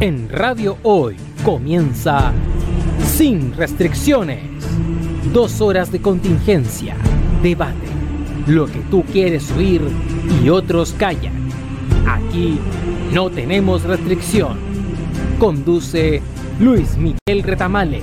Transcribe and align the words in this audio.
En 0.00 0.30
Radio 0.30 0.78
Hoy 0.82 1.14
comienza 1.44 2.32
Sin 3.04 3.54
Restricciones. 3.54 4.40
Dos 5.30 5.60
horas 5.60 5.92
de 5.92 6.00
contingencia, 6.00 6.96
debate, 7.42 7.86
lo 8.46 8.64
que 8.64 8.78
tú 8.90 9.02
quieres 9.02 9.52
oír 9.52 9.82
y 10.42 10.48
otros 10.48 10.94
callan. 10.94 11.50
Aquí 12.08 12.58
no 13.12 13.28
tenemos 13.28 13.82
restricción. 13.82 14.58
Conduce 15.38 16.22
Luis 16.58 16.96
Miguel 16.96 17.42
Retamales. 17.42 18.02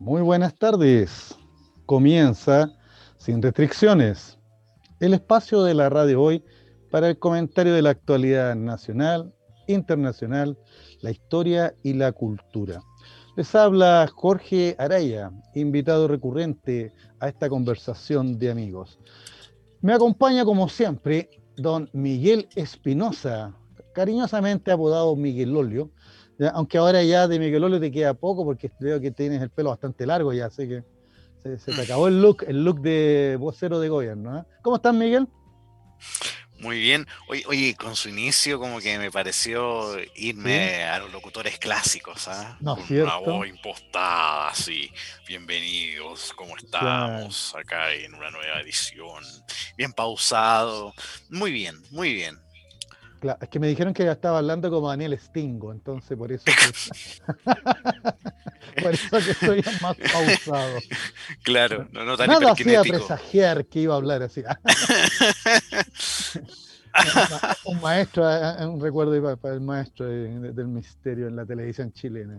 Muy 0.00 0.20
buenas 0.22 0.52
tardes. 0.56 1.38
Comienza 1.86 2.72
sin 3.20 3.42
restricciones 3.42 4.38
el 4.98 5.12
espacio 5.12 5.62
de 5.62 5.74
la 5.74 5.90
radio 5.90 6.22
hoy 6.22 6.42
para 6.90 7.08
el 7.10 7.18
comentario 7.18 7.74
de 7.74 7.82
la 7.82 7.90
actualidad 7.90 8.56
nacional, 8.56 9.34
internacional, 9.66 10.58
la 11.02 11.10
historia 11.10 11.74
y 11.82 11.92
la 11.92 12.12
cultura. 12.12 12.82
Les 13.36 13.54
habla 13.54 14.10
Jorge 14.12 14.74
Araya, 14.78 15.30
invitado 15.54 16.08
recurrente 16.08 16.92
a 17.20 17.28
esta 17.28 17.50
conversación 17.50 18.38
de 18.38 18.50
amigos. 18.50 18.98
Me 19.82 19.92
acompaña 19.92 20.46
como 20.46 20.68
siempre 20.70 21.28
don 21.56 21.90
Miguel 21.92 22.48
Espinosa, 22.56 23.54
cariñosamente 23.94 24.72
apodado 24.72 25.14
Miguel 25.14 25.54
Olio, 25.54 25.90
aunque 26.54 26.78
ahora 26.78 27.02
ya 27.02 27.28
de 27.28 27.38
Miguel 27.38 27.64
Olio 27.64 27.80
te 27.80 27.92
queda 27.92 28.14
poco 28.14 28.46
porque 28.46 28.72
veo 28.80 28.98
que 28.98 29.10
tienes 29.10 29.42
el 29.42 29.50
pelo 29.50 29.68
bastante 29.68 30.06
largo 30.06 30.32
ya, 30.32 30.46
así 30.46 30.66
que 30.66 30.84
se, 31.42 31.72
te 31.72 31.82
acabó 31.82 32.08
el 32.08 32.20
look, 32.20 32.44
el 32.46 32.64
look 32.64 32.80
de 32.80 33.36
vocero 33.38 33.80
de 33.80 33.88
gobierno. 33.88 34.38
¿eh? 34.38 34.44
¿Cómo 34.62 34.76
estás, 34.76 34.94
Miguel? 34.94 35.28
Muy 36.60 36.78
bien. 36.78 37.06
Oye, 37.28 37.42
oye, 37.46 37.74
con 37.74 37.96
su 37.96 38.10
inicio 38.10 38.58
como 38.58 38.80
que 38.80 38.98
me 38.98 39.10
pareció 39.10 39.98
irme 40.14 40.84
a 40.84 40.98
los 40.98 41.10
locutores 41.10 41.58
clásicos, 41.58 42.28
¿ah? 42.28 42.58
No, 42.60 42.76
Con 42.76 42.86
¿cierto? 42.86 43.18
una 43.18 43.32
voz 43.32 43.48
impostada, 43.48 44.48
así. 44.48 44.92
Bienvenidos, 45.26 46.34
¿cómo 46.36 46.56
estamos? 46.58 47.54
Acá 47.54 47.94
en 47.94 48.14
una 48.14 48.30
nueva 48.30 48.60
edición. 48.60 49.24
Bien 49.78 49.92
pausado. 49.92 50.92
Muy 51.30 51.50
bien, 51.50 51.76
muy 51.90 52.12
bien. 52.12 52.38
Claro, 53.20 53.38
es 53.42 53.48
que 53.50 53.58
me 53.60 53.68
dijeron 53.68 53.92
que 53.92 54.04
ya 54.04 54.12
estaba 54.12 54.38
hablando 54.38 54.70
como 54.70 54.88
Daniel 54.88 55.18
Stingo, 55.18 55.72
entonces 55.72 56.16
por 56.16 56.32
eso 56.32 56.44
que, 56.46 56.52
por 58.82 58.94
eso 58.94 59.18
que 59.18 59.34
soy 59.34 59.62
más 59.82 59.94
pausado. 59.96 60.78
Claro, 61.42 61.86
no, 61.92 62.04
no 62.04 62.16
tan 62.16 62.28
Nada 62.28 62.52
hacía 62.52 62.80
presagiar 62.82 63.66
que 63.66 63.80
iba 63.80 63.92
a 63.92 63.96
hablar 63.98 64.22
así. 64.22 64.42
un 67.66 67.80
maestro, 67.80 68.28
eh, 68.30 68.66
un 68.66 68.80
recuerdo 68.80 69.36
para, 69.36 69.54
el 69.54 69.60
maestro 69.60 70.06
de- 70.06 70.52
del 70.52 70.68
misterio 70.68 71.28
en 71.28 71.36
la 71.36 71.44
televisión 71.44 71.92
chilena. 71.92 72.38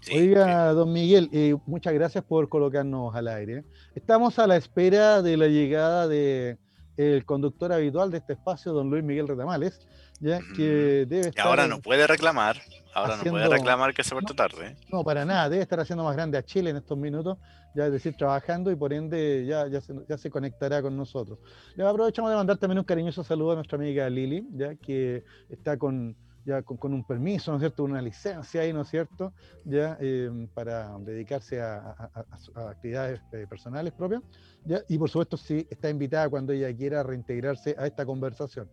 Sí, 0.00 0.18
Oiga, 0.18 0.72
don 0.72 0.92
Miguel, 0.92 1.28
eh, 1.32 1.54
muchas 1.66 1.94
gracias 1.94 2.24
por 2.24 2.48
colocarnos 2.48 3.14
al 3.14 3.28
aire. 3.28 3.64
Estamos 3.94 4.38
a 4.40 4.48
la 4.48 4.56
espera 4.56 5.22
de 5.22 5.36
la 5.36 5.46
llegada 5.46 6.08
de 6.08 6.58
el 6.96 7.24
conductor 7.24 7.72
habitual 7.72 8.10
de 8.10 8.18
este 8.18 8.32
espacio, 8.32 8.72
don 8.72 8.90
Luis 8.90 9.04
Miguel 9.04 9.28
Retamales, 9.28 9.86
ya 10.20 10.38
Ujú. 10.38 10.52
que 10.56 11.06
debe 11.08 11.26
Y 11.26 11.28
estar 11.28 11.46
ahora 11.46 11.66
no 11.66 11.80
puede 11.80 12.06
reclamar. 12.06 12.56
Ahora 12.94 13.10
no 13.10 13.14
haciendo- 13.20 13.38
puede 13.40 13.48
reclamar 13.48 13.94
que 13.94 14.02
se 14.02 14.14
vuelto 14.14 14.34
tarde. 14.34 14.76
no 14.90 15.04
para 15.04 15.24
nada, 15.24 15.48
debe 15.48 15.62
estar 15.62 15.78
haciendo 15.78 16.02
más 16.04 16.16
grande 16.16 16.36
a 16.38 16.42
Chile 16.42 16.70
en 16.70 16.76
estos 16.76 16.98
minutos, 16.98 17.38
ya 17.74 17.86
es 17.86 17.92
decir, 17.92 18.16
trabajando 18.16 18.70
y 18.72 18.76
por 18.76 18.92
ende 18.92 19.44
ya, 19.46 19.68
ya, 19.68 19.80
se, 19.80 19.94
ya 20.08 20.18
se 20.18 20.30
conectará 20.30 20.82
con 20.82 20.96
nosotros. 20.96 21.38
Le 21.76 21.86
aprovechamos 21.86 22.30
de 22.30 22.36
mandar 22.36 22.56
también 22.58 22.78
un 22.78 22.84
cariñoso 22.84 23.22
saludo 23.22 23.52
a 23.52 23.54
nuestra 23.56 23.76
amiga 23.78 24.08
Lili, 24.10 24.46
ya 24.52 24.74
que 24.74 25.22
está 25.48 25.76
con 25.76 26.16
ya 26.44 26.62
con, 26.62 26.78
con 26.78 26.94
un 26.94 27.04
permiso, 27.04 27.50
¿no 27.50 27.58
es 27.58 27.60
cierto? 27.60 27.84
Una 27.84 28.00
licencia 28.00 28.62
ahí, 28.62 28.72
¿no 28.72 28.80
es 28.80 28.88
cierto? 28.88 29.34
Ya 29.66 29.98
eh, 30.00 30.30
para 30.54 30.96
dedicarse 31.00 31.60
a, 31.60 31.76
a- 31.76 32.10
a- 32.14 32.60
a 32.62 32.70
actividades 32.70 33.20
eh, 33.32 33.46
personales 33.46 33.92
propias. 33.92 34.22
¿ya? 34.64 34.80
Y 34.88 34.96
por 34.96 35.10
supuesto, 35.10 35.36
sí, 35.36 35.66
está 35.68 35.90
invitada 35.90 36.30
cuando 36.30 36.54
ella 36.54 36.74
quiera 36.74 37.02
reintegrarse 37.02 37.76
a 37.78 37.86
esta 37.86 38.06
conversación. 38.06 38.70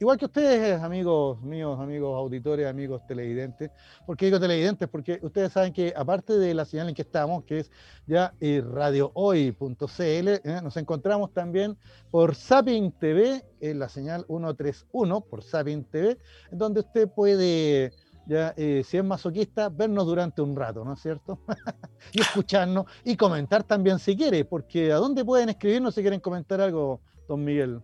Igual 0.00 0.18
que 0.18 0.24
ustedes, 0.24 0.82
amigos 0.82 1.40
míos, 1.40 1.78
amigos 1.78 2.18
auditores, 2.18 2.66
amigos 2.66 3.06
televidentes. 3.06 3.70
¿Por 4.04 4.16
qué 4.16 4.26
digo 4.26 4.40
televidentes? 4.40 4.88
Porque 4.88 5.20
ustedes 5.22 5.52
saben 5.52 5.72
que 5.72 5.94
aparte 5.96 6.36
de 6.36 6.52
la 6.52 6.64
señal 6.64 6.88
en 6.88 6.96
que 6.96 7.02
estamos, 7.02 7.44
que 7.44 7.60
es 7.60 7.70
ya 8.06 8.34
eh, 8.40 8.60
radiohoy.cl, 8.68 10.28
¿eh? 10.28 10.60
nos 10.64 10.76
encontramos 10.76 11.32
también 11.32 11.78
por 12.10 12.34
Sapin 12.34 12.90
TV, 12.90 13.44
en 13.60 13.78
la 13.78 13.88
señal 13.88 14.24
131 14.26 15.20
por 15.20 15.44
Sapin 15.44 15.84
TV, 15.84 16.18
en 16.50 16.58
donde 16.58 16.80
usted 16.80 17.08
puede, 17.08 17.92
ya, 18.26 18.52
eh, 18.56 18.82
si 18.84 18.96
es 18.96 19.04
masoquista, 19.04 19.68
vernos 19.68 20.06
durante 20.06 20.42
un 20.42 20.56
rato, 20.56 20.84
¿no 20.84 20.94
es 20.94 21.00
cierto? 21.00 21.38
y 22.12 22.20
escucharnos 22.20 22.86
y 23.04 23.16
comentar 23.16 23.62
también 23.62 24.00
si 24.00 24.16
quiere, 24.16 24.44
porque 24.44 24.90
¿a 24.90 24.96
dónde 24.96 25.24
pueden 25.24 25.50
escribirnos 25.50 25.94
si 25.94 26.00
quieren 26.00 26.18
comentar 26.18 26.60
algo, 26.60 27.00
don 27.28 27.44
Miguel? 27.44 27.80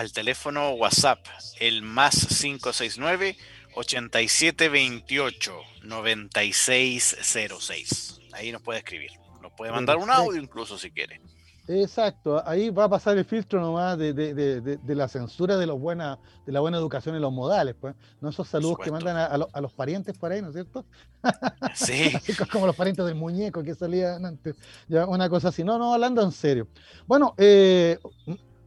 Al 0.00 0.12
teléfono 0.14 0.70
WhatsApp, 0.70 1.18
el 1.60 1.82
más 1.82 2.26
569 2.40 3.36
8728 3.74 5.52
9606. 5.82 8.20
Ahí 8.32 8.50
nos 8.50 8.62
puede 8.62 8.78
escribir. 8.78 9.10
Nos 9.42 9.52
puede 9.52 9.72
mandar 9.72 9.98
un 9.98 10.08
audio 10.08 10.40
incluso 10.40 10.78
si 10.78 10.90
quiere. 10.90 11.20
Exacto, 11.68 12.42
ahí 12.48 12.70
va 12.70 12.84
a 12.84 12.88
pasar 12.88 13.18
el 13.18 13.26
filtro 13.26 13.60
nomás 13.60 13.98
de, 13.98 14.14
de- 14.14 14.32
de- 14.32 14.62
de- 14.62 14.78
de 14.78 14.94
la 14.94 15.06
censura 15.06 15.58
de, 15.58 15.66
los 15.66 15.78
buena, 15.78 16.18
de 16.46 16.52
la 16.52 16.60
buena 16.60 16.78
educación 16.78 17.14
en 17.14 17.20
los 17.20 17.30
modales, 17.32 17.74
pues. 17.78 17.94
No 18.22 18.30
esos 18.30 18.48
saludos 18.48 18.78
que 18.82 18.90
mandan 18.90 19.18
a, 19.18 19.26
a 19.26 19.36
lo- 19.36 19.50
a 19.52 19.60
los 19.60 19.74
parientes 19.74 20.16
por 20.16 20.32
ahí, 20.32 20.40
¿no 20.40 20.48
es 20.48 20.54
cierto? 20.54 20.86
Sí, 21.74 22.10
como 22.50 22.66
los 22.66 22.74
parientes 22.74 23.04
del 23.04 23.16
muñeco 23.16 23.62
que 23.62 23.74
salían 23.74 24.24
antes. 24.24 24.56
Ya, 24.88 25.04
una 25.06 25.28
cosa 25.28 25.48
así. 25.50 25.62
No, 25.62 25.76
no, 25.78 25.92
hablando 25.92 26.22
en 26.22 26.32
serio. 26.32 26.68
Bueno, 27.06 27.34
eh, 27.36 27.98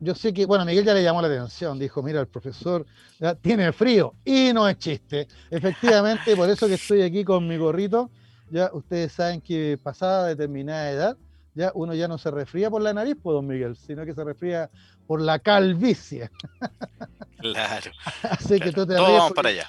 yo 0.03 0.15
sé 0.15 0.33
que, 0.33 0.45
bueno, 0.45 0.65
Miguel 0.65 0.85
ya 0.85 0.93
le 0.93 1.01
llamó 1.01 1.21
la 1.21 1.27
atención, 1.27 1.79
dijo, 1.79 2.03
mira, 2.03 2.19
el 2.19 2.27
profesor 2.27 2.85
ya, 3.19 3.35
tiene 3.35 3.71
frío. 3.71 4.13
Y 4.25 4.51
no 4.53 4.67
es 4.67 4.77
chiste. 4.77 5.27
Efectivamente, 5.49 6.35
por 6.35 6.49
eso 6.49 6.67
que 6.67 6.73
estoy 6.73 7.01
aquí 7.01 7.23
con 7.23 7.47
mi 7.47 7.57
gorrito. 7.57 8.11
Ya 8.51 8.69
ustedes 8.73 9.13
saben 9.13 9.41
que 9.41 9.79
pasada 9.81 10.27
determinada 10.27 10.91
edad, 10.91 11.17
ya 11.55 11.71
uno 11.73 11.93
ya 11.93 12.07
no 12.07 12.17
se 12.17 12.29
resfría 12.29 12.69
por 12.69 12.81
la 12.81 12.93
nariz, 12.93 13.15
pues, 13.21 13.33
don 13.33 13.47
Miguel, 13.47 13.75
sino 13.75 14.05
que 14.05 14.13
se 14.13 14.23
resfría 14.23 14.69
por 15.07 15.21
la 15.21 15.39
calvicie. 15.39 16.29
claro. 17.37 17.91
Así 18.23 18.59
que 18.59 18.71
tú 18.71 18.85
te 18.85 18.95
Todos 18.95 19.09
vamos 19.09 19.33
para 19.33 19.49
allá. 19.49 19.67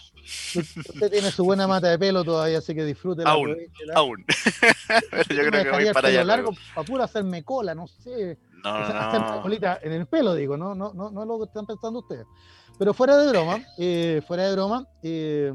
Usted 0.56 1.10
tiene 1.10 1.30
su 1.30 1.44
buena 1.44 1.66
mata 1.66 1.90
de 1.90 1.98
pelo 1.98 2.24
todavía, 2.24 2.56
así 2.56 2.74
que 2.74 2.82
disfrútela. 2.82 3.28
Aún. 3.28 3.58
Aún. 3.94 4.24
Pero 5.10 5.42
yo 5.42 5.50
creo 5.50 5.64
que 5.64 5.70
voy 5.70 5.92
para 5.92 6.08
allá. 6.08 6.24
largo 6.24 6.50
luego. 6.52 6.62
para 6.74 6.86
puro 6.86 7.02
hacerme 7.02 7.44
cola, 7.44 7.74
no 7.74 7.86
sé. 7.86 8.38
No, 8.64 8.88
no, 8.88 9.36
no. 9.36 9.42
colita 9.42 9.78
en 9.82 9.92
el 9.92 10.06
pelo, 10.06 10.34
digo, 10.34 10.56
no, 10.56 10.74
no, 10.74 10.92
no, 10.94 11.10
no 11.10 11.22
es 11.22 11.28
lo 11.28 11.38
que 11.38 11.44
están 11.44 11.66
pensando 11.66 12.00
ustedes. 12.00 12.26
Pero 12.78 12.94
fuera 12.94 13.16
de 13.16 13.28
broma, 13.28 13.58
eh, 13.78 14.22
fuera 14.26 14.48
de 14.48 14.52
broma, 14.54 14.88
eh, 15.02 15.52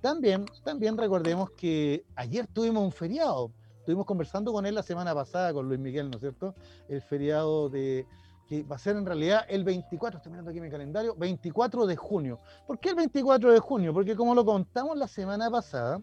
también, 0.00 0.46
también 0.64 0.96
recordemos 0.96 1.50
que 1.50 2.04
ayer 2.16 2.46
tuvimos 2.46 2.82
un 2.82 2.92
feriado. 2.92 3.50
Estuvimos 3.78 4.06
conversando 4.06 4.52
con 4.52 4.66
él 4.66 4.74
la 4.74 4.82
semana 4.82 5.14
pasada, 5.14 5.52
con 5.52 5.66
Luis 5.66 5.80
Miguel, 5.80 6.10
¿no 6.10 6.16
es 6.16 6.20
cierto? 6.20 6.54
El 6.88 7.02
feriado 7.02 7.68
de 7.68 8.06
que 8.46 8.64
va 8.64 8.76
a 8.76 8.78
ser 8.80 8.96
en 8.96 9.06
realidad 9.06 9.44
el 9.48 9.62
24, 9.62 10.18
estoy 10.18 10.32
mirando 10.32 10.50
aquí 10.50 10.60
mi 10.60 10.70
calendario, 10.70 11.14
24 11.14 11.86
de 11.86 11.94
junio. 11.94 12.40
¿Por 12.66 12.80
qué 12.80 12.90
el 12.90 12.96
24 12.96 13.52
de 13.52 13.60
junio? 13.60 13.94
Porque 13.94 14.16
como 14.16 14.34
lo 14.34 14.44
contamos 14.44 14.98
la 14.98 15.06
semana 15.06 15.48
pasada, 15.50 16.00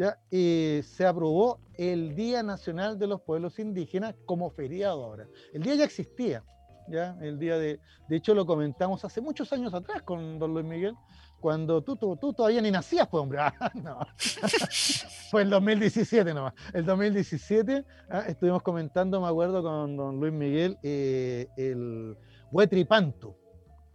ya 0.00 0.18
eh, 0.30 0.82
se 0.82 1.04
aprobó 1.04 1.60
el 1.74 2.14
Día 2.14 2.42
Nacional 2.42 2.98
de 2.98 3.06
los 3.06 3.20
Pueblos 3.20 3.58
Indígenas 3.58 4.14
como 4.24 4.48
feriado 4.48 5.04
ahora. 5.04 5.28
El 5.52 5.62
día 5.62 5.74
ya 5.74 5.84
existía, 5.84 6.42
ya 6.88 7.18
el 7.20 7.38
día 7.38 7.58
de, 7.58 7.80
de 8.08 8.16
hecho 8.16 8.34
lo 8.34 8.46
comentamos 8.46 9.04
hace 9.04 9.20
muchos 9.20 9.52
años 9.52 9.74
atrás 9.74 10.00
con 10.00 10.38
don 10.38 10.54
Luis 10.54 10.64
Miguel, 10.64 10.94
cuando 11.38 11.82
tú, 11.82 11.96
tú, 11.96 12.32
todavía 12.32 12.62
ni 12.62 12.70
nacías, 12.70 13.08
pues 13.08 13.20
hombre, 13.20 13.40
Ah, 13.60 13.70
no. 13.74 13.98
Fue 15.30 15.42
el 15.42 15.50
2017 15.50 16.32
nomás. 16.32 16.54
El 16.72 16.86
2017 16.86 17.84
ah, 18.08 18.24
estuvimos 18.26 18.62
comentando, 18.62 19.20
me 19.20 19.28
acuerdo, 19.28 19.62
con 19.62 19.98
don 19.98 20.18
Luis 20.18 20.32
Miguel, 20.32 20.78
eh, 20.82 21.46
el 21.58 22.16
Huetripantu, 22.50 23.36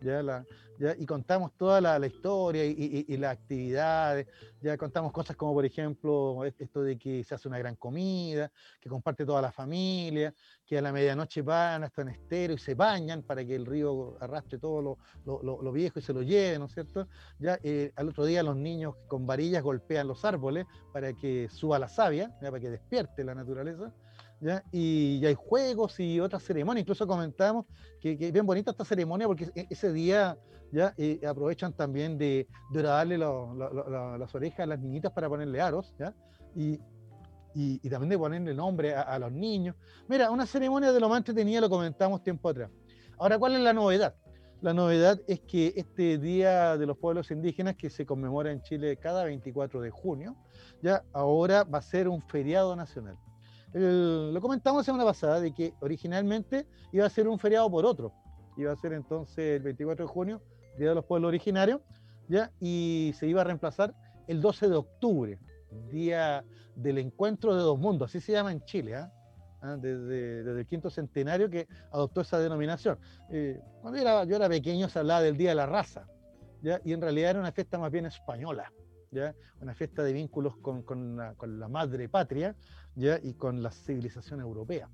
¿ya? 0.02 0.22
La, 0.22 0.46
¿ya? 0.78 0.96
y 0.98 1.06
contamos 1.06 1.52
toda 1.58 1.82
la, 1.82 2.06
historia 2.06 2.66
y, 2.66 2.72
y- 2.72 3.14
y 3.14 3.18
las 3.18 3.34
actividades, 3.34 4.28
ya 4.62 4.78
contamos 4.78 5.12
cosas 5.12 5.36
como, 5.36 5.54
por 5.54 5.66
ejemplo, 5.66 6.44
esto 6.46 6.82
de 6.82 6.98
que 6.98 7.24
se 7.24 7.36
hace 7.36 7.48
una 7.48 7.60
gran 7.60 7.76
comida, 7.76 8.52
que 8.80 8.90
comparte 8.90 9.26
toda 9.26 9.42
la 9.42 9.52
familia, 9.52 10.34
que 10.66 10.78
a 10.78 10.82
la 10.82 10.92
medianoche 10.92 11.42
van 11.42 11.84
hasta 11.84 12.02
un 12.02 12.10
estero 12.10 12.54
y 12.54 12.58
se 12.58 12.74
bañan 12.74 13.24
para 13.24 13.46
que 13.46 13.56
el 13.56 13.66
río 13.66 14.18
arrastre 14.20 14.58
todo 14.58 14.82
lo, 15.26 15.42
lo, 15.44 15.72
viejo 15.72 16.00
y 16.00 16.02
se 16.02 16.14
lo 16.14 16.22
lleve, 16.22 16.58
¿no 16.58 16.66
es 16.66 16.74
cierto? 16.74 17.08
Ya 17.40 17.60
eh, 17.64 17.92
al 17.96 18.10
otro 18.10 18.26
día 18.26 18.44
los 18.44 18.56
niños 18.56 18.96
con 19.08 19.26
varillas 19.26 19.62
golpean 19.62 20.08
los 20.08 20.26
árboles 20.26 20.66
para 20.92 21.14
que 21.14 21.48
suba 21.50 21.78
la 21.78 21.90
savia, 21.90 22.32
para 22.40 22.60
que 22.60 22.70
despierte 22.70 23.24
la 23.24 23.36
naturaleza. 23.36 23.94
¿Ya? 24.42 24.64
Y, 24.72 25.26
hay 25.26 25.36
juegos 25.36 26.00
y 26.00 26.20
otras 26.20 26.44
ceremonias. 26.44 26.82
Incluso 26.82 27.08
comentamos 27.08 27.66
que, 28.00 28.18
es 28.20 28.32
bien 28.32 28.46
bonita 28.46 28.72
esta 28.72 28.86
ceremonia 28.86 29.28
porque 29.28 29.50
e, 29.56 29.66
ese 29.70 29.92
día 29.94 30.38
¿ya? 30.72 30.94
Eh, 30.98 31.22
aprovechan 31.26 31.74
también 31.74 32.18
de, 32.18 32.48
de 32.72 32.82
darle 32.82 33.18
las 33.18 34.36
orejas 34.36 34.60
a 34.62 34.66
las 34.66 34.80
niñitas 34.80 35.12
para 35.12 35.30
ponerle 35.30 35.62
aros, 35.62 35.94
¿ya? 35.98 36.14
Y, 36.56 36.80
y, 37.56 37.90
también 37.90 38.10
de 38.10 38.18
ponerle 38.18 38.54
nombre 38.54 38.94
a, 38.94 39.18
los 39.18 39.32
niños. 39.32 39.76
Mira, 40.08 40.30
una 40.30 40.46
ceremonia 40.46 40.92
de 40.92 41.00
lo 41.00 41.08
más 41.08 41.20
entretenida 41.20 41.62
lo 41.62 41.70
comentamos 41.70 42.22
tiempo 42.22 42.50
atrás. 42.50 42.70
Ahora, 43.18 43.40
¿cuál 43.40 43.56
es 43.56 43.62
la 43.62 43.72
novedad? 43.72 44.16
La 44.62 44.74
novedad 44.74 45.20
es 45.28 45.40
que 45.42 45.74
este 45.76 46.18
Día 46.18 46.78
de 46.78 46.86
los 46.86 46.98
Pueblos 46.98 47.32
Indígenas, 47.32 47.76
que 47.76 47.90
se 47.90 48.06
conmemora 48.06 48.52
en 48.52 48.62
Chile 48.62 48.98
cada 48.98 49.24
24 49.24 49.80
de 49.80 49.90
junio, 49.90 50.36
ya 50.82 51.04
ahora 51.14 51.64
va 51.64 51.80
a 51.80 51.82
ser 51.82 52.10
un 52.10 52.22
feriado 52.22 52.76
nacional. 52.76 53.18
Lo 53.76 54.40
comentamos 54.40 54.80
la 54.80 54.84
semana 54.86 55.04
pasada 55.04 55.42
de 55.42 55.54
que 55.54 55.74
originalmente 55.82 56.66
iba 56.94 57.06
a 57.06 57.10
ser 57.10 57.28
un 57.28 57.38
feriado 57.38 57.70
por 57.70 57.86
otro. 57.86 58.14
Iba 58.58 58.72
a 58.72 58.76
ser 58.78 58.94
entonces 58.94 59.58
el 59.58 59.64
24 59.64 60.06
de 60.06 60.12
junio, 60.12 60.42
Día 60.78 60.90
de 60.90 60.96
los 60.96 61.06
Pueblos 61.06 61.28
Originarios, 61.28 61.82
¿ya? 62.30 62.52
y 62.62 63.12
se 63.18 63.28
iba 63.28 63.42
a 63.42 63.44
reemplazar 63.44 63.94
el 64.28 64.42
12 64.42 64.70
de 64.70 64.76
octubre, 64.76 65.40
Día 65.92 66.46
del 66.76 67.00
Encuentro 67.00 67.54
de 67.54 67.62
Dos 67.62 67.78
Mundos, 67.78 68.10
así 68.10 68.22
se 68.22 68.32
llama 68.32 68.52
en 68.52 68.64
Chile. 68.64 68.96
¿Ah? 68.96 69.12
Desde, 69.78 70.42
el 70.42 70.66
quinto 70.68 70.90
centenario 70.90 71.50
que 71.50 71.68
adoptó 71.92 72.22
esa 72.22 72.40
denominación. 72.40 73.00
Eh, 73.32 73.60
cuando 73.82 74.00
yo 74.26 74.36
era, 74.36 74.48
pequeño 74.48 74.88
se 74.90 75.00
hablaba 75.00 75.22
del 75.22 75.38
Día 75.38 75.50
de 75.50 75.56
la 75.56 75.66
Raza, 75.66 76.08
¿ya? 76.62 76.80
y 76.86 76.94
en 76.94 77.02
realidad 77.02 77.32
era 77.32 77.40
una 77.40 77.52
fiesta 77.52 77.78
más 77.78 77.92
bien 77.92 78.06
española, 78.06 78.72
¿ya? 79.16 79.34
una 79.62 79.74
fiesta 79.74 80.04
de 80.04 80.14
vínculos 80.14 80.58
con, 80.58 80.84
con, 80.84 81.16
la, 81.18 81.68
madre 81.70 82.10
patria 82.10 82.56
¿ya? 82.96 83.20
y 83.24 83.34
con 83.34 83.64
la 83.64 83.72
civilización 83.72 84.42
europea. 84.42 84.90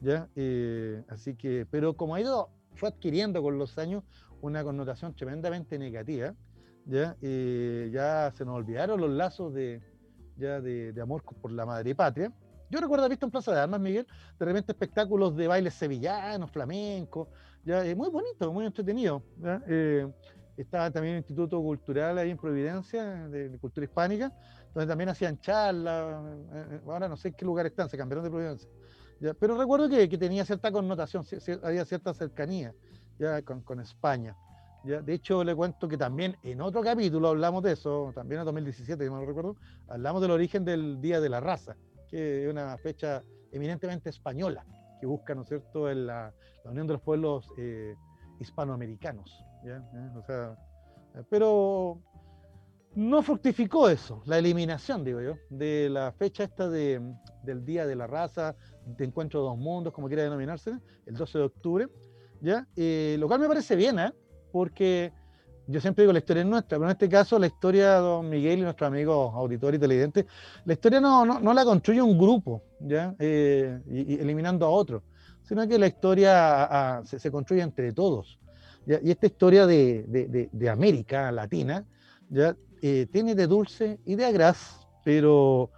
¿ya? 0.00 0.28
Eh, 0.34 1.02
así 1.08 1.36
que, 1.36 1.66
pero 1.70 1.94
como 1.94 2.16
ha 2.16 2.20
ido, 2.20 2.50
fue 2.74 2.88
adquiriendo 2.88 3.42
con 3.42 3.58
los 3.58 3.78
años 3.78 4.02
una 4.42 4.64
connotación 4.64 5.14
tremendamente 5.14 5.78
negativa, 5.78 6.34
¿ya? 6.86 7.16
ya 7.20 8.32
se 8.36 8.44
nos 8.44 8.56
olvidaron 8.56 9.00
los 9.00 9.10
lazos 9.10 9.54
de, 9.54 9.80
ya 10.36 10.60
de, 10.60 11.00
amor 11.00 11.22
por 11.22 11.52
la 11.52 11.64
madre 11.64 11.94
patria. 11.94 12.32
Yo 12.70 12.80
recuerdo 12.80 13.04
haber 13.04 13.10
visto 13.10 13.26
en 13.26 13.32
Plaza 13.32 13.52
de 13.52 13.60
Armas, 13.60 13.80
Miguel, 13.80 14.06
de 14.38 14.44
repente 14.44 14.72
espectáculos 14.72 15.36
de 15.36 15.48
bailes 15.48 15.74
sevillanos, 15.74 16.50
flamencos, 16.50 17.28
ya, 17.64 17.82
muy 17.94 18.08
bonito, 18.08 18.52
muy 18.52 18.64
entretenido. 18.64 19.22
Eh, 19.68 20.06
estaba 20.60 20.90
también 20.90 21.14
el 21.14 21.18
Instituto 21.18 21.60
Cultural 21.60 22.18
ahí 22.18 22.30
en 22.30 22.36
Providencia, 22.36 23.28
de, 23.28 23.58
Cultura 23.58 23.84
Hispánica, 23.84 24.32
donde 24.74 24.86
también 24.86 25.08
hacían 25.08 25.38
charlas, 25.40 26.24
eh, 26.52 26.66
eh, 26.72 26.80
ahora 26.86 27.08
no 27.08 27.16
sé 27.16 27.28
en 27.28 27.34
qué 27.34 27.44
lugar 27.44 27.66
están, 27.66 27.88
se 27.88 27.96
cambiaron 27.96 28.24
de 28.24 28.30
Providencia. 28.30 28.68
Pero 29.38 29.56
recuerdo 29.58 29.88
que, 29.88 30.08
que, 30.08 30.16
tenía 30.16 30.44
cierta 30.46 30.72
connotación, 30.72 31.24
había 31.62 31.84
cierta 31.84 32.14
cercanía 32.14 32.72
ya 33.18 33.42
con, 33.42 33.60
con 33.60 33.78
España. 33.80 34.34
¿ya? 34.82 35.02
De 35.02 35.12
hecho, 35.12 35.44
le 35.44 35.54
cuento 35.54 35.86
que 35.86 35.98
también 35.98 36.36
en 36.42 36.62
otro 36.62 36.82
capítulo 36.82 37.28
hablamos 37.28 37.62
de 37.62 37.72
eso, 37.72 38.12
también 38.14 38.40
en 38.40 38.46
2017, 38.46 39.04
si 39.04 39.10
no 39.10 39.20
lo 39.20 39.26
recuerdo, 39.26 39.56
hablamos 39.88 40.22
del 40.22 40.30
origen 40.30 40.64
del 40.64 41.02
Día 41.02 41.20
de 41.20 41.28
la 41.28 41.40
Raza, 41.40 41.76
que 42.08 42.44
es 42.44 42.50
una 42.50 42.78
fecha 42.78 43.22
eminentemente 43.52 44.08
española, 44.08 44.64
que 45.00 45.06
busca, 45.06 45.34
¿no 45.34 45.42
es 45.42 45.48
cierto?, 45.48 45.90
en 45.90 46.06
la, 46.06 46.32
unión 46.64 46.86
de 46.86 46.94
los 46.94 47.02
pueblos 47.02 47.46
eh, 47.58 47.94
hispanoamericanos. 48.38 49.44
¿Ya? 49.64 49.82
O 50.16 50.22
sea, 50.22 50.56
pero 51.28 52.00
no 52.94 53.22
fructificó 53.22 53.88
eso, 53.88 54.22
la 54.26 54.38
eliminación, 54.38 55.04
digo 55.04 55.20
yo, 55.20 55.36
de 55.48 55.88
la 55.90 56.12
fecha 56.12 56.44
esta 56.44 56.68
de, 56.68 57.00
del 57.42 57.64
Día 57.64 57.86
de 57.86 57.96
la 57.96 58.06
Raza, 58.06 58.56
de 58.84 59.04
Encuentro 59.04 59.40
de 59.40 59.46
dos 59.46 59.58
Mundos, 59.58 59.92
como 59.92 60.08
quiera 60.08 60.24
denominarse, 60.24 60.72
el 61.06 61.14
12 61.14 61.38
de 61.38 61.44
octubre, 61.44 61.88
¿ya? 62.40 62.66
Eh, 62.76 63.16
lo 63.18 63.28
cual 63.28 63.40
me 63.40 63.48
parece 63.48 63.76
bien, 63.76 63.98
¿eh? 63.98 64.12
porque 64.50 65.12
yo 65.66 65.80
siempre 65.80 66.02
digo 66.02 66.12
la 66.12 66.18
historia 66.18 66.42
es 66.42 66.48
nuestra, 66.48 66.78
pero 66.78 66.86
en 66.86 66.92
este 66.92 67.08
caso 67.08 67.38
la 67.38 67.46
historia 67.46 67.94
de 67.94 68.00
don 68.00 68.28
Miguel 68.28 68.58
y 68.58 68.62
nuestros 68.62 68.88
amigos 68.88 69.32
auditores 69.34 69.78
y 69.78 69.80
televidentes, 69.80 70.26
la 70.64 70.72
historia 70.72 71.00
no, 71.00 71.24
no, 71.24 71.54
la 71.54 71.64
construye 71.64 72.02
un 72.02 72.18
grupo, 72.18 72.62
¿ya? 72.80 73.14
Eh, 73.20 73.80
y, 73.88 74.14
eliminando 74.14 74.66
a 74.66 74.70
otro, 74.70 75.04
sino 75.42 75.66
que 75.68 75.78
la 75.78 75.86
historia 75.86 77.02
se, 77.04 77.30
construye 77.30 77.62
entre 77.62 77.92
todos. 77.92 78.40
Y 78.86 79.10
esta 79.10 79.26
historia 79.26 79.66
de, 79.66 80.04
de, 80.08 80.48
de, 80.50 80.70
América 80.70 81.30
Latina 81.30 81.84
¿ya? 82.28 82.56
Eh, 82.82 83.06
tiene 83.12 83.34
de 83.34 83.46
dulce 83.46 84.00
y 84.06 84.14
de 84.14 84.24
agraz, 84.24 84.86
pero, 85.04 85.70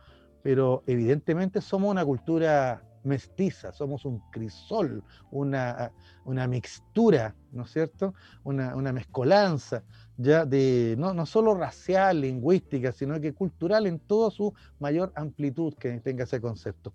pero 0.43 0.83
evidentemente 0.87 1.61
somos 1.61 1.91
una 1.91 2.05
cultura 2.05 2.83
mestiza, 3.05 3.73
somos 3.73 4.05
un 4.05 4.21
crisol, 4.31 5.03
una, 5.31 5.93
una 6.25 6.47
mixtura, 6.47 7.35
¿no 7.51 7.65
es 7.65 7.73
cierto? 7.73 8.15
Una, 8.45 8.77
una 8.77 8.93
mezcolanza 8.93 9.83
ya 10.17 10.45
de 10.45 10.95
no, 10.99 11.13
no, 11.13 11.27
solo 11.27 11.55
racial, 11.55 12.21
lingüística, 12.21 12.93
sino 12.93 13.21
que 13.21 13.35
cultural 13.35 13.87
en 13.87 13.99
toda 13.99 14.31
su 14.31 14.55
mayor 14.79 15.13
amplitud 15.17 15.75
que 15.75 16.01
tenga 16.01 16.25
ese 16.25 16.41
concepto. 16.41 16.93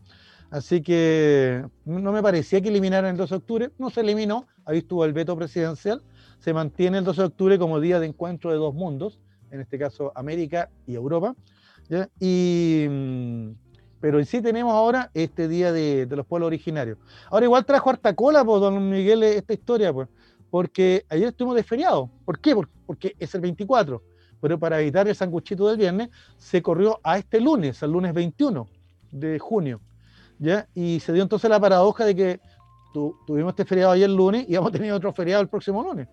Así 0.50 0.82
que 0.82 1.66
no 1.86 2.12
me 2.12 2.22
parecía 2.22 2.62
que 2.62 2.70
eliminaran 2.70 3.12
el 3.12 3.18
12 3.18 3.34
de 3.34 3.38
octubre, 3.38 3.72
no 3.78 3.90
se 3.90 4.02
eliminó, 4.02 4.48
ahí 4.66 4.80
estuvo 4.80 5.04
el 5.04 5.14
veto 5.14 5.36
presidencial, 5.36 6.02
se 6.40 6.54
mantiene 6.54 7.00
el 7.00 7.04
12 7.04 7.22
de 7.22 7.28
octubre 7.28 7.60
como 7.60 7.80
día 7.80 8.00
de 8.00 8.08
encuentro 8.08 8.52
de 8.52 8.58
dos 8.58 8.74
mundos, 8.74 9.20
en 9.52 9.60
este 9.60 9.78
caso 9.78 10.14
América 10.16 10.70
y 10.86 10.96
Europa, 10.96 11.36
¿ya? 11.90 12.10
y 12.20 12.86
mm, 12.90 13.52
pero 14.00 14.24
sí 14.24 14.42
tenemos 14.42 14.74
ahora 14.74 15.10
este 15.14 15.48
día 15.48 15.72
de, 15.72 16.08
los 16.10 16.26
pueblos 16.26 16.48
originarios. 16.48 16.98
Ahora 17.30 17.46
igual 17.46 17.66
trajo 17.66 17.90
harta 17.90 18.16
cola, 18.16 18.46
pues, 18.46 18.62
don 18.62 18.90
Miguel, 18.90 19.24
esta 19.24 19.54
historia, 19.54 19.92
pues, 19.92 20.08
porque 20.50 21.06
ayer 21.10 21.30
estuvimos 21.30 21.56
de 21.56 21.64
feriado. 21.64 22.10
¿Por 22.26 22.40
qué? 22.40 22.56
Porque 22.86 23.16
es 23.20 23.34
el 23.36 23.42
24. 23.42 24.02
Pero 24.40 24.60
para 24.60 24.80
evitar 24.80 25.08
el 25.08 25.16
sanguchito 25.16 25.68
del 25.68 25.78
viernes, 25.78 26.10
se 26.38 26.62
corrió 26.62 27.00
a 27.04 27.18
este 27.18 27.42
lunes, 27.42 27.82
al 27.82 27.92
lunes 27.92 28.14
21 28.14 28.68
de 29.12 29.40
junio. 29.40 29.82
Y 30.74 31.00
se 31.00 31.14
dio 31.14 31.24
entonces 31.24 31.50
la 31.50 31.60
paradoja 31.60 32.06
de 32.06 32.16
que 32.16 32.40
tuvimos 33.26 33.52
este 33.52 33.66
feriado 33.66 33.92
ayer 33.92 34.10
lunes 34.10 34.46
y 34.48 34.56
vamos 34.56 34.70
a 34.70 34.74
tener 34.74 34.92
otro 34.92 35.14
feriado 35.14 35.42
el 35.42 35.50
próximo 35.50 35.84
lunes 35.84 36.08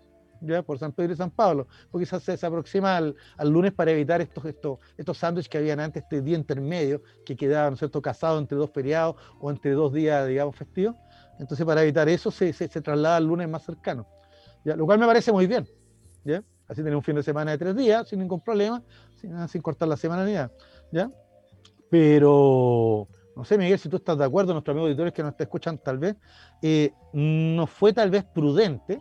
ya 0.46 0.62
por 0.62 0.78
San 0.78 0.92
Pedro 0.92 1.12
y 1.12 1.16
San 1.16 1.30
Pablo, 1.30 1.66
porque 1.90 2.06
se, 2.06 2.36
se 2.36 2.46
aproxima 2.46 2.96
al, 2.96 3.14
lunes 3.44 3.72
para 3.72 3.90
evitar 3.90 4.20
estos, 4.20 4.44
estos, 4.44 4.78
estos 4.96 5.18
sándwiches 5.18 5.48
que 5.48 5.58
habían 5.58 5.80
antes, 5.80 6.02
este 6.02 6.22
día 6.22 6.36
intermedio, 6.36 7.02
que 7.24 7.36
quedaba, 7.36 7.70
¿no 7.70 7.76
cierto?, 7.76 8.00
casado 8.02 8.38
entre 8.38 8.56
dos 8.56 8.70
feriados 8.70 9.16
o 9.40 9.50
entre 9.50 9.72
dos 9.72 9.92
días, 9.92 10.26
digamos, 10.28 10.56
festivos. 10.56 10.96
Entonces, 11.38 11.64
para 11.66 11.82
evitar 11.82 12.08
eso, 12.08 12.30
se, 12.30 12.52
se, 12.52 12.68
traslada 12.68 13.16
al 13.16 13.24
lunes 13.24 13.48
más 13.48 13.64
cercano, 13.64 14.06
lo 14.64 14.84
cual 14.86 14.98
me 14.98 15.06
parece 15.06 15.32
muy 15.32 15.46
bien. 15.46 15.68
¿ya? 16.24 16.42
Así 16.68 16.82
tener 16.82 16.96
un 16.96 17.02
fin 17.02 17.16
de 17.16 17.22
semana 17.22 17.52
de 17.52 17.58
tres 17.58 17.76
días, 17.76 18.08
sin 18.08 18.20
ningún 18.20 18.40
problema, 18.40 18.82
sin, 19.16 19.48
sin 19.48 19.62
cortar 19.62 19.88
la 19.88 19.96
semana 19.96 20.24
nada. 20.24 20.52
¿ya? 20.92 21.10
Pero, 21.90 23.08
no 23.36 23.44
sé, 23.44 23.58
Miguel, 23.58 23.78
si 23.78 23.88
tú 23.88 23.96
estás 23.96 24.18
de 24.18 24.24
acuerdo, 24.24 24.52
nuestros 24.52 24.74
amigos 24.74 24.88
auditores 24.88 25.12
que 25.12 25.22
nos 25.22 25.34
escuchan 25.38 25.78
tal 25.78 25.98
vez, 25.98 26.16
eh, 26.62 26.92
no 27.12 27.66
fue 27.66 27.92
tal 27.92 28.10
vez 28.10 28.24
prudente 28.24 29.00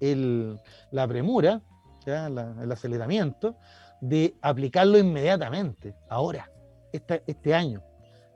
el, 0.00 0.58
la 0.90 1.06
premura, 1.06 1.60
el 2.06 2.72
aceleramiento 2.72 3.56
de 4.00 4.34
aplicarlo 4.40 4.98
inmediatamente, 4.98 5.94
ahora, 6.08 6.50
este 6.92 7.54
año. 7.54 7.82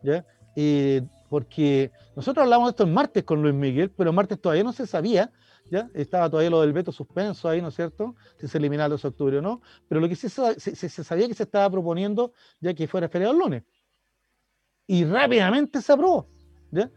¿ya? 0.02 0.24
Eh, 0.56 1.02
porque 1.28 1.90
nosotros 2.14 2.44
hablamos 2.44 2.68
de 2.68 2.70
esto 2.70 2.82
el 2.84 2.90
martes 2.90 3.24
con 3.24 3.40
Luis 3.40 3.54
Miguel, 3.54 3.90
pero 3.90 4.10
el 4.10 4.16
martes 4.16 4.40
todavía 4.40 4.64
no 4.64 4.72
se 4.72 4.86
sabía, 4.86 5.30
¿ya? 5.70 5.88
estaba 5.94 6.28
todavía 6.28 6.50
lo 6.50 6.60
del 6.60 6.72
veto 6.72 6.92
suspenso 6.92 7.48
ahí, 7.48 7.62
¿no 7.62 7.68
es 7.68 7.74
cierto? 7.74 8.14
Si 8.38 8.48
se 8.48 8.58
eliminaba 8.58 8.86
el 8.86 8.92
2 8.92 9.02
de 9.02 9.08
octubre 9.08 9.38
o 9.38 9.42
no, 9.42 9.62
pero 9.88 10.00
lo 10.00 10.08
que 10.08 10.16
sí 10.16 10.28
se, 10.28 10.60
se, 10.60 10.88
sabía 11.04 11.28
que 11.28 11.34
se 11.34 11.44
estaba 11.44 11.70
proponiendo 11.70 12.32
ya 12.60 12.74
que 12.74 12.86
fuera 12.86 13.08
feriado 13.08 13.32
el 13.32 13.38
lunes. 13.38 13.62
Y 14.86 15.04
rápidamente 15.04 15.80
se 15.80 15.92
aprobó, 15.92 16.28
¿ya? 16.70 16.90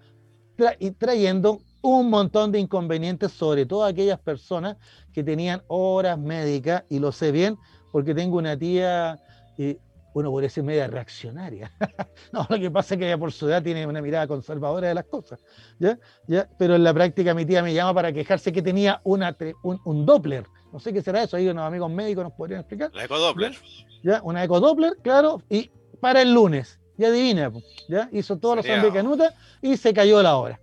y 0.79 0.91
trayendo 0.91 1.59
un 1.81 2.09
montón 2.09 2.51
de 2.51 2.59
inconvenientes, 2.59 3.31
sobre 3.31 3.65
todo 3.65 3.83
aquellas 3.83 4.19
personas 4.19 4.77
que 5.13 5.23
tenían 5.23 5.61
horas 5.67 6.17
médicas, 6.17 6.83
y 6.89 6.99
lo 6.99 7.11
sé 7.11 7.31
bien 7.31 7.57
porque 7.95 8.13
tengo 8.13 8.37
una 8.37 8.57
tía, 8.57 9.17
eh, 9.57 9.77
bueno, 10.13 10.29
por 10.29 10.43
decir 10.43 10.63
media 10.63 10.85
reaccionaria. 10.87 11.71
no, 12.33 12.45
lo 12.49 12.59
que 12.59 12.69
pasa 12.69 12.95
es 12.95 12.99
que 12.99 13.05
ella 13.05 13.17
por 13.17 13.31
su 13.31 13.47
edad 13.47 13.63
tiene 13.63 13.87
una 13.87 14.01
mirada 14.01 14.27
conservadora 14.27 14.89
de 14.89 14.95
las 14.95 15.05
cosas, 15.05 15.39
¿ya? 15.79 15.97
¿ya? 16.27 16.49
Pero 16.57 16.75
en 16.75 16.83
la 16.83 16.93
práctica 16.93 17.33
mi 17.33 17.45
tía 17.45 17.63
me 17.63 17.73
llama 17.73 17.93
para 17.93 18.11
quejarse 18.11 18.51
que 18.51 18.61
tenía 18.61 18.99
una, 19.05 19.37
un, 19.63 20.05
Doppler, 20.05 20.45
no 20.73 20.79
sé 20.79 20.91
qué 20.91 21.01
será 21.01 21.23
eso, 21.23 21.37
ahí 21.37 21.47
unos 21.47 21.63
amigos 21.63 21.89
médicos 21.89 22.25
nos 22.25 22.33
podrían 22.33 22.59
explicar. 22.61 22.91
La 22.93 23.05
ecodoppler. 23.05 23.55
¿Ya? 24.03 24.19
Una 24.23 24.43
ecodoppler, 24.43 24.97
claro, 25.01 25.41
y 25.49 25.71
para 26.01 26.21
el 26.21 26.33
lunes. 26.33 26.81
Y 26.97 27.03
adivina, 27.03 27.51
¿ya? 27.87 28.09
Hizo 28.11 28.37
todos 28.37 28.57
los 28.57 28.65
de 28.65 28.91
canuta 28.91 29.33
y 29.61 29.77
se 29.77 29.93
cayó 29.93 30.21
la 30.21 30.37
hora. 30.37 30.59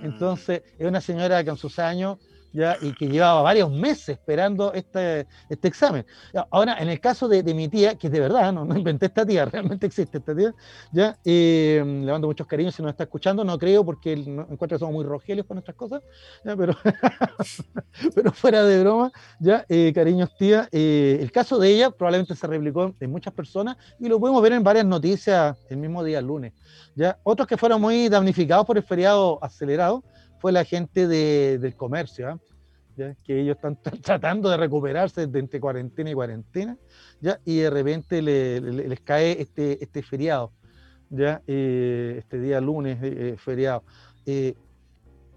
Mm. 0.00 0.04
Entonces, 0.04 0.62
es 0.78 0.86
una 0.86 1.00
señora 1.00 1.42
que 1.42 1.50
en 1.50 1.56
sus 1.56 1.78
años 1.78 2.18
y 2.80 2.92
que 2.94 3.08
llevaba 3.08 3.42
varios 3.42 3.70
meses 3.70 4.10
esperando 4.10 4.72
este, 4.72 5.26
este 5.48 5.68
examen. 5.68 6.06
Ahora, 6.50 6.76
en 6.78 6.88
el 6.88 7.00
caso 7.00 7.28
de, 7.28 7.42
mi 7.54 7.68
tía, 7.68 7.96
que 7.96 8.08
de 8.08 8.20
verdad, 8.20 8.52
no, 8.52 8.64
no, 8.64 8.76
inventé 8.76 9.06
esta 9.06 9.26
tía, 9.26 9.44
realmente 9.52 9.86
existe 9.86 10.18
esta 10.18 10.34
tía, 10.34 10.54
¿ya? 10.92 11.16
Eh, 11.24 11.82
le 11.84 12.12
mando 12.12 12.26
muchos 12.26 12.46
cariños 12.46 12.74
si 12.74 12.82
nos 12.82 12.90
está 12.92 13.04
escuchando, 13.04 13.44
no 13.44 13.58
creo 13.58 13.84
porque 13.84 14.12
encuentro 14.12 14.68
que 14.68 14.78
somos 14.78 14.94
muy 14.94 15.04
rogelios 15.04 15.46
con 15.46 15.56
nuestras 15.56 15.76
cosas, 15.76 16.02
Pero, 16.42 16.74
pero 18.14 18.32
fuera 18.32 18.64
de 18.64 18.80
broma, 18.80 19.12
ya, 19.38 19.64
eh, 19.68 19.92
cariños 19.94 20.34
tía, 20.36 20.68
eh, 20.72 21.18
el 21.20 21.30
caso 21.32 21.58
de 21.58 21.68
ella 21.68 21.90
probablemente 21.90 22.34
se 22.34 22.46
replicó 22.46 22.94
en 22.98 23.10
muchas 23.10 23.32
personas 23.34 23.76
y 23.98 24.08
lo 24.08 24.18
podemos 24.18 24.42
ver 24.42 24.52
en 24.52 24.62
varias 24.62 24.86
noticias 24.86 25.56
el 25.68 25.76
mismo 25.76 26.02
día 26.02 26.20
lunes. 26.20 26.52
¿ya? 26.94 27.18
Otros 27.22 27.46
que 27.46 27.56
fueron 27.56 27.80
muy 27.80 28.08
damnificados 28.08 28.66
por 28.66 28.76
el 28.76 28.82
feriado 28.82 29.38
acelerado, 29.42 30.02
la 30.52 30.64
gente 30.64 31.06
del 31.06 31.76
comercio, 31.76 32.28
¿ah? 32.28 32.40
que 33.24 33.40
ellos 33.40 33.56
están 33.56 33.78
tratando 34.02 34.48
de 34.48 34.56
recuperarse 34.56 35.26
de 35.26 35.38
entre 35.38 35.60
cuarentena 35.60 36.10
y 36.10 36.14
cuarentena, 36.14 36.78
y 37.44 37.58
de 37.58 37.70
repente 37.70 38.22
les 38.22 39.00
cae 39.00 39.40
este, 39.40 39.82
este 39.82 40.02
feriado. 40.02 40.52
Eh, 41.46 42.16
este 42.18 42.40
día 42.40 42.60
lunes 42.60 42.98
eh, 43.00 43.34
eh, 43.34 43.36
feriado. 43.38 43.84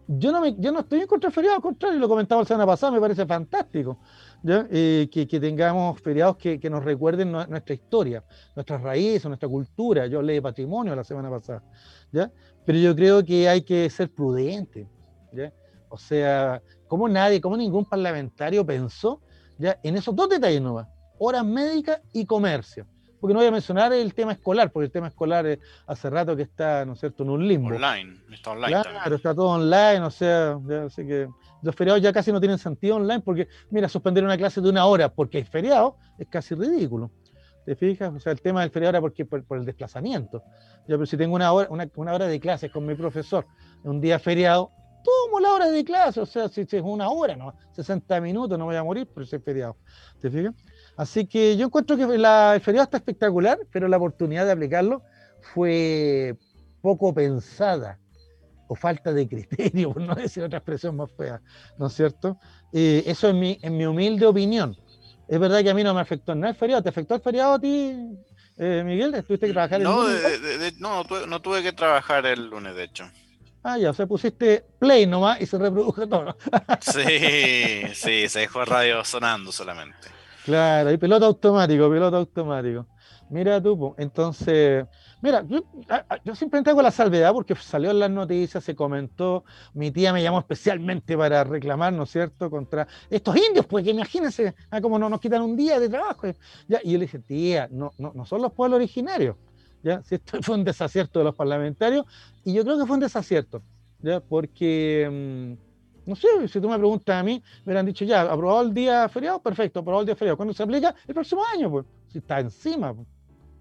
yo, 0.08 0.32
no 0.32 0.48
yo 0.48 0.72
no 0.72 0.80
estoy 0.80 1.02
en 1.02 1.08
contra 1.08 1.28
del 1.28 1.36
feriado, 1.36 1.58
al 1.58 1.62
contrario, 1.62 2.00
lo 2.00 2.10
comentaba 2.10 2.42
la 2.42 2.48
semana 2.48 2.66
pasada, 2.66 2.92
me 2.92 3.00
parece 3.00 3.26
fantástico. 3.26 4.00
Que, 4.42 5.28
tengamos 5.40 6.02
feriados 6.02 6.38
que, 6.38 6.70
nos 6.70 6.84
recuerden 6.84 7.32
nuestra 7.32 7.76
historia, 7.76 8.24
nuestras 8.56 8.82
raíces, 8.82 9.26
nuestra 9.26 9.48
cultura. 9.48 10.08
Yo 10.08 10.22
leí 10.22 10.42
patrimonio 10.42 10.96
la 10.96 11.04
semana 11.04 11.30
pasada, 11.30 11.62
¿ya? 12.12 12.32
pero 12.66 12.80
yo 12.80 12.96
creo 12.96 13.24
que 13.24 13.48
hay 13.48 13.62
que 13.62 13.90
ser 13.90 14.10
prudente. 14.10 14.88
¿Ya? 15.32 15.52
O 15.90 15.98
sea, 15.98 16.62
como 16.88 17.10
nadie, 17.10 17.42
como 17.42 17.58
ningún 17.58 17.86
parlamentario 17.86 18.66
pensó 18.66 19.22
ya 19.58 19.80
en 19.84 19.98
esos 19.98 20.16
dos 20.16 20.30
detalles 20.30 20.62
nomás, 20.62 20.88
horas 21.18 21.46
médicas 21.46 22.02
y 22.14 22.26
comercio. 22.26 22.86
Porque 23.20 23.34
no 23.34 23.40
voy 23.40 23.48
a 23.48 23.52
mencionar 23.52 23.92
el 23.92 24.14
tema 24.14 24.32
escolar, 24.32 24.72
porque 24.72 24.86
el 24.86 24.92
tema 24.92 25.08
escolar 25.08 25.60
hace 25.88 26.10
rato 26.10 26.38
que 26.38 26.44
está, 26.44 26.86
¿no 26.86 26.94
es 26.94 27.02
cierto?, 27.02 27.24
en 27.24 27.30
un 27.32 27.46
limbo. 27.46 27.76
Online, 27.76 28.18
está 28.32 28.52
online. 28.52 28.82
Claro, 28.82 29.16
está 29.16 29.36
todo 29.36 29.50
online, 29.50 30.00
o 30.00 30.12
sea, 30.12 30.58
así 30.86 31.06
que 31.06 31.28
los 31.62 31.76
feriados 31.76 32.02
ya 32.02 32.14
casi 32.14 32.32
no 32.32 32.40
tienen 32.40 32.58
sentido 32.58 32.96
online, 32.96 33.20
porque, 33.20 33.50
mira, 33.72 33.90
suspender 33.90 34.24
una 34.24 34.38
clase 34.38 34.62
de 34.62 34.70
una 34.70 34.86
hora 34.86 35.10
porque 35.10 35.40
es 35.40 35.50
feriado 35.50 35.98
es 36.18 36.28
casi 36.30 36.56
ridículo. 36.56 37.12
¿Te 37.66 37.76
fijas? 37.76 38.14
O 38.14 38.20
sea, 38.22 38.32
el 38.32 38.42
tema 38.42 38.62
del 38.62 38.72
feriado 38.72 38.92
era 38.92 39.02
porque, 39.02 39.26
por, 39.26 39.44
el 39.58 39.66
desplazamiento. 39.66 40.42
Ya, 40.88 40.96
pero 40.96 41.06
si 41.06 41.18
tengo 41.18 41.36
una 41.36 41.52
hora, 41.52 41.68
una, 41.70 41.90
una 41.96 42.14
hora 42.14 42.26
de 42.26 42.40
clases 42.40 42.72
con 42.72 42.86
mi 42.86 42.96
profesor, 42.96 43.46
un 43.84 44.00
día 44.00 44.18
feriado, 44.18 44.72
tomo 45.04 45.40
la 45.40 45.54
hora 45.54 45.70
de 45.70 45.84
clase, 45.84 46.20
o 46.20 46.26
sea, 46.26 46.50
si, 46.50 46.62
es 46.62 46.74
una 46.84 47.10
hora, 47.10 47.36
¿no? 47.36 47.54
60 47.74 48.22
minutos, 48.22 48.58
no 48.58 48.66
voy 48.66 48.76
a 48.76 48.84
morir 48.84 49.08
por 49.08 49.24
ese 49.24 49.40
feriado. 49.40 49.78
¿Te 50.22 50.30
fijas? 50.30 50.54
Así 50.98 51.26
que 51.26 51.56
yo 51.58 51.68
encuentro 51.68 51.96
que 51.96 52.06
la, 52.18 52.56
el 52.56 52.62
feriado 52.62 52.84
está 52.84 52.98
espectacular, 52.98 53.60
pero 53.72 53.88
la 53.88 53.98
oportunidad 53.98 54.46
de 54.46 54.52
aplicarlo 54.52 55.04
fue 55.54 56.38
poco 56.82 57.14
pensada 57.14 58.00
o 58.68 58.76
falta 58.76 59.12
de 59.14 59.28
criterio, 59.28 59.94
por 59.94 60.02
no 60.02 60.16
decir 60.16 60.44
otra 60.44 60.60
expresión 60.60 60.96
más 60.96 61.12
fea, 61.12 61.42
¿no 61.78 61.88
es 61.88 61.94
cierto? 61.94 62.38
Eh, 62.72 63.04
eso 63.06 63.30
es 63.30 63.36
mi, 63.36 63.58
en 63.62 63.78
mi 63.78 63.86
humilde 63.86 64.26
opinión. 64.26 64.78
Es 65.28 65.40
verdad 65.40 65.62
que 65.62 65.70
a 65.70 65.74
mí 65.74 65.84
no 65.84 65.94
me 65.94 66.02
afectó 66.02 66.34
nada 66.34 66.50
el 66.50 66.56
feriado. 66.56 66.82
¿Te 66.82 66.90
afectó 66.90 67.14
el 67.16 67.22
feriado 67.22 67.54
a 67.54 67.60
ti, 67.60 67.96
eh, 68.58 68.84
Miguel? 68.84 69.14
¿Estuviste 69.14 69.46
que 69.46 69.54
trabajar 69.54 69.80
el 69.80 69.84
no, 69.84 70.04
lunes? 70.04 70.80
no, 70.80 71.04
no 71.04 71.42
tuve 71.42 71.62
que 71.62 71.72
trabajar 71.72 72.26
el 72.26 72.50
lunes, 72.50 72.76
de 72.76 72.84
hecho. 72.84 73.06
Ah, 73.62 73.78
ya, 73.78 73.90
o 73.90 73.94
sea, 73.94 74.08
pusiste 74.08 74.66
play 74.80 75.06
nomás 75.06 75.42
y 75.42 75.46
se 75.46 75.58
reprodujo 75.58 76.08
todo. 76.08 76.38
sí, 76.80 77.82
sí, 77.94 78.30
se 78.30 78.40
dejó 78.40 78.64
radio 78.64 79.04
sonando 79.04 79.52
solamente. 79.52 80.08
Claro, 80.46 80.92
y 80.92 80.98
piloto 80.98 81.26
automático, 81.26 81.92
piloto 81.92 82.18
automático. 82.18 82.88
Mira 83.30 83.62
tú, 83.62 83.94
entonces, 84.00 84.88
mira, 85.22 85.44
yo, 85.48 85.64
yo, 86.24 86.34
simplemente 86.34 86.72
hago 86.72 86.82
la 86.82 86.90
salvedad 86.90 87.32
porque 87.32 87.54
salió 87.54 87.92
en 87.92 88.00
las 88.00 88.10
noticias, 88.10 88.64
se 88.64 88.76
comentó, 88.76 89.44
mi 89.76 89.92
tía 89.92 90.12
me 90.12 90.24
llamó 90.24 90.40
especialmente 90.40 91.16
para 91.16 91.44
reclamar, 91.44 91.94
¿no 91.94 92.04
es 92.04 92.10
cierto?, 92.10 92.50
contra 92.50 92.88
estos 93.08 93.36
indios, 93.36 93.68
pues 93.68 93.84
que 93.84 93.92
imagínense, 93.92 94.56
ah, 94.72 94.82
como 94.82 94.98
no 94.98 95.10
nos 95.10 95.20
quitan 95.20 95.44
un 95.44 95.56
día 95.56 95.80
de 95.80 95.90
trabajo. 95.90 96.26
Ya, 96.68 96.80
y 96.84 96.94
yo 96.94 96.98
le 96.98 97.06
dije, 97.06 97.20
tía, 97.20 97.68
no, 97.70 97.92
no, 98.00 98.14
no 98.16 98.26
son 98.26 98.42
los 98.42 98.52
pueblos 98.52 98.78
originarios. 98.78 99.36
¿Ya? 99.84 100.04
Si 100.04 100.16
esto 100.16 100.40
fue 100.42 100.56
un 100.56 100.64
desacierto 100.64 101.20
de 101.20 101.26
los 101.26 101.36
parlamentarios, 101.36 102.06
y 102.44 102.54
yo 102.54 102.64
creo 102.64 102.78
que 102.78 102.86
fue 102.86 102.96
un 102.96 103.02
desacierto, 103.02 103.62
¿ya? 104.02 104.20
Porque, 104.20 105.58
mm, 105.58 106.10
no 106.10 106.16
sé, 106.16 106.28
si 106.48 106.60
tú 106.60 106.70
me 106.70 106.78
preguntas 106.78 107.16
a 107.16 107.24
mí, 107.24 107.42
me 107.60 107.72
hubieran 107.72 107.86
dicho, 107.86 108.06
ya, 108.06 108.22
aprobado 108.22 108.62
el 108.62 108.74
día 108.74 109.08
feriado, 109.10 109.42
perfecto, 109.42 109.80
aprobado 109.80 110.02
el 110.02 110.08
día 110.08 110.16
feriado. 110.16 110.38
¿Cuándo 110.38 110.54
se 110.54 110.64
aplica? 110.64 110.96
El 111.08 111.14
próximo 111.14 111.42
año, 111.54 111.70
pues, 111.70 111.86
si 112.08 112.20
está 112.20 112.40
encima, 112.40 112.94
pues. 112.94 113.08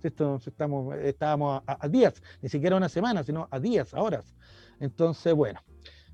Si 0.01 0.07
esto, 0.07 0.41
estamos, 0.47 0.95
estábamos 0.99 1.61
a, 1.67 1.89
días, 1.89 2.23
ni 2.41 2.49
siquiera 2.49 2.77
una 2.77 2.89
semana, 2.89 3.25
sino 3.25 3.49
a 3.51 3.59
días, 3.59 3.93
a 3.95 4.01
horas. 4.01 4.33
Entonces, 4.79 5.35
bueno, 5.35 5.61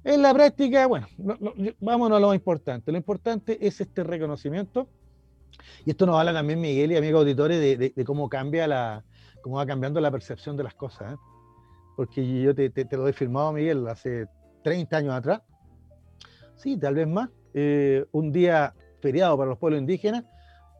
en 0.02 0.22
la 0.22 0.32
práctica, 0.32 0.86
bueno, 0.86 1.06
vámonos 1.80 2.16
a 2.16 2.20
lo 2.20 2.32
importante. 2.32 2.90
Lo 2.90 2.96
importante 2.96 3.58
es 3.60 3.82
este 3.82 4.02
reconocimiento. 4.02 4.88
Y 5.84 5.90
esto 5.90 6.06
nos 6.06 6.18
habla 6.18 6.32
también 6.32 6.62
Miguel 6.62 6.92
y 6.92 6.96
amigos 6.96 7.20
auditores 7.20 7.78
de 7.94 8.04
cómo 8.06 8.30
cambia 8.30 8.66
la, 8.66 9.04
cómo 9.44 9.56
va 9.56 9.66
cambiando 9.66 10.00
la 10.00 10.10
percepción 10.10 10.56
de 10.56 10.62
las 10.62 10.72
cosas. 10.72 11.12
¿eh? 11.12 11.16
Porque 11.96 12.40
yo 12.40 12.54
te, 12.54 12.72
lo 12.92 13.06
he 13.06 13.12
firmado, 13.12 13.52
Miguel, 13.52 13.86
hace 13.88 14.26
30 14.62 14.96
años 14.96 15.12
atrás. 15.12 15.42
Sí, 16.56 16.78
tal 16.78 16.94
vez 16.94 17.06
más. 17.06 17.28
Eh, 17.52 18.06
un 18.12 18.32
día 18.32 18.72
feriado 19.02 19.36
para 19.36 19.50
los 19.50 19.58
pueblos 19.58 19.80
indígenas, 19.80 20.24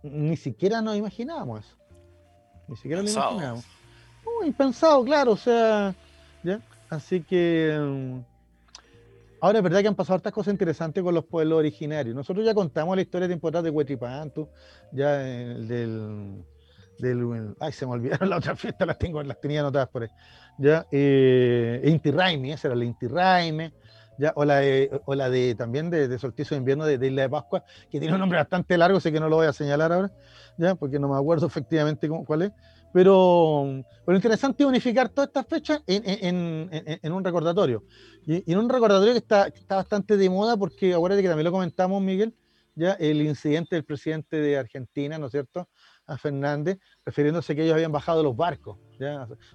ni 0.02 0.38
siquiera 0.38 0.80
nos 0.80 0.96
imaginábamos 0.96 1.66
eso. 1.66 1.76
Ni 2.66 2.76
siquiera 2.76 3.02
lo 3.02 3.10
imaginábamos. 3.10 3.66
Muy 4.24 4.46
impensado, 4.46 5.04
claro, 5.04 5.32
o 5.32 5.36
sea, 5.36 5.94
¿ya? 6.42 6.58
Así 6.88 7.20
que 7.20 7.70
ahora 9.42 9.58
es 9.58 9.62
verdad 9.62 9.82
que 9.82 9.88
han 9.88 9.94
pasado 9.94 10.14
hartas 10.14 10.32
cosas 10.32 10.52
interesantes 10.54 11.04
con 11.04 11.14
los 11.14 11.26
pueblos 11.26 11.58
originarios. 11.58 12.16
Nosotros 12.16 12.46
ya 12.46 12.54
contamos 12.54 12.96
la 12.96 13.02
historia 13.02 13.28
de 13.28 13.34
importante 13.34 13.68
de 13.68 13.76
Huetripantu, 13.76 14.48
ya 14.90 15.20
el 15.22 15.68
del 15.68 16.44
del, 16.98 17.54
ay, 17.60 17.72
se 17.72 17.86
me 17.86 17.92
olvidaron 17.92 18.28
la 18.30 18.36
otra 18.36 18.56
fiesta, 18.56 18.86
las 18.86 18.98
tengo, 18.98 19.22
las 19.22 19.40
tenía 19.40 19.60
anotadas 19.60 19.88
por 19.88 20.02
ahí. 20.02 20.08
¿ya? 20.58 20.86
Eh, 20.90 21.82
Inti 21.84 22.10
Raimi, 22.10 22.52
esa 22.52 22.68
era 22.68 22.76
la 22.76 22.84
Inti 22.84 23.06
Raimi, 23.06 23.72
¿ya? 24.18 24.32
O 24.36 24.44
la 24.44 24.58
de, 24.58 24.90
o 25.04 25.14
la 25.14 25.30
de 25.30 25.54
también 25.54 25.90
de, 25.90 26.08
de 26.08 26.18
solsticio 26.18 26.54
de 26.54 26.58
invierno 26.58 26.86
de, 26.86 26.94
Isla 27.06 27.22
de 27.22 27.28
Pascua, 27.28 27.64
que 27.90 27.98
tiene 27.98 28.14
un 28.14 28.20
nombre 28.20 28.38
bastante 28.38 28.76
largo, 28.78 29.00
sé 29.00 29.12
que 29.12 29.20
no 29.20 29.28
lo 29.28 29.36
voy 29.36 29.46
a 29.46 29.52
señalar 29.52 29.92
ahora, 29.92 30.12
¿ya? 30.56 30.74
Porque 30.74 30.98
no 30.98 31.08
me 31.08 31.16
acuerdo 31.16 31.46
efectivamente 31.46 32.08
cómo, 32.08 32.24
cuál 32.24 32.42
es. 32.42 32.52
Pero 32.92 33.82
lo 34.06 34.14
interesante 34.14 34.62
es 34.62 34.68
unificar 34.68 35.08
todas 35.08 35.26
estas 35.26 35.46
fechas 35.48 35.82
en, 35.88 36.02
en, 36.06 36.68
en, 36.70 37.00
en 37.02 37.12
un 37.12 37.24
recordatorio. 37.24 37.82
Y, 38.24 38.50
en 38.50 38.58
un 38.58 38.68
recordatorio 38.68 39.12
que 39.12 39.18
está, 39.18 39.50
que 39.50 39.58
está 39.58 39.74
bastante 39.74 40.16
de 40.16 40.30
moda, 40.30 40.56
porque 40.56 40.94
acuérdate 40.94 41.22
que 41.22 41.28
también 41.28 41.44
lo 41.44 41.50
comentamos, 41.50 42.00
Miguel, 42.00 42.36
ya 42.76 42.92
el 42.92 43.22
incidente 43.22 43.74
del 43.74 43.84
presidente 43.84 44.36
de 44.36 44.58
Argentina, 44.58 45.18
¿no 45.18 45.26
es 45.26 45.32
cierto? 45.32 45.68
A 46.06 46.18
Fernández, 46.18 46.78
refiriéndose 47.04 47.54
que 47.54 47.62
ellos 47.62 47.74
habían 47.74 47.92
bajado 47.92 48.22
los 48.22 48.36
barcos 48.36 48.78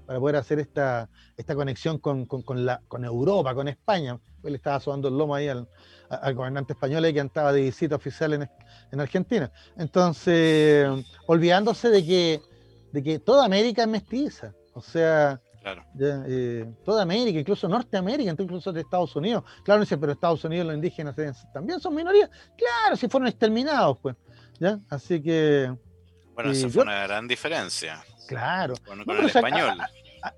para 0.06 0.20
poder 0.20 0.36
hacer 0.36 0.60
esta, 0.60 1.10
esta 1.38 1.56
conexión 1.56 1.98
con, 2.00 2.26
con, 2.26 2.66
la, 2.66 2.82
con 2.88 3.06
Europa, 3.06 3.54
con 3.56 3.68
España. 3.68 4.20
Él 4.44 4.56
estaba 4.56 4.80
sudando 4.80 5.08
el 5.08 5.18
lomo 5.18 5.36
ahí 5.36 5.48
al, 5.48 5.68
al 6.10 6.34
gobernante 6.34 6.74
español 6.74 7.12
que 7.14 7.20
andaba 7.20 7.52
de 7.54 7.62
visita 7.62 7.96
oficial 7.96 8.34
en, 8.34 8.50
en, 8.92 9.00
Argentina. 9.00 9.52
Entonces, 9.78 10.88
olvidándose 11.28 11.90
de 11.90 12.06
que, 12.06 12.42
de 12.92 13.04
que 13.04 13.20
toda 13.20 13.46
América 13.46 13.84
es 13.84 13.88
mestiza. 13.88 14.54
O 14.74 14.82
sea, 14.82 15.42
eh, 16.00 16.66
toda 16.86 17.04
América, 17.04 17.40
incluso 17.40 17.68
Norteamérica, 17.68 18.32
incluso 18.38 18.72
de 18.72 18.82
Estados 18.82 19.16
Unidos. 19.16 19.44
Claro, 19.64 19.82
dice, 19.82 19.98
pero 19.98 20.14
Estados 20.14 20.44
Unidos 20.44 20.68
los 20.68 20.76
indígenas 20.76 21.16
también 21.54 21.80
son 21.80 21.96
minorías. 21.96 22.30
Claro, 22.58 22.96
si 22.96 23.08
fueron 23.08 23.28
exterminados, 23.28 23.98
pues. 24.00 24.16
¿ya? 24.60 24.80
Así 24.90 25.22
que 25.22 25.74
bueno, 26.44 26.52
esa 26.52 26.70
fue 26.70 26.84
una 26.84 27.04
gran 27.08 27.28
diferencia. 27.28 28.04
Claro. 28.28 28.76
Con, 28.86 29.02
el 29.02 29.26
español. 29.26 29.78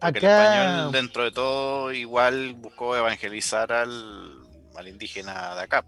el 0.02 0.16
español, 0.18 0.92
dentro 0.92 1.24
de 1.24 1.32
todo, 1.32 1.92
igual 1.92 2.54
buscó 2.56 2.96
evangelizar 2.96 3.72
al, 3.72 4.34
al 4.76 4.88
indígena 4.88 5.56
de 5.56 5.62
acá. 5.62 5.86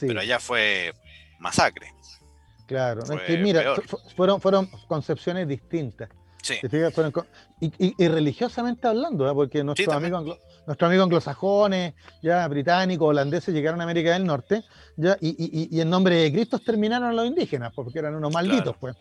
Pero 0.00 0.20
allá 0.20 0.38
fue 0.40 0.92
masacre. 1.38 1.92
Claro, 2.66 3.02
mira, 3.38 3.74
fueron, 4.16 4.40
fueron 4.40 4.66
concepciones 4.86 5.46
distintas. 5.48 6.08
Sí. 6.42 6.54
Y, 7.60 7.66
y- 7.86 7.94
y 7.96 8.08
religiosamente 8.08 8.88
hablando, 8.88 9.30
¿eh? 9.30 9.34
porque 9.34 9.62
nuestros 9.62 9.94
amigos, 9.94 10.20
anglo- 10.22 10.38
nuestros 10.66 10.88
amigos 10.88 11.04
anglosajones, 11.04 11.94
ya 12.20 12.48
británicos, 12.48 13.08
holandeses, 13.08 13.54
llegaron 13.54 13.80
a 13.80 13.84
América 13.84 14.12
del 14.12 14.24
Norte, 14.26 14.64
ya, 14.96 15.16
y, 15.20 15.68
y- 15.70 15.80
en 15.80 15.88
nombre 15.88 16.16
de 16.16 16.32
Cristo 16.32 16.56
exterminaron 16.56 17.10
a 17.10 17.12
los 17.12 17.26
indígenas, 17.26 17.72
porque 17.74 18.00
eran 18.00 18.14
unos 18.16 18.32
malditos, 18.32 18.76
Claro. 18.76 18.78
pues. 18.80 18.96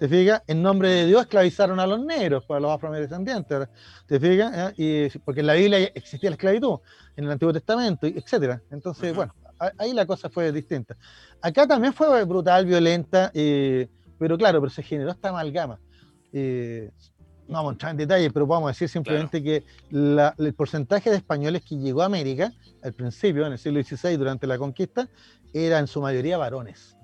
¿Te 0.00 0.08
fijas? 0.08 0.42
En 0.46 0.62
nombre 0.62 0.88
de 0.88 1.06
Dios 1.06 1.20
esclavizaron 1.20 1.78
a 1.78 1.86
los 1.86 2.02
negros, 2.02 2.42
pues, 2.46 2.56
a 2.56 2.60
los 2.60 2.70
afrodescendientes. 2.72 3.68
¿Te 4.06 4.18
fijas? 4.18 4.50
¿Ya? 4.50 4.72
Y, 4.74 5.10
porque 5.18 5.40
en 5.40 5.46
la 5.46 5.52
Biblia 5.52 5.78
existía 5.94 6.30
la 6.30 6.36
esclavitud, 6.36 6.78
en 7.16 7.24
el 7.26 7.30
Antiguo 7.32 7.52
Testamento, 7.52 8.06
etcétera. 8.06 8.62
Entonces, 8.70 9.14
bueno, 9.14 9.34
a- 9.58 9.72
ahí 9.76 9.92
la 9.92 10.06
cosa 10.06 10.30
fue 10.30 10.50
distinta. 10.52 10.96
Acá 11.42 11.66
también 11.66 11.92
fue 11.92 12.24
brutal, 12.24 12.64
violenta, 12.64 13.30
eh, 13.34 13.88
pero 14.18 14.38
claro, 14.38 14.58
pero 14.62 14.70
se 14.70 14.82
generó 14.82 15.10
esta 15.10 15.28
amalgama. 15.28 15.78
Eh, 16.32 16.90
no 17.46 17.56
vamos 17.56 17.70
a 17.70 17.72
entrar 17.74 17.90
en 17.90 17.96
detalle, 17.98 18.30
pero 18.30 18.46
podemos 18.48 18.70
decir 18.70 18.88
simplemente 18.88 19.42
que 19.42 19.64
la- 19.90 20.34
el 20.38 20.54
porcentaje 20.54 21.10
de 21.10 21.16
españoles 21.16 21.62
que 21.62 21.76
llegó 21.76 22.00
a 22.00 22.06
América 22.06 22.50
al 22.82 22.94
principio, 22.94 23.44
en 23.44 23.52
el 23.52 23.58
siglo 23.58 23.82
XVI, 23.82 24.16
durante 24.16 24.46
la 24.46 24.56
conquista, 24.56 25.10
era 25.52 25.78
en 25.78 25.86
su 25.86 26.00
mayoría 26.00 26.38
varones. 26.38 26.96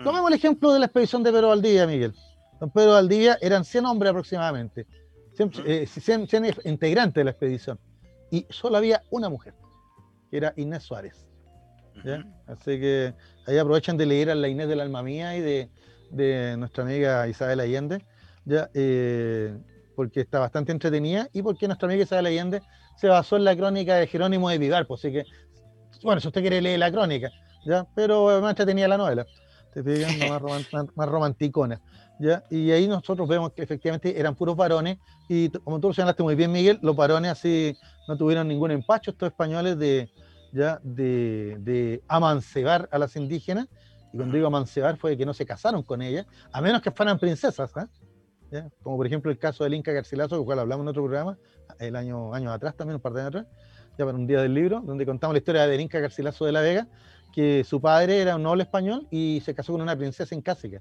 Mm. 0.00 0.04
Tomemos 0.04 0.30
el 0.30 0.36
ejemplo 0.36 0.72
de 0.72 0.78
la 0.78 0.86
expedición 0.86 1.22
de 1.22 1.30
Pedro 1.30 1.48
Valdivia, 1.48 1.86
Miguel. 1.86 2.14
Don 2.58 2.70
Pedro 2.70 2.92
Valdivia 2.92 3.38
eran 3.40 3.64
100 3.64 3.86
hombres 3.86 4.10
aproximadamente, 4.10 4.86
100, 5.34 5.48
Ujú. 5.48 5.62
eh, 5.66 5.86
100 5.86 6.26
100 6.26 6.54
integrantes 6.64 7.14
de 7.14 7.24
la 7.24 7.30
expedición, 7.30 7.78
y 8.30 8.46
solo 8.48 8.76
había 8.78 9.02
una 9.10 9.28
mujer, 9.28 9.54
que 10.30 10.36
era 10.38 10.52
Inés 10.56 10.82
Suárez. 10.82 11.26
¿ya? 12.04 12.18
Ujú. 12.18 12.28
Así 12.46 12.80
que 12.80 13.14
ahí 13.46 13.58
aprovechan 13.58 13.96
de 13.96 14.06
leer 14.06 14.30
a 14.30 14.34
la 14.34 14.48
Inés 14.48 14.68
del 14.68 14.80
Alma 14.80 15.02
Mía 15.02 15.36
y 15.36 15.40
de, 15.40 15.70
de 16.10 16.56
nuestra 16.56 16.84
amiga 16.84 17.28
Isabel 17.28 17.60
Allende, 17.60 18.04
¿ya? 18.46 18.70
Eh, 18.74 19.56
porque 19.96 20.20
está 20.20 20.38
bastante 20.38 20.72
entretenida 20.72 21.28
y 21.32 21.42
porque 21.42 21.66
nuestra 21.66 21.86
amiga 21.86 22.04
Isabel 22.04 22.26
Allende 22.26 22.62
se 22.96 23.08
basó 23.08 23.36
en 23.36 23.44
la 23.44 23.54
crónica 23.54 23.96
de 23.96 24.06
Jerónimo 24.06 24.48
de 24.48 24.56
Vivar, 24.56 24.86
pues, 24.86 25.00
así 25.00 25.12
que, 25.12 25.24
bueno, 26.02 26.20
si 26.20 26.28
usted 26.28 26.40
quiere 26.40 26.62
leer 26.62 26.78
la 26.78 26.90
crónica, 26.90 27.30
¿ya? 27.66 27.86
pero 27.94 28.40
más 28.40 28.50
entretenida 28.50 28.88
la 28.88 28.96
novela, 28.98 29.26
te 29.72 29.82
No 29.82 30.28
más, 30.28 30.40
roman- 30.42 30.66
más- 30.72 30.86
más 30.96 31.08
romanticona. 31.08 31.80
¿Ya? 32.18 32.44
Y 32.50 32.70
ahí 32.70 32.86
nosotros 32.86 33.26
vemos 33.26 33.52
que 33.52 33.62
efectivamente 33.62 34.20
eran 34.20 34.34
puros 34.34 34.54
varones, 34.54 34.98
y 35.28 35.48
como 35.48 35.80
tú 35.80 35.88
lo 35.88 35.94
señalaste 35.94 36.22
muy 36.22 36.34
bien, 36.34 36.52
Miguel, 36.52 36.78
los 36.82 36.94
varones 36.94 37.30
así 37.30 37.74
no 38.08 38.16
tuvieron 38.18 38.46
ningún 38.46 38.70
empacho, 38.72 39.12
estos 39.12 39.28
españoles 39.28 39.78
de, 39.78 40.10
ya 40.52 40.78
de, 40.82 41.56
de 41.60 42.02
amancebar 42.08 42.88
a 42.92 42.98
las 42.98 43.16
indígenas, 43.16 43.68
y 44.12 44.16
cuando 44.18 44.34
digo 44.34 44.48
amancebar 44.48 44.98
fue 44.98 45.16
que 45.16 45.24
no 45.24 45.32
se 45.32 45.46
casaron 45.46 45.82
con 45.82 46.02
ellas, 46.02 46.26
a 46.52 46.60
menos 46.60 46.82
que 46.82 46.90
fueran 46.90 47.18
princesas. 47.18 47.72
¿Ya? 48.50 48.68
como 48.82 48.96
por 48.96 49.06
ejemplo 49.06 49.30
el 49.30 49.38
caso 49.38 49.62
del 49.62 49.74
Inca 49.74 49.92
Garcilaso, 49.92 50.34
del 50.34 50.44
cual 50.44 50.58
hablamos 50.58 50.82
en 50.84 50.88
otro 50.88 51.04
programa, 51.04 51.38
el 51.78 51.94
año 51.94 52.34
años 52.34 52.52
atrás 52.52 52.74
también, 52.76 52.96
un 52.96 53.00
par 53.00 53.12
de 53.12 53.20
años 53.20 53.28
atrás, 53.28 53.46
ya 53.96 54.04
para 54.04 54.18
un 54.18 54.26
día 54.26 54.42
del 54.42 54.52
libro, 54.52 54.80
donde 54.84 55.06
contamos 55.06 55.34
la 55.34 55.38
historia 55.38 55.66
del 55.68 55.80
Inca 55.80 56.00
Garcilaso 56.00 56.44
de 56.44 56.50
la 56.52 56.60
Vega, 56.60 56.88
que 57.32 57.64
su 57.64 57.80
padre 57.80 58.20
era 58.20 58.36
un 58.36 58.42
noble 58.42 58.62
español 58.64 59.06
y 59.10 59.40
se 59.44 59.54
casó 59.54 59.72
con 59.72 59.80
una 59.82 59.96
princesa 59.96 60.34
incásica. 60.34 60.80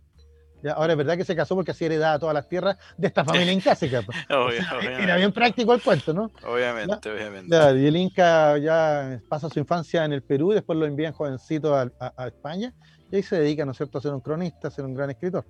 Ya, 0.61 0.73
ahora 0.73 0.91
es 0.93 0.97
verdad 0.97 1.15
que 1.15 1.23
se 1.23 1.35
casó 1.37 1.55
porque 1.55 1.71
así 1.71 1.85
heredaba 1.85 2.19
todas 2.19 2.33
las 2.33 2.47
tierras 2.49 2.77
de 2.97 3.07
esta 3.07 3.23
familia 3.23 3.53
incásica. 3.53 4.01
pues. 4.01 4.17
Obvio- 4.29 4.61
Era 5.03 5.15
bien 5.15 5.31
práctico 5.31 5.73
el 5.73 5.81
cuento, 5.81 6.13
¿no? 6.13 6.29
obviamente, 6.45 7.09
obviamente. 7.09 7.47
Claro, 7.49 7.77
y 7.77 7.85
el 7.87 7.95
Inca 7.95 8.57
ya 8.57 9.21
pasa 9.29 9.49
su 9.49 9.59
infancia 9.59 10.03
en 10.03 10.11
el 10.13 10.21
Perú 10.23 10.51
y 10.51 10.55
después 10.55 10.77
lo 10.77 10.85
envían 10.85 11.13
jovencito 11.13 11.73
a, 11.75 11.89
a- 11.99 12.13
a 12.17 12.27
España 12.27 12.73
y 13.09 13.15
ahí 13.15 13.23
se 13.23 13.39
dedica, 13.39 13.63
¿no 13.65 13.71
es 13.71 13.77
cierto?, 13.77 13.97
a 13.99 14.01
ser 14.01 14.13
un 14.13 14.19
cronista, 14.21 14.67
a 14.67 14.71
ser 14.71 14.83
un 14.85 14.93
gran 14.93 15.09
escritor. 15.09 15.45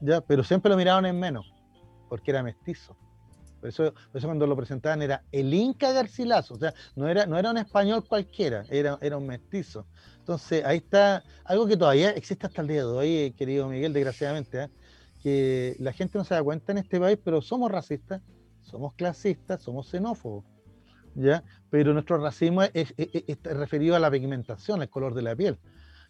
¿ya? 0.00 0.20
Pero 0.20 0.44
siempre 0.44 0.70
lo 0.70 0.76
miraban 0.76 1.06
en 1.06 1.18
menos, 1.18 1.44
porque 2.08 2.30
era 2.30 2.42
mestizo. 2.44 2.96
Por 3.62 3.68
eso, 3.68 3.94
cuando 4.20 4.44
lo 4.44 4.56
presentaban 4.56 5.02
era 5.02 5.22
el 5.30 5.54
Inca 5.54 5.92
Garcilaso, 5.92 6.54
o 6.54 6.58
sea, 6.58 6.74
no 6.96 7.08
era, 7.08 7.26
no 7.26 7.38
era 7.38 7.48
un 7.52 7.58
español 7.58 8.04
cualquiera, 8.04 8.64
era, 8.68 8.98
era 9.00 9.16
un 9.16 9.24
mestizo. 9.28 9.86
Entonces, 10.18 10.64
ahí 10.64 10.78
está 10.78 11.22
algo 11.44 11.68
que 11.68 11.76
todavía 11.76 12.10
existe 12.10 12.44
hasta 12.48 12.60
el 12.60 12.66
día 12.66 12.80
de 12.80 12.90
hoy, 12.90 13.16
eh, 13.16 13.34
querido 13.38 13.68
Miguel, 13.68 13.92
desgraciadamente, 13.92 14.64
¿eh? 14.64 14.68
que 15.22 15.76
la 15.78 15.92
gente 15.92 16.18
no 16.18 16.24
se 16.24 16.34
da 16.34 16.42
cuenta 16.42 16.72
en 16.72 16.78
este 16.78 16.98
país, 16.98 17.20
pero 17.24 17.40
somos 17.40 17.70
racistas, 17.70 18.20
somos 18.62 18.94
clasistas, 18.94 19.62
somos 19.62 19.88
xenófobos. 19.88 20.44
¿ya? 21.14 21.44
Pero 21.70 21.92
nuestro 21.92 22.18
racismo 22.18 22.62
es- 22.64 22.94
es 22.96 23.42
referido 23.44 23.94
a 23.94 24.00
la 24.00 24.10
pigmentación, 24.10 24.80
al 24.80 24.88
color 24.90 25.14
de 25.14 25.22
la 25.22 25.36
piel. 25.36 25.56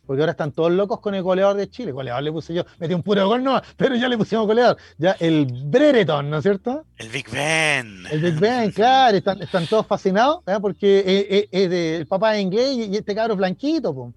Porque 0.05 0.21
ahora 0.21 0.33
están 0.33 0.51
todos 0.53 0.73
locos 0.73 0.99
con 1.01 1.15
el 1.15 1.23
goleador 1.23 1.57
de 1.57 1.71
Chile. 1.71 1.93
Goleador 1.93 2.23
le 2.25 2.33
puse 2.33 2.53
yo, 2.53 2.65
metí 2.79 2.93
un 2.93 3.03
puro 3.05 3.27
gol, 3.29 3.43
no, 3.45 3.61
pero 3.77 3.95
ya 3.95 4.09
le 4.09 4.19
pusimos 4.19 4.47
goleador. 4.47 4.77
Ya 4.99 5.13
el 5.21 5.47
Brereton, 5.67 6.29
¿no 6.29 6.39
es 6.39 6.43
cierto? 6.43 6.85
El 6.97 7.09
Big 7.09 7.31
Ben. 7.31 8.05
El 8.11 8.21
Big 8.21 8.39
Ben, 8.41 8.71
claro, 8.75 9.17
están, 9.17 9.41
están 9.41 9.67
todos 9.67 9.87
fascinados, 9.87 10.41
¿ya? 10.47 10.59
porque 10.59 10.99
es, 11.07 11.27
es- 11.45 11.49
es 11.53 11.71
de- 11.71 11.97
el 11.99 12.07
papá 12.09 12.35
es 12.37 12.43
inglés 12.43 12.71
y, 12.77 12.85
y 12.87 12.97
este 12.97 13.15
cabro 13.15 13.35
es 13.35 13.39
blanquito, 13.39 13.95
po, 13.95 14.13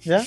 ¿ya? 0.00 0.22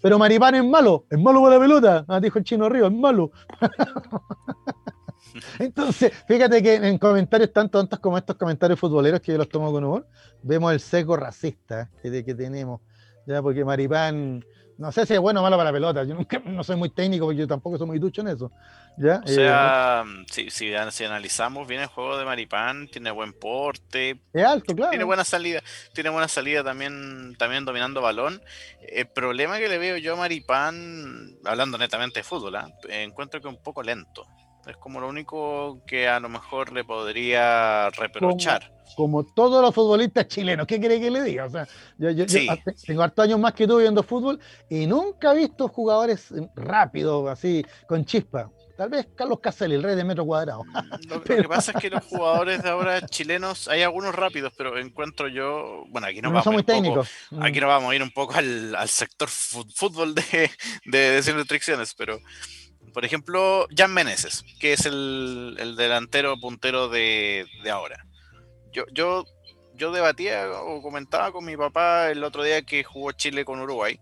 Pero 0.00 0.18
Maripán 0.18 0.54
es 0.54 0.64
malo, 0.64 1.06
es 1.10 1.18
malo 1.18 1.42
para 1.42 1.56
la 1.56 1.60
pelota, 1.60 2.04
ah, 2.06 2.20
dijo 2.20 2.38
el 2.38 2.44
chino 2.44 2.68
Río, 2.68 2.86
es 2.86 2.92
malo. 2.92 3.32
Entonces, 5.58 6.12
fíjate 6.28 6.62
que 6.62 6.76
en 6.76 6.98
comentarios 6.98 7.52
tan 7.52 7.68
tontos 7.68 7.98
como 7.98 8.16
estos 8.16 8.36
comentarios 8.36 8.78
futboleros 8.78 9.20
que 9.20 9.32
yo 9.32 9.38
los 9.38 9.48
tomo 9.48 9.70
con 9.72 9.84
humor, 9.84 10.06
vemos 10.42 10.72
el 10.72 10.80
seco 10.80 11.16
racista 11.16 11.90
que, 12.00 12.10
de- 12.10 12.24
que 12.24 12.34
tenemos, 12.34 12.80
ya 13.26 13.42
porque 13.42 13.64
Maripán, 13.64 14.44
no 14.78 14.92
sé 14.92 15.06
si 15.06 15.14
es 15.14 15.20
bueno 15.20 15.40
o 15.40 15.42
malo 15.42 15.56
para 15.56 15.70
la 15.70 15.74
pelota, 15.74 16.04
yo 16.04 16.14
nunca, 16.14 16.38
no 16.44 16.62
soy 16.62 16.76
muy 16.76 16.90
técnico 16.90 17.26
porque 17.26 17.40
yo 17.40 17.46
tampoco 17.46 17.76
soy 17.78 17.86
muy 17.86 17.98
ducho 17.98 18.20
en 18.20 18.28
eso, 18.28 18.52
ya. 18.96 19.20
O 19.24 19.28
sea, 19.28 20.04
si, 20.30 20.50
si, 20.50 20.72
si 20.90 21.04
analizamos 21.04 21.66
bien 21.66 21.80
el 21.80 21.88
juego 21.88 22.16
de 22.16 22.24
Maripán, 22.24 22.88
tiene 22.88 23.10
buen 23.10 23.32
porte, 23.32 24.10
Eh, 24.10 24.20
es 24.32 24.44
alto, 24.44 24.74
claro. 24.74 24.90
tiene 24.90 25.04
buena 25.04 25.24
salida, 25.24 25.60
tiene 25.92 26.10
buena 26.10 26.28
salida 26.28 26.62
también, 26.62 27.34
también 27.38 27.64
dominando 27.64 28.00
balón. 28.00 28.40
El 28.80 29.08
problema 29.08 29.58
que 29.58 29.68
le 29.68 29.78
veo 29.78 29.96
yo 29.96 30.14
a 30.14 30.16
Maripán, 30.16 31.36
hablando 31.44 31.78
netamente 31.78 32.20
de 32.20 32.24
fútbol, 32.24 32.56
¿ah? 32.56 32.70
encuentro 32.88 33.40
que 33.40 33.48
es 33.48 33.54
un 33.54 33.62
poco 33.62 33.82
lento. 33.82 34.26
Es 34.66 34.76
como 34.78 35.00
lo 35.00 35.08
único 35.08 35.80
que 35.86 36.08
a 36.08 36.18
lo 36.18 36.28
mejor 36.28 36.72
le 36.72 36.82
podría 36.84 37.88
reprochar. 37.90 38.72
como 38.96 39.24
todos 39.24 39.60
los 39.62 39.74
futbolistas 39.74 40.26
chilenos. 40.28 40.66
¿Qué 40.66 40.78
quiere 40.80 41.00
que 41.00 41.10
le 41.10 41.22
diga? 41.22 41.44
O 41.46 41.50
sea, 41.50 41.66
yo, 41.98 42.10
yo- 42.10 42.24
yo 42.24 42.28
Sí. 42.28 42.48
hace- 42.48 42.72
tengo 42.86 43.02
hartos 43.02 43.24
años 43.24 43.38
más 43.38 43.52
que 43.52 43.66
tú 43.66 43.78
viendo 43.78 44.02
fútbol 44.02 44.38
y 44.70 44.86
nunca 44.86 45.32
he 45.32 45.36
visto 45.38 45.68
jugadores 45.68 46.30
eh, 46.32 46.48
rápidos, 46.54 47.28
así, 47.28 47.64
con 47.88 48.04
chispa. 48.04 48.50
Tal 48.76 48.90
vez 48.90 49.08
Carlos 49.16 49.40
Caselli, 49.40 49.74
el 49.74 49.82
rey 49.82 49.96
de 49.96 50.04
metro 50.04 50.24
cuadrado. 50.24 50.62
Mm, 50.64 50.70
Lo, 51.08 51.16
lo 51.16 51.22
que 51.24 51.42
pasa 51.44 51.72
es 51.72 51.78
que 51.80 51.90
los 51.90 52.04
jugadores 52.04 52.62
de 52.62 52.68
ahora 52.70 53.04
chilenos, 53.06 53.68
hay 53.68 53.82
algunos 53.82 54.14
rápidos, 54.14 54.52
pero 54.56 54.78
encuentro 54.78 55.28
yo, 55.28 55.84
bueno, 55.88 56.06
aquí 56.06 56.20
No, 56.22 56.30
nos 56.30 56.44
vamos 56.44 56.62
a 56.68 56.76
ir 56.76 56.84
poco-. 56.84 57.04
Mm. 57.32 57.42
Aquí 57.42 57.60
nos 57.60 57.68
vamos 57.68 57.90
a 57.90 57.94
ir 57.96 58.02
un 58.02 58.10
poco 58.10 58.34
al, 58.34 58.74
al 58.74 58.88
sector 58.88 59.28
fútbol 59.28 60.14
de, 60.14 60.50
de, 60.84 60.98
de 60.98 61.22
sin 61.22 61.34
restricciones, 61.36 61.92
pero 61.94 62.18
por 62.96 63.04
ejemplo, 63.04 63.66
Jan 63.76 63.92
Meneses, 63.92 64.42
que 64.58 64.72
es 64.72 64.86
el, 64.86 65.54
el 65.58 65.76
delantero 65.76 66.40
puntero 66.40 66.88
de, 66.88 67.44
de 67.62 67.70
ahora. 67.70 68.06
Yo, 68.72 68.84
yo, 68.90 69.26
yo 69.74 69.92
debatía 69.92 70.50
o 70.62 70.80
comentaba 70.80 71.30
con 71.30 71.44
mi 71.44 71.58
papá 71.58 72.08
el 72.10 72.24
otro 72.24 72.42
día 72.42 72.62
que 72.62 72.84
jugó 72.84 73.12
Chile 73.12 73.44
con 73.44 73.60
Uruguay, 73.60 74.00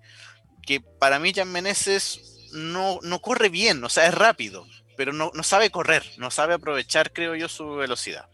que 0.65 0.81
para 0.81 1.19
mí 1.19 1.33
Jan 1.35 1.51
Meneses 1.51 2.49
no, 2.53 3.01
no 3.03 3.19
corre 3.19 3.49
bien, 3.49 3.83
o 3.83 3.89
sea, 3.89 4.07
es 4.07 4.15
rápido, 4.15 4.65
pero 4.97 5.13
no, 5.13 5.33
no 5.35 5.43
sabe 5.43 5.71
correr, 5.71 6.05
no 6.19 6.31
sabe 6.31 6.55
aprovechar, 6.55 7.13
creo 7.13 7.35
yo, 7.35 7.49
su 7.49 7.69
velocidad 7.75 8.29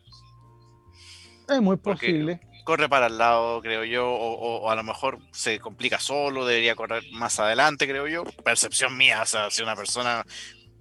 Es 1.48 1.62
muy 1.62 1.78
porque- 1.78 2.08
posible. 2.08 2.40
Corre 2.64 2.88
para 2.88 3.06
el 3.06 3.18
lado, 3.18 3.60
creo 3.62 3.84
yo, 3.84 4.08
o, 4.08 4.32
o- 4.34 4.60
o 4.62 4.70
a 4.70 4.74
lo 4.74 4.82
mejor 4.82 5.18
se 5.32 5.58
complica 5.58 5.98
solo, 6.00 6.46
debería 6.46 6.74
correr 6.74 7.02
más 7.12 7.38
adelante, 7.40 7.86
creo 7.88 8.06
yo. 8.06 8.24
Percepción 8.44 8.96
mía, 8.96 9.22
o 9.22 9.26
sea, 9.26 9.50
si 9.50 9.62
una 9.62 9.76
persona 9.76 10.24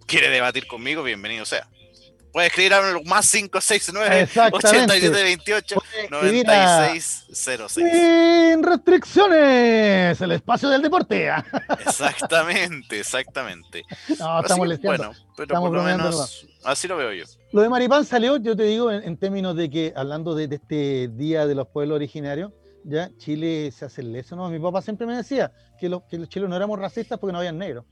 quiere 0.05 0.29
debatir 0.29 0.67
conmigo, 0.67 1.03
bienvenido 1.03 1.45
sea. 1.45 1.67
Puede 2.31 2.45
escribir 2.47 2.75
a 2.75 2.81
más 3.05 3.31
569 3.31 4.21
Exactamente. 4.21 4.67
8728 5.07 5.75
Puede 5.75 6.03
escribir 6.03 6.49
a 6.51 6.77
9606. 6.91 7.25
Sin 7.91 8.63
restricciones, 8.63 10.21
el 10.21 10.31
espacio 10.33 10.69
del 10.69 10.81
deporte. 10.83 11.27
Exactamente, 11.87 12.99
exactamente. 12.99 13.83
No, 14.19 14.41
estamos 14.41 14.79
bueno, 14.81 15.11
pero 15.35 15.43
Estamos 15.55 15.69
por 15.69 15.77
lo 15.77 15.83
menos 15.83 16.45
así 16.63 16.87
lo 16.87 16.97
veo 16.97 17.13
yo. 17.13 17.25
Lo 17.51 17.61
de 17.61 17.69
Maripán 17.69 18.05
salió, 18.05 18.37
yo 18.37 18.55
te 18.55 18.63
digo, 18.63 18.91
en, 18.91 19.03
en 19.03 19.17
términos 19.17 19.55
de 19.55 19.69
que, 19.69 19.91
hablando 19.95 20.35
de, 20.35 20.47
de 20.47 20.57
este 20.57 21.07
Día 21.07 21.47
de 21.47 21.55
los 21.55 21.67
Pueblos 21.67 21.95
Originarios, 21.95 22.51
ya 22.83 23.09
Chile 23.17 23.71
se 23.71 23.85
hace 23.85 24.03
leso, 24.03 24.35
¿no? 24.35 24.49
Mi 24.49 24.59
papá 24.59 24.81
siempre 24.81 25.07
me 25.07 25.15
decía 25.15 25.51
que 25.79 25.89
los, 25.89 26.03
que 26.03 26.17
los 26.19 26.29
chilenos 26.29 26.51
no 26.51 26.55
éramos 26.55 26.77
racistas 26.79 27.17
porque 27.19 27.33
no 27.33 27.39
habían 27.39 27.57
negros. 27.57 27.85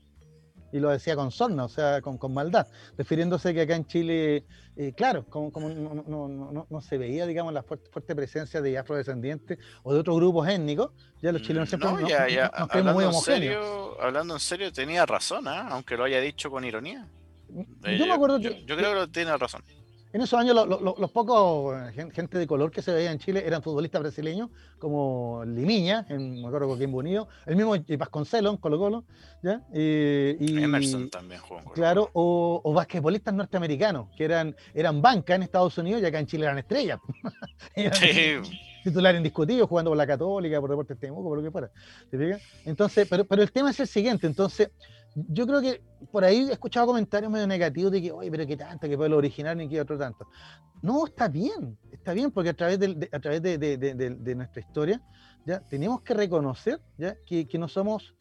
Y 0.70 0.78
lo 0.80 0.90
decía 0.90 1.16
con 1.16 1.30
sorna, 1.30 1.64
o 1.64 1.68
sea, 1.68 2.00
con, 2.02 2.18
con 2.18 2.32
maldad, 2.34 2.66
refiriéndose 2.96 3.52
que 3.54 3.62
acá 3.62 3.74
en 3.74 3.86
Chile, 3.86 4.44
eh, 4.76 4.92
claro, 4.94 5.24
como, 5.28 5.50
como 5.50 5.70
no, 5.70 5.94
no- 5.94 6.04
no- 6.28 6.52
no- 6.52 6.66
no 6.68 6.80
se 6.80 6.98
veía, 6.98 7.26
digamos, 7.26 7.52
la 7.54 7.62
fuerte, 7.62 7.90
fuerte 7.90 8.14
presencia 8.14 8.60
de 8.60 8.76
afrodescendientes 8.78 9.58
o 9.82 9.92
de 9.94 10.00
otros 10.00 10.16
grupos 10.18 10.46
étnicos, 10.46 10.92
ya 11.22 11.32
los 11.32 11.42
chilenos 11.42 11.68
siempre 11.70 11.88
Mm, 11.88 11.94
No, 11.94 12.00
nos, 12.02 12.10
ya, 12.10 12.20
nos- 12.20 12.32
ya, 12.32 12.42
nos 12.60 12.68
creemos 12.68 12.94
muy 12.94 13.04
hablando, 13.04 13.18
en 13.18 13.24
serio, 13.24 14.00
hablando 14.02 14.34
en 14.34 14.40
serio, 14.40 14.72
tenía 14.72 15.06
razón, 15.06 15.48
¿ah? 15.48 15.68
aunque 15.70 15.96
lo 15.96 16.04
haya 16.04 16.20
dicho 16.20 16.50
con 16.50 16.64
ironía. 16.64 17.08
Yo 17.48 18.06
me 18.06 18.12
acuerdo 18.12 18.38
yo, 18.38 18.50
yo 18.50 18.76
creo 18.76 19.00
que 19.00 19.12
tiene 19.12 19.36
razón 19.36 19.62
en 20.12 20.22
esos 20.22 20.38
años 20.38 20.56
los 20.56 21.10
pocos 21.10 21.76
eh, 21.94 22.08
gente 22.12 22.38
de 22.38 22.46
color 22.46 22.70
que 22.70 22.80
se 22.80 22.92
veía 22.92 23.12
en 23.12 23.18
Chile 23.18 23.42
eran 23.44 23.62
futbolistas 23.62 24.00
brasileños, 24.00 24.48
como 24.78 25.42
Limiña, 25.44 26.06
en, 26.08 26.40
me 26.40 26.46
acuerdo 26.46 26.68
Coquimbo 26.68 26.98
Unido, 26.98 27.28
el 27.46 27.56
mismo 27.56 27.74
Vasconcelos 27.98 28.54
en 28.54 28.58
Colo 28.58 28.78
Colo, 28.78 29.04
¿ya? 29.42 29.62
y, 29.72 30.62
Emerson 30.62 31.10
también 31.10 31.40
jugó 31.40 31.60
Claro, 31.72 32.10
o, 32.14 32.60
o, 32.64 32.72
basquetbolistas 32.72 33.34
norteamericanos, 33.34 34.08
que 34.16 34.24
eran, 34.24 34.56
eran 34.72 35.02
banca 35.02 35.34
en 35.34 35.42
Estados 35.42 35.76
Unidos 35.76 36.00
y 36.02 36.06
acá 36.06 36.18
en 36.18 36.26
Chile 36.26 36.46
eran 36.46 36.58
estrellas. 36.58 36.98
titular 38.88 39.14
indiscutido, 39.14 39.66
jugando 39.66 39.90
por 39.90 39.98
la 39.98 40.06
Católica, 40.06 40.60
por 40.60 40.70
Deportes 40.70 40.98
Temuco, 40.98 41.28
por 41.28 41.38
lo 41.38 41.44
que 41.44 41.50
fuera. 41.50 41.70
¿Te 42.10 42.38
Entonces, 42.64 43.06
pero, 43.08 43.24
pero 43.24 43.42
el 43.42 43.52
tema 43.52 43.70
es 43.70 43.80
el 43.80 43.86
siguiente, 43.86 44.26
entonces 44.26 44.70
yo 45.14 45.46
creo 45.46 45.60
que 45.60 45.82
por 46.12 46.24
ahí 46.24 46.48
he 46.48 46.52
escuchado 46.52 46.86
comentarios 46.86 47.30
medio 47.30 47.46
negativos 47.46 47.92
de 47.92 48.02
que, 48.02 48.12
oye, 48.12 48.30
pero 48.30 48.46
qué 48.46 48.56
tanto, 48.56 48.88
que 48.88 48.96
pueblo 48.96 49.16
original 49.16 49.56
ni 49.56 49.68
que 49.68 49.80
otro 49.80 49.98
tanto. 49.98 50.28
No, 50.82 51.06
está 51.06 51.28
bien, 51.28 51.76
está 51.90 52.12
bien, 52.12 52.30
porque 52.30 52.50
a 52.50 52.54
través 52.54 52.78
de, 52.78 53.08
a 53.12 53.18
través 53.18 53.42
de, 53.42 54.34
nuestra 54.36 54.60
historia, 54.60 55.02
ya 55.44 55.60
tenemos 55.60 56.02
que 56.02 56.14
reconocer 56.14 56.80
ya 56.96 57.16
que, 57.26 57.48
que, 57.48 57.58
no 57.58 57.68
somos, 57.68 58.14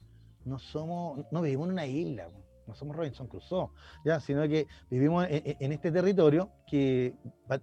no 0.45 0.57
somos, 0.57 1.25
no 1.31 1.41
vivimos 1.41 1.67
en 1.67 1.73
una 1.73 1.85
isla, 1.85 2.27
no 2.67 2.75
somos 2.75 2.95
Robinson 2.95 3.27
Crusoe, 3.27 3.69
ya, 4.03 4.19
sino 4.19 4.47
que 4.47 4.67
vivimos 4.89 5.25
en, 5.29 5.71
este 5.71 5.91
territorio 5.91 6.51
que, 6.67 7.15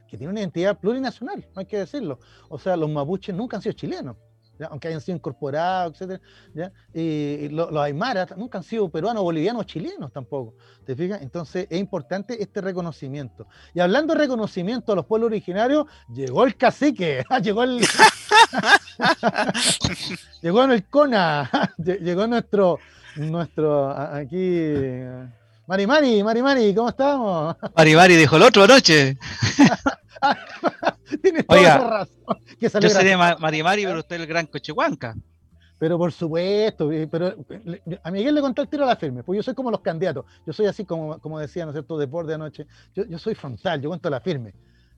que 0.08 0.16
tiene 0.16 0.30
una 0.30 0.40
identidad 0.40 0.78
plurinacional, 0.78 1.46
no 1.54 1.60
hay 1.60 1.66
que 1.66 1.78
decirlo. 1.78 2.18
O 2.48 2.58
sea, 2.58 2.76
los 2.76 2.90
mapuches 2.90 3.34
nunca 3.34 3.56
han 3.56 3.62
sido 3.62 3.74
chilenos 3.74 4.16
aunque 4.70 4.88
hayan 4.88 5.00
sido 5.00 5.16
incorporados, 5.16 6.00
etc. 6.00 6.20
Y 6.92 7.48
los, 7.48 7.74
aymaras 7.76 8.36
nunca 8.36 8.58
han 8.58 8.64
sido 8.64 8.88
peruanos, 8.88 9.22
bolivianos, 9.22 9.66
chilenos 9.66 10.12
tampoco. 10.12 10.54
¿Te 10.84 10.94
fijas? 10.94 11.22
Entonces 11.22 11.66
es 11.70 11.80
importante 11.80 12.40
este 12.42 12.60
reconocimiento. 12.60 13.46
Y 13.74 13.80
hablando 13.80 14.14
de 14.14 14.20
reconocimiento 14.20 14.92
a 14.92 14.96
los 14.96 15.06
pueblos 15.06 15.28
originarios, 15.28 15.86
llegó 16.12 16.44
el 16.44 16.56
cacique, 16.56 17.24
llegó 17.42 17.62
el. 17.64 17.80
llegó 20.42 20.64
el 20.64 20.84
CONA, 20.88 21.50
llegó 21.78 22.26
nuestro, 22.26 22.78
nuestro 23.16 23.90
aquí. 23.90 24.72
Mari 25.66 25.87
Mari, 25.87 26.22
Mari 26.22 26.42
Mari, 26.42 26.74
¿cómo 26.74 26.90
estamos? 26.90 27.57
Mari 27.74 27.94
Mari 27.94 28.16
dijo 28.16 28.37
el 28.37 28.42
otro 28.42 28.64
anoche. 28.64 29.16
Tienes 31.22 31.46
toda 31.46 31.59
Oiga, 31.59 31.79
razón. 31.79 32.37
Que 32.61 32.68
yo 32.68 32.90
sería 32.90 33.16
Mari 33.16 33.62
Mari, 33.62 33.85
pero 33.85 34.00
usted 34.00 34.16
es 34.16 34.22
el 34.22 34.29
gran 34.29 34.46
Cochehuanca. 34.46 35.14
Pero 35.79 35.98
por 35.98 36.12
supuesto, 36.12 36.90
pero 37.11 37.35
a 38.03 38.11
Miguel 38.11 38.35
le 38.35 38.40
conté 38.40 38.62
el 38.62 38.68
tiro 38.68 38.85
a 38.85 38.87
la 38.87 38.96
firme, 38.96 39.22
pues 39.22 39.37
yo 39.37 39.42
soy 39.42 39.55
como 39.55 39.70
los 39.70 39.81
candidatos. 39.81 40.24
Yo 40.46 40.53
soy 40.53 40.66
así 40.66 40.85
como, 40.85 41.18
como 41.18 41.38
decía, 41.38 41.64
¿no 41.64 41.72
es 41.72 41.74
cierto?, 41.74 41.98
deporte 41.98 42.29
de 42.29 42.35
anoche. 42.35 42.66
Yo, 42.94 43.05
yo 43.05 43.18
soy 43.18 43.35
frontal, 43.35 43.81
yo 43.81 43.88
cuento 43.88 44.09
la 44.09 44.20
firme. 44.20 44.55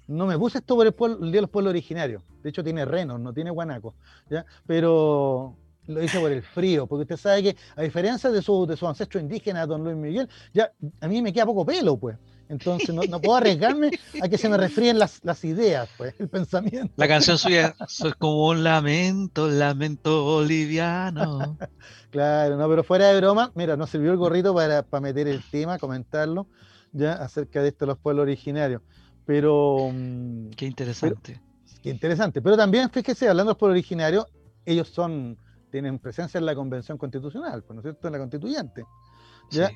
No 0.09 0.27
me 0.27 0.39
puse 0.39 0.59
esto 0.59 0.77
por 0.77 0.87
el, 0.87 0.93
pueblo, 0.93 1.25
el 1.25 1.33
Día 1.33 1.39
de 1.39 1.43
los 1.43 1.51
Pueblos 1.51 1.71
Originarios. 1.71 2.23
De 2.43 2.51
hecho, 2.51 2.63
tiene 2.63 2.85
renos, 2.85 3.19
no 3.19 3.33
tiene 3.33 3.51
guanaco. 3.51 3.95
¿ya? 4.31 4.45
Pero 4.67 5.57
lo 5.87 6.03
hice 6.03 6.18
por 6.20 6.33
el 6.33 6.42
frío, 6.42 6.87
porque 6.87 7.03
usted 7.03 7.16
sabe 7.16 7.42
que, 7.42 7.57
a 7.77 7.83
diferencia 7.83 8.31
de 8.31 8.42
su, 8.42 8.66
de 8.66 8.77
su 8.77 8.87
ancestro 8.87 9.20
indígena, 9.20 9.66
don 9.66 9.85
Luis 9.85 9.96
Miguel, 9.96 10.29
ya 10.53 10.72
a 11.01 11.09
mí 11.09 11.22
me 11.22 11.33
queda 11.33 11.46
poco 11.46 11.64
pelo, 11.64 11.96
pues. 11.96 12.16
Entonces 12.49 12.94
no, 12.94 13.20
puedo 13.20 13.37
arriesgarme 13.37 13.90
a 14.22 14.29
que 14.29 14.38
se 14.38 14.49
me 14.49 14.57
resfríen 14.57 14.99
las, 14.99 15.20
las, 15.25 15.44
ideas, 15.44 15.88
pues, 15.96 16.14
el 16.18 16.29
pensamiento. 16.29 16.92
La 16.96 17.09
canción 17.09 17.38
suya 17.38 17.75
es 17.81 18.14
como 18.18 18.46
un 18.49 18.62
lamento, 18.62 19.49
lamento 19.49 20.22
boliviano. 20.22 21.59
claro, 22.11 22.57
no, 22.57 22.68
pero 22.68 22.85
fuera 22.85 23.09
de 23.09 23.16
broma, 23.16 23.51
mira, 23.55 23.77
nos 23.77 23.90
sirvió 23.90 24.12
el 24.12 24.16
gorrito 24.16 24.55
para, 24.55 24.85
para 24.85 25.01
meter 25.01 25.27
el 25.27 25.42
tema, 25.51 25.79
comentarlo, 25.79 26.46
ya 26.92 27.14
acerca 27.14 27.62
de 27.62 27.68
esto 27.68 27.85
de 27.85 27.88
los 27.88 27.99
pueblos 27.99 28.22
originarios. 28.22 28.83
Pero. 29.25 29.90
Mm, 29.92 30.51
qué 30.51 30.66
interesante. 30.66 31.40
qué 31.83 31.90
interesante. 31.90 32.40
Pero 32.40 32.57
también, 32.57 32.88
fíjese, 32.90 33.29
hablando 33.29 33.51
de 33.51 33.55
los 33.55 33.59
pueblos 33.59 33.75
originarios, 33.75 34.27
ellos 34.64 34.88
son, 34.88 35.37
tienen 35.71 35.99
presencia 35.99 36.39
en 36.39 36.47
la 36.47 36.55
Convención 36.55 36.99
Constitucional, 36.99 37.63
pues, 37.63 37.75
¿no 37.75 37.81
es 37.81 37.85
cierto? 37.85 38.09
En 38.09 38.13
la 38.13 38.19
constituyente. 38.19 38.85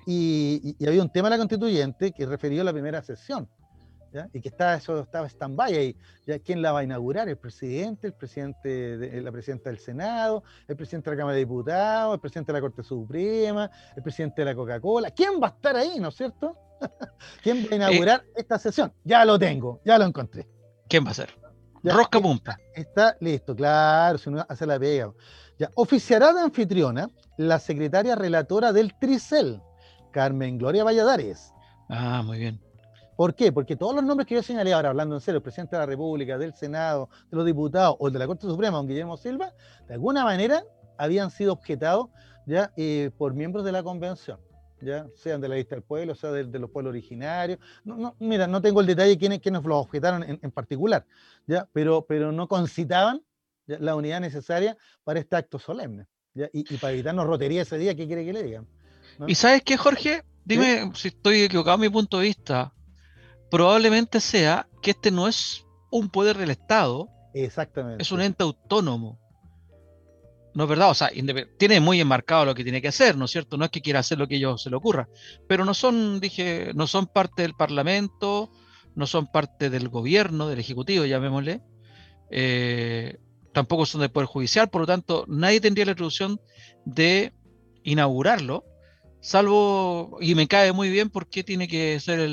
Y, 0.06 0.76
había 0.86 1.02
un 1.02 1.10
tema 1.10 1.28
en 1.28 1.32
la 1.32 1.38
constituyente 1.38 2.12
que 2.12 2.26
referió 2.26 2.62
a 2.62 2.64
la 2.64 2.72
primera 2.72 3.02
sesión, 3.02 3.48
y 4.32 4.40
que 4.40 4.48
estaba, 4.48 4.74
eso 4.74 5.00
estaba 5.00 5.28
stand-by 5.28 5.76
ahí. 5.76 5.96
¿ya? 6.26 6.38
¿Quién 6.40 6.62
la 6.62 6.72
va 6.72 6.80
a 6.80 6.84
inaugurar? 6.84 7.28
¿El 7.28 7.36
presidente? 7.36 8.08
¿El 8.08 8.14
presidente 8.14 8.98
de, 8.98 9.20
la 9.20 9.30
presidenta 9.30 9.70
del 9.70 9.78
Senado? 9.78 10.42
¿El 10.66 10.76
presidente 10.76 11.10
de 11.10 11.16
la 11.16 11.20
Cámara 11.20 11.34
de 11.34 11.40
Diputados? 11.40 12.14
¿El 12.14 12.20
presidente 12.20 12.52
de 12.52 12.58
la 12.58 12.60
Corte 12.60 12.82
Suprema? 12.82 13.70
¿El 13.96 14.02
presidente 14.02 14.42
de 14.42 14.46
la 14.46 14.54
Coca-Cola? 14.54 15.12
¿Quién 15.12 15.40
va 15.40 15.46
a 15.46 15.50
estar 15.50 15.76
ahí, 15.76 16.00
no 16.00 16.08
es 16.08 16.16
cierto? 16.16 16.56
¿Quién 17.42 17.64
va 17.64 17.68
a 17.70 17.74
inaugurar 17.76 18.24
eh, 18.26 18.32
esta 18.36 18.58
sesión? 18.58 18.92
Ya 19.04 19.24
lo 19.24 19.38
tengo, 19.38 19.80
ya 19.84 19.96
lo 19.96 20.06
encontré. 20.06 20.48
¿Quién 20.88 21.06
va 21.06 21.10
a 21.10 21.14
ser? 21.14 21.30
Rosca 21.82 22.20
Pumpa. 22.20 22.58
Está, 22.74 23.16
listo, 23.20 23.54
claro, 23.54 24.18
si 24.18 24.28
uno 24.28 24.44
hace 24.48 24.66
la 24.66 24.78
pega. 24.78 25.12
Ya, 25.60 25.70
oficiará 25.74 26.32
de 26.32 26.40
anfitriona 26.40 27.10
la 27.36 27.58
secretaria 27.58 28.14
relatora 28.14 28.72
del 28.72 28.94
Tricel, 28.98 29.60
Carmen 30.10 30.56
Gloria 30.56 30.84
Valladares. 30.84 31.52
Ah, 31.90 32.22
muy 32.24 32.38
bien. 32.38 32.58
¿Por 33.14 33.34
qué? 33.34 33.52
Porque 33.52 33.76
todos 33.76 33.94
los 33.94 34.02
nombres 34.02 34.26
que 34.26 34.36
yo 34.36 34.42
señalé 34.42 34.72
ahora, 34.72 34.88
hablando 34.88 35.16
en 35.16 35.20
serio, 35.20 35.36
el 35.36 35.42
presidente 35.42 35.76
de 35.76 35.80
la 35.80 35.84
República, 35.86 36.38
del 36.38 36.54
Senado, 36.54 37.10
de 37.30 37.36
los 37.36 37.44
diputados 37.44 37.94
o 37.98 38.06
el 38.06 38.14
de 38.14 38.18
la 38.20 38.26
Corte 38.26 38.46
Suprema, 38.46 38.78
don 38.78 38.88
Guillermo 38.88 39.18
Silva, 39.18 39.52
de 39.86 39.92
alguna 39.92 40.24
manera 40.24 40.64
habían 40.96 41.30
sido 41.30 41.52
objetados 41.52 42.06
ya 42.46 42.72
eh, 42.78 43.10
por 43.18 43.34
miembros 43.34 43.62
de 43.62 43.72
la 43.72 43.82
convención, 43.82 44.40
ya 44.80 45.08
sean 45.14 45.42
de 45.42 45.48
la 45.48 45.56
lista 45.56 45.74
del 45.74 45.84
pueblo, 45.84 46.14
sea 46.14 46.32
de, 46.32 46.58
los 46.58 46.70
pueblos 46.70 46.92
originarios. 46.92 47.58
No, 47.84 48.16
mira, 48.18 48.46
no 48.46 48.62
tengo 48.62 48.80
el 48.80 48.86
detalle 48.86 49.10
de 49.10 49.18
quiénes, 49.18 49.40
quiénes 49.40 49.62
los 49.62 49.76
objetaron 49.76 50.24
en, 50.26 50.50
particular, 50.52 51.04
ya, 51.46 51.68
pero, 51.74 52.06
pero 52.08 52.32
no 52.32 52.48
concitaban 52.48 53.20
la 53.78 53.94
unidad 53.94 54.20
necesaria 54.20 54.76
para 55.04 55.20
este 55.20 55.36
acto 55.36 55.58
solemne. 55.58 56.06
Y, 56.52 56.76
para 56.76 56.92
evitarnos 56.92 57.26
rotería 57.26 57.62
ese 57.62 57.76
día, 57.78 57.94
¿qué 57.94 58.06
quiere 58.06 58.24
que 58.24 58.32
le 58.32 58.42
digan? 58.42 58.66
¿Y 59.26 59.34
sabes 59.34 59.62
qué, 59.62 59.76
Jorge? 59.76 60.22
Dime 60.44 60.90
si 60.94 61.08
estoy 61.08 61.42
equivocado 61.42 61.76
en 61.76 61.80
mi 61.82 61.88
punto 61.88 62.18
de 62.18 62.24
vista. 62.24 62.72
Probablemente 63.50 64.20
sea 64.20 64.68
que 64.80 64.92
este 64.92 65.10
no 65.10 65.28
es 65.28 65.66
un 65.90 66.08
poder 66.08 66.38
del 66.38 66.50
Estado. 66.50 67.08
Exactamente. 67.34 68.02
Es 68.02 68.12
un 68.12 68.20
ente 68.20 68.42
autónomo. 68.42 69.18
No 70.54 70.64
es 70.64 70.68
verdad, 70.68 70.90
o 70.90 70.94
sea, 70.94 71.10
tiene 71.58 71.78
muy 71.78 72.00
enmarcado 72.00 72.44
lo 72.44 72.54
que 72.54 72.64
tiene 72.64 72.82
que 72.82 72.88
hacer, 72.88 73.16
¿no 73.16 73.26
es 73.26 73.30
cierto? 73.30 73.56
No 73.56 73.64
es 73.64 73.70
que 73.70 73.80
quiera 73.80 74.00
hacer 74.00 74.18
lo 74.18 74.26
que 74.26 74.36
ellos 74.36 74.60
se 74.60 74.70
le 74.70 74.76
ocurra, 74.76 75.08
pero 75.46 75.64
no 75.64 75.74
son, 75.74 76.18
dije, 76.18 76.72
no 76.74 76.88
son 76.88 77.06
parte 77.06 77.42
del 77.42 77.54
Parlamento, 77.54 78.50
no 78.96 79.06
son 79.06 79.28
parte 79.28 79.70
del 79.70 79.88
gobierno, 79.88 80.48
del 80.48 80.58
Ejecutivo, 80.58 81.04
llamémosle, 81.04 81.62
eh, 82.30 83.18
tampoco 83.52 83.86
son 83.86 84.00
del 84.00 84.10
Poder 84.10 84.26
Judicial, 84.26 84.68
por 84.68 84.82
lo 84.82 84.86
tanto, 84.86 85.24
nadie 85.28 85.60
tendría 85.60 85.86
la 85.86 85.92
atribución 85.92 86.40
de 86.84 87.32
inaugurarlo, 87.82 88.64
salvo, 89.20 90.18
y 90.20 90.34
me 90.34 90.48
cae 90.48 90.72
muy 90.72 90.90
bien 90.90 91.10
porque 91.10 91.44
tiene 91.44 91.68
que 91.68 91.98
ser 92.00 92.28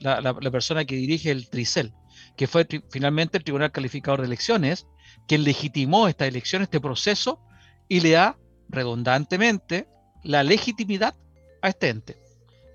la, 0.00 0.50
persona 0.50 0.84
que 0.84 0.96
dirige 0.96 1.30
el 1.30 1.48
TRICEL, 1.48 1.92
que 2.36 2.46
fue 2.46 2.66
finalmente 2.90 3.38
el 3.38 3.44
Tribunal 3.44 3.72
Calificador 3.72 4.20
de 4.20 4.26
Elecciones, 4.26 4.86
quien 5.26 5.44
legitimó 5.44 6.08
esta 6.08 6.26
elección, 6.26 6.62
este 6.62 6.80
proceso, 6.80 7.40
y 7.88 8.00
le 8.00 8.12
da 8.12 8.38
redundantemente 8.68 9.88
la 10.22 10.42
legitimidad 10.42 11.14
a 11.60 11.68
este 11.68 11.88
ente. 11.88 12.22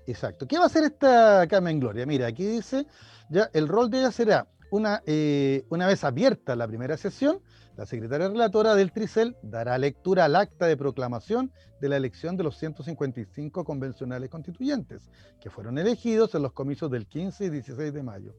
Exacto. 0.06 0.46
¿Qué 0.46 0.56
va 0.56 0.64
a 0.64 0.66
hacer 0.66 0.84
esta 0.84 1.46
Carmen 1.48 1.80
Gloria? 1.80 2.06
Mira, 2.06 2.28
aquí 2.28 2.46
dice, 2.46 2.86
ya 3.28 3.50
el 3.52 3.68
rol 3.68 3.90
de 3.90 3.98
ella 3.98 4.12
será 4.12 4.48
una, 4.70 5.02
eh, 5.06 5.64
una 5.68 5.86
vez 5.86 6.04
abierta 6.04 6.56
la 6.56 6.66
primera 6.66 6.96
sesión, 6.96 7.40
la 7.78 7.86
secretaria 7.86 8.28
relatora 8.28 8.74
del 8.74 8.90
Tricel 8.90 9.36
dará 9.40 9.78
lectura 9.78 10.24
al 10.24 10.34
acta 10.34 10.66
de 10.66 10.76
proclamación 10.76 11.52
de 11.80 11.88
la 11.88 11.96
elección 11.96 12.36
de 12.36 12.42
los 12.42 12.58
155 12.58 13.64
convencionales 13.64 14.28
constituyentes, 14.30 15.08
que 15.40 15.48
fueron 15.48 15.78
elegidos 15.78 16.34
en 16.34 16.42
los 16.42 16.52
comicios 16.52 16.90
del 16.90 17.06
15 17.06 17.44
y 17.44 17.50
16 17.50 17.94
de 17.94 18.02
mayo, 18.02 18.34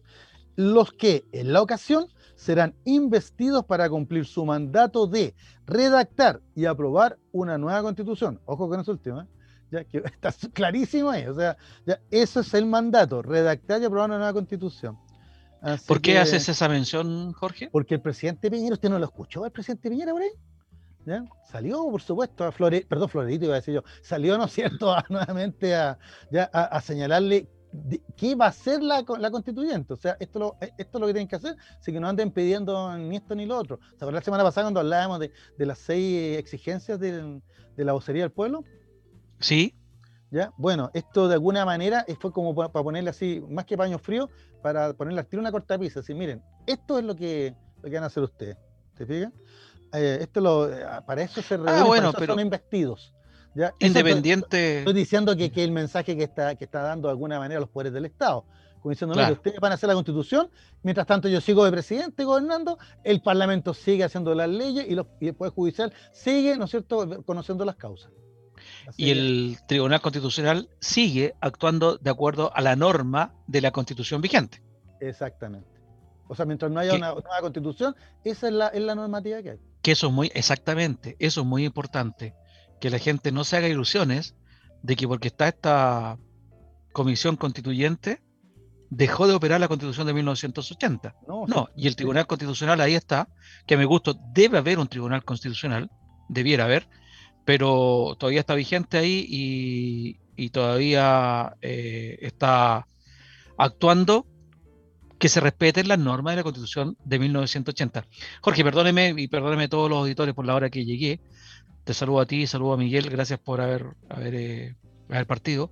los 0.58 0.92
que 0.92 1.24
en 1.32 1.54
la 1.54 1.62
ocasión 1.62 2.08
serán 2.36 2.76
investidos 2.84 3.64
para 3.64 3.90
cumplir 3.90 4.26
su 4.26 4.46
mandato 4.46 5.08
de 5.08 5.34
redactar 5.66 6.42
y 6.54 6.66
aprobar 6.66 7.18
una 7.32 7.58
nueva 7.58 7.82
constitución. 7.82 8.42
Ojo 8.44 8.68
con 8.68 8.82
ese 8.82 8.92
último, 8.92 9.22
¿eh? 9.22 9.28
ya 9.72 9.80
está 10.04 10.34
clarísimo 10.52 11.12
ahí, 11.12 11.26
o 11.28 11.34
sea, 11.34 11.56
eso 12.12 12.42
es 12.42 12.54
el 12.54 12.66
mandato, 12.66 13.22
redactar 13.22 13.82
y 13.82 13.86
aprobar 13.86 14.10
una 14.10 14.18
nueva 14.18 14.34
constitución. 14.34 14.98
¿Por 15.88 16.02
qué 16.02 16.18
haces 16.18 16.48
esa 16.48 16.70
mención, 16.70 17.34
Jorge? 17.34 17.70
Porque 17.72 17.96
el 17.96 18.02
presidente 18.02 18.50
Piñera, 18.50 18.76
¿usted 18.76 18.90
no 18.90 19.00
lo 19.00 19.06
escuchó 19.06 19.46
el 19.46 19.52
presidente 19.52 19.90
Piñera 19.90 20.12
por 20.14 20.22
ahí? 20.22 20.32
Salió, 21.50 21.90
por 21.90 22.02
supuesto, 22.02 22.44
a 22.44 22.52
Flore, 22.52 22.86
perdón, 22.88 23.10
Florito 23.10 23.46
iba 23.46 23.56
a 23.56 23.60
decir 23.60 23.74
yo, 23.74 23.84
salió, 24.02 24.38
¿no 24.38 24.46
es 24.46 24.54
cierto?, 24.54 24.96
nuevamente 25.10 25.76
a, 25.76 25.98
a, 26.54 26.82
señalarle 26.82 27.48
qué 28.16 28.36
va 28.36 28.48
a 28.48 28.52
ser 28.52 28.82
la, 28.82 29.04
la, 29.20 29.32
constituyente. 29.32 29.94
O 29.94 29.96
sea, 29.96 30.18
esto, 30.20 30.40
lo, 30.40 30.58
esto 30.62 30.98
es 30.98 31.02
lo 31.02 31.08
que 31.08 31.14
tienen 31.14 31.28
que 31.28 31.36
hacer, 31.36 31.56
así 31.80 31.92
que 31.92 32.00
no 32.00 32.08
anden 32.08 32.32
pidiendo 32.32 32.96
ni 32.98 33.16
esto 33.16 33.36
ni 33.36 33.46
lo 33.46 33.58
otro. 33.58 33.80
¿Se 33.98 34.12
la 34.12 34.22
semana 34.22 34.44
pasada 34.44 34.66
cuando 34.66 34.82
hablábamos 34.82 35.20
de, 35.20 35.32
de 35.58 35.66
las 35.66 35.80
seis 35.80 36.38
exigencias 36.38 37.00
de, 37.00 37.42
de 37.76 37.86
la 37.86 37.94
vocería 37.94 38.24
del 38.24 38.32
pueblo? 38.32 38.64
Sí. 39.40 39.76
¿Ya? 40.32 40.54
Bueno, 40.58 40.92
esto 40.94 41.28
de 41.28 41.34
alguna 41.34 41.66
manera 41.66 42.06
fue 42.20 42.32
como 42.32 42.54
para 42.54 42.70
ponerle 42.72 43.10
así, 43.10 43.44
más 43.50 43.66
que 43.66 43.76
paño 43.76 43.98
frío, 43.98 44.30
para 44.62 44.94
ponerle 44.94 45.22
al 45.22 45.26
tiro 45.28 45.42
una 45.42 45.52
cortapisa. 45.52 46.02
Así, 46.02 46.14
miren, 46.14 46.44
esto 46.68 47.00
es 47.00 47.04
lo 47.06 47.16
que, 47.16 47.56
lo 47.82 47.90
que 47.90 47.96
van 47.96 48.04
a 48.04 48.08
hacer 48.08 48.22
ustedes. 48.24 48.56
¿Te 48.96 49.06
fijas? 49.08 49.32
Eh, 49.94 50.20
esto 50.22 50.40
lo, 50.40 50.72
eh, 50.72 50.86
para 51.08 51.24
eso 51.24 51.42
se 51.42 51.58
reúnen, 51.58 51.76
Ah, 51.76 51.84
bueno, 51.84 52.14
pero- 52.14 52.34
son 52.34 52.42
investidos. 52.42 53.14
Independiente. 53.80 54.80
Estoy 54.80 54.94
diciendo 54.94 55.36
que, 55.36 55.52
que 55.52 55.64
el 55.64 55.72
mensaje 55.72 56.16
que 56.16 56.24
está, 56.24 56.56
que 56.56 56.66
está 56.66 56.82
dando 56.84 57.08
de 57.08 57.14
alguna 57.14 57.40
manera 57.40 57.60
los 57.60 57.70
poderes 57.70 57.94
del 57.94 58.06
Estado. 58.06 58.46
Como 58.82 58.92
diciendo, 58.92 59.14
Claro. 59.16 59.34
ustedes 59.34 59.60
van 59.60 59.72
a 59.72 59.76
hacer 59.76 59.88
la 59.90 59.96
constitución, 59.96 60.50
mientras 60.84 61.06
tanto 61.08 61.28
yo 61.28 61.42
sigo 61.42 61.66
de 61.66 61.72
presidente 61.72 62.24
gobernando, 62.24 62.78
el 63.04 63.22
Parlamento 63.22 63.74
sigue 63.74 64.04
haciendo 64.06 64.34
las 64.36 64.48
leyes 64.48 64.86
y, 64.88 64.96
los, 64.96 65.08
y 65.20 65.28
el 65.30 65.34
Poder 65.36 65.54
Judicial 65.54 65.92
sigue, 66.14 66.56
¿no 66.56 66.66
es 66.66 66.72
cierto?, 66.72 67.24
conociendo 67.26 67.66
las 67.66 67.76
causas. 67.76 68.12
Así 68.90 69.04
Y 69.06 69.12
el 69.12 69.58
Tribunal 69.68 70.02
Constitucional 70.02 70.70
sigue 70.80 71.36
actuando 71.42 71.98
de 71.98 72.10
acuerdo 72.10 72.52
a 72.56 72.62
la 72.62 72.76
norma 72.76 73.34
de 73.48 73.62
la 73.62 73.72
Constitución 73.72 74.22
vigente. 74.22 74.62
Exactamente. 75.00 75.68
O 76.28 76.36
sea, 76.36 76.46
mientras 76.46 76.72
no 76.72 76.80
haya 76.80 76.92
Que- 76.92 76.98
una 76.98 77.12
nueva 77.14 77.42
constitución, 77.42 77.96
esa 78.24 78.48
es 78.48 78.54
la, 78.54 78.68
es 78.68 78.82
la 78.82 78.94
normativa 78.96 79.42
que 79.42 79.52
hay. 79.52 79.60
Que 79.82 79.94
eso 79.94 80.08
es 80.08 80.14
muy, 80.14 80.32
exactamente, 80.36 81.16
eso 81.20 81.42
es 81.42 81.48
muy 81.48 81.66
importante. 81.66 82.36
Que 82.80 82.90
la 82.90 83.00
gente 83.00 83.32
no 83.32 83.44
se 83.44 83.58
haga 83.58 83.68
ilusiones 83.68 84.36
de 84.84 84.96
que 84.96 85.08
porque 85.08 85.30
está 85.30 85.48
esta 85.48 86.18
comisión 86.92 87.36
constituyente, 87.36 88.22
dejó 88.90 89.28
de 89.28 89.34
operar 89.34 89.60
la 89.60 89.68
constitución 89.68 90.06
de 90.08 90.14
1980. 90.14 91.16
No, 91.28 91.46
No, 91.48 91.70
y 91.76 91.88
el 91.88 91.96
Tribunal 91.96 92.28
Constitucional 92.28 92.80
ahí 92.82 92.96
está, 92.96 93.28
que 93.66 93.76
a 93.76 93.78
mi 93.78 93.86
gusto 93.86 94.16
debe 94.34 94.58
haber 94.58 94.80
un 94.80 94.88
Tribunal 94.88 95.24
Constitucional, 95.24 95.90
debiera 96.28 96.66
haber, 96.66 96.88
pero 97.46 98.16
todavía 98.20 98.42
está 98.42 98.56
vigente 98.56 98.98
ahí 98.98 99.26
y, 100.36 100.50
todavía 100.52 101.56
eh, 101.62 102.18
está 102.22 102.88
actuando 103.58 104.26
que 105.20 105.28
se 105.28 105.42
respeten 105.42 105.90
las 105.90 106.00
normas 106.00 106.32
de 106.32 106.38
la 106.38 106.44
Constitución 106.44 106.98
de 107.04 107.20
1980. 107.20 108.06
Jorge, 108.42 108.64
perdóneme 108.64 109.14
y 109.18 109.28
perdóneme 109.28 109.66
a 109.66 109.70
todos 109.70 109.90
los 109.90 110.00
auditores 110.00 110.34
por 110.34 110.46
la 110.46 110.56
hora 110.56 110.70
que 110.70 110.86
llegué. 110.86 111.20
Te 111.84 111.94
saludo 111.94 112.22
a 112.22 112.26
ti, 112.26 112.48
saludo 112.48 112.74
a 112.74 112.78
Miguel, 112.78 113.10
gracias 113.10 113.40
por 113.40 113.60
haber, 113.60 113.88
haber, 114.10 114.36
eh, 114.36 114.76
haber 115.10 115.28
partido. 115.28 115.72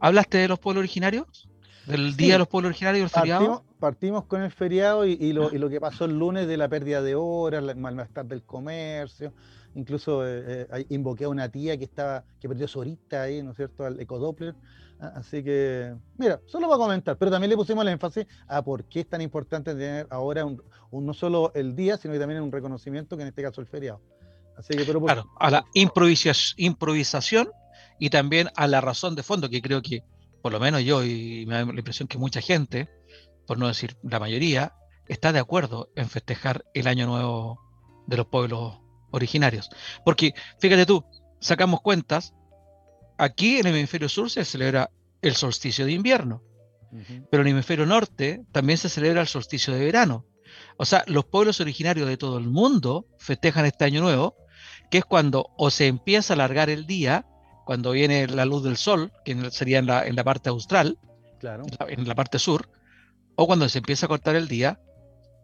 ¿Hablaste 0.00 0.38
de 0.38 0.48
los 0.48 0.58
pueblos 0.58 0.80
originarios? 0.80 1.48
¿Del 1.86 2.10
Sí. 2.12 2.16
Día 2.16 2.32
de 2.34 2.38
los 2.40 2.48
Pueblos 2.48 2.70
Originarios, 2.70 3.04
el 3.14 3.20
feriado? 3.20 3.64
Partimos, 3.78 4.24
con 4.24 4.42
el 4.42 4.50
feriado 4.50 5.04
y, 5.06 5.12
y 5.20 5.32
lo, 5.32 5.52
y 5.54 5.58
lo 5.58 5.68
que 5.68 5.80
pasó 5.80 6.06
el 6.06 6.18
lunes 6.18 6.46
de 6.48 6.56
la 6.56 6.68
pérdida 6.68 7.02
de 7.02 7.14
horas, 7.14 7.62
el 7.62 7.76
malestar 7.76 8.26
del 8.26 8.42
comercio. 8.42 9.32
Incluso 9.74 10.26
eh, 10.26 10.66
eh, 10.72 10.86
invoqué 10.88 11.24
a 11.24 11.28
una 11.28 11.48
tía 11.50 11.76
que 11.76 11.84
estaba 11.84 12.24
que 12.40 12.48
perdió 12.48 12.66
su 12.66 12.78
horita 12.80 13.22
ahí, 13.22 13.42
¿no 13.42 13.50
es 13.50 13.56
cierto?, 13.56 13.84
al 13.84 14.00
ecodoppler. 14.00 14.54
Ah, 14.98 15.12
Así 15.16 15.44
que, 15.44 15.94
mira, 16.16 16.40
solo 16.46 16.66
para 16.68 16.78
comentar, 16.78 17.18
pero 17.18 17.30
también 17.30 17.50
le 17.50 17.56
pusimos 17.56 17.82
el 17.82 17.88
énfasis 17.92 18.26
a 18.48 18.62
por 18.62 18.84
qué 18.84 19.00
es 19.00 19.08
tan 19.08 19.20
importante 19.20 19.72
tener 19.74 20.06
ahora 20.08 20.46
un, 20.46 20.62
un- 20.90 21.04
no 21.04 21.12
solo 21.12 21.52
el 21.54 21.76
día, 21.76 21.98
sino 21.98 22.14
que 22.14 22.18
también 22.20 22.40
un 22.40 22.50
reconocimiento, 22.50 23.16
que 23.16 23.22
en 23.22 23.28
este 23.28 23.42
caso 23.42 23.60
el 23.60 23.66
feriado. 23.66 24.00
Así 24.56 24.74
que, 24.74 24.84
pero 24.86 24.98
por- 25.00 25.08
Claro, 25.12 25.26
a 25.38 25.50
la 25.50 25.64
improvisa- 25.74 26.54
improvisación 26.56 27.50
y 27.98 28.08
también 28.08 28.48
a 28.56 28.66
la 28.66 28.80
razón 28.80 29.14
de 29.14 29.22
fondo, 29.22 29.50
que 29.50 29.60
creo 29.60 29.82
que, 29.82 30.02
por 30.46 30.52
lo 30.52 30.60
menos 30.60 30.84
yo, 30.84 31.02
y 31.02 31.44
me 31.44 31.54
da 31.54 31.64
la 31.64 31.72
impresión 31.72 32.06
que 32.06 32.18
mucha 32.18 32.40
gente, 32.40 32.88
por 33.48 33.58
no 33.58 33.66
decir 33.66 33.96
la 34.04 34.20
mayoría, 34.20 34.74
está 35.08 35.32
de 35.32 35.40
acuerdo 35.40 35.90
en 35.96 36.08
festejar 36.08 36.64
el 36.72 36.86
año 36.86 37.08
nuevo 37.08 37.58
de 38.06 38.16
los 38.16 38.26
pueblos 38.26 38.78
originarios. 39.10 39.68
Porque, 40.04 40.34
fíjate 40.60 40.86
tú, 40.86 41.04
sacamos 41.40 41.80
cuentas, 41.80 42.32
aquí 43.18 43.58
en 43.58 43.66
el 43.66 43.74
hemisferio 43.74 44.08
sur 44.08 44.30
se 44.30 44.44
celebra 44.44 44.92
el 45.20 45.34
solsticio 45.34 45.84
de 45.84 45.94
invierno, 45.94 46.44
pero 47.28 47.40
en 47.40 47.48
el 47.48 47.54
hemisferio 47.54 47.84
norte 47.84 48.44
también 48.52 48.78
se 48.78 48.88
celebra 48.88 49.22
el 49.22 49.26
solsticio 49.26 49.74
de 49.74 49.84
verano. 49.84 50.26
O 50.76 50.84
sea, 50.84 51.02
los 51.08 51.24
pueblos 51.24 51.60
originarios 51.60 52.06
de 52.06 52.18
todo 52.18 52.38
el 52.38 52.46
mundo 52.46 53.08
festejan 53.18 53.66
este 53.66 53.84
año 53.84 54.00
nuevo, 54.00 54.36
que 54.92 54.98
es 54.98 55.04
cuando 55.04 55.48
o 55.58 55.70
se 55.70 55.88
empieza 55.88 56.34
a 56.34 56.36
alargar 56.36 56.70
el 56.70 56.86
día, 56.86 57.26
cuando 57.66 57.90
viene 57.90 58.28
la 58.28 58.44
luz 58.44 58.62
del 58.62 58.76
sol, 58.76 59.10
que 59.24 59.50
sería 59.50 59.80
en 59.80 59.86
la, 59.86 60.06
en 60.06 60.14
la 60.14 60.22
parte 60.22 60.48
austral, 60.48 60.96
claro. 61.40 61.64
en 61.66 61.76
la- 61.78 61.92
en 61.92 62.08
la 62.08 62.14
parte 62.14 62.38
sur, 62.38 62.68
o 63.34 63.46
cuando 63.48 63.68
se 63.68 63.78
empieza 63.78 64.06
a 64.06 64.08
cortar 64.08 64.36
el 64.36 64.46
día, 64.46 64.78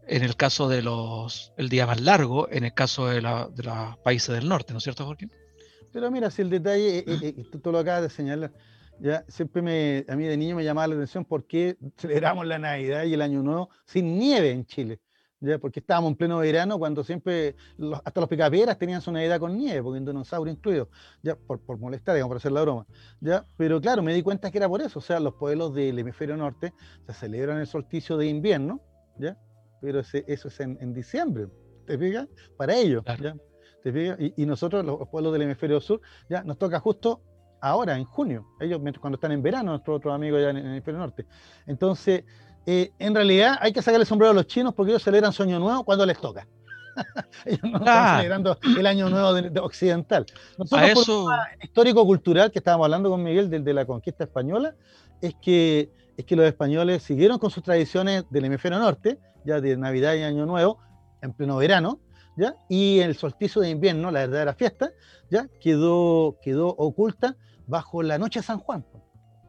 en 0.06 0.22
el 0.22 0.36
caso 0.36 0.68
de 0.68 0.82
los, 0.82 1.52
el 1.56 1.68
día 1.68 1.84
más 1.84 2.00
largo, 2.00 2.48
en 2.48 2.64
el 2.64 2.72
caso 2.72 3.08
de, 3.08 3.20
la- 3.20 3.48
de 3.52 3.64
los 3.64 3.98
países 4.04 4.32
del 4.36 4.48
norte, 4.48 4.72
¿no 4.72 4.78
es 4.78 4.84
cierto, 4.84 5.04
Jorge? 5.04 5.26
Pero 5.92 6.12
mira, 6.12 6.30
si 6.30 6.42
el 6.42 6.48
detalle, 6.50 6.98
eh, 6.98 7.04
eh, 7.08 7.34
eh, 7.36 7.44
tú, 7.50 7.58
tú 7.58 7.72
lo 7.72 7.78
acabas 7.80 8.02
de 8.02 8.10
señalar, 8.10 8.52
ya 9.00 9.24
siempre 9.26 9.60
me, 9.60 10.04
a 10.08 10.14
mí 10.14 10.24
de 10.24 10.36
niño 10.36 10.54
me 10.54 10.62
llamaba 10.64 10.86
la 10.86 10.94
atención 10.94 11.24
por 11.24 11.44
qué 11.48 11.76
celebramos 11.98 12.46
la 12.46 12.60
Navidad 12.60 13.02
y 13.02 13.14
el 13.14 13.20
Año 13.22 13.42
Nuevo 13.42 13.68
sin 13.84 14.16
nieve 14.16 14.52
en 14.52 14.64
Chile. 14.64 15.00
Ya, 15.44 15.58
porque 15.58 15.80
estábamos 15.80 16.10
en 16.12 16.16
pleno 16.16 16.38
verano 16.38 16.78
cuando 16.78 17.02
siempre, 17.02 17.56
los- 17.76 18.00
hasta 18.04 18.20
los 18.20 18.28
picapiedras 18.30 18.78
tenían 18.78 19.00
su 19.02 19.10
Navidad 19.10 19.40
con 19.40 19.56
nieve, 19.58 19.82
porque 19.82 19.98
un 19.98 20.04
dinosaurio 20.06 20.52
incluido, 20.52 20.88
ya, 21.20 21.34
por, 21.34 21.58
por 21.58 21.78
molestar, 21.78 22.14
digamos, 22.14 22.28
por 22.30 22.36
hacer 22.36 22.52
la 22.52 22.62
broma. 22.62 22.86
Ya, 23.20 23.44
pero 23.56 23.80
claro, 23.80 24.02
me 24.04 24.14
di 24.14 24.22
cuenta 24.22 24.52
que 24.52 24.58
era 24.58 24.68
por 24.68 24.80
eso, 24.80 25.00
o 25.00 25.02
sea, 25.02 25.18
los 25.18 25.34
pueblos 25.34 25.74
del 25.74 25.98
hemisferio 25.98 26.36
norte 26.36 26.72
se 27.08 27.12
celebran 27.12 27.58
el 27.58 27.66
solsticio 27.66 28.16
de 28.16 28.26
invierno, 28.28 28.80
ya, 29.18 29.36
pero 29.80 29.98
ese- 29.98 30.24
eso 30.28 30.46
es 30.46 30.60
en, 30.60 30.78
en 30.80 30.94
diciembre, 30.94 31.48
¿te 31.86 31.98
fijas? 31.98 32.28
Para 32.56 32.76
ellos, 32.76 33.02
Claro. 33.02 33.22
¿ya? 33.24 33.36
¿Te 33.82 33.92
fijas? 33.92 34.16
Y, 34.20 34.34
y 34.36 34.46
nosotros, 34.46 34.84
los 34.84 35.08
pueblos 35.08 35.32
del 35.32 35.42
hemisferio 35.42 35.80
sur, 35.80 36.00
ya 36.28 36.44
nos 36.44 36.56
toca 36.56 36.78
justo 36.78 37.20
ahora, 37.60 37.96
en 37.98 38.04
junio. 38.04 38.46
Ellos, 38.60 38.80
mientras- 38.80 39.00
cuando 39.00 39.16
están 39.16 39.32
en 39.32 39.42
verano, 39.42 39.72
nuestros 39.72 39.96
otros 39.96 40.14
amigos 40.14 40.38
allá 40.38 40.50
en, 40.50 40.58
en 40.58 40.66
el 40.66 40.72
hemisferio 40.74 41.00
norte. 41.00 41.26
Entonces, 41.66 42.22
eh, 42.66 42.92
en 42.98 43.14
realidad 43.14 43.56
hay 43.60 43.72
que 43.72 43.82
sacarle 43.82 44.02
el 44.02 44.06
sombrero 44.08 44.30
a 44.30 44.34
los 44.34 44.46
chinos 44.46 44.74
porque 44.74 44.92
ellos 44.92 45.02
celebran 45.02 45.32
su 45.32 45.42
año 45.42 45.58
nuevo 45.58 45.84
cuando 45.84 46.06
les 46.06 46.18
toca. 46.20 46.46
ellos 47.46 47.60
no 47.62 47.78
están 47.78 47.88
Ah. 47.88 48.16
celebrando 48.18 48.58
el 48.78 48.86
año 48.86 49.08
nuevo 49.08 49.32
de- 49.34 49.50
de 49.50 49.60
occidental. 49.60 50.26
Nosotros, 50.58 50.72
A 50.90 50.94
por 50.94 50.96
un 50.96 51.02
eso, 51.02 51.28
histórico-cultural 51.62 52.50
que 52.52 52.58
estábamos 52.58 52.84
hablando 52.84 53.10
con 53.10 53.22
Miguel 53.22 53.48
del 53.50 53.64
de 53.64 53.72
la 53.74 53.84
conquista 53.86 54.24
española, 54.24 54.74
es 55.20 55.34
que, 55.40 55.90
es 56.16 56.24
que 56.24 56.36
los 56.36 56.44
españoles 56.46 57.02
siguieron 57.02 57.38
con 57.38 57.50
sus 57.50 57.62
tradiciones 57.62 58.24
del 58.30 58.44
hemisferio 58.44 58.78
norte, 58.78 59.18
ya 59.44 59.60
de 59.60 59.76
Navidad 59.76 60.14
y 60.14 60.22
Año 60.22 60.44
Nuevo, 60.46 60.78
en 61.22 61.32
pleno 61.32 61.56
verano, 61.56 61.98
¿ya? 62.36 62.54
y 62.68 62.98
el 63.00 63.16
solsticio 63.16 63.62
de 63.62 63.70
invierno, 63.70 64.10
la 64.10 64.20
verdadera 64.20 64.54
fiesta, 64.54 64.90
ya 65.30 65.48
quedó, 65.60 66.36
quedó 66.42 66.68
oculta 66.68 67.36
bajo 67.66 68.02
la 68.02 68.18
noche 68.18 68.40
de 68.40 68.44
San 68.46 68.58
Juan. 68.58 68.84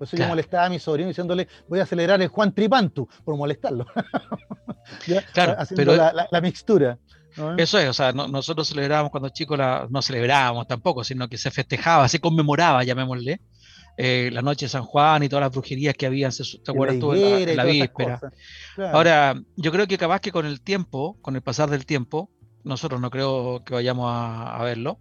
Por 0.03 0.07
eso 0.07 0.15
yo 0.15 0.17
Claro. 0.17 0.29
molestaba 0.31 0.65
a 0.65 0.69
mi 0.69 0.79
sobrino 0.79 1.07
diciéndole, 1.07 1.47
voy 1.67 1.79
a 1.79 1.85
celebrar 1.85 2.21
el 2.21 2.27
Juan 2.27 2.53
Tripantu, 2.53 3.07
por 3.23 3.35
molestarlo. 3.37 3.85
¿Ya? 5.07 5.21
Claro, 5.33 5.55
Haciendo 5.57 5.91
pero- 5.91 5.95
la, 5.95 6.13
la- 6.13 6.27
la 6.31 6.41
mixtura. 6.41 6.97
¿no? 7.37 7.57
Eso 7.57 7.79
es, 7.79 7.89
o 7.89 7.93
sea, 7.93 8.11
no- 8.11 8.27
nosotros 8.27 8.67
celebrábamos 8.67 9.11
cuando 9.11 9.29
chicos, 9.29 9.57
la, 9.57 9.87
no 9.89 10.01
celebrábamos 10.01 10.67
tampoco, 10.67 11.03
sino 11.03 11.27
que 11.27 11.37
se 11.37 11.49
festejaba, 11.51 12.07
se 12.07 12.19
conmemoraba, 12.19 12.83
llamémosle, 12.83 13.41
eh, 13.97 14.29
la 14.33 14.41
noche 14.41 14.65
de 14.65 14.69
San 14.69 14.83
Juan 14.83 15.23
y 15.23 15.29
todas 15.29 15.41
las 15.43 15.51
brujerías 15.51 15.95
que 15.95 16.05
habían, 16.05 16.31
se- 16.31 16.59
¿te 16.59 16.71
acuerdas 16.71 16.99
tú? 16.99 17.13
En 17.13 17.55
la, 17.55 17.63
en 17.63 17.69
víspera. 17.71 18.19
Claro. 18.75 18.97
Ahora, 18.97 19.35
yo 19.55 19.71
creo 19.71 19.87
que 19.87 19.97
capaz 19.97 20.19
que 20.19 20.31
con 20.31 20.45
el 20.45 20.61
tiempo, 20.61 21.17
con 21.21 21.35
el 21.35 21.41
pasar 21.41 21.69
del 21.69 21.85
tiempo, 21.85 22.29
nosotros 22.63 23.01
no 23.01 23.09
creo 23.09 23.63
que 23.65 23.73
vayamos 23.73 24.09
a, 24.11 24.55
a 24.57 24.63
verlo, 24.63 24.99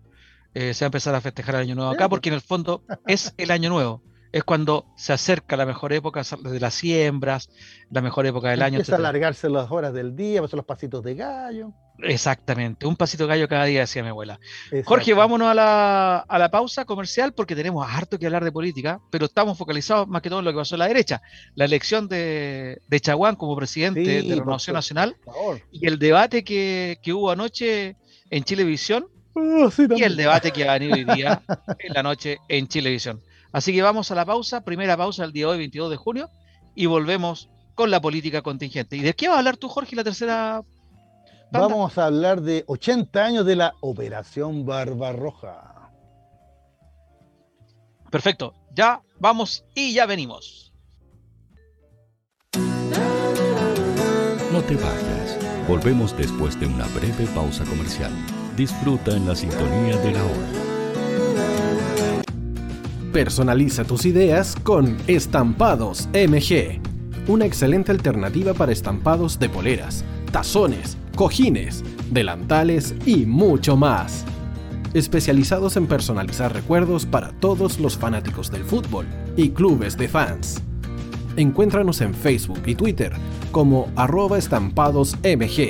eh, 0.54 0.74
se 0.74 0.84
va 0.84 0.86
a 0.86 0.88
empezar 0.90 1.14
a 1.14 1.20
festejar 1.20 1.54
el 1.56 1.60
Año 1.62 1.74
Nuevo 1.74 1.90
acá, 1.90 2.08
porque 2.08 2.28
en 2.28 2.34
el 2.34 2.40
fondo 2.42 2.82
es 3.06 3.34
el 3.38 3.50
Año 3.50 3.70
Nuevo. 3.70 4.02
Es 4.32 4.44
cuando 4.44 4.86
se 4.96 5.12
acerca 5.12 5.56
la 5.56 5.66
mejor 5.66 5.92
época 5.92 6.22
de 6.42 6.58
las 6.58 6.74
siembras, 6.74 7.50
la 7.90 8.00
mejor 8.00 8.26
época 8.26 8.50
del 8.50 8.62
año. 8.62 8.78
Empieza 8.78 8.94
a 8.94 8.98
alargarse 8.98 9.50
las 9.50 9.70
horas 9.70 9.92
del 9.92 10.16
día, 10.16 10.40
pasan 10.40 10.56
los 10.56 10.66
pasitos 10.66 11.04
de 11.04 11.14
gallo. 11.14 11.72
Exactamente, 11.98 12.86
un 12.86 12.96
pasito 12.96 13.26
gallo 13.26 13.46
cada 13.46 13.64
día, 13.66 13.80
decía 13.80 14.02
mi 14.02 14.08
abuela. 14.08 14.40
Jorge, 14.84 15.14
vámonos 15.14 15.48
a 15.48 15.54
la, 15.54 16.18
a 16.18 16.38
la 16.38 16.50
pausa 16.50 16.84
comercial 16.84 17.32
porque 17.32 17.54
tenemos 17.54 17.86
harto 17.88 18.18
que 18.18 18.26
hablar 18.26 18.42
de 18.42 18.50
política, 18.50 19.00
pero 19.10 19.26
estamos 19.26 19.56
focalizados 19.58 20.08
más 20.08 20.22
que 20.22 20.30
todo 20.30 20.40
en 20.40 20.46
lo 20.46 20.52
que 20.52 20.58
pasó 20.58 20.74
en 20.74 20.80
la 20.80 20.88
derecha. 20.88 21.20
La 21.54 21.66
elección 21.66 22.08
de, 22.08 22.80
de 22.88 23.00
Chaguán 23.00 23.36
como 23.36 23.54
presidente 23.54 24.22
Sí, 24.22 24.28
de 24.28 24.34
por 24.36 24.44
Renovación 24.44 24.74
Nacional 24.74 25.16
y 25.70 25.86
el 25.86 25.98
debate 25.98 26.42
que, 26.42 26.98
que 27.02 27.12
hubo 27.12 27.30
anoche 27.30 27.96
en 28.30 28.44
Chilevisión 28.44 29.06
sí, 29.70 29.86
y 29.94 30.02
el 30.02 30.16
debate 30.16 30.50
que 30.50 30.64
va 30.64 30.74
a 30.74 30.78
venir 30.78 30.94
hoy 30.94 31.16
día 31.16 31.42
en 31.78 31.92
la 31.92 32.02
noche 32.02 32.38
en 32.48 32.66
Chilevisión. 32.66 33.20
Así 33.52 33.72
que 33.72 33.82
vamos 33.82 34.10
a 34.10 34.14
la 34.14 34.24
pausa, 34.24 34.62
primera 34.64 34.96
pausa 34.96 35.22
del 35.22 35.32
día 35.32 35.46
de 35.46 35.52
hoy, 35.52 35.58
22 35.58 35.90
de 35.90 35.96
junio, 35.96 36.30
y 36.74 36.86
volvemos 36.86 37.50
con 37.74 37.90
la 37.90 38.00
política 38.00 38.42
contingente. 38.42 38.96
¿Y 38.96 39.00
de 39.00 39.14
qué 39.14 39.28
vas 39.28 39.36
a 39.36 39.38
hablar 39.40 39.56
tú, 39.56 39.68
Jorge, 39.68 39.96
la 39.96 40.04
tercera? 40.04 40.62
Vamos 41.50 41.98
a 41.98 42.06
hablar 42.06 42.40
de 42.40 42.64
80 42.66 43.24
años 43.24 43.46
de 43.46 43.56
la 43.56 43.74
Operación 43.80 44.64
Barbarroja. 44.64 45.90
Perfecto, 48.10 48.54
ya 48.74 49.02
vamos 49.18 49.64
y 49.74 49.92
ya 49.92 50.06
venimos. 50.06 50.72
No 54.52 54.62
te 54.62 54.76
vayas. 54.76 55.38
Volvemos 55.66 56.16
después 56.16 56.58
de 56.60 56.66
una 56.66 56.86
breve 56.88 57.26
pausa 57.34 57.64
comercial. 57.64 58.12
Disfruta 58.56 59.16
en 59.16 59.26
la 59.26 59.34
sintonía 59.34 59.96
de 59.96 60.12
la 60.12 60.22
hora. 60.24 60.71
Personaliza 63.12 63.84
tus 63.84 64.06
ideas 64.06 64.56
con 64.62 64.96
Estampados 65.06 66.08
MG, 66.14 66.80
una 67.28 67.44
excelente 67.44 67.92
alternativa 67.92 68.54
para 68.54 68.72
estampados 68.72 69.38
de 69.38 69.50
poleras, 69.50 70.02
tazones, 70.30 70.96
cojines, 71.14 71.84
delantales 72.10 72.94
y 73.04 73.26
mucho 73.26 73.76
más. 73.76 74.24
Especializados 74.94 75.76
en 75.76 75.88
personalizar 75.88 76.54
recuerdos 76.54 77.04
para 77.04 77.32
todos 77.32 77.78
los 77.78 77.98
fanáticos 77.98 78.50
del 78.50 78.64
fútbol 78.64 79.04
y 79.36 79.50
clubes 79.50 79.98
de 79.98 80.08
fans. 80.08 80.62
Encuéntranos 81.36 82.00
en 82.00 82.14
Facebook 82.14 82.62
y 82.64 82.74
Twitter 82.74 83.12
como 83.50 83.92
arroba 83.94 84.38
estampadosmg 84.38 85.68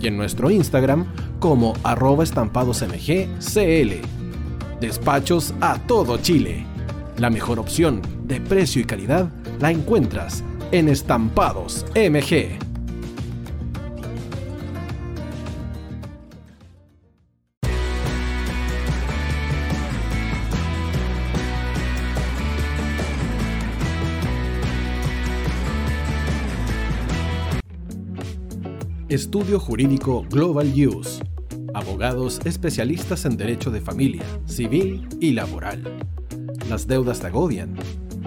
y 0.00 0.06
en 0.06 0.16
nuestro 0.16 0.50
Instagram 0.50 1.04
como 1.38 1.74
arroba 1.82 2.24
estampadosmgcl. 2.24 3.92
Despachos 4.80 5.52
a 5.60 5.78
todo 5.80 6.16
Chile. 6.16 6.77
La 7.18 7.30
mejor 7.30 7.58
opción 7.58 8.00
de 8.28 8.40
precio 8.40 8.80
y 8.80 8.84
calidad 8.84 9.28
la 9.58 9.72
encuentras 9.72 10.44
en 10.70 10.88
Estampados 10.88 11.84
MG. 11.96 12.56
Estudio 29.08 29.58
Jurídico 29.58 30.24
Global 30.30 30.72
Use. 30.72 31.24
Abogados 31.74 32.40
especialistas 32.44 33.24
en 33.24 33.36
derecho 33.36 33.72
de 33.72 33.80
familia, 33.80 34.22
civil 34.46 35.08
y 35.20 35.32
laboral. 35.32 35.82
Las 36.68 36.86
deudas 36.86 37.20
te 37.20 37.28
agobian. 37.28 37.76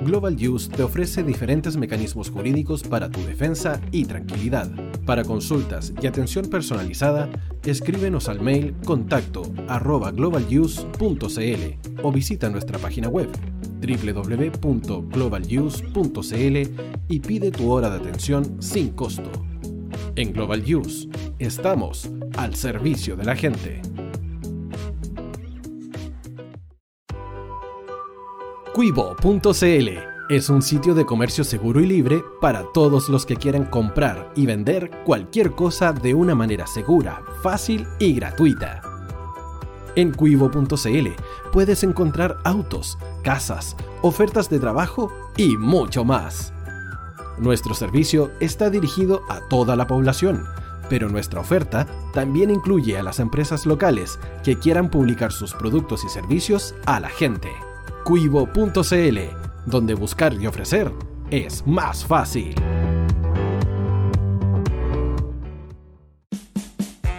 Global 0.04 0.36
Use 0.36 0.68
te 0.68 0.82
ofrece 0.82 1.22
diferentes 1.22 1.78
mecanismos 1.78 2.32
jurídicos 2.32 2.82
para 2.82 3.12
tu 3.12 3.22
defensa 3.22 3.80
y 3.92 4.06
tranquilidad. 4.06 4.68
Para 5.06 5.24
consultas 5.24 5.94
y 6.02 6.08
atención 6.08 6.48
personalizada, 6.48 7.30
escríbenos 7.64 8.30
al 8.30 8.42
mail 8.42 8.74
contacto 8.84 9.44
arroba 9.68 10.12
o 12.02 12.12
visita 12.12 12.50
nuestra 12.50 12.80
página 12.80 13.10
web 13.10 13.30
www.globaluse.cl 13.80 16.72
y 17.10 17.20
pide 17.20 17.52
tu 17.52 17.72
hora 17.72 17.92
de 17.92 17.98
atención 17.98 18.60
sin 18.60 18.90
costo. 18.90 19.30
En 20.16 20.34
Global 20.34 20.64
Use 20.64 21.08
estamos 21.38 22.10
al 22.38 22.56
servicio 22.56 23.16
de 23.16 23.26
la 23.26 23.36
gente. 23.36 23.84
Cuivo.cl 28.74 29.90
es 30.30 30.50
un 30.50 30.62
sitio 30.62 30.96
de 30.96 31.06
comercio 31.06 31.44
seguro 31.44 31.82
y 31.82 31.86
libre 31.86 32.24
para 32.40 32.64
todos 32.74 33.10
los 33.10 33.26
que 33.26 33.36
quieran 33.36 33.66
comprar 33.66 34.32
y 34.34 34.46
vender 34.46 34.90
cualquier 35.04 35.52
cosa 35.52 35.92
de 35.92 36.14
una 36.14 36.36
manera 36.36 36.66
segura, 36.66 37.22
fácil 37.44 37.86
y 38.00 38.14
gratuita. 38.14 38.82
En 39.98 40.14
Cuivo.cl 40.14 41.08
puedes 41.52 41.84
encontrar 41.84 42.38
autos, 42.46 42.98
casas, 43.24 43.76
ofertas 44.02 44.50
de 44.50 44.60
trabajo 44.60 45.12
y 45.36 45.58
mucho 45.58 46.06
más. 46.06 46.54
Nuestro 47.38 47.74
servicio 47.74 48.32
está 48.40 48.70
dirigido 48.70 49.24
a 49.28 49.42
toda 49.50 49.76
la 49.76 49.86
población, 49.86 50.46
pero 50.90 51.10
nuestra 51.10 51.42
oferta 51.42 51.88
también 52.14 52.50
incluye 52.50 52.98
a 52.98 53.04
las 53.04 53.20
empresas 53.20 53.66
locales 53.66 54.18
que 54.46 54.58
quieran 54.58 54.90
publicar 54.90 55.34
sus 55.34 55.54
productos 55.54 56.06
y 56.06 56.10
servicios 56.10 56.74
a 56.86 57.02
la 57.02 57.10
gente. 57.10 57.50
Cuivo.cl, 58.04 59.20
donde 59.66 59.94
buscar 59.94 60.34
y 60.34 60.48
ofrecer 60.48 60.92
es 61.30 61.66
más 61.66 62.04
fácil. 62.04 62.56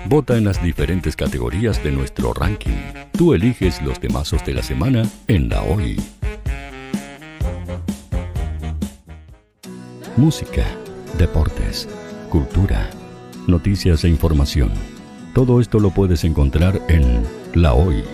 Vota 0.07 0.37
en 0.37 0.45
las 0.45 0.63
diferentes 0.63 1.17
categorías 1.17 1.83
de 1.83 1.93
nuestro 1.93 2.35
ranking. 2.35 2.77
Tú 3.13 3.33
eliges 3.33 3.81
los 3.81 3.99
temazos 3.99 4.45
de 4.45 4.55
la 4.55 4.63
semana 4.63 5.09
en 5.29 5.49
la 5.49 5.63
hoy. 5.63 5.97
Música, 10.17 10.67
deportes, 11.17 11.89
cultura, 12.29 12.91
noticias 13.47 14.05
e 14.05 14.09
información. 14.09 14.71
Todo 15.35 15.61
esto 15.61 15.79
lo 15.79 15.91
puedes 15.91 16.25
encontrar 16.25 16.79
en 16.89 17.23
La 17.55 17.73
Hoy. 17.73 18.05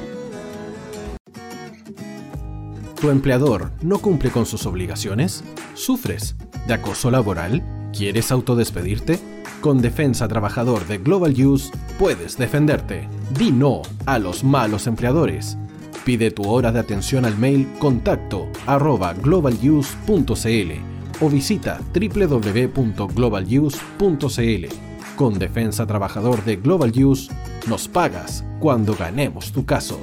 ¿Tu 3.01 3.11
empleador 3.11 3.73
no 3.81 3.99
cumple 3.99 4.31
con 4.31 4.45
sus 4.45 4.67
obligaciones? 4.67 5.45
¿Sufres 5.75 6.35
de 6.67 6.75
acoso 6.75 7.13
laboral? 7.13 7.63
¿Quieres 7.97 8.33
autodespedirte? 8.33 9.21
Con 9.61 9.81
Defensa 9.81 10.27
Trabajador 10.27 10.85
de 10.89 10.99
Global 10.99 11.33
Use 11.41 11.71
puedes 11.97 12.37
defenderte. 12.37 13.09
Di 13.39 13.53
no 13.53 13.83
a 14.05 14.19
los 14.19 14.43
malos 14.43 14.89
empleadores. 14.89 15.57
Pide 16.05 16.33
tu 16.33 16.49
hora 16.49 16.73
de 16.73 16.81
atención 16.81 17.25
al 17.25 17.39
mail 17.39 17.69
contacto 17.79 18.49
arroba 18.67 19.15
globaluse.cl 19.15 20.73
o 21.21 21.31
visita 21.31 21.79
www.globaluse.cl. 21.95 24.67
Con 25.15 25.39
Defensa 25.39 25.87
Trabajador 25.87 26.45
de 26.45 26.57
Global 26.57 26.91
Use 27.05 27.31
nos 27.69 27.87
pagas 27.87 28.45
cuando 28.59 28.97
ganemos 28.97 29.53
tu 29.53 29.65
caso. 29.65 30.01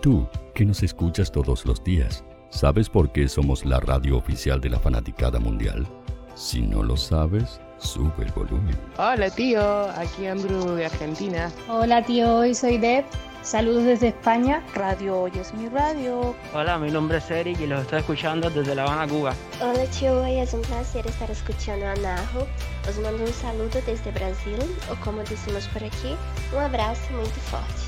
Tú, 0.00 0.28
que 0.54 0.64
nos 0.64 0.84
escuchas 0.84 1.32
todos 1.32 1.66
los 1.66 1.82
días, 1.82 2.22
¿sabes 2.50 2.88
por 2.88 3.10
qué 3.10 3.26
somos 3.26 3.64
la 3.64 3.80
radio 3.80 4.16
oficial 4.16 4.60
de 4.60 4.70
la 4.70 4.78
fanaticada 4.78 5.40
mundial? 5.40 5.88
Si 6.36 6.62
no 6.62 6.84
lo 6.84 6.96
sabes, 6.96 7.60
sube 7.78 8.24
el 8.24 8.30
volumen. 8.30 8.78
Hola 8.96 9.28
tío, 9.28 9.60
aquí 9.90 10.26
Andrew 10.26 10.76
de 10.76 10.86
Argentina. 10.86 11.50
Hola 11.68 12.00
tío, 12.04 12.32
hoy 12.32 12.54
soy 12.54 12.78
Deb. 12.78 13.04
Saludos 13.42 13.84
desde 13.84 14.08
España. 14.08 14.62
Radio 14.74 15.22
Hoy 15.22 15.32
es 15.34 15.52
mi 15.54 15.68
radio. 15.68 16.32
Hola, 16.54 16.78
mi 16.78 16.92
nombre 16.92 17.18
es 17.18 17.28
Eric 17.28 17.58
y 17.60 17.66
los 17.66 17.80
estoy 17.80 17.98
escuchando 17.98 18.50
desde 18.50 18.76
La 18.76 18.84
Habana, 18.84 19.08
Cuba. 19.08 19.34
Hola 19.60 19.84
tío, 19.86 20.22
hoy 20.22 20.38
es 20.38 20.54
un 20.54 20.62
placer 20.62 21.08
estar 21.08 21.28
escuchando 21.28 21.86
a 21.86 21.96
Najo. 21.96 22.46
Os 22.88 22.98
mando 23.00 23.24
un 23.24 23.32
saludo 23.32 23.80
desde 23.84 24.12
Brasil, 24.12 24.58
o 24.92 25.04
como 25.04 25.22
decimos 25.22 25.66
por 25.68 25.82
aquí, 25.82 26.14
un 26.52 26.62
abrazo 26.62 27.02
muy 27.14 27.24
fuerte. 27.26 27.87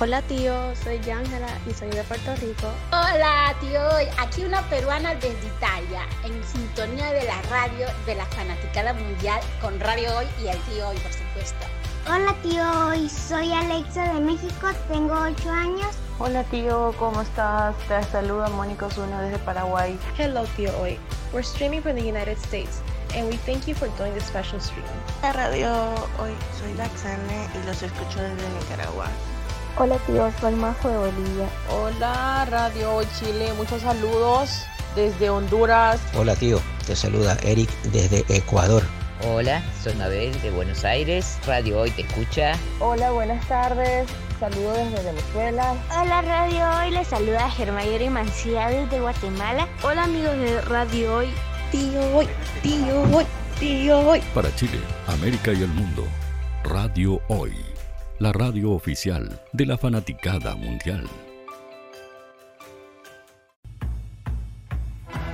Hola 0.00 0.22
tío, 0.22 0.54
soy 0.76 0.98
Ángela 1.10 1.48
y 1.68 1.74
soy 1.74 1.90
de 1.90 2.04
Puerto 2.04 2.36
Rico. 2.36 2.68
Hola 2.92 3.52
tío, 3.60 3.80
aquí 4.16 4.44
una 4.44 4.62
peruana 4.68 5.12
desde 5.16 5.48
Italia, 5.56 6.02
en 6.22 6.44
sintonía 6.44 7.10
de 7.10 7.24
la 7.24 7.42
radio 7.50 7.88
de 8.06 8.14
la 8.14 8.26
fanaticada 8.26 8.92
mundial 8.92 9.40
con 9.60 9.80
Radio 9.80 10.16
Hoy 10.18 10.26
y 10.40 10.46
el 10.46 10.58
tío 10.60 10.88
Hoy, 10.88 10.98
por 10.98 11.12
supuesto. 11.12 11.66
Hola 12.06 12.32
tío, 12.44 12.62
hoy 12.86 13.08
soy 13.08 13.52
Alexa 13.52 14.12
de 14.12 14.20
México, 14.20 14.68
tengo 14.88 15.14
8 15.14 15.50
años. 15.50 15.96
Hola 16.20 16.44
tío, 16.44 16.94
¿cómo 16.96 17.20
estás? 17.22 17.74
Te 17.88 18.00
saluda 18.04 18.48
Mónica 18.50 18.86
Osuna 18.86 19.20
desde 19.20 19.38
Paraguay. 19.38 19.98
Hello 20.16 20.44
tío 20.56 20.70
hoy. 20.80 20.96
We're 21.32 21.40
streaming 21.44 21.82
from 21.82 21.96
the 21.96 22.08
United 22.08 22.38
States 22.38 22.82
and 23.14 23.28
we 23.30 23.36
thank 23.38 23.66
you 23.66 23.74
for 23.74 23.88
doing 23.96 24.12
this 24.14 24.24
special 24.26 24.60
stream. 24.60 24.84
La 25.22 25.32
radio 25.32 25.94
hoy 26.18 26.34
soy 26.58 26.74
Laxane 26.74 27.48
y 27.54 27.66
los 27.66 27.82
escucho 27.82 28.20
desde 28.20 28.48
Nicaragua. 28.60 29.06
Hola 29.76 29.98
tío, 30.06 30.30
soy 30.40 30.54
Majo 30.54 30.88
de 30.88 30.96
Bolivia. 30.96 31.48
Hola 31.70 32.46
Radio 32.50 32.96
Hoy 32.96 33.06
Chile, 33.18 33.52
muchos 33.56 33.82
saludos 33.82 34.64
desde 34.94 35.30
Honduras. 35.30 36.00
Hola 36.14 36.36
tío, 36.36 36.60
te 36.86 36.94
saluda 36.94 37.36
Eric 37.42 37.70
desde 37.92 38.24
Ecuador. 38.28 38.82
Hola, 39.26 39.62
soy 39.82 39.94
Mabel 39.94 40.38
de 40.42 40.50
Buenos 40.50 40.84
Aires. 40.84 41.38
Radio 41.46 41.80
Hoy 41.80 41.90
te 41.92 42.02
escucha. 42.02 42.52
Hola, 42.80 43.10
buenas 43.10 43.46
tardes. 43.48 44.08
Saludos 44.38 44.76
desde 44.76 45.12
Venezuela. 45.12 45.74
Hola 45.98 46.22
Radio 46.22 46.68
Hoy, 46.78 46.90
les 46.90 47.08
saluda 47.08 47.50
Germayori 47.50 48.10
Mancía 48.10 48.68
desde 48.68 49.00
Guatemala. 49.00 49.66
Hola 49.82 50.04
amigos 50.04 50.36
de 50.38 50.60
Radio 50.62 51.16
Hoy. 51.16 51.34
Tío 51.74 52.16
Hoy, 52.16 52.26
tío 52.62 53.02
Hoy, 53.12 53.24
tío 53.58 53.98
Hoy. 53.98 54.20
Para 54.32 54.54
Chile, 54.54 54.78
América 55.08 55.52
y 55.52 55.60
el 55.60 55.70
mundo, 55.70 56.04
Radio 56.62 57.20
Hoy. 57.26 57.50
La 58.20 58.32
radio 58.32 58.70
oficial 58.70 59.42
de 59.52 59.66
la 59.66 59.76
fanaticada 59.76 60.54
mundial. 60.54 61.04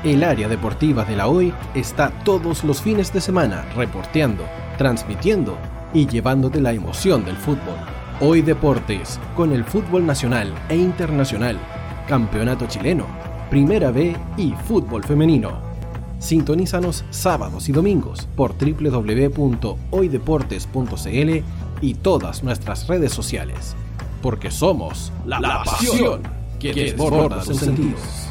El 0.03 0.25
área 0.25 0.49
deportiva 0.49 1.05
de 1.05 1.15
la 1.15 1.29
Hoy 1.29 1.53
está 1.75 2.09
todos 2.25 2.65
los 2.65 2.81
fines 2.81 3.13
de 3.13 3.21
semana 3.21 3.67
reporteando, 3.77 4.47
transmitiendo 4.79 5.59
y 5.93 6.07
llevándote 6.07 6.59
la 6.59 6.73
emoción 6.73 7.23
del 7.23 7.37
fútbol. 7.37 7.77
Hoy 8.23 8.41
Deportes, 8.41 9.21
con 9.37 9.53
el 9.53 9.63
fútbol 9.63 10.07
nacional 10.07 10.55
e 10.71 10.77
internacional, 10.77 11.59
campeonato 12.09 12.67
chileno, 12.67 13.05
primera 13.51 13.91
B 13.91 14.17
y 14.39 14.53
fútbol 14.53 15.05
femenino. 15.05 15.70
Sintonízanos 16.21 17.05
sábados 17.11 17.69
y 17.69 17.73
domingos 17.73 18.29
por 18.37 18.55
www.hoydeportes.cl 18.57 21.45
y 21.81 21.95
todas 21.95 22.45
nuestras 22.45 22.87
redes 22.87 23.13
sociales. 23.13 23.75
Porque 24.23 24.53
somos 24.53 25.13
la, 25.25 25.41
la 25.41 25.65
pasión 25.65 26.23
que, 26.61 26.73
que 26.73 26.85
desborda 26.85 27.43
sus 27.43 27.57
sentidos. 27.57 28.30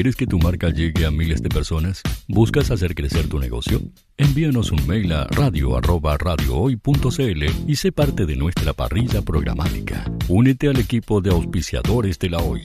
¿Quieres 0.00 0.16
que 0.16 0.26
tu 0.26 0.38
marca 0.38 0.70
llegue 0.70 1.04
a 1.04 1.10
miles 1.10 1.42
de 1.42 1.50
personas? 1.50 2.00
¿Buscas 2.26 2.70
hacer 2.70 2.94
crecer 2.94 3.28
tu 3.28 3.38
negocio? 3.38 3.82
Envíanos 4.16 4.72
un 4.72 4.86
mail 4.86 5.12
a 5.12 5.26
radio@radiohoy.cl 5.26 7.44
y 7.66 7.76
sé 7.76 7.92
parte 7.92 8.24
de 8.24 8.34
nuestra 8.34 8.72
parrilla 8.72 9.20
programática. 9.20 10.10
Únete 10.26 10.68
al 10.68 10.78
equipo 10.78 11.20
de 11.20 11.28
auspiciadores 11.28 12.18
de 12.18 12.30
la 12.30 12.38
Hoy. 12.38 12.62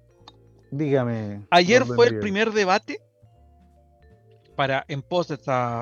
Dígame. 0.70 1.46
Ayer 1.50 1.86
fue 1.86 2.08
el 2.08 2.20
primer 2.20 2.52
debate 2.52 3.00
para 4.64 4.86
en 4.88 5.02
pos 5.02 5.28
de, 5.28 5.38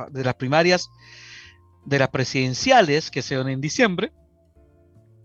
de 0.09 0.23
las 0.23 0.33
primarias 0.33 0.89
de 1.85 1.99
las 1.99 2.09
presidenciales 2.09 3.11
que 3.11 3.21
se 3.21 3.35
dan 3.35 3.49
en 3.49 3.61
diciembre. 3.61 4.11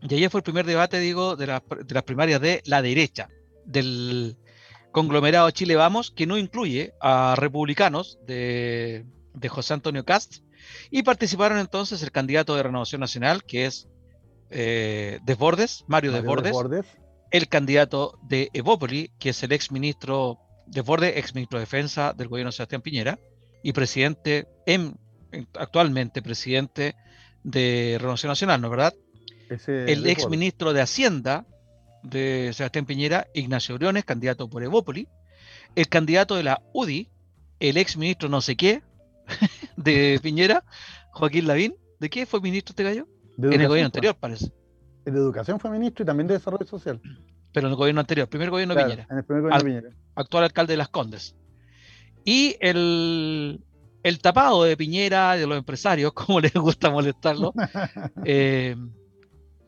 Y 0.02 0.14
ayer 0.14 0.28
fue 0.28 0.40
el 0.40 0.44
primer 0.44 0.66
debate, 0.66 1.00
digo, 1.00 1.36
de, 1.36 1.46
de 1.46 1.94
las 1.94 2.02
primarias 2.02 2.38
de 2.38 2.60
la 2.66 2.82
derecha, 2.82 3.30
del 3.64 4.36
conglomerado 4.92 5.50
Chile 5.52 5.74
Vamos, 5.74 6.10
que 6.10 6.26
no 6.26 6.36
incluye 6.36 6.92
a 7.00 7.34
republicanos 7.38 8.18
de, 8.26 9.06
de 9.32 9.48
José 9.48 9.72
Antonio 9.72 10.04
Cast, 10.04 10.42
y 10.90 11.02
participaron 11.02 11.56
entonces 11.56 12.02
el 12.02 12.12
candidato 12.12 12.56
de 12.56 12.62
Renovación 12.62 13.00
Nacional, 13.00 13.42
que 13.42 13.64
es 13.64 13.88
eh, 14.50 15.18
Desbordes, 15.24 15.84
Mario, 15.88 16.12
Mario 16.12 16.22
Desbordes, 16.22 16.52
Desbordes, 16.52 16.86
el 17.30 17.48
candidato 17.48 18.18
de 18.22 18.50
Evópoli, 18.52 19.12
que 19.18 19.30
es 19.30 19.42
el 19.42 19.52
ex 19.52 19.72
ministro 19.72 20.40
Desbordes, 20.66 21.16
ex 21.16 21.34
ministro 21.34 21.58
de 21.58 21.64
Defensa 21.64 22.12
del 22.12 22.28
gobierno 22.28 22.50
de 22.50 22.56
Sebastián 22.56 22.82
Piñera, 22.82 23.18
y 23.66 23.72
presidente, 23.72 24.46
en, 24.64 24.96
actualmente 25.54 26.22
presidente 26.22 26.94
de 27.42 27.96
Renovación 27.98 28.28
Nacional, 28.28 28.60
¿no 28.60 28.68
es 28.68 28.70
verdad? 28.70 28.94
Ese 29.50 29.92
el 29.92 30.06
ex 30.06 30.28
ministro 30.28 30.72
de 30.72 30.82
Hacienda 30.82 31.46
de 32.04 32.52
Sebastián 32.54 32.86
Piñera, 32.86 33.26
Ignacio 33.34 33.74
Briones, 33.74 34.04
candidato 34.04 34.48
por 34.48 34.62
Evópoli, 34.62 35.08
el 35.74 35.88
candidato 35.88 36.36
de 36.36 36.44
la 36.44 36.62
UDI, 36.74 37.10
el 37.58 37.76
ex 37.76 37.96
ministro 37.96 38.28
no 38.28 38.40
sé 38.40 38.56
qué 38.56 38.84
de 39.76 40.20
Piñera, 40.22 40.62
Joaquín 41.10 41.48
Lavín, 41.48 41.74
¿de 41.98 42.08
qué 42.08 42.24
fue 42.24 42.40
ministro 42.40 42.70
este 42.70 42.84
gallo? 42.84 43.08
En 43.36 43.60
el 43.60 43.66
gobierno 43.66 43.86
anterior, 43.86 44.14
parece. 44.14 44.52
De 45.04 45.10
Educación 45.10 45.58
fue 45.58 45.70
ministro 45.70 46.04
y 46.04 46.06
también 46.06 46.28
de 46.28 46.34
Desarrollo 46.34 46.66
Social. 46.66 47.00
Pero 47.52 47.66
en 47.66 47.72
el 47.72 47.76
gobierno 47.76 48.00
anterior, 48.00 48.28
primer 48.28 48.48
gobierno 48.48 48.76
de 48.76 48.84
Piñera. 48.84 49.06
En 49.10 49.18
el 49.18 49.24
primer 49.24 49.42
gobierno 49.42 49.58
de 49.58 49.80
Piñera. 49.80 49.96
Actual 50.14 50.44
alcalde 50.44 50.74
de 50.74 50.76
Las 50.76 50.88
Condes. 50.88 51.34
Y 52.26 52.56
el, 52.60 53.64
el 54.02 54.18
tapado 54.18 54.64
de 54.64 54.76
Piñera, 54.76 55.36
de 55.36 55.46
los 55.46 55.56
empresarios, 55.56 56.12
como 56.14 56.40
les 56.40 56.52
gusta 56.52 56.90
molestarlo, 56.90 57.54
eh, 58.26 58.76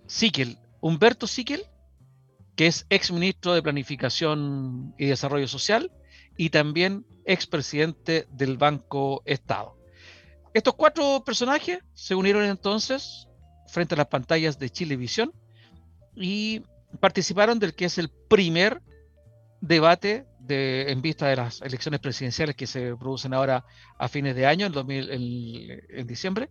Siquel, 0.07 0.59
Humberto 0.81 1.27
Siquel, 1.27 1.63
que 2.57 2.67
es 2.67 2.85
ex 2.91 3.13
ministro 3.13 3.55
de 3.55 3.63
Planificación 3.63 4.93
y 4.99 5.07
Desarrollo 5.07 5.47
Social 5.47 5.93
y 6.37 6.51
también 6.51 7.07
ex 7.25 7.47
presidente 7.47 8.27
del 8.31 8.59
Banco 8.59 9.23
Estado. 9.25 9.79
Estos 10.53 10.75
cuatro 10.75 11.23
personajes 11.25 11.79
se 11.95 12.17
unieron 12.17 12.43
entonces 12.45 13.29
frente 13.69 13.95
a 13.95 13.99
las 13.99 14.09
pantallas 14.09 14.59
de 14.59 14.71
Chilevisión 14.71 15.33
y 16.17 16.63
participaron 16.99 17.61
del 17.61 17.75
que 17.75 17.85
es 17.85 17.99
el 17.99 18.09
primer 18.09 18.83
debate 19.61 20.27
de, 20.49 20.91
en 20.91 21.01
vista 21.01 21.29
de 21.29 21.37
las 21.37 21.63
elecciones 21.63 22.01
presidenciales 22.01 22.57
que 22.57 22.67
se 22.67 22.97
producen 22.97 23.35
ahora 23.35 23.65
a 23.99 24.09
fines 24.09 24.35
de 24.35 24.47
año, 24.47 24.67
en, 24.67 24.73
2000, 24.73 25.11
en, 25.11 25.81
en 25.91 26.07
diciembre. 26.07 26.51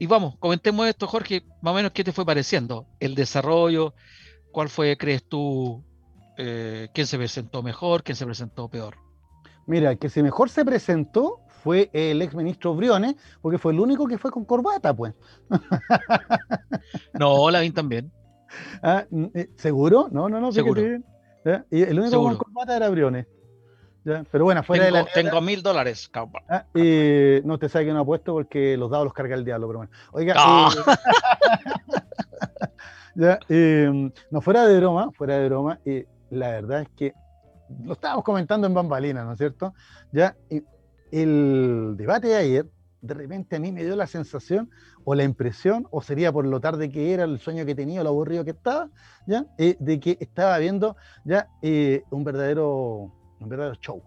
Y 0.00 0.06
vamos, 0.06 0.36
comentemos 0.38 0.88
esto, 0.88 1.06
Jorge, 1.06 1.44
más 1.60 1.72
o 1.72 1.74
menos 1.74 1.92
qué 1.92 2.04
te 2.04 2.12
fue 2.12 2.24
pareciendo, 2.24 2.86
el 3.00 3.14
desarrollo, 3.14 3.94
cuál 4.52 4.68
fue, 4.68 4.96
crees 4.96 5.24
tú, 5.24 5.84
eh, 6.36 6.88
quién 6.94 7.06
se 7.06 7.18
presentó 7.18 7.62
mejor, 7.62 8.02
quién 8.02 8.16
se 8.16 8.24
presentó 8.24 8.68
peor. 8.68 8.96
Mira, 9.66 9.90
el 9.90 9.98
que 9.98 10.08
se 10.08 10.22
mejor 10.22 10.50
se 10.50 10.64
presentó 10.64 11.40
fue 11.62 11.90
el 11.92 12.22
ex 12.22 12.34
ministro 12.34 12.74
Briones, 12.74 13.16
porque 13.42 13.58
fue 13.58 13.72
el 13.72 13.80
único 13.80 14.06
que 14.06 14.18
fue 14.18 14.30
con 14.30 14.44
corbata, 14.44 14.94
pues. 14.94 15.14
no, 17.12 17.50
Lavín 17.50 17.74
también. 17.74 18.12
Ah, 18.82 19.04
¿Seguro? 19.56 20.08
No, 20.10 20.28
no, 20.28 20.40
no. 20.40 20.52
Seguro. 20.52 20.80
¿Ya? 21.44 21.64
Y 21.70 21.82
el 21.82 21.98
único 21.98 22.22
con 22.22 22.36
corbata 22.36 22.76
era 22.76 22.88
Briones. 22.88 23.26
¿Ya? 24.04 24.24
Pero 24.30 24.44
bueno, 24.44 24.62
fuera 24.62 24.84
tengo, 24.84 24.96
de 24.98 25.04
la. 25.04 25.12
Tengo 25.12 25.40
mil 25.40 25.62
dólares, 25.62 26.10
ah, 26.48 26.64
y 26.74 27.40
no 27.44 27.58
te 27.58 27.68
sabe 27.68 27.86
que 27.86 27.92
no 27.92 28.00
apuesto 28.00 28.32
porque 28.32 28.76
los 28.76 28.90
dados 28.90 29.04
los 29.04 29.12
carga 29.12 29.34
el 29.34 29.44
diablo, 29.44 29.66
pero 29.66 29.78
bueno. 29.78 29.92
Oiga. 30.12 30.34
Ah. 30.36 30.70
Eh, 30.74 32.70
ya, 33.16 33.38
eh, 33.48 34.10
no, 34.30 34.40
fuera 34.40 34.66
de 34.66 34.78
broma, 34.78 35.10
fuera 35.12 35.38
de 35.38 35.48
broma, 35.48 35.78
y 35.84 36.04
la 36.30 36.48
verdad 36.50 36.82
es 36.82 36.88
que 36.96 37.14
lo 37.84 37.92
estábamos 37.92 38.24
comentando 38.24 38.66
en 38.66 38.74
Bambalina, 38.74 39.24
¿no 39.24 39.32
es 39.32 39.38
cierto? 39.38 39.74
Ya, 40.12 40.36
y 40.48 40.62
el 41.12 41.94
debate 41.96 42.28
de 42.28 42.36
ayer, 42.36 42.66
de 43.00 43.14
repente 43.14 43.56
a 43.56 43.60
mí 43.60 43.72
me 43.72 43.84
dio 43.84 43.96
la 43.96 44.06
sensación 44.06 44.70
o 45.04 45.14
la 45.14 45.24
impresión, 45.24 45.86
o 45.90 46.02
sería 46.02 46.32
por 46.32 46.46
lo 46.46 46.60
tarde 46.60 46.90
que 46.90 47.12
era, 47.12 47.24
el 47.24 47.38
sueño 47.38 47.64
que 47.64 47.74
tenía, 47.74 48.02
lo 48.02 48.10
aburrido 48.10 48.44
que 48.44 48.50
estaba, 48.50 48.90
¿ya? 49.26 49.46
Eh, 49.58 49.76
de 49.78 50.00
que 50.00 50.16
estaba 50.20 50.58
viendo 50.58 50.96
ya 51.24 51.48
eh, 51.62 52.04
un 52.10 52.24
verdadero 52.24 53.12
un 53.40 53.48
verdadero 53.48 53.76
show, 53.76 54.02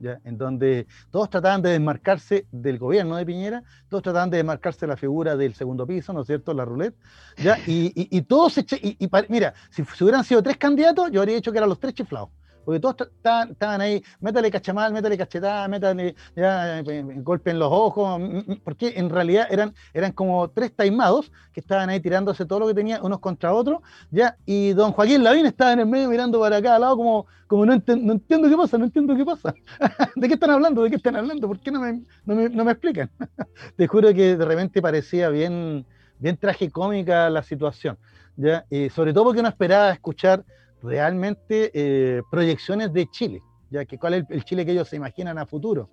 ¿ya? 0.00 0.18
en 0.24 0.36
donde 0.36 0.86
todos 1.10 1.30
trataban 1.30 1.62
de 1.62 1.70
desmarcarse 1.70 2.46
del 2.50 2.78
gobierno 2.78 3.16
de 3.16 3.26
Piñera, 3.26 3.62
todos 3.88 4.02
trataban 4.02 4.30
de 4.30 4.38
desmarcarse 4.38 4.80
de 4.80 4.88
la 4.88 4.96
figura 4.96 5.36
del 5.36 5.54
segundo 5.54 5.86
piso, 5.86 6.12
¿no 6.12 6.22
es 6.22 6.26
cierto?, 6.26 6.52
la 6.52 6.64
roulette, 6.64 6.96
¿ya? 7.36 7.58
y, 7.66 7.92
y, 7.94 8.22
todos 8.22 8.54
se 8.54 8.66
y, 8.82 8.96
y, 9.04 9.10
mira, 9.28 9.54
si, 9.70 9.84
si, 9.84 10.04
hubieran 10.04 10.24
sido 10.24 10.42
tres 10.42 10.56
candidatos, 10.56 11.10
yo 11.10 11.20
habría 11.20 11.36
dicho 11.36 11.52
que 11.52 11.58
eran 11.58 11.68
los 11.68 11.78
tres 11.78 11.94
chiflados. 11.94 12.30
Porque 12.66 12.80
todos 12.80 12.96
estaban, 13.00 13.80
ahí, 13.80 14.02
métale 14.18 14.50
cachamal, 14.50 14.92
métale 14.92 15.16
cachetada, 15.16 15.68
métale 15.68 16.16
ya, 16.34 16.82
golpe 17.22 17.52
en 17.52 17.60
los 17.60 17.68
ojos, 17.70 18.20
porque 18.64 18.92
en 18.96 19.08
realidad 19.08 19.46
eran, 19.48 19.72
eran 19.94 20.10
como 20.10 20.50
tres 20.50 20.74
taimados 20.74 21.30
que 21.52 21.60
estaban 21.60 21.88
ahí 21.90 22.00
tirándose 22.00 22.44
todo 22.44 22.58
lo 22.58 22.66
que 22.66 22.74
tenían 22.74 23.04
unos 23.04 23.20
contra 23.20 23.54
otros, 23.54 23.82
ya, 24.10 24.36
y 24.46 24.72
don 24.72 24.90
Joaquín 24.90 25.22
Lavín 25.22 25.46
estaba 25.46 25.74
en 25.74 25.78
el 25.78 25.86
medio 25.86 26.08
mirando 26.08 26.40
para 26.40 26.56
al 26.56 26.80
lado 26.80 26.96
como, 26.96 27.26
como 27.46 27.64
no, 27.64 27.72
ent 27.72 27.88
no 27.88 28.14
entiendo 28.14 28.48
qué 28.48 28.56
pasa, 28.56 28.78
no 28.78 28.86
entiendo 28.86 29.14
qué 29.14 29.24
pasa. 29.24 29.54
¿De 30.16 30.26
qué 30.26 30.34
están 30.34 30.50
hablando? 30.50 30.82
¿De 30.82 30.90
qué 30.90 30.96
están 30.96 31.14
hablando? 31.14 31.46
¿Por 31.46 31.60
qué 31.60 31.70
no 31.70 31.80
me, 31.80 32.02
no 32.24 32.34
me, 32.34 32.48
no 32.48 32.64
me 32.64 32.72
explican? 32.72 33.08
Te 33.76 33.86
juro 33.86 34.12
que 34.12 34.36
de 34.36 34.44
repente 34.44 34.82
parecía 34.82 35.28
bien, 35.28 35.86
bien 36.18 36.36
tragicómica 36.36 37.30
la 37.30 37.44
situación, 37.44 37.96
ya, 38.34 38.66
y 38.70 38.90
sobre 38.90 39.12
todo 39.12 39.26
porque 39.26 39.42
no 39.42 39.48
esperaba 39.48 39.92
escuchar 39.92 40.44
realmente 40.82 41.70
eh, 41.74 42.22
proyecciones 42.30 42.92
de 42.92 43.08
Chile, 43.10 43.42
ya 43.70 43.84
que 43.84 43.98
cuál 43.98 44.14
es 44.14 44.24
el, 44.30 44.44
Chile 44.44 44.64
que 44.64 44.72
ellos 44.72 44.88
se 44.88 44.96
imaginan 44.96 45.38
a 45.38 45.46
futuro. 45.46 45.90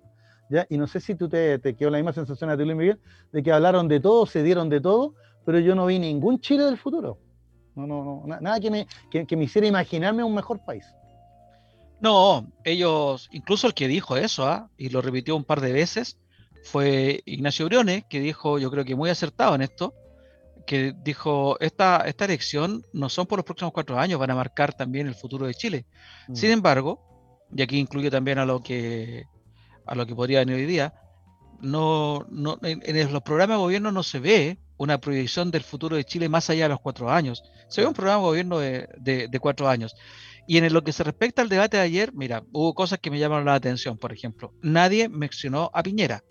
¿ya? 0.50 0.66
Y 0.68 0.76
no 0.76 0.86
sé 0.86 1.00
si 1.00 1.14
tú 1.14 1.28
te, 1.28 1.58
te 1.58 1.74
quedó 1.74 1.90
la 1.90 1.98
misma 1.98 2.12
sensación 2.12 2.50
a 2.50 2.56
ti, 2.56 2.64
Luis 2.64 2.76
Miguel, 2.76 3.00
de 3.32 3.42
que 3.42 3.52
hablaron 3.52 3.88
de 3.88 4.00
todo, 4.00 4.26
se 4.26 4.42
dieron 4.42 4.68
de 4.68 4.80
todo, 4.80 5.14
pero 5.44 5.58
yo 5.58 5.74
no 5.74 5.86
vi 5.86 5.98
ningún 5.98 6.40
Chile 6.40 6.64
del 6.64 6.78
futuro. 6.78 7.18
No, 7.74 7.86
no, 7.86 8.04
no, 8.04 8.40
nada 8.40 8.60
que 8.60 8.70
me, 8.70 8.86
que, 9.10 9.36
me 9.36 9.44
hiciera 9.44 9.66
imaginarme 9.66 10.22
un 10.22 10.34
mejor 10.34 10.64
país. 10.64 10.84
No, 12.00 12.46
ellos, 12.62 13.28
incluso 13.32 13.66
el 13.66 13.74
que 13.74 13.88
dijo 13.88 14.16
eso, 14.16 14.46
¿ah? 14.46 14.70
y 14.76 14.90
lo 14.90 15.00
repitió 15.00 15.34
un 15.34 15.44
par 15.44 15.60
de 15.60 15.72
veces, 15.72 16.18
fue 16.64 17.22
Ignacio 17.24 17.66
Briones, 17.66 18.04
que 18.08 18.20
dijo, 18.20 18.58
yo 18.58 18.70
creo 18.70 18.84
que 18.84 18.94
muy 18.94 19.10
acertado 19.10 19.54
en 19.54 19.62
esto, 19.62 19.92
que 20.66 20.94
dijo, 21.02 21.58
esta, 21.60 22.04
esta 22.06 22.24
elección 22.24 22.82
no 22.92 23.08
son 23.08 23.26
por 23.26 23.38
los 23.38 23.44
próximos 23.44 23.72
cuatro 23.72 23.98
años, 23.98 24.18
van 24.18 24.30
a 24.30 24.34
marcar 24.34 24.74
también 24.74 25.06
el 25.06 25.14
futuro 25.14 25.46
de 25.46 25.54
Chile. 25.54 25.86
Mm. 26.28 26.34
Sin 26.34 26.50
embargo, 26.50 27.00
y 27.54 27.62
aquí 27.62 27.78
incluye 27.78 28.10
también 28.10 28.38
a 28.38 28.44
lo 28.44 28.60
que, 28.60 29.24
a 29.86 29.94
lo 29.94 30.06
que 30.06 30.14
podría 30.14 30.40
venir 30.40 30.56
hoy 30.56 30.66
día, 30.66 30.94
no, 31.60 32.26
no, 32.30 32.58
en, 32.62 33.12
los 33.12 33.22
programas 33.22 33.56
de 33.56 33.62
gobierno 33.62 33.92
no 33.92 34.02
se 34.02 34.18
ve 34.18 34.58
una 34.76 34.98
proyección 34.98 35.50
del 35.50 35.62
futuro 35.62 35.96
de 35.96 36.04
Chile 36.04 36.28
más 36.28 36.50
allá 36.50 36.64
de 36.64 36.70
los 36.70 36.80
cuatro 36.80 37.10
años. 37.10 37.42
Se 37.68 37.80
ve 37.80 37.86
un 37.86 37.94
programa 37.94 38.22
de 38.22 38.28
gobierno 38.28 38.58
de, 38.58 38.88
de, 38.98 39.38
cuatro 39.40 39.68
años. 39.68 39.94
Y 40.46 40.58
en 40.58 40.72
lo 40.72 40.82
que 40.82 40.92
se 40.92 41.04
respecta 41.04 41.42
al 41.42 41.48
debate 41.48 41.76
de 41.76 41.84
ayer, 41.84 42.12
mira, 42.12 42.42
hubo 42.52 42.74
cosas 42.74 42.98
que 42.98 43.10
me 43.10 43.18
llamaron 43.18 43.46
la 43.46 43.54
atención. 43.54 43.96
Por 43.96 44.12
ejemplo, 44.12 44.52
nadie 44.62 45.08
mencionó 45.08 45.70
a 45.72 45.82
Piñera. 45.82 46.22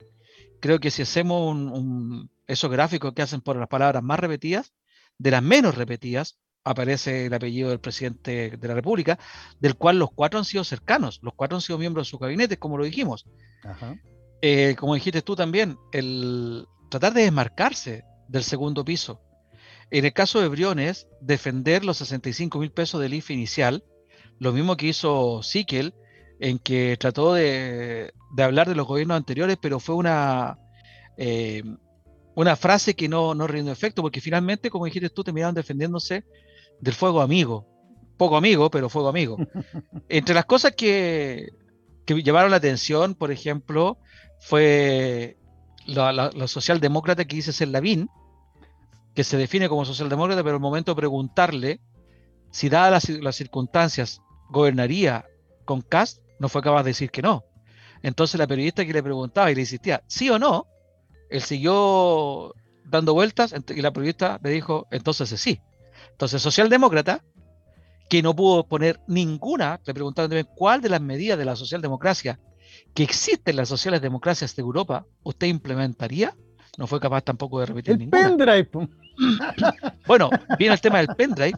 Creo 0.60 0.80
que 0.80 0.92
si 0.92 1.02
hacemos 1.02 1.52
un, 1.52 2.30
esos 2.48 2.72
gráficos 2.72 3.14
que 3.14 3.22
hacen 3.22 3.42
por 3.42 3.56
las 3.56 3.68
palabras 3.68 4.04
más 4.04 4.20
repetidas, 4.20 4.74
de 5.18 5.32
las 5.32 5.44
menos 5.44 5.76
repetidas, 5.76 6.40
aparece 6.64 7.26
el 7.26 7.34
apellido 7.34 7.70
del 7.70 7.80
presidente 7.80 8.58
de 8.58 8.68
la 8.68 8.74
República, 8.74 9.20
del 9.60 9.76
cual 9.76 10.00
los 10.00 10.12
cuatro 10.12 10.40
han 10.40 10.46
sido 10.46 10.64
cercanos, 10.64 11.20
los 11.22 11.34
cuatro 11.36 11.58
han 11.58 11.62
sido 11.62 11.78
miembros 11.78 12.08
de 12.08 12.12
su 12.12 12.18
gabinete, 12.18 12.58
como 12.58 12.78
lo 12.78 12.86
dijimos. 12.86 13.26
Eh, 14.42 14.76
como 14.78 14.96
dijiste 14.96 15.22
tú 15.22 15.36
también, 15.36 15.78
el 15.92 16.66
tratar 16.90 17.14
de 17.14 17.24
desmarcarse 17.24 18.04
del 18.28 18.44
segundo 18.44 18.86
piso. 18.86 19.22
En 19.90 20.06
el 20.06 20.14
caso 20.14 20.42
de 20.42 20.48
Briones, 20.48 21.08
defender 21.22 21.86
los 21.86 21.98
65 21.98 22.60
mil 22.60 22.72
pesos 22.72 23.02
del 23.02 23.14
IFE 23.14 23.34
inicial, 23.34 23.84
lo 24.40 24.52
mismo 24.52 24.76
que 24.76 24.88
hizo 24.88 25.44
Sikel, 25.44 25.94
en 26.40 26.60
que 26.60 26.98
trató 27.00 27.34
de, 27.34 28.14
hablar 28.38 28.68
de 28.68 28.76
los 28.76 28.88
gobiernos 28.88 29.18
anteriores, 29.18 29.58
pero 29.62 29.80
fue 29.80 29.96
una, 29.96 30.58
eh, 31.18 31.64
una 32.36 32.56
frase 32.56 32.96
que 32.96 33.08
no, 33.08 33.36
no 33.36 33.48
rindió 33.48 33.72
efecto, 33.72 34.02
porque 34.02 34.22
finalmente, 34.22 34.70
como 34.70 34.86
dijiste 34.86 35.10
tú, 35.10 35.24
terminaron 35.24 35.56
defendiéndose 35.56 36.24
del 36.80 36.94
fuego 36.94 37.22
amigo. 37.22 37.68
Poco 38.18 38.38
amigo, 38.38 38.70
pero 38.70 38.90
fuego 38.90 39.10
amigo. 39.10 39.38
Entre 40.10 40.36
las 40.36 40.46
cosas 40.46 40.74
que, 40.76 41.50
llevaron 42.08 42.52
la 42.52 42.58
atención, 42.58 43.16
por 43.16 43.32
ejemplo, 43.32 43.98
fue 44.40 45.38
la, 45.86 46.32
socialdemócrata 46.48 47.26
que 47.26 47.36
dice 47.36 47.54
ser 47.54 47.70
Lavín, 47.70 48.10
que 49.16 49.24
se 49.24 49.38
define 49.38 49.70
como 49.70 49.86
socialdemócrata, 49.86 50.44
pero 50.44 50.56
al 50.56 50.62
momento 50.62 50.92
de 50.92 50.96
preguntarle 50.96 51.80
si 52.52 52.70
dadas 52.70 53.10
las, 53.10 53.36
circunstancias 53.36 54.22
gobernaría 54.50 55.26
con 55.66 55.82
Cast, 55.82 56.20
no 56.40 56.50
fue 56.50 56.62
capaz 56.62 56.84
de 56.84 56.92
decir 56.92 57.10
que 57.10 57.22
no. 57.22 57.44
Entonces 58.02 58.38
la 58.38 58.48
periodista 58.48 58.86
que 58.86 58.94
le 58.94 59.02
preguntaba 59.02 59.52
y 59.52 59.56
le 59.56 59.62
insistía, 59.62 60.04
sí 60.08 60.30
o 60.30 60.38
no, 60.38 60.68
él 61.30 61.42
siguió 61.42 62.54
dando 62.86 63.14
vueltas 63.14 63.54
y 63.70 63.82
la 63.82 63.92
periodista 63.92 64.40
le 64.44 64.52
dijo, 64.52 64.88
entonces 64.92 65.30
sí. 65.40 65.60
Entonces, 66.12 66.42
socialdemócrata, 66.42 67.24
que 68.10 68.22
no 68.22 68.36
pudo 68.36 68.68
poner 68.68 69.00
ninguna, 69.08 69.80
le 69.86 69.94
preguntaron 69.94 70.30
también 70.30 70.48
cuál 70.56 70.82
de 70.82 70.90
las 70.90 71.02
medidas 71.02 71.38
de 71.38 71.46
la 71.46 71.56
socialdemocracia 71.56 72.40
que 72.94 73.04
existen 73.04 73.54
en 73.54 73.58
las 73.58 73.70
sociales 73.70 74.02
democracias 74.02 74.56
de 74.56 74.62
Europa 74.62 75.06
usted 75.24 75.48
implementaría, 75.48 76.36
no 76.78 76.88
fue 76.88 77.00
capaz 77.00 77.22
tampoco 77.22 77.60
de 77.60 77.66
repetir 77.66 77.94
el 77.94 78.00
ninguna. 78.00 78.30
Pendrive. 78.30 78.70
bueno, 80.08 80.30
viene 80.60 80.74
el 80.74 80.82
tema 80.82 81.00
del 81.00 81.08
pendrive, 81.16 81.58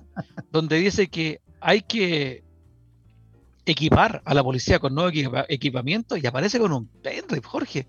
donde 0.52 0.78
dice 0.78 1.08
que 1.08 1.42
hay 1.60 1.82
que 1.82 2.44
equipar 3.66 4.22
a 4.24 4.34
la 4.34 4.44
policía 4.44 4.80
con 4.80 4.94
nuevo 4.94 5.12
equipamiento 5.50 6.16
y 6.16 6.26
aparece 6.26 6.60
con 6.60 6.72
un 6.72 6.88
pendrive, 6.88 7.46
Jorge 7.46 7.88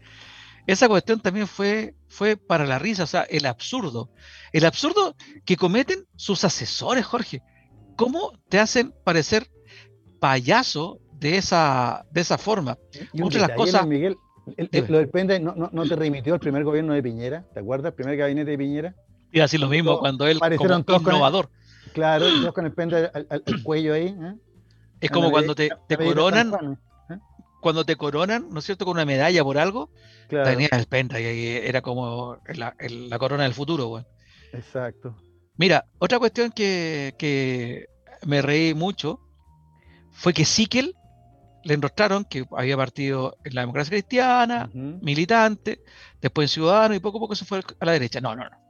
esa 0.67 0.89
cuestión 0.89 1.21
también 1.21 1.47
fue, 1.47 1.95
fue 2.09 2.37
para 2.37 2.67
la 2.67 2.79
risa, 2.79 3.05
o 3.05 3.07
sea, 3.07 3.23
el 3.23 3.47
absurdo. 3.47 4.11
El 4.53 4.65
absurdo 4.65 5.15
que 5.45 5.57
cometen 5.57 6.07
sus 6.17 6.45
asesores, 6.45 7.05
Jorge. 7.05 7.43
¿Cómo 7.97 8.33
te 8.49 8.59
hacen 8.59 8.93
parecer 9.05 9.49
payaso 10.19 10.99
de 11.13 11.37
esa, 11.37 12.05
de 12.11 12.21
esa 12.21 12.37
forma? 12.37 12.79
Y 13.13 13.23
las 13.39 13.51
cosas. 13.51 13.87
Miguel, 13.87 14.17
lo 14.89 14.99
del 14.99 15.09
pende 15.09 15.39
no, 15.41 15.55
no, 15.55 15.89
te 15.89 15.97
remitió 15.97 16.35
al 16.35 16.41
primer 16.41 16.65
gobierno 16.65 16.95
de 16.95 17.03
Piñera, 17.03 17.45
¿te 17.55 17.61
acuerdas? 17.61 17.91
El 17.91 17.95
primer 17.95 18.17
gabinete 18.17 18.51
de 18.51 18.59
Piñera. 18.59 18.95
Y 19.33 19.41
así 19.41 19.59
lo 19.59 19.69
mismo, 19.69 19.99
cuando 19.99 20.27
él 20.27 20.39
como 20.57 20.83
innovador. 20.89 21.49
claro, 21.93 22.27
todos 22.29 22.53
con 22.53 22.67
el 22.67 22.73
pende 22.73 23.11
al, 23.13 23.63
cuello 23.63 23.95
ahí. 23.95 24.09
¿eh? 24.09 24.35
Es 25.01 25.11
como 25.11 25.31
cuando 25.31 25.55
te, 25.55 25.71
te 25.89 25.97
coronan 25.97 26.79
cuando 27.67 27.85
te 27.85 27.97
coronan, 27.97 28.49
¿no 28.49 28.61
es 28.61 28.65
cierto?, 28.65 28.85
con 28.85 28.93
una 28.93 29.05
medalla 29.05 29.43
por 29.43 29.59
algo, 29.59 29.91
tenía 30.29 30.69
el 30.71 30.87
penta 30.87 31.21
y 31.21 31.49
era 31.49 31.83
como 31.83 32.39
la, 32.47 32.77
corona 33.19 33.43
del 33.43 33.55
futuro, 33.55 33.87
güey. 33.89 34.05
Exacto. 34.53 35.17
Mira, 35.57 35.85
otra 35.99 36.21
cuestión 36.21 36.53
que, 36.53 37.87
me 38.25 38.41
reí 38.41 38.73
mucho 38.73 39.19
fue 40.13 40.33
que 40.33 40.45
Sikel 40.45 40.95
le 41.65 41.75
enrostraron 41.75 42.25
que 42.25 42.45
había 42.57 42.77
partido 42.77 43.37
en 43.43 43.57
la 43.57 43.63
democracia 43.63 43.91
cristiana, 43.91 44.71
militante, 44.73 45.81
después 46.21 46.45
en 46.45 46.55
ciudadano 46.55 46.95
y 46.95 47.01
poco 47.01 47.19
a 47.19 47.23
poco 47.23 47.35
se 47.35 47.45
fue 47.45 47.63
a 47.81 47.85
la 47.85 47.91
derecha. 47.91 48.21
No, 48.21 48.37
no, 48.37 48.45
no 48.45 48.66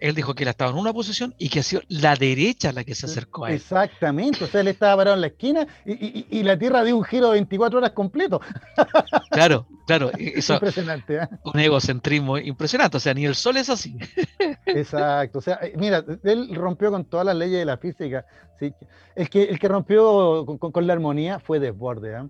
él 0.00 0.14
dijo 0.14 0.34
que 0.34 0.44
él 0.44 0.48
estaba 0.48 0.70
en 0.70 0.76
una 0.76 0.92
posición 0.92 1.34
y 1.38 1.48
que 1.48 1.60
ha 1.60 1.62
sido 1.62 1.82
la 1.88 2.14
derecha 2.14 2.72
la 2.72 2.84
que 2.84 2.94
se 2.94 3.06
acercó 3.06 3.44
a 3.44 3.50
él. 3.50 3.56
Exactamente, 3.56 4.44
o 4.44 4.46
sea, 4.46 4.60
él 4.60 4.68
estaba 4.68 4.96
parado 4.96 5.16
en 5.16 5.20
la 5.22 5.26
esquina 5.28 5.66
y, 5.84 6.42
la 6.42 6.58
Tierra 6.58 6.84
dio 6.84 6.96
un 6.96 7.04
giro 7.04 7.26
de 7.28 7.32
24 7.34 7.78
horas 7.78 7.90
completo. 7.90 8.40
Claro, 9.30 9.66
claro. 9.86 10.10
impresionante. 10.18 11.16
¿eh? 11.16 11.28
Un 11.44 11.60
egocentrismo 11.60 12.38
impresionante, 12.38 12.96
o 12.96 13.00
sea, 13.00 13.14
ni 13.14 13.24
el 13.24 13.34
Sol 13.34 13.56
es 13.56 13.68
así. 13.68 13.96
Exacto, 14.66 15.38
o 15.38 15.42
sea, 15.42 15.58
eh, 15.62 15.74
mira, 15.76 16.04
él 16.24 16.54
rompió 16.54 16.90
con 16.90 17.04
todas 17.04 17.26
las 17.26 17.36
leyes 17.36 17.58
de 17.58 17.64
la 17.64 17.76
física. 17.76 18.24
¿sí? 18.58 18.72
El, 19.14 19.28
que, 19.28 19.44
el 19.44 19.58
que 19.58 19.68
rompió 19.68 20.44
con, 20.46 20.86
la 20.86 20.92
armonía 20.92 21.38
fue 21.38 21.60
Desborde. 21.60 22.16
¿eh? 22.16 22.28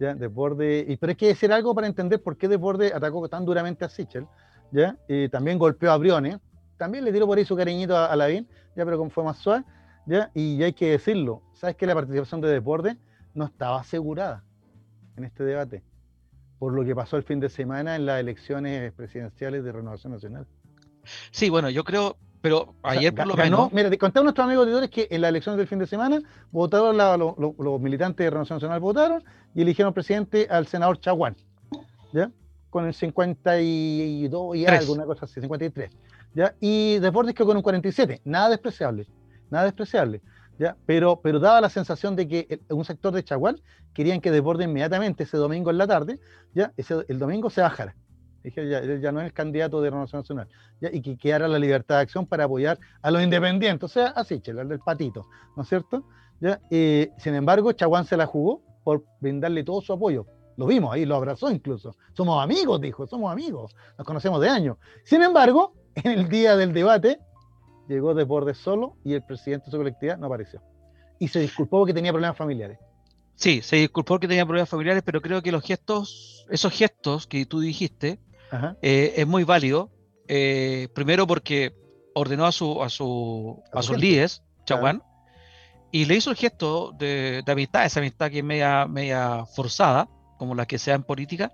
¿Ya? 0.00 0.14
Desborde, 0.14 0.84
y, 0.88 0.96
pero 0.96 1.10
hay 1.10 1.16
que 1.16 1.28
decir 1.28 1.52
algo 1.52 1.74
para 1.74 1.86
entender 1.86 2.22
por 2.22 2.36
qué 2.36 2.48
Desborde 2.48 2.92
atacó 2.92 3.28
tan 3.28 3.44
duramente 3.44 3.84
a 3.84 3.88
Sichel. 3.88 4.26
¿ya? 4.72 4.96
Y 5.08 5.28
también 5.28 5.58
golpeó 5.58 5.92
a 5.92 5.98
Briones 5.98 6.38
también 6.80 7.04
le 7.04 7.12
tiró 7.12 7.26
por 7.26 7.36
ahí 7.36 7.44
su 7.44 7.54
cariñito 7.54 7.94
a, 7.94 8.08
la 8.08 8.16
Lavín, 8.16 8.48
ya, 8.74 8.86
pero 8.86 8.96
como 8.96 9.10
fue 9.10 9.22
más 9.22 9.36
suave, 9.36 9.64
ya, 10.06 10.30
y 10.32 10.56
ya 10.56 10.64
hay 10.64 10.72
que 10.72 10.92
decirlo, 10.92 11.42
¿sabes 11.52 11.76
que 11.76 11.86
la 11.86 11.94
participación 11.94 12.40
de 12.40 12.48
deporte 12.48 12.96
no 13.34 13.44
estaba 13.44 13.80
asegurada 13.80 14.42
en 15.18 15.24
este 15.24 15.44
debate? 15.44 15.82
Por 16.58 16.72
lo 16.72 16.82
que 16.82 16.94
pasó 16.94 17.18
el 17.18 17.22
fin 17.22 17.38
de 17.38 17.50
semana 17.50 17.96
en 17.96 18.06
las 18.06 18.18
elecciones 18.18 18.94
presidenciales 18.94 19.62
de 19.62 19.72
Renovación 19.72 20.14
Nacional. 20.14 20.46
Sí, 21.30 21.50
bueno, 21.50 21.68
yo 21.68 21.84
creo, 21.84 22.16
pero 22.40 22.74
ayer 22.82 23.14
por 23.14 23.26
lo 23.26 23.36
menos. 23.36 23.70
Mira, 23.74 23.90
te 23.90 23.98
conté 23.98 24.20
a 24.20 24.22
nuestros 24.22 24.46
amigos 24.46 24.64
auditores 24.64 24.88
que 24.88 25.06
en 25.10 25.20
las 25.20 25.28
elecciones 25.28 25.58
del 25.58 25.68
fin 25.68 25.80
de 25.80 25.86
semana 25.86 26.18
votaron 26.50 26.96
los 26.96 27.80
militantes 27.82 28.24
de 28.24 28.30
Renovación 28.30 28.56
Nacional 28.56 28.80
votaron 28.80 29.22
y 29.54 29.60
eligieron 29.60 29.92
presidente 29.92 30.46
al 30.48 30.66
senador 30.66 30.98
Chaguán, 30.98 31.36
¿ya? 32.14 32.30
Con 32.70 32.86
el 32.86 32.94
52 32.94 34.56
y 34.56 34.64
algo, 34.64 34.94
una 34.94 35.04
cosa 35.04 35.26
así, 35.26 35.42
53. 35.42 35.90
Y 36.60 36.98
Deportes 36.98 37.34
quedó 37.34 37.48
con 37.48 37.56
un 37.56 37.62
47, 37.62 38.22
nada 38.24 38.50
despreciable, 38.50 39.06
nada 39.50 39.64
despreciable, 39.64 40.22
¿ya? 40.58 40.76
Pero, 40.86 41.20
pero 41.20 41.40
daba 41.40 41.60
la 41.60 41.68
sensación 41.68 42.14
de 42.16 42.28
que 42.28 42.60
un 42.70 42.84
sector 42.84 43.12
de 43.12 43.24
Chaguán 43.24 43.60
querían 43.92 44.20
que 44.20 44.30
Deportes 44.30 44.66
inmediatamente 44.66 45.24
ese 45.24 45.36
domingo 45.36 45.70
en 45.70 45.78
la 45.78 45.86
tarde, 45.86 46.20
¿ya? 46.54 46.72
Ese, 46.76 47.04
el 47.08 47.18
domingo 47.18 47.50
se 47.50 47.62
bajara. 47.62 47.96
Dije, 48.42 48.68
ya, 48.68 48.82
ya, 48.82 49.12
no 49.12 49.20
es 49.20 49.26
el 49.26 49.32
candidato 49.34 49.82
de 49.82 49.90
Renovación 49.90 50.20
Nacional, 50.20 50.48
¿ya? 50.80 50.88
y 50.90 51.02
que 51.02 51.18
quedara 51.18 51.46
la 51.46 51.58
libertad 51.58 51.96
de 51.96 52.02
acción 52.02 52.26
para 52.26 52.44
apoyar 52.44 52.78
a 53.02 53.10
los 53.10 53.22
independientes, 53.22 53.84
o 53.84 53.88
sea, 53.92 54.08
así, 54.08 54.40
el 54.46 54.68
del 54.68 54.78
patito, 54.80 55.26
¿no 55.56 55.62
es 55.62 55.68
cierto? 55.68 56.04
¿Ya? 56.40 56.58
sin 56.70 57.34
embargo, 57.34 57.72
Chaguán 57.72 58.06
se 58.06 58.16
la 58.16 58.24
jugó 58.24 58.62
por 58.82 59.04
brindarle 59.20 59.62
todo 59.62 59.82
su 59.82 59.92
apoyo. 59.92 60.26
Lo 60.56 60.66
vimos 60.66 60.92
ahí, 60.92 61.04
lo 61.04 61.16
abrazó 61.16 61.50
incluso. 61.50 61.96
Somos 62.12 62.42
amigos, 62.42 62.80
dijo, 62.80 63.06
somos 63.06 63.30
amigos, 63.30 63.74
nos 63.98 64.06
conocemos 64.06 64.40
de 64.40 64.48
años. 64.48 64.78
Sin 65.04 65.22
embargo, 65.22 65.74
en 66.04 66.12
el 66.12 66.28
día 66.28 66.56
del 66.56 66.72
debate 66.72 67.18
llegó 67.88 68.14
de 68.14 68.24
borde 68.24 68.54
solo 68.54 68.96
y 69.04 69.14
el 69.14 69.22
presidente 69.22 69.66
de 69.66 69.70
su 69.72 69.76
colectividad 69.76 70.18
no 70.18 70.26
apareció. 70.26 70.62
Y 71.18 71.28
se 71.28 71.40
disculpó 71.40 71.78
porque 71.78 71.94
tenía 71.94 72.12
problemas 72.12 72.36
familiares. 72.36 72.78
Sí, 73.34 73.62
se 73.62 73.76
disculpó 73.76 74.14
porque 74.14 74.28
tenía 74.28 74.44
problemas 74.44 74.68
familiares, 74.68 75.02
pero 75.04 75.20
creo 75.20 75.42
que 75.42 75.52
los 75.52 75.64
gestos, 75.64 76.46
esos 76.50 76.72
gestos 76.72 77.26
que 77.26 77.46
tú 77.46 77.60
dijiste, 77.60 78.20
eh, 78.82 79.14
es 79.16 79.26
muy 79.26 79.44
válido. 79.44 79.90
Eh, 80.28 80.88
primero 80.94 81.26
porque 81.26 81.74
ordenó 82.14 82.46
a 82.46 82.52
su 82.52 82.82
a 82.82 82.88
su 82.88 83.62
a 83.72 83.82
sus 83.82 83.98
líderes, 83.98 84.42
Chaguán, 84.64 85.02
y 85.92 86.04
le 86.04 86.16
hizo 86.16 86.30
el 86.30 86.36
gesto 86.36 86.92
de, 86.92 87.42
amistad, 87.46 87.84
esa 87.84 88.00
amistad 88.00 88.30
que 88.30 88.38
es 88.38 88.44
media, 88.44 88.86
media 88.86 89.44
forzada, 89.46 90.08
como 90.38 90.54
la 90.54 90.66
que 90.66 90.78
sea 90.78 90.94
en 90.94 91.02
política, 91.02 91.52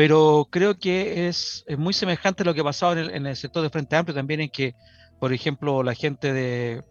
pero 0.00 0.48
creo 0.50 0.78
que 0.78 1.28
es, 1.28 1.62
muy 1.76 1.92
semejante 1.92 2.42
a 2.42 2.46
lo 2.46 2.54
que 2.54 2.62
ha 2.62 2.64
pasado 2.64 2.98
en 2.98 3.26
el, 3.26 3.36
sector 3.36 3.62
de 3.62 3.68
Frente 3.68 3.96
Amplio 3.96 4.14
también, 4.14 4.40
en 4.40 4.48
que, 4.48 4.74
por 5.18 5.30
ejemplo, 5.30 5.82
la 5.82 5.94
gente 5.94 6.32
de 6.32 6.82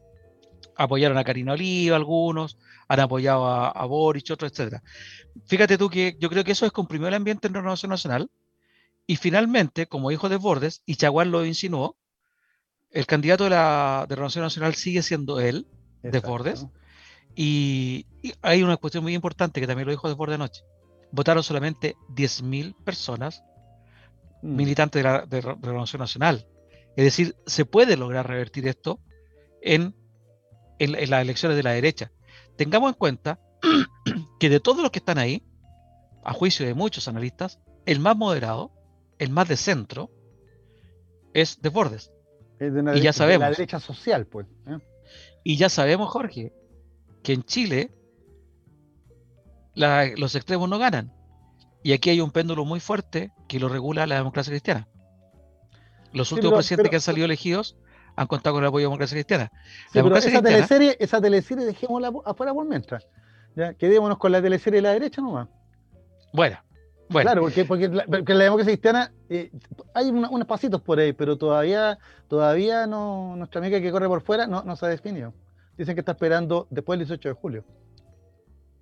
apoyaron 0.75 1.17
a 1.17 1.23
Karina 1.23 1.53
Oliva, 1.53 1.95
algunos, 1.95 2.59
han 2.87 2.99
apoyado 2.99 3.47
a, 3.47 3.69
a 3.69 3.85
Boric, 3.85 4.29
otros, 4.29 4.51
etcétera. 4.51 4.83
Fíjate 5.47 5.79
tú 5.79 5.89
que 5.89 6.17
yo 6.19 6.29
creo 6.29 6.43
que 6.43 6.51
eso 6.51 6.67
descomprimió 6.67 7.07
el 7.07 7.15
ambiente 7.15 7.47
en 7.47 7.55
Renovación 7.55 7.89
Nacional, 7.89 8.29
y 9.07 9.15
finalmente, 9.15 9.87
como 9.87 10.11
hijo 10.11 10.29
de 10.29 10.35
Bordes, 10.35 10.83
y 10.85 10.95
Chaguar 10.95 11.25
lo 11.25 11.43
insinuó, 11.43 11.97
el 12.91 13.07
candidato 13.07 13.45
de 13.45 13.49
la 13.49 14.05
de 14.07 14.13
Renovación 14.13 14.43
Nacional 14.43 14.75
sigue 14.75 15.01
siendo 15.01 15.39
él, 15.39 15.65
de 16.03 16.19
Bordes, 16.19 16.67
y, 17.35 18.05
hay 18.43 18.61
una 18.61 18.77
cuestión 18.77 19.03
muy 19.03 19.15
importante 19.15 19.59
que 19.59 19.65
también 19.65 19.87
lo 19.87 19.93
dijo 19.93 20.07
de 20.07 20.13
Bordes 20.13 20.35
anoche 20.35 20.61
votaron 21.11 21.43
solamente 21.43 21.95
10.000 22.09 22.75
personas 22.83 23.43
mm. 24.41 24.55
militantes 24.55 25.03
de 25.03 25.09
la 25.09 25.25
de 25.25 25.41
Renovación 25.41 25.99
Nacional. 25.99 26.47
Es 26.95 27.05
decir, 27.05 27.35
se 27.45 27.65
puede 27.65 27.97
lograr 27.97 28.27
revertir 28.27 28.67
esto 28.67 28.99
en, 29.61 29.95
en, 30.79 31.09
las 31.09 31.21
elecciones 31.21 31.55
de 31.55 31.63
la 31.63 31.71
derecha. 31.71 32.11
Tengamos 32.57 32.89
en 32.89 32.95
cuenta 32.95 33.39
que 34.39 34.49
de 34.49 34.59
todos 34.59 34.81
los 34.81 34.91
que 34.91 34.99
están 34.99 35.17
ahí, 35.17 35.43
a 36.23 36.33
juicio 36.33 36.65
de 36.65 36.73
muchos 36.73 37.07
analistas, 37.07 37.59
el 37.85 37.99
más 37.99 38.17
moderado, 38.17 38.71
el 39.17 39.29
más 39.29 39.47
de 39.47 39.55
centro, 39.55 40.11
es 41.33 41.61
de 41.61 41.69
Bordes. 41.69 42.11
y 42.59 43.01
ya 43.01 43.13
sabemos. 43.13 43.41
la 43.41 43.49
derecha 43.51 43.79
social, 43.79 44.25
pues. 44.25 44.47
¿eh? 44.67 44.77
Y 45.43 45.57
ya 45.57 45.69
sabemos, 45.69 46.09
Jorge, 46.09 46.53
que 47.23 47.33
en 47.33 47.43
Chile 47.43 47.91
los 49.79 50.35
extremos 50.35 50.69
no 50.69 50.77
ganan. 50.77 51.11
Y 51.83 51.93
aquí 51.93 52.09
hay 52.09 52.21
un 52.21 52.31
péndulo 52.31 52.65
muy 52.65 52.79
fuerte 52.79 53.31
que 53.47 53.59
lo 53.59 53.69
regula 53.69 54.05
la 54.05 54.15
democracia 54.15 54.51
cristiana. 54.51 54.87
Los 56.11 56.31
últimos 56.31 56.55
presidentes 56.55 56.89
que 56.89 56.95
han 56.97 57.01
salido 57.01 57.25
elegidos 57.25 57.77
han 58.15 58.27
contado 58.27 58.55
con 58.55 58.63
el 58.63 58.67
apoyo 58.67 58.81
de 58.81 58.87
la 58.87 58.89
democracia 58.89 59.15
cristiana. 59.15 59.51
esa, 59.93 60.41
teleserie, 60.41 60.97
esa 60.99 61.21
teleserie 61.21 61.65
dejémosla 61.65 62.11
afuera 62.25 62.53
por 62.53 62.67
mientras. 62.67 63.07
¿ya? 63.55 63.73
Quedémonos 63.75 64.17
con 64.17 64.31
la 64.31 64.41
teleserie 64.41 64.77
de 64.77 64.81
la 64.81 64.93
derecha 64.93 65.21
nomás. 65.21 65.47
Bueno, 66.33 66.57
bueno. 67.09 67.27
Claro, 67.27 67.41
porque, 67.41 67.65
porque, 67.65 67.87
la, 67.87 68.43
democracia 68.43 68.73
cristiana 68.73 69.11
eh, 69.29 69.51
hay 69.93 70.09
unos 70.09 70.45
pasitos 70.45 70.81
por 70.81 70.99
ahí, 70.99 71.13
pero 71.13 71.37
todavía, 71.37 71.97
todavía 72.27 72.85
no, 72.87 73.35
nuestra 73.37 73.59
amiga 73.61 73.79
que 73.79 73.91
corre 73.91 74.07
por 74.07 74.21
fuera 74.21 74.47
no, 74.47 74.63
no 74.63 74.75
se 74.75 74.85
ha 74.85 74.89
definido. 74.89 75.33
Dicen 75.77 75.95
que 75.95 76.01
está 76.01 76.11
esperando 76.11 76.67
después 76.69 76.99
del 76.99 77.07
18 77.07 77.29
de 77.29 77.35
julio. 77.35 77.63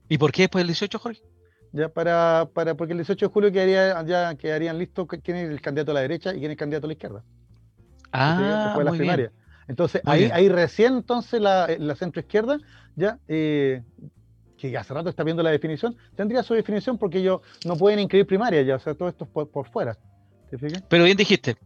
¿Y 0.10 0.18
por 0.18 0.32
qué 0.32 0.44
después 0.44 0.62
del 0.62 0.68
18, 0.68 1.00
Jorge? 1.00 1.22
Ya 1.74 1.90
para, 1.90 2.50
para, 2.54 2.76
porque 2.76 2.94
el 2.94 3.00
18 3.00 3.28
de 3.28 3.32
julio 3.32 3.52
quedaría, 3.52 4.02
ya 4.04 4.36
quedarían 4.36 4.78
listos 4.78 5.08
quién 5.24 5.38
es 5.38 5.50
el 5.50 5.62
candidato 5.62 5.92
a 5.92 5.96
la 5.96 6.02
derecha 6.02 6.32
y 6.32 6.40
quién 6.40 6.46
es 6.46 6.52
el 6.52 6.58
candidato 6.58 6.88
a 6.88 6.90
la 6.90 6.94
izquierda. 6.94 7.24
Ah, 8.12 8.74
después 8.76 8.98
de 8.98 9.16
Bien. 9.16 9.32
Entonces, 9.68 10.02
ahí, 10.06 10.30
ahí 10.32 10.48
recién 10.48 10.94
entonces 10.94 11.42
la, 11.42 11.68
la 11.78 11.96
centro 11.96 12.22
izquierda, 12.22 12.58
ya, 12.96 13.20
eh, 13.28 13.84
que 14.58 14.76
hace 14.78 14.94
rato 14.94 15.10
está 15.10 15.24
viendo 15.24 15.44
la 15.44 15.52
definición, 15.52 15.98
tendría 16.16 16.42
su 16.42 16.54
definición 16.54 16.98
porque 16.98 17.20
ellos 17.20 17.42
no 17.66 17.76
pueden 17.76 18.00
inscribir 18.00 18.26
primaria 18.26 18.62
ya, 18.62 18.76
o 18.76 18.80
sea, 18.80 18.96
todo 18.96 19.10
esto 19.10 19.26
es 19.26 19.48
por, 19.48 19.70
fuera. 19.70 19.98
¿Te 20.50 20.58
fijas? 20.58 20.84
Pero 20.88 21.04
bien 21.04 21.18
dijiste, 21.18 21.58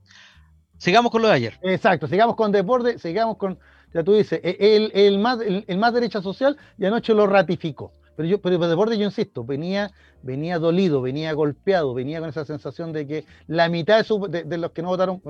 sigamos 0.79 1.11
con 1.11 1.21
lo 1.21 1.27
de 1.27 1.35
ayer. 1.35 1.59
Exacto, 1.61 2.07
sigamos 2.07 2.35
con 2.35 2.51
deporte, 2.51 2.97
sigamos 2.97 3.37
con, 3.37 3.59
ya 3.93 4.03
tú 4.03 4.13
dices, 4.13 4.41
e, 4.43 4.57
el, 4.59 4.91
el 4.95 5.19
más, 5.19 5.39
el 5.41 5.77
más 5.77 5.93
derecha 5.93 6.23
social 6.23 6.57
y 6.79 6.85
anoche 6.85 7.13
lo 7.13 7.27
ratificó. 7.27 7.93
Pero 8.15 8.27
yo, 8.27 8.41
pero 8.41 8.57
de 8.57 8.75
borde 8.75 8.97
yo 8.97 9.05
insisto, 9.05 9.43
venía, 9.43 9.91
venía 10.21 10.59
dolido, 10.59 11.01
venía 11.01 11.33
golpeado, 11.33 11.93
venía 11.93 12.19
con 12.19 12.29
esa 12.29 12.45
sensación 12.45 12.91
de 12.91 13.07
que 13.07 13.25
la 13.47 13.69
mitad 13.69 14.05
de, 14.29 14.57
los 14.57 14.71
que 14.71 14.81
no 14.81 14.89
votaron, 14.89 15.21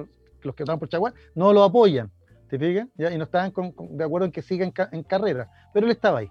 los 0.41 0.55
que 0.55 0.63
votaron 0.63 0.79
por 0.79 0.89
Chaguán, 0.89 1.13
no 1.35 1.53
lo 1.53 1.63
apoyan. 1.63 2.11
¿Te 2.49 2.59
fijas? 2.59 2.87
Y 2.97 3.17
no 3.17 3.23
estaban 3.23 3.53
de 3.91 4.03
acuerdo 4.03 4.25
en 4.25 4.31
que 4.31 4.41
siga 4.41 4.65
en, 4.65 5.03
carrera. 5.03 5.49
Pero 5.73 5.85
él 5.85 5.91
estaba 5.91 6.19
ahí. 6.19 6.29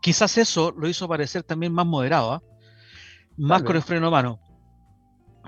Quizás 0.00 0.38
eso 0.38 0.72
lo 0.72 0.88
hizo 0.88 1.06
parecer 1.06 1.42
también 1.42 1.72
más 1.72 1.84
moderado, 1.84 2.32
¿ah? 2.32 2.42
más 3.36 3.62
con 3.62 3.76
el 3.76 3.82
freno 3.82 4.10
mano. 4.10 4.40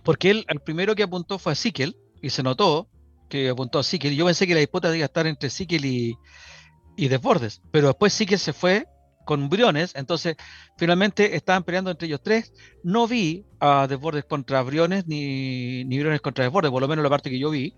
Porque 0.04 0.30
él, 0.30 0.44
el 0.48 0.60
primero 0.60 0.94
que 0.94 1.04
apuntó 1.04 1.38
fue 1.38 1.52
a 1.52 1.54
Sikel, 1.54 1.96
y 2.20 2.30
se 2.30 2.42
notó 2.42 2.88
que 3.28 3.48
apuntó 3.48 3.78
a 3.78 3.82
Sikel. 3.82 4.14
Yo 4.14 4.26
pensé 4.26 4.46
que 4.46 4.54
la 4.54 4.60
disputa 4.60 4.90
debía 4.90 5.06
estar 5.06 5.26
entre 5.26 5.50
Sikel 5.50 5.84
y, 5.84 6.14
y 6.96 7.08
Desbordes, 7.08 7.62
pero 7.70 7.86
después 7.88 8.12
Sikel 8.12 8.38
se 8.38 8.52
fue 8.52 8.86
con 9.24 9.48
Briones, 9.48 9.92
entonces 9.94 10.36
finalmente 10.76 11.36
estaban 11.36 11.62
peleando 11.62 11.90
entre 11.90 12.08
ellos 12.08 12.20
tres. 12.22 12.52
No 12.82 13.06
vi 13.06 13.44
a 13.60 13.86
Desbordes 13.88 14.24
contra 14.24 14.62
Briones 14.62 15.06
ni, 15.06 15.84
ni 15.84 15.98
Briones 15.98 16.20
contra 16.20 16.44
Desbordes, 16.44 16.70
por 16.70 16.82
lo 16.82 16.88
menos 16.88 17.02
la 17.02 17.10
parte 17.10 17.30
que 17.30 17.38
yo 17.38 17.50
vi, 17.50 17.74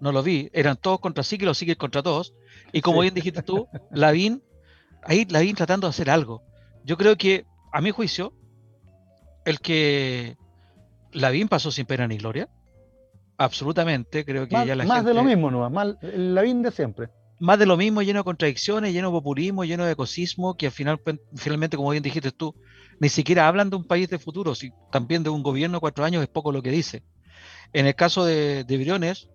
no 0.00 0.12
lo 0.12 0.22
vi. 0.22 0.50
Eran 0.52 0.76
todos 0.76 1.00
contra 1.00 1.22
Sigue, 1.22 1.48
o 1.48 1.54
Sigue 1.54 1.76
contra 1.76 2.02
todos. 2.02 2.34
Y 2.72 2.80
como 2.80 3.00
bien 3.00 3.14
dijiste 3.14 3.42
tú, 3.42 3.68
Lavín, 3.90 4.42
ahí 5.02 5.26
Lavín 5.26 5.56
tratando 5.56 5.86
de 5.86 5.90
hacer 5.90 6.10
algo. 6.10 6.42
Yo 6.84 6.96
creo 6.96 7.16
que, 7.16 7.46
a 7.72 7.80
mi 7.80 7.90
juicio, 7.90 8.32
el 9.44 9.60
que 9.60 10.36
Lavín 11.12 11.48
pasó 11.48 11.70
sin 11.70 11.86
pena 11.86 12.06
ni 12.06 12.18
gloria, 12.18 12.48
absolutamente, 13.36 14.24
creo 14.24 14.48
que 14.48 14.54
más, 14.54 14.66
ya 14.66 14.76
la 14.76 14.84
más 14.84 15.04
de 15.04 15.14
lo 15.14 15.22
mismo, 15.22 15.50
no, 15.50 15.68
más 15.70 15.96
Lavín 16.02 16.62
de 16.62 16.70
siempre 16.70 17.10
más 17.40 17.58
de 17.58 17.66
lo 17.66 17.76
mismo, 17.76 18.02
lleno 18.02 18.20
de 18.20 18.24
contradicciones, 18.24 18.92
lleno 18.92 19.08
de 19.08 19.12
populismo, 19.12 19.64
lleno 19.64 19.84
de 19.84 19.92
ecosismo, 19.92 20.56
que 20.56 20.66
al 20.66 20.72
final, 20.72 21.00
finalmente, 21.34 21.76
como 21.76 21.90
bien 21.90 22.02
dijiste 22.02 22.32
tú, 22.32 22.54
ni 23.00 23.08
siquiera 23.08 23.46
hablan 23.46 23.70
de 23.70 23.76
un 23.76 23.84
país 23.84 24.08
de 24.08 24.18
futuro, 24.18 24.54
si 24.54 24.72
también 24.90 25.22
de 25.22 25.30
un 25.30 25.42
gobierno 25.42 25.76
de 25.76 25.80
cuatro 25.80 26.04
años 26.04 26.22
es 26.22 26.28
poco 26.28 26.52
lo 26.52 26.62
que 26.62 26.70
dice. 26.70 27.02
En 27.72 27.86
el 27.86 27.94
caso 27.94 28.24
de, 28.24 28.64
de 28.64 28.78
Briones, 28.78 29.28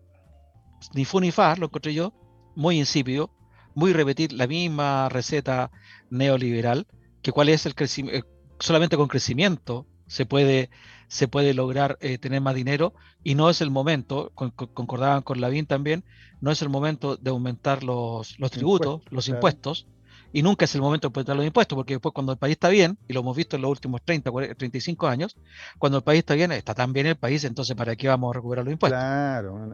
ni 0.94 1.06
fu 1.06 1.20
ni 1.20 1.32
fa, 1.32 1.56
lo 1.56 1.68
encontré 1.68 1.94
yo, 1.94 2.14
muy 2.56 2.78
insípido, 2.78 3.32
muy 3.76 3.94
repetir 3.94 4.34
la 4.34 4.48
misma 4.48 5.10
receta 5.10 5.72
neoliberal, 6.10 6.88
que 7.22 7.32
cuál 7.32 7.50
es 7.50 7.66
el 7.66 7.76
crecimiento, 7.76 8.20
eh, 8.20 8.30
solamente 8.60 8.98
con 8.98 9.08
crecimiento 9.08 9.88
se 10.08 10.26
puede, 10.26 10.70
se 11.08 11.28
puede 11.28 11.54
lograr 11.54 11.98
eh, 12.02 12.18
tener 12.18 12.42
más 12.42 12.56
dinero 12.56 12.94
y 13.24 13.36
no 13.36 13.50
es 13.50 13.62
el 13.62 13.72
momento, 13.72 14.32
concordaban 14.34 15.22
con 15.22 15.42
Lavín 15.42 15.66
también, 15.66 16.04
no 16.42 16.52
es 16.52 16.62
el 16.62 16.70
momento 16.70 17.16
de 17.16 17.30
aumentar 17.30 17.84
los, 17.84 18.38
los 18.40 18.52
tributos, 18.52 19.02
los 19.10 19.28
impuestos, 19.28 19.88
y 20.34 20.42
nunca 20.42 20.66
es 20.66 20.76
el 20.76 20.82
momento 20.82 21.08
de 21.08 21.12
aumentar 21.14 21.36
los 21.36 21.46
impuestos, 21.46 21.76
porque 21.76 21.94
después 21.94 22.14
cuando 22.14 22.32
el 22.32 22.38
país 22.38 22.54
está 22.54 22.70
bien, 22.70 22.98
y 23.08 23.14
lo 23.14 23.22
hemos 23.22 23.38
visto 23.38 23.56
en 23.56 23.62
los 23.62 23.72
últimos 23.72 24.02
30, 24.04 24.32
35 24.58 25.08
años, 25.08 25.38
cuando 25.78 26.00
el 26.00 26.04
país 26.04 26.20
está 26.20 26.34
bien, 26.34 26.52
está 26.52 26.74
tan 26.74 26.92
bien 26.92 27.06
el 27.06 27.16
país, 27.16 27.44
entonces 27.44 27.76
¿para 27.76 27.96
qué 27.96 28.08
vamos 28.08 28.32
a 28.32 28.34
recuperar 28.34 28.66
los 28.66 28.74
impuestos? 28.74 29.00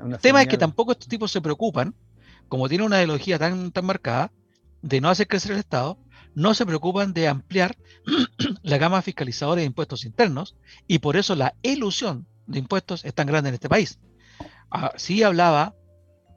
el 0.05 0.19
tema 0.19 0.41
es 0.41 0.47
que 0.47 0.57
tampoco 0.57 0.91
estos 0.91 1.07
tipos 1.07 1.31
se 1.31 1.41
preocupan, 1.41 1.95
como 2.49 2.67
tienen 2.67 2.87
una 2.87 2.97
ideología 2.97 3.39
tan, 3.39 3.71
tan 3.71 3.85
marcada, 3.85 4.31
de 4.81 5.01
no 5.01 5.09
hacer 5.09 5.27
crecer 5.27 5.53
el 5.53 5.59
Estado, 5.59 5.97
no 6.35 6.53
se 6.53 6.65
preocupan 6.65 7.13
de 7.13 7.27
ampliar 7.27 7.77
la 8.63 8.77
gama 8.77 9.01
fiscalizadora 9.01 9.61
de 9.61 9.67
impuestos 9.67 10.05
internos 10.05 10.55
y 10.87 10.99
por 10.99 11.17
eso 11.17 11.35
la 11.35 11.55
ilusión 11.61 12.27
de 12.47 12.59
impuestos 12.59 13.05
es 13.05 13.13
tan 13.13 13.27
grande 13.27 13.49
en 13.49 13.55
este 13.55 13.69
país. 13.69 13.99
Así 14.69 15.23
hablaba 15.23 15.75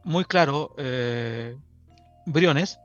muy 0.05 0.25
claro 0.25 0.75
eh, 0.79 1.57
Briones 2.27 2.79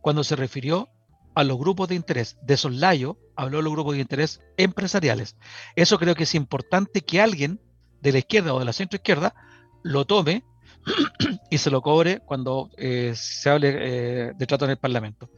cuando 0.00 0.24
se 0.24 0.36
refirió 0.36 0.88
a 1.34 1.44
los 1.44 1.58
grupos 1.58 1.88
de 1.88 1.94
interés. 1.94 2.36
De 2.42 2.56
soslayo 2.56 3.18
habló 3.36 3.58
de 3.58 3.64
los 3.64 3.72
grupos 3.72 3.94
de 3.94 4.00
interés 4.00 4.40
empresariales. 4.56 5.36
Eso 5.76 5.98
creo 5.98 6.14
que 6.14 6.24
es 6.24 6.34
importante 6.34 7.02
que 7.02 7.20
alguien 7.20 7.60
de 8.00 8.12
la 8.12 8.18
izquierda 8.18 8.54
o 8.54 8.58
de 8.58 8.64
la 8.64 8.72
centro 8.72 8.96
izquierda 8.96 9.34
lo 9.82 10.04
tome 10.04 10.44
y 11.50 11.58
se 11.58 11.70
lo 11.70 11.82
cobre 11.82 12.20
cuando 12.20 12.70
eh, 12.76 13.12
se 13.14 13.50
hable 13.50 13.76
eh, 13.78 14.32
de 14.36 14.46
trato 14.46 14.64
en 14.64 14.72
el 14.72 14.78
Parlamento. 14.78 15.30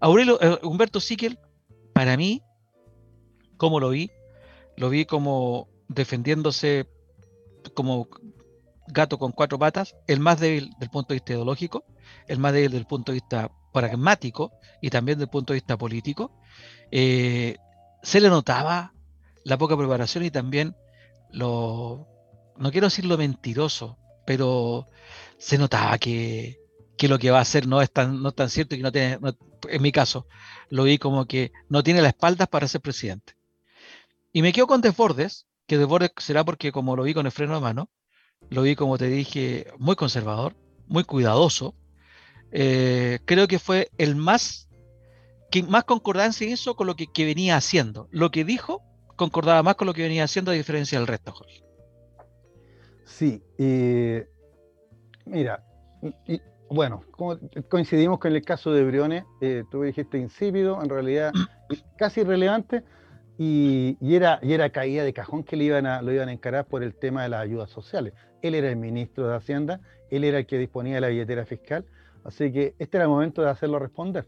Aurelio, 0.00 0.40
eh, 0.40 0.58
Humberto 0.62 1.00
Siquel, 1.00 1.38
para 1.92 2.16
mí, 2.16 2.42
¿cómo 3.56 3.80
lo 3.80 3.90
vi? 3.90 4.10
Lo 4.76 4.88
vi 4.88 5.04
como 5.04 5.68
defendiéndose 5.88 6.88
como 7.74 8.08
gato 8.86 9.18
con 9.18 9.32
cuatro 9.32 9.58
patas, 9.58 9.94
el 10.06 10.20
más 10.20 10.40
débil 10.40 10.70
del 10.78 10.90
punto 10.90 11.08
de 11.08 11.16
vista 11.16 11.32
ideológico, 11.34 11.84
el 12.26 12.38
más 12.38 12.52
débil 12.52 12.72
del 12.72 12.86
punto 12.86 13.12
de 13.12 13.16
vista 13.16 13.50
pragmático 13.72 14.52
y 14.80 14.90
también 14.90 15.18
del 15.18 15.28
punto 15.28 15.52
de 15.52 15.58
vista 15.58 15.76
político. 15.76 16.32
Eh, 16.90 17.56
se 18.02 18.20
le 18.20 18.30
notaba 18.30 18.94
la 19.44 19.58
poca 19.58 19.76
preparación 19.76 20.24
y 20.24 20.30
también 20.30 20.74
lo, 21.30 22.08
no 22.56 22.70
quiero 22.70 22.86
decir 22.86 23.04
lo 23.04 23.18
mentiroso, 23.18 23.98
pero 24.26 24.86
se 25.38 25.58
notaba 25.58 25.98
que, 25.98 26.59
que 27.00 27.08
lo 27.08 27.18
que 27.18 27.30
va 27.30 27.38
a 27.38 27.40
hacer 27.40 27.66
no 27.66 27.80
es 27.80 27.90
tan, 27.90 28.22
no 28.22 28.30
tan 28.32 28.50
cierto 28.50 28.74
y 28.74 28.78
que 28.78 28.82
no 28.82 28.92
tiene, 28.92 29.18
en 29.70 29.80
mi 29.82 29.90
caso, 29.90 30.26
lo 30.68 30.84
vi 30.84 30.98
como 30.98 31.24
que 31.24 31.50
no 31.70 31.82
tiene 31.82 32.02
las 32.02 32.10
espaldas 32.10 32.46
para 32.46 32.68
ser 32.68 32.82
presidente. 32.82 33.36
Y 34.34 34.42
me 34.42 34.52
quedo 34.52 34.66
con 34.66 34.82
Desbordes, 34.82 35.46
que 35.66 35.78
Desbordes 35.78 36.10
será 36.18 36.44
porque 36.44 36.72
como 36.72 36.96
lo 36.96 37.04
vi 37.04 37.14
con 37.14 37.24
el 37.24 37.32
freno 37.32 37.54
de 37.54 37.62
mano, 37.62 37.88
lo 38.50 38.60
vi 38.60 38.76
como 38.76 38.98
te 38.98 39.06
dije, 39.06 39.68
muy 39.78 39.96
conservador, 39.96 40.54
muy 40.88 41.04
cuidadoso. 41.04 41.74
Eh, 42.52 43.20
creo 43.24 43.48
que 43.48 43.58
fue 43.58 43.90
el 43.96 44.14
más 44.14 44.68
que 45.50 45.62
más 45.62 45.84
concordancia 45.84 46.46
hizo 46.50 46.76
con 46.76 46.86
lo 46.86 46.96
que, 46.96 47.08
venía 47.16 47.56
haciendo. 47.56 48.08
Lo 48.10 48.30
que 48.30 48.44
dijo 48.44 48.82
concordaba 49.16 49.62
más 49.62 49.76
con 49.76 49.86
lo 49.86 49.94
que 49.94 50.02
venía 50.02 50.24
haciendo 50.24 50.50
a 50.50 50.54
diferencia 50.54 50.98
del 50.98 51.08
resto, 51.08 51.32
Jorge. 51.32 51.64
Sí, 53.06 53.42
mira, 55.24 55.64
bueno, 56.70 57.02
coincidimos 57.68 58.20
con 58.20 58.32
el 58.32 58.42
caso 58.42 58.72
de 58.72 58.84
Briones, 58.84 59.24
eh, 59.40 59.64
tú 59.72 59.82
dijiste 59.82 60.18
insípido, 60.18 60.80
en 60.80 60.88
realidad 60.88 61.32
casi 61.98 62.20
irrelevante, 62.20 62.84
y, 63.42 63.96
era, 64.02 64.38
y 64.42 64.52
era 64.52 64.68
caída 64.68 65.02
de 65.02 65.14
cajón 65.14 65.44
que 65.44 65.56
le 65.56 65.64
iban 65.64 65.86
a, 65.86 66.02
lo 66.02 66.12
iban 66.12 66.28
a 66.28 66.32
encarar 66.32 66.66
por 66.66 66.82
el 66.82 66.94
tema 66.94 67.22
de 67.22 67.30
las 67.30 67.40
ayudas 67.40 67.70
sociales. 67.70 68.12
Él 68.42 68.54
era 68.54 68.68
el 68.68 68.76
ministro 68.76 69.26
de 69.26 69.34
Hacienda, 69.34 69.80
él 70.10 70.24
era 70.24 70.38
el 70.38 70.46
que 70.46 70.58
disponía 70.58 70.96
de 70.96 71.00
la 71.00 71.08
billetera 71.08 71.44
fiscal, 71.46 71.86
así 72.22 72.52
que 72.52 72.74
este 72.78 72.98
era 72.98 73.04
el 73.04 73.10
momento 73.10 73.42
de 73.42 73.48
hacerlo 73.48 73.78
responder. 73.78 74.26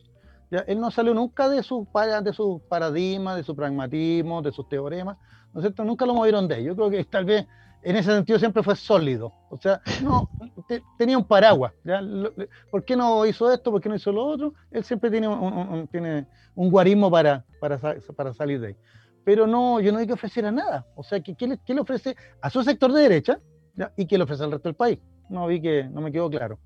¿ya? 0.50 0.60
Él 0.60 0.80
no 0.80 0.90
salió 0.90 1.12
nunca 1.14 1.48
de 1.48 1.62
su, 1.62 1.86
de 2.24 2.32
su 2.32 2.62
paradigma, 2.68 3.36
de 3.36 3.44
su 3.44 3.54
pragmatismo, 3.54 4.42
de 4.42 4.50
sus 4.50 4.68
teoremas, 4.68 5.18
¿no 5.52 5.60
es 5.60 5.64
cierto? 5.64 5.84
Nunca 5.84 6.06
lo 6.06 6.14
movieron 6.14 6.48
de 6.48 6.56
él. 6.56 6.64
Yo 6.64 6.74
creo 6.74 6.90
que 6.90 7.04
tal 7.04 7.26
vez 7.26 7.46
en 7.82 7.96
ese 7.96 8.12
sentido 8.12 8.38
siempre 8.38 8.62
fue 8.62 8.76
sólido. 8.76 9.32
O 9.50 9.58
sea, 9.58 9.80
no, 10.02 10.30
tenía 10.98 11.18
un 11.18 11.24
paraguas. 11.24 11.72
¿Por 12.70 12.84
qué 12.84 12.96
no 12.96 13.26
hizo 13.26 13.52
esto? 13.52 13.70
¿Por 13.70 13.80
qué 13.80 13.88
no 13.88 13.96
hizo 13.96 14.12
lo 14.12 14.24
otro? 14.24 14.54
Él 14.70 14.84
siempre 14.84 15.10
tiene 15.10 15.28
un, 15.28 16.70
guarismo 16.70 17.10
para, 17.10 17.44
salir 18.36 18.60
de 18.60 18.68
ahí 18.68 18.76
pero 19.24 19.46
no, 19.46 19.80
yo 19.80 19.92
no 19.92 19.98
di 19.98 20.06
que 20.08 20.14
ofreciera 20.14 20.50
nada. 20.50 20.86
O 20.96 21.02
sea, 21.04 21.20
¿qué, 21.20 21.36
le, 21.46 21.80
ofrece 21.80 22.16
a 22.40 22.50
su 22.50 22.62
sector 22.64 22.92
de 22.92 23.02
derecha 23.02 23.38
y 23.96 24.06
qué 24.06 24.18
le 24.18 24.24
ofrece 24.24 24.42
al 24.42 24.50
resto 24.50 24.68
del 24.68 24.74
país? 24.74 24.98
No 25.28 25.46
vi 25.46 25.60
que, 25.60 25.84
no 25.84 26.00
me 26.00 26.10
quedó 26.10 26.28
claro. 26.28 26.58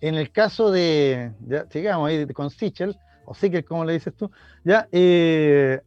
En 0.00 0.16
el 0.16 0.32
caso 0.32 0.72
de, 0.72 1.32
ya, 1.46 1.66
sigamos 1.70 2.08
ahí 2.08 2.26
con 2.28 2.50
Sichel, 2.50 2.98
o 3.24 3.34
Sichel, 3.34 3.64
como 3.64 3.84
le 3.84 3.92
dices 3.92 4.14
tú, 4.16 4.30
ya, 4.64 4.88
eh, 4.90 5.80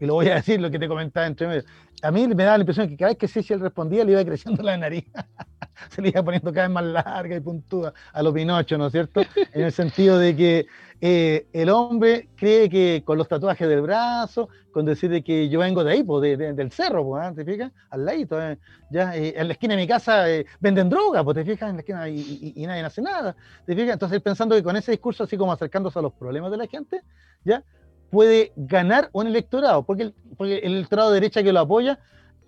y 0.00 0.06
lo 0.06 0.14
voy 0.14 0.28
a 0.28 0.34
decir 0.36 0.60
lo 0.60 0.70
que 0.70 0.78
te 0.78 0.88
comentaba 0.88 1.26
entre 1.26 1.46
medio. 1.46 1.64
A 2.02 2.10
mí 2.10 2.26
me 2.26 2.44
daba 2.44 2.58
la 2.58 2.62
impresión 2.62 2.88
que 2.88 2.96
cada 2.96 3.10
vez 3.10 3.18
que 3.18 3.28
Sichel 3.28 3.60
respondía 3.60 4.04
le 4.04 4.12
iba 4.12 4.24
creciendo 4.24 4.62
la 4.62 4.76
nariz. 4.76 5.04
Se 5.90 6.00
le 6.02 6.10
iba 6.10 6.22
poniendo 6.22 6.52
cada 6.52 6.68
vez 6.68 6.74
más 6.74 6.84
larga 6.84 7.36
y 7.36 7.40
puntuda 7.40 7.92
a 8.12 8.22
los 8.22 8.32
Pinocho, 8.32 8.78
¿no 8.78 8.86
es 8.86 8.92
cierto? 8.92 9.22
En 9.52 9.62
el 9.62 9.72
sentido 9.72 10.18
de 10.18 10.36
que 10.36 10.66
eh, 11.04 11.48
el 11.52 11.68
hombre 11.68 12.28
cree 12.36 12.68
que 12.68 13.02
con 13.04 13.18
los 13.18 13.26
tatuajes 13.26 13.68
del 13.68 13.80
brazo, 13.80 14.48
con 14.70 14.84
decir 14.84 15.24
que 15.24 15.48
yo 15.48 15.58
vengo 15.58 15.82
de 15.82 15.92
ahí, 15.94 16.04
pues, 16.04 16.38
del 16.38 16.70
cerro, 16.70 17.04
pues, 17.04 17.34
¿te 17.34 17.44
fijas? 17.44 17.72
Al 17.90 18.04
ladito, 18.04 18.40
eh, 18.40 18.56
ya, 18.88 19.16
eh, 19.16 19.34
en 19.36 19.48
la 19.48 19.54
esquina 19.54 19.74
de 19.74 19.80
mi 19.80 19.88
casa 19.88 20.26
venden 20.60 20.88
droga, 20.88 21.24
pues, 21.24 21.34
te 21.34 21.44
fijas, 21.44 21.70
en 21.70 21.76
la 21.76 21.80
esquina 21.80 22.08
y, 22.08 22.54
nadie 22.68 22.84
hace 22.84 23.02
nada, 23.02 23.34
¿te 23.66 23.74
fijas? 23.74 23.94
Entonces, 23.94 24.20
pensando 24.20 24.54
que 24.54 24.62
con 24.62 24.76
ese 24.76 24.92
discurso, 24.92 25.24
así 25.24 25.36
como 25.36 25.52
acercándose 25.52 25.98
a 25.98 26.02
los 26.02 26.12
problemas 26.12 26.52
de 26.52 26.58
la 26.58 26.68
gente, 26.68 27.02
ya, 27.44 27.64
puede 28.12 28.52
ganar 28.56 29.08
un 29.12 29.26
electorado, 29.26 29.84
porque 29.84 30.02
el, 30.02 30.14
porque 30.36 30.58
el 30.58 30.74
electorado 30.74 31.10
de 31.10 31.14
derecha 31.14 31.42
que 31.42 31.50
lo 31.50 31.60
apoya 31.60 31.98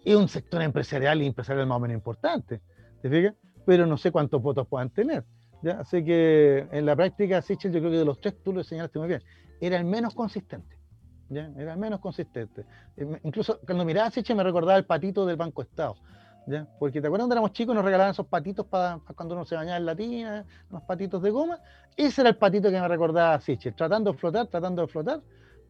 es 0.04 0.14
un 0.14 0.28
sector 0.28 0.60
empresarial 0.60 1.22
y 1.22 1.26
empresarial 1.26 1.66
más 1.66 1.76
o 1.76 1.80
menos 1.80 1.94
importante, 1.94 2.60
¿te 3.00 3.08
fijas? 3.08 3.34
Pero 3.64 3.86
no 3.86 3.96
sé 3.96 4.12
cuántos 4.12 4.42
votos 4.42 4.68
puedan 4.68 4.90
tener. 4.90 5.24
Así 5.78 6.04
que 6.04 6.68
en 6.70 6.84
la 6.84 6.94
práctica, 6.94 7.40
Sichel, 7.40 7.72
yo 7.72 7.80
creo 7.80 7.92
que 7.92 7.96
de 7.96 8.04
los 8.04 8.20
tres, 8.20 8.34
tú 8.44 8.52
lo 8.52 8.62
señalaste 8.62 8.98
muy 8.98 9.08
bien, 9.08 9.22
era 9.58 9.78
el 9.78 9.86
menos 9.86 10.14
consistente. 10.14 10.76
¿ya? 11.30 11.50
Era 11.56 11.72
el 11.72 11.78
menos 11.78 11.98
consistente. 11.98 12.66
Eh, 12.98 13.20
incluso 13.22 13.58
cuando 13.64 13.86
miraba 13.86 14.08
a 14.08 14.10
Sichel 14.10 14.36
me 14.36 14.42
recordaba 14.42 14.76
el 14.76 14.84
patito 14.84 15.24
del 15.24 15.36
Banco 15.36 15.62
Estado. 15.62 15.94
¿ya? 16.46 16.68
Porque 16.78 17.00
te 17.00 17.06
acuerdas 17.06 17.22
cuando 17.22 17.36
éramos 17.36 17.52
chicos 17.52 17.74
nos 17.74 17.86
regalaban 17.86 18.10
esos 18.10 18.26
patitos 18.26 18.66
para, 18.66 19.00
cuando 19.16 19.34
uno 19.34 19.46
se 19.46 19.54
bañaba 19.54 19.78
en 19.78 19.86
la 19.86 19.96
tina, 19.96 20.44
unos 20.68 20.82
patitos 20.82 21.22
de 21.22 21.30
goma. 21.30 21.58
Ese 21.96 22.20
era 22.20 22.28
el 22.28 22.36
patito 22.36 22.70
que 22.70 22.78
me 22.78 22.86
recordaba 22.86 23.40
Sichel, 23.40 23.74
tratando 23.74 24.12
de 24.12 24.18
flotar, 24.18 24.46
tratando 24.48 24.82
de 24.82 24.88
flotar, 24.88 25.22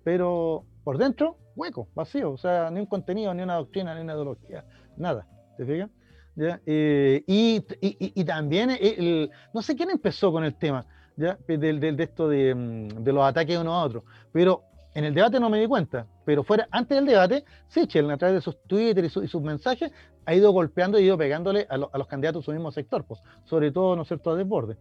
pero 0.05 0.65
por 0.85 0.99
dentro, 0.99 1.39
hueco, 1.57 1.89
vacío. 1.95 2.33
O 2.33 2.39
sea, 2.39 2.71
ni 2.71 2.81
un 2.81 2.87
contenido, 2.87 3.35
ni 3.35 3.43
una 3.43 3.57
doctrina, 3.57 3.95
ni 3.95 4.03
una 4.03 4.13
ideología, 4.13 4.65
nada. 4.97 5.27
¿Te 5.57 5.65
fijas? 5.65 5.91
Eh, 6.37 7.23
y, 7.27 8.25
también, 8.25 8.71
eh, 8.71 9.31
no 9.53 9.63
sé 9.63 9.77
quién 9.77 9.91
empezó 9.91 10.33
con 10.33 10.45
el 10.45 10.57
tema 10.57 10.85
¿ya? 11.17 11.39
De, 11.47 11.97
esto 11.99 12.27
mm, 12.27 13.05
de, 13.05 13.13
los 13.13 13.25
ataques 13.25 13.57
uno 13.57 13.73
a 13.73 13.85
otro, 13.85 14.05
pero 14.33 14.63
en 14.95 15.05
el 15.05 15.15
debate 15.15 15.41
no 15.41 15.49
me 15.49 15.61
di 15.61 15.67
cuenta, 15.67 16.07
pero 16.25 16.45
fuera 16.45 16.69
antes 16.71 16.97
del 16.97 17.07
debate, 17.07 17.45
Sichel, 17.69 18.11
a 18.11 18.17
través 18.17 18.37
de 18.37 18.41
sus 18.41 18.61
Twitter 18.65 19.05
y, 19.05 19.09
sus 19.09 19.43
mensajes, 19.43 19.93
ha 20.27 20.35
ido 20.35 20.53
golpeando 20.53 20.99
y 20.99 21.05
ido 21.05 21.19
pegándole 21.19 21.67
a, 21.69 21.77
los 21.77 22.07
candidatos 22.09 22.43
de 22.43 22.45
su 22.47 22.53
mismo 22.53 22.71
sector, 22.73 23.05
pues, 23.05 23.21
sobre 23.45 23.71
todo, 23.71 23.97
¿no 23.97 24.03
es 24.03 24.09
cierto?, 24.09 24.31
a 24.31 24.37
Desborde. 24.37 24.77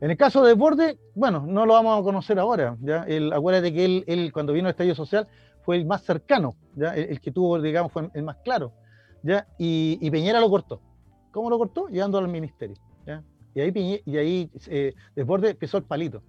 En 0.00 0.10
el 0.10 0.16
caso 0.16 0.42
de 0.42 0.50
Desborde, 0.50 0.98
bueno, 1.14 1.44
no 1.46 1.66
lo 1.66 1.74
vamos 1.74 2.00
a 2.00 2.02
conocer 2.02 2.38
ahora, 2.38 2.76
¿ya? 2.80 3.04
El, 3.04 3.32
acuérdate 3.32 3.72
que 3.72 3.84
él, 3.84 4.04
él, 4.06 4.32
cuando 4.32 4.52
vino 4.52 4.66
al 4.66 4.72
estadio 4.72 4.94
social, 4.94 5.28
fue 5.62 5.76
el 5.76 5.84
más 5.84 6.02
cercano. 6.02 6.56
El, 6.76 7.20
que 7.20 7.30
tuvo, 7.30 7.60
digamos, 7.60 7.92
fue 7.92 8.08
el 8.14 8.22
más 8.22 8.36
claro. 8.44 8.72
Y, 9.58 9.98
y, 10.00 10.10
Peñera 10.10 10.40
lo 10.40 10.48
cortó. 10.48 10.80
¿Cómo 11.30 11.50
lo 11.50 11.58
cortó? 11.58 11.88
Llevándolo 11.88 12.24
al 12.24 12.32
ministerio. 12.32 12.76
Y 13.54 13.60
ahí, 13.60 14.02
y 14.04 14.16
ahí 14.16 14.50
eh, 14.68 14.94
Desborde 15.16 15.54
pisó 15.54 15.78
el 15.78 15.84
palito, 15.84 16.22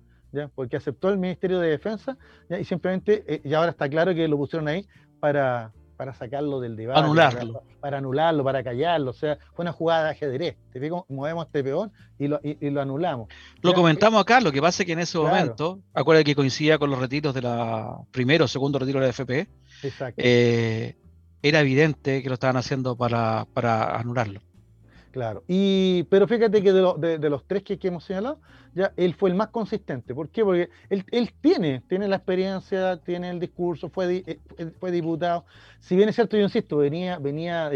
porque 0.55 0.77
aceptó 0.77 1.09
el 1.09 1.19
Ministerio 1.19 1.59
de 1.59 1.69
Defensa 1.69 2.17
y 2.49 2.63
simplemente, 2.63 3.23
eh, 3.27 3.55
ahora 3.55 3.71
está 3.71 3.87
claro 3.87 4.15
que 4.15 4.27
lo 4.27 4.37
pusieron 4.37 4.67
ahí 4.67 4.87
para, 5.19 5.71
para 6.01 6.15
sacarlo 6.15 6.59
del 6.59 6.75
debate. 6.75 6.99
Anularlo. 6.99 7.61
Para, 7.79 7.99
anularlo, 7.99 8.43
para 8.43 8.63
callarlo. 8.63 9.11
O 9.11 9.13
sea, 9.13 9.37
fue 9.53 9.61
una 9.61 9.71
jugada 9.71 10.05
de 10.05 10.09
ajedrez. 10.09 10.57
Te 10.73 10.79
fijo, 10.79 11.05
movemos 11.09 11.45
este 11.45 11.63
peón 11.63 11.91
y 12.17 12.27
lo, 12.27 12.39
y, 12.41 12.71
lo 12.71 12.81
anulamos. 12.81 13.29
Lo 13.61 13.75
comentamos 13.75 14.19
acá, 14.19 14.41
lo 14.41 14.51
que 14.51 14.59
pasa 14.59 14.81
es 14.81 14.87
que 14.87 14.93
en 14.93 14.99
ese 14.99 15.19
momento, 15.19 15.79
acuérdate 15.93 16.23
que 16.23 16.33
coincidía 16.33 16.79
con 16.79 16.89
los 16.89 16.97
retiros 16.97 17.35
de 17.35 17.43
la 17.43 17.99
primero 18.09 18.45
o 18.45 18.47
segundo 18.47 18.79
retiro 18.79 18.99
de 18.99 19.05
la 19.05 19.09
FP. 19.11 19.47
Exacto. 19.83 20.19
Eh, 20.25 20.97
era 21.43 21.59
evidente 21.59 22.23
que 22.23 22.29
lo 22.29 22.33
estaban 22.33 22.57
haciendo 22.57 22.95
para, 22.97 23.45
anularlo. 23.93 24.41
Claro, 25.11 25.43
y, 25.47 26.03
pero 26.03 26.25
fíjate 26.25 26.63
que 26.63 26.71
de, 26.71 27.29
los 27.29 27.45
tres 27.45 27.63
que, 27.63 27.77
hemos 27.83 28.05
señalado, 28.05 28.39
ya 28.73 28.93
él 28.95 29.13
fue 29.13 29.29
el 29.29 29.35
más 29.35 29.49
consistente. 29.49 30.15
¿Por 30.15 30.29
qué? 30.29 30.43
Porque 30.45 30.69
él, 30.89 31.33
tiene, 31.41 31.83
tiene 31.89 32.07
la 32.07 32.15
experiencia, 32.15 32.95
tiene 32.97 33.29
el 33.29 33.39
discurso, 33.39 33.89
fue, 33.89 34.23
eh, 34.25 34.39
fue 34.79 34.89
diputado. 34.89 35.45
Si 35.81 35.97
bien 35.97 36.07
es 36.07 36.15
cierto, 36.15 36.37
yo 36.37 36.43
insisto, 36.43 36.77
venía, 36.77 37.19
venía, 37.19 37.69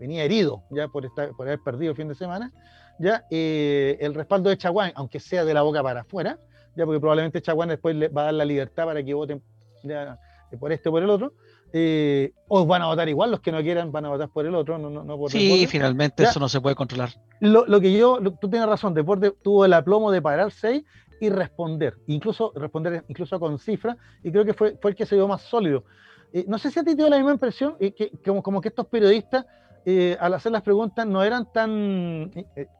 venía 0.00 0.24
herido 0.24 0.62
ya 0.70 0.88
por, 0.88 1.12
por 1.14 1.46
haber 1.46 1.60
perdido 1.60 1.90
el 1.90 1.96
fin 1.96 2.08
de 2.08 2.14
semana, 2.14 2.50
ya 2.98 3.24
eh, 3.30 3.98
el 4.00 4.14
respaldo 4.14 4.48
de 4.48 4.56
Chaguán, 4.56 4.92
aunque 4.94 5.20
sea 5.20 5.44
de 5.44 5.54
la 5.54 5.62
boca 5.62 5.82
para 5.82 6.02
afuera, 6.02 6.38
ya 6.76 6.86
porque 6.86 7.00
probablemente 7.00 7.42
Chaguán 7.42 7.68
después 7.68 7.94
le 7.96 8.08
va 8.08 8.22
a 8.22 8.24
dar 8.26 8.34
la 8.34 8.44
libertad 8.44 8.86
para 8.86 9.02
que 9.02 9.12
voten 9.12 9.42
ya, 9.82 10.18
por 10.58 10.72
este 10.72 10.88
o 10.88 10.92
por 10.92 11.02
el 11.02 11.10
otro, 11.10 11.34
eh, 11.74 12.32
o 12.48 12.66
van 12.66 12.82
a 12.82 12.86
votar 12.86 13.08
igual, 13.08 13.30
los 13.30 13.40
que 13.40 13.50
no 13.50 13.62
quieran 13.62 13.92
van 13.92 14.04
a 14.04 14.10
votar 14.10 14.28
por 14.28 14.44
el 14.44 14.54
otro, 14.54 14.76
no, 14.76 14.90
no, 14.90 15.16
por 15.16 15.30
Sí, 15.30 15.66
finalmente 15.66 16.24
eso 16.24 16.38
no 16.38 16.48
se 16.48 16.60
puede 16.60 16.76
controlar. 16.76 17.10
Lo, 17.40 17.80
que 17.80 17.96
yo, 17.96 18.18
tú 18.40 18.50
tienes 18.50 18.68
razón, 18.68 18.92
Deporte 18.92 19.32
tuvo 19.42 19.64
el 19.64 19.72
aplomo 19.72 20.10
de 20.10 20.20
parar 20.20 20.50
seis 20.52 20.84
y 21.20 21.30
responder, 21.30 21.94
incluso 22.08 22.52
responder 22.54 23.04
incluso 23.08 23.40
con 23.40 23.58
cifras, 23.58 23.96
y 24.22 24.30
creo 24.30 24.44
que 24.44 24.52
fue, 24.52 24.76
fue 24.80 24.90
el 24.90 24.96
que 24.96 25.06
se 25.06 25.14
dio 25.14 25.26
más 25.26 25.42
sólido. 25.42 25.84
Eh, 26.32 26.44
no 26.46 26.58
sé 26.58 26.70
si 26.70 26.78
a 26.78 26.82
ti 26.82 26.90
te 26.90 26.96
dio 26.96 27.08
la 27.08 27.16
misma 27.16 27.32
impresión, 27.32 27.76
eh, 27.80 27.92
que, 27.92 28.10
como, 28.24 28.42
como 28.42 28.60
que 28.60 28.68
estos 28.68 28.86
periodistas, 28.86 29.46
al 30.20 30.34
hacer 30.34 30.52
las 30.52 30.62
preguntas, 30.62 31.06
no 31.06 31.24
eran 31.24 31.50
tan, 31.52 32.30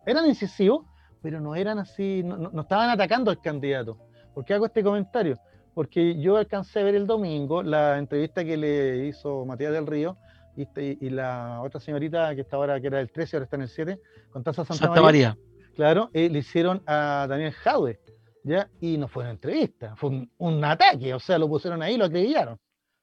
eran 0.07 0.27
incisivos, 0.27 0.85
pero 1.23 1.41
no 1.41 1.55
eran 1.55 1.79
así, 1.79 2.23
no, 2.25 2.37
no 2.37 2.61
estaban 2.61 2.91
atacando 2.91 3.31
al 3.31 3.41
candidato. 3.41 3.97
¿Por 4.35 4.45
qué 4.45 4.55
hago 4.55 4.67
este 4.67 4.83
comentario? 4.83 5.39
Porque 5.75 6.21
yo 6.21 6.37
alcancé 6.37 6.81
a 6.81 6.85
ver 6.85 6.95
el 6.95 7.07
domingo 7.07 7.63
la 7.63 7.99
entrevista 7.99 8.45
que 8.45 8.57
le 8.57 9.07
hizo 9.07 9.45
Matías 9.45 9.73
del 9.73 9.87
Río 9.87 10.17
y, 10.57 11.09
la 11.11 11.61
otra 11.63 11.81
señorita 11.81 12.35
que 12.35 12.43
está 12.43 12.57
ahora, 12.57 12.81
que 12.81 12.89
era 12.89 13.01
el 13.01 13.11
13, 13.11 13.37
ahora 13.37 13.45
está 13.45 13.57
en 13.57 13.63
el 13.63 13.69
7, 13.69 14.01
con 14.31 14.43
Taza 14.43 14.65
Santa, 14.65 14.85
Santa 14.87 15.01
María. 15.01 15.37
Claro, 15.75 16.11
eh, 16.13 16.29
le 16.29 16.41
hicieron 16.41 16.83
a 16.87 17.27
Daniel 17.29 17.53
Jaude, 17.53 18.01
¿ya? 18.45 18.69
Y 18.81 18.99
no 18.99 19.09
fue 19.09 19.23
una 19.23 19.33
entrevista, 19.33 19.97
fue 19.97 20.29
un, 20.37 20.65
ataque, 20.65 21.15
o 21.15 21.21
sea, 21.21 21.39
lo 21.39 21.49
pusieron 21.49 21.83
ahí 21.83 21.95
y 21.95 21.97
lo 21.97 22.05
acribillaron. 22.05 22.59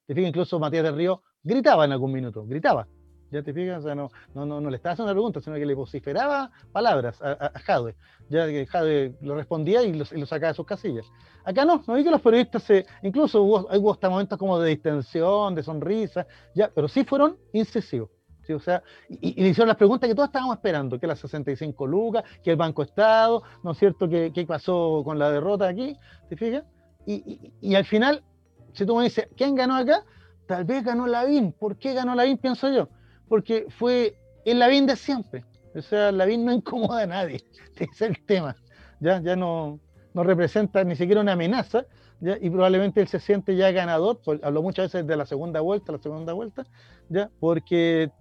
Te 0.06 0.14
fijas, 0.14 0.30
incluso 0.30 0.60
Matías 0.60 0.84
del 0.84 0.96
Río 0.96 1.24
gritaba 1.42 1.86
en 1.86 1.92
algún 1.92 2.12
minuto, 2.12 2.46
gritaba. 2.46 2.88
¿Ya 3.32 3.44
te 3.44 3.54
fijas? 3.54 3.80
O 3.80 3.82
sea, 3.84 3.96
no, 3.96 4.10
no, 4.34 4.46
no, 4.46 4.70
le 4.70 4.78
estaba 4.78 4.94
haciendo 4.94 5.12
una 5.12 5.14
pregunta, 5.14 5.40
sino 5.40 5.56
que 5.56 5.66
le 5.66 5.76
vociferaba 5.76 6.52
palabras 6.72 7.22
a, 7.22 7.52
a, 7.54 7.60
Jade. 7.60 7.96
Ya 8.30 8.48
que 8.48 8.66
Jade 8.66 9.16
lo 9.22 9.36
respondía 9.36 9.84
y 9.84 9.94
lo, 9.94 10.04
y 10.04 10.26
sacaba 10.26 10.50
de 10.50 10.56
sus 10.56 10.66
casillas. 10.66 11.06
Acá 11.44 11.64
no, 11.64 11.84
no 11.88 11.94
vi 11.94 12.04
que 12.04 12.12
los 12.12 12.22
periodistas 12.22 12.64
se. 12.64 12.86
Incluso 13.04 13.44
hubo, 13.44 13.68
hubo 13.72 13.94
hasta 13.94 14.10
momentos 14.10 14.38
como 14.38 14.60
de 14.60 14.70
distensión, 14.70 15.54
de 15.54 15.64
sonrisa, 15.64 16.26
ya, 16.56 16.72
pero 16.74 16.88
sí 16.88 17.04
fueron 17.04 17.38
incisivos. 17.54 18.10
¿sí? 18.48 18.54
O 18.54 18.60
sea, 18.60 18.82
y, 19.10 19.40
le 19.40 19.50
hicieron 19.50 19.68
las 19.68 19.78
preguntas 19.78 20.08
que 20.08 20.16
todos 20.16 20.30
estábamos 20.30 20.56
esperando: 20.56 21.00
que 21.00 21.06
las 21.06 21.20
65 21.20 21.86
lucas, 21.86 22.24
que 22.44 22.52
el 22.52 22.58
Banco 22.58 22.82
Estado, 22.82 23.44
¿no 23.64 23.72
es 23.72 23.78
cierto? 23.78 24.10
¿Qué, 24.10 24.32
qué 24.34 24.46
pasó 24.48 25.04
con 25.06 25.20
la 25.20 25.30
derrota 25.30 25.68
aquí? 25.68 25.96
¿Te 26.30 26.36
fijas? 26.36 26.64
Y, 27.06 27.54
y, 27.62 27.76
al 27.76 27.86
final, 27.86 28.24
si 28.74 28.86
tú 28.86 28.96
me 28.96 29.04
dices, 29.04 29.28
¿quién 29.36 29.56
ganó 29.56 29.76
acá? 29.76 30.04
Tal 30.48 30.64
vez 30.64 30.84
ganó 30.84 31.06
Lavín. 31.06 31.52
¿Por 31.54 31.78
qué 31.78 31.94
ganó 31.94 32.16
Lavín? 32.16 32.38
Pienso 32.38 32.72
yo 32.72 32.90
porque 33.30 33.68
fue 33.70 34.16
el 34.44 34.60
Lavín 34.60 34.86
de 34.86 34.96
siempre. 34.96 35.46
O 35.76 35.82
sea, 35.82 36.12
Lavín 36.12 36.44
no 36.44 36.52
incomoda 36.52 37.04
a 37.04 37.08
nadie. 37.08 37.46
Ese 37.76 37.86
es 37.92 38.02
el 38.02 38.26
tema. 38.26 38.56
Ya, 39.00 39.22
ya 39.22 39.36
no, 39.36 39.80
no 40.14 40.24
representa 40.24 40.84
ni 40.84 40.96
siquiera 40.96 41.22
una 41.22 41.34
amenaza, 41.34 41.86
¿ya? 42.20 42.38
y 42.42 42.50
probablemente 42.50 43.00
él 43.02 43.08
se 43.08 43.20
siente 43.20 43.56
ya 43.56 43.72
ganador, 43.72 44.20
habló 44.44 44.62
muchas 44.62 44.92
veces 44.92 45.08
de 45.08 45.16
la 45.16 45.26
segunda 45.26 45.62
vuelta, 45.62 45.94
la 45.94 46.00
segunda 46.00 46.34
vuelta, 46.34 46.66
¿ya? 47.08 47.30
porque 47.40 48.12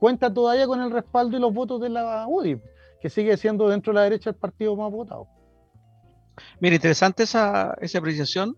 cuenta 0.00 0.32
todavía 0.32 0.66
con 0.66 0.82
el 0.82 0.90
respaldo 0.90 1.36
y 1.36 1.40
los 1.40 1.54
votos 1.54 1.80
de 1.80 1.88
la 1.88 2.26
UDI, 2.28 2.60
que 3.00 3.08
sigue 3.08 3.36
siendo 3.36 3.68
dentro 3.68 3.92
de 3.92 3.94
la 3.94 4.02
derecha 4.02 4.30
el 4.30 4.36
partido 4.36 4.76
más 4.76 4.90
votado. 4.92 5.28
Mira, 6.60 6.76
interesante 6.76 7.24
esa, 7.24 7.76
esa 7.80 7.98
apreciación. 7.98 8.56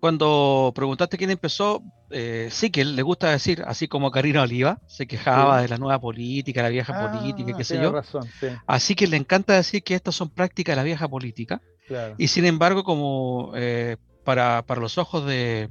Cuando 0.00 0.72
preguntaste 0.74 1.18
quién 1.18 1.30
empezó, 1.30 1.82
eh, 2.08 2.48
sí 2.50 2.70
que 2.70 2.86
le 2.86 3.02
gusta 3.02 3.30
decir, 3.30 3.62
así 3.66 3.86
como 3.86 4.10
Karina 4.10 4.42
Oliva, 4.42 4.80
se 4.86 5.06
quejaba 5.06 5.60
de 5.60 5.68
la 5.68 5.76
nueva 5.76 6.00
política, 6.00 6.62
la 6.62 6.70
vieja 6.70 6.94
Ah, 6.96 7.12
política, 7.12 7.54
qué 7.54 7.64
sé 7.64 7.76
yo. 7.76 7.92
Razón, 7.92 8.26
sí. 8.40 8.46
Así 8.66 8.94
que 8.94 9.06
le 9.06 9.18
encanta 9.18 9.54
decir 9.54 9.82
que 9.82 9.94
estas 9.94 10.14
son 10.14 10.30
prácticas 10.30 10.72
de 10.72 10.76
la 10.76 10.84
vieja 10.84 11.06
política. 11.06 11.60
Claro. 11.86 12.14
Y 12.16 12.28
sin 12.28 12.46
embargo, 12.46 12.82
como 12.82 13.52
eh, 13.54 13.98
para, 14.24 14.64
para, 14.64 14.80
los 14.80 14.96
ojos 14.96 15.26
de, 15.26 15.68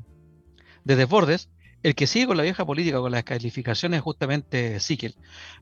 de 0.84 0.96
Desbordes, 0.96 1.50
el 1.82 1.96
que 1.96 2.06
sigue 2.06 2.28
con 2.28 2.38
la 2.38 2.44
vieja 2.44 2.66
política, 2.66 3.00
con 3.00 3.12
las 3.12 3.24
calificaciones, 3.24 3.98
es 3.98 4.04
justamente 4.04 4.80
Siquel. 4.80 5.16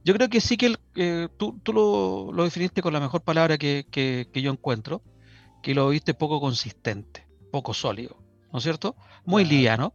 Yo 0.03 0.13
creo 0.13 0.27
que 0.27 0.41
Siquel, 0.41 0.77
eh, 0.95 1.29
tú, 1.37 1.57
tú 1.63 1.71
lo, 1.71 2.31
lo, 2.33 2.43
definiste 2.43 2.81
con 2.81 2.91
la 2.91 2.99
mejor 2.99 3.21
palabra 3.21 3.57
que, 3.57 3.85
que, 3.89 4.27
que, 4.33 4.41
yo 4.41 4.51
encuentro, 4.51 5.01
que 5.63 5.73
lo 5.73 5.87
viste 5.89 6.13
poco 6.13 6.41
consistente, 6.41 7.27
poco 7.51 7.73
sólido, 7.73 8.17
¿no 8.57 8.59
es 8.59 8.63
cierto? 8.63 8.95
Muy 9.23 9.43
claro. 9.43 9.55
liviano. 9.55 9.93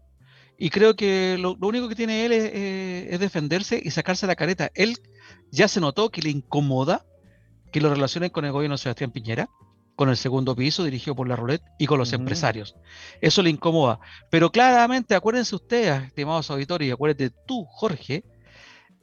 Y 0.57 0.71
creo 0.71 0.95
que 0.95 1.37
lo, 1.37 1.57
lo, 1.61 1.67
único 1.67 1.89
que 1.89 1.97
tiene 1.97 2.25
él 2.25 2.31
es, 2.31 2.45
eh, 2.45 3.09
es, 3.11 3.19
defenderse 3.19 3.81
y 3.83 3.91
sacarse 3.91 4.29
la 4.29 4.37
careta. 4.37 4.71
Él 4.75 4.97
ya 5.51 5.67
se 5.67 5.81
notó 5.81 6.11
que 6.11 6.23
le 6.23 6.31
incomoda 6.31 7.05
que 7.73 7.81
lo 7.81 7.91
relacionen 7.91 8.31
con 8.31 8.45
el 8.45 8.53
gobierno 8.53 8.75
de 8.75 8.83
Sebastián 8.83 9.11
Piñera, 9.11 9.49
con 9.97 10.11
el 10.11 10.17
segundo 10.17 10.55
piso 10.55 10.85
dirigido 10.85 11.17
por 11.17 11.27
la 11.27 11.35
Roulette 11.35 11.65
y 11.77 11.87
con 11.87 11.99
los 11.99 12.11
uh 12.11 12.13
-huh. 12.13 12.21
empresarios. 12.21 12.77
Eso 13.21 13.43
le 13.43 13.51
incomoda. 13.51 13.99
Pero 14.31 14.53
claramente, 14.53 15.17
acuérdense 15.17 15.57
ustedes, 15.57 16.05
estimados 16.05 16.49
auditores, 16.53 16.87
y 16.87 16.93
acuérdate 16.93 17.31
tú, 17.45 17.65
Jorge, 17.65 18.23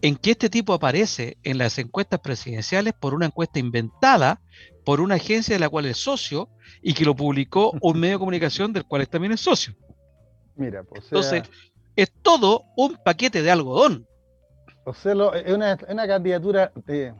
en 0.02 0.16
que 0.16 0.32
este 0.32 0.50
tipo 0.50 0.74
aparece 0.74 1.38
en 1.44 1.58
las 1.58 1.78
encuestas 1.78 2.20
presidenciales 2.22 2.94
por 2.94 3.14
una 3.14 3.26
encuesta 3.26 3.60
inventada 3.60 4.42
por 4.86 5.02
una 5.02 5.16
agencia 5.16 5.56
de 5.56 5.60
la 5.60 5.70
cual 5.70 5.86
es 5.86 5.98
socio 5.98 6.50
y 6.82 6.94
que 6.94 7.06
lo 7.06 7.16
publicó 7.16 7.72
un 7.82 8.00
medio 8.00 8.16
de 8.16 8.20
comunicación 8.20 8.74
del 8.74 8.86
cual 8.86 9.08
también 9.08 9.34
es 9.34 9.42
socio. 9.42 9.76
Mira, 10.56 10.84
pues, 10.84 11.06
sea, 11.06 11.20
Entonces, 11.20 11.44
es 11.96 12.12
todo 12.22 12.64
un 12.76 12.98
paquete 13.04 13.42
de 13.42 13.52
algodón. 13.52 14.08
O 14.86 14.94
sea, 14.94 15.14
lo, 15.14 15.34
es 15.34 15.54
una, 15.54 15.78
una 15.90 16.08
candidatura 16.08 16.72
de, 16.88 17.14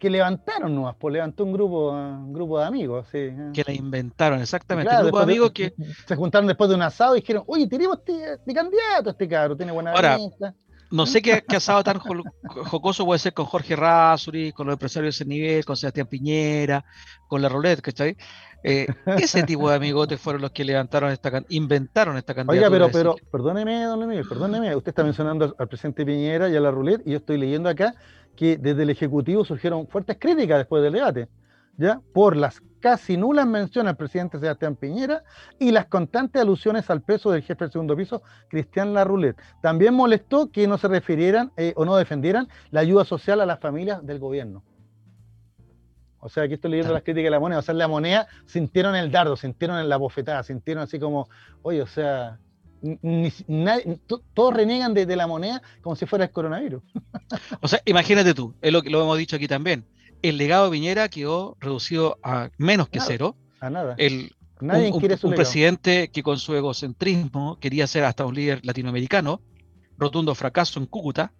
que 0.00 0.10
levantaron 0.10 0.74
nomás, 0.74 0.96
pues 0.98 1.12
levantó 1.12 1.44
un 1.44 1.52
grupo, 1.52 1.90
un 1.90 2.32
grupo 2.32 2.58
de 2.58 2.64
amigos. 2.64 3.06
Sí. 3.12 3.30
Que 3.52 3.62
la 3.64 3.72
inventaron, 3.72 4.40
exactamente. 4.40 4.88
Claro, 4.88 5.04
un 5.04 5.10
grupo 5.10 5.18
de 5.18 5.24
amigos 5.24 5.48
de, 5.54 5.54
que. 5.54 5.74
Se 6.06 6.16
juntaron 6.16 6.46
después 6.46 6.68
de 6.68 6.76
un 6.76 6.82
asado 6.82 7.16
y 7.16 7.20
dijeron, 7.20 7.44
oye, 7.46 7.68
tenemos 7.68 7.98
este, 7.98 8.34
este 8.34 8.54
candidato, 8.54 9.10
este 9.10 9.28
cabro, 9.28 9.56
tiene 9.56 9.72
buena 9.72 9.92
Ahora, 9.92 10.16
vista. 10.16 10.54
No 10.90 11.06
sé 11.06 11.20
qué, 11.22 11.42
qué, 11.46 11.56
asado 11.56 11.82
tan 11.82 11.98
jocoso 11.98 13.04
puede 13.04 13.18
ser 13.18 13.34
con 13.34 13.46
Jorge 13.46 13.74
Rasuri, 13.74 14.52
con 14.52 14.66
los 14.66 14.74
empresarios 14.74 15.16
de 15.18 15.24
ese 15.24 15.28
nivel, 15.28 15.64
con 15.64 15.76
Sebastián 15.76 16.06
Piñera, 16.06 16.84
con 17.28 17.42
la 17.42 17.48
Roulette, 17.48 17.80
¿cachai? 17.80 18.16
Eh, 18.62 18.86
ese 19.18 19.42
tipo 19.42 19.68
de 19.68 19.76
amigotes 19.76 20.20
fueron 20.20 20.42
los 20.42 20.50
que 20.50 20.64
levantaron 20.64 21.10
esta, 21.10 21.42
inventaron 21.48 22.16
esta 22.16 22.34
candidatura. 22.34 22.68
Oiga, 22.68 22.90
pero, 22.90 23.14
pero, 23.14 23.30
perdóneme, 23.30 23.84
don 23.84 24.08
Miguel, 24.08 24.26
perdóneme, 24.28 24.74
usted 24.74 24.90
está 24.90 25.04
mencionando 25.04 25.44
al, 25.44 25.54
al 25.58 25.68
presidente 25.68 26.04
Piñera 26.04 26.48
y 26.48 26.56
a 26.56 26.60
la 26.60 26.70
Roulette, 26.70 27.02
y 27.06 27.12
yo 27.12 27.18
estoy 27.18 27.38
leyendo 27.38 27.68
acá 27.68 27.94
que 28.36 28.56
desde 28.56 28.82
el 28.82 28.90
Ejecutivo 28.90 29.44
surgieron 29.44 29.88
fuertes 29.88 30.16
críticas 30.20 30.58
después 30.58 30.82
del 30.82 30.92
debate, 30.92 31.28
¿ya? 31.78 32.00
Por 32.12 32.36
las 32.36 32.62
casi 32.80 33.16
nulas 33.16 33.46
menciones 33.46 33.90
al 33.90 33.96
presidente 33.96 34.38
Sebastián 34.38 34.76
Piñera 34.76 35.24
y 35.58 35.72
las 35.72 35.86
constantes 35.86 36.40
alusiones 36.40 36.88
al 36.90 37.02
peso 37.02 37.30
del 37.30 37.42
jefe 37.42 37.64
del 37.64 37.72
segundo 37.72 37.96
piso, 37.96 38.22
Cristian 38.48 38.94
Larroulet. 38.94 39.36
También 39.60 39.94
molestó 39.94 40.50
que 40.50 40.66
no 40.68 40.78
se 40.78 40.88
refirieran 40.88 41.50
eh, 41.56 41.72
o 41.76 41.84
no 41.84 41.96
defendieran 41.96 42.48
la 42.70 42.80
ayuda 42.80 43.04
social 43.04 43.40
a 43.40 43.46
las 43.46 43.60
familias 43.60 44.06
del 44.06 44.18
gobierno. 44.18 44.62
O 46.20 46.28
sea, 46.28 46.44
aquí 46.44 46.54
estoy 46.54 46.72
leyendo 46.72 46.92
las 46.92 47.02
críticas 47.02 47.26
de 47.26 47.30
la 47.30 47.40
moneda. 47.40 47.58
O 47.58 47.62
sea, 47.62 47.74
la 47.74 47.88
moneda 47.88 48.26
sintieron 48.46 48.96
el 48.96 49.10
dardo, 49.10 49.36
sintieron 49.36 49.78
en 49.78 49.88
la 49.88 49.96
bofetada, 49.96 50.42
sintieron 50.42 50.82
así 50.82 50.98
como, 50.98 51.28
oye, 51.62 51.82
o 51.82 51.86
sea, 51.86 52.38
ni, 52.82 53.32
nadie, 53.48 53.98
todos 54.34 54.54
renegan 54.54 54.94
de, 54.94 55.06
de, 55.06 55.16
la 55.16 55.26
moneda 55.26 55.62
como 55.82 55.96
si 55.96 56.06
fuera 56.06 56.24
el 56.24 56.30
coronavirus. 56.30 56.82
O 57.60 57.68
sea, 57.68 57.80
imagínate 57.84 58.34
tú, 58.34 58.54
es 58.60 58.72
lo 58.72 58.82
que 58.82 58.90
lo 58.90 59.02
hemos 59.02 59.18
dicho 59.18 59.36
aquí 59.36 59.48
también. 59.48 59.84
El 60.22 60.38
legado 60.38 60.66
de 60.66 60.70
Piñera 60.72 61.08
quedó 61.08 61.56
reducido 61.60 62.18
a 62.22 62.50
menos 62.58 62.88
que 62.88 62.98
nada, 62.98 63.08
cero. 63.08 63.36
A 63.60 63.70
nada. 63.70 63.94
El, 63.98 64.34
Nadie 64.60 64.90
un, 64.90 64.98
quiere 65.00 65.14
un, 65.14 65.20
su 65.20 65.26
un 65.26 65.32
legado. 65.32 65.44
presidente 65.44 66.10
que 66.10 66.22
con 66.22 66.38
su 66.38 66.54
egocentrismo 66.54 67.58
quería 67.60 67.86
ser 67.86 68.04
hasta 68.04 68.24
un 68.24 68.34
líder 68.34 68.64
latinoamericano, 68.64 69.42
rotundo 69.98 70.34
fracaso 70.34 70.80
en 70.80 70.86
Cúcuta, 70.86 71.32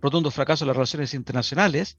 rotundo 0.00 0.30
fracaso 0.30 0.64
en 0.64 0.68
las 0.68 0.76
relaciones 0.76 1.14
internacionales, 1.14 1.98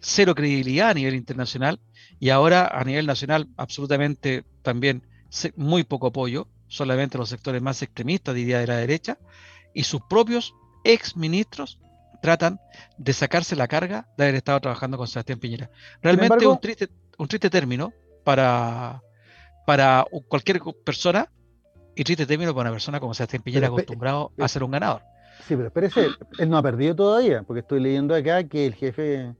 cero 0.00 0.34
credibilidad 0.34 0.90
a 0.90 0.94
nivel 0.94 1.14
internacional 1.14 1.80
y 2.20 2.30
ahora 2.30 2.66
a 2.66 2.84
nivel 2.84 3.06
nacional 3.06 3.48
absolutamente 3.56 4.44
también 4.62 5.06
muy 5.56 5.84
poco 5.84 6.08
apoyo, 6.08 6.48
solamente 6.68 7.18
los 7.18 7.28
sectores 7.28 7.62
más 7.62 7.82
extremistas, 7.82 8.34
diría 8.34 8.58
de 8.58 8.66
la 8.66 8.76
derecha, 8.76 9.18
y 9.74 9.84
sus 9.84 10.02
propios 10.02 10.54
ex 10.84 11.16
ministros 11.16 11.78
tratan 12.22 12.60
de 12.96 13.12
sacarse 13.12 13.56
la 13.56 13.68
carga 13.68 14.06
de 14.16 14.24
haber 14.24 14.36
estado 14.36 14.60
trabajando 14.60 14.96
con 14.96 15.06
Sebastián 15.08 15.38
Piñera. 15.38 15.70
Realmente 16.00 16.32
embargo, 16.34 16.52
un, 16.52 16.60
triste, 16.60 16.88
un 17.18 17.28
triste 17.28 17.50
término 17.50 17.92
para, 18.24 19.02
para 19.66 20.06
cualquier 20.28 20.60
persona 20.84 21.28
y 21.94 22.04
triste 22.04 22.24
término 22.24 22.54
para 22.54 22.70
una 22.70 22.76
persona 22.76 23.00
como 23.00 23.12
Sebastián 23.12 23.42
Piñera 23.42 23.66
acostumbrado 23.66 24.32
a 24.38 24.48
ser 24.48 24.62
un 24.62 24.70
ganador. 24.70 25.02
Sí, 25.46 25.56
pero 25.56 25.66
espérese, 25.66 26.06
él 26.38 26.48
no 26.48 26.56
ha 26.56 26.62
perdido 26.62 26.94
todavía, 26.94 27.42
porque 27.42 27.60
estoy 27.60 27.80
leyendo 27.80 28.14
acá 28.14 28.44
que 28.44 28.66
el 28.66 28.74
jefe, 28.74 29.34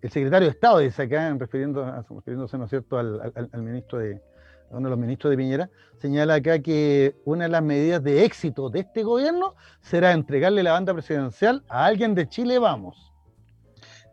el 0.00 0.10
secretario 0.10 0.46
de 0.46 0.52
Estado, 0.52 0.78
dice 0.78 1.02
acá, 1.02 1.34
refiriendo, 1.36 1.84
refiriéndose, 2.08 2.56
¿no 2.56 2.64
es 2.64 2.70
cierto?, 2.70 2.98
al, 2.98 3.20
al, 3.20 3.50
al 3.52 3.62
ministro 3.62 3.98
de, 3.98 4.22
uno 4.70 4.88
de 4.88 4.90
los 4.90 4.98
ministros 4.98 5.30
de 5.30 5.36
Piñera, 5.36 5.70
señala 5.98 6.34
acá 6.34 6.60
que 6.60 7.16
una 7.24 7.44
de 7.44 7.50
las 7.50 7.62
medidas 7.62 8.02
de 8.02 8.24
éxito 8.24 8.70
de 8.70 8.80
este 8.80 9.02
gobierno 9.02 9.54
será 9.80 10.12
entregarle 10.12 10.62
la 10.62 10.72
banda 10.72 10.92
presidencial 10.92 11.62
a 11.68 11.84
alguien 11.86 12.14
de 12.14 12.28
Chile 12.28 12.58
Vamos. 12.58 13.12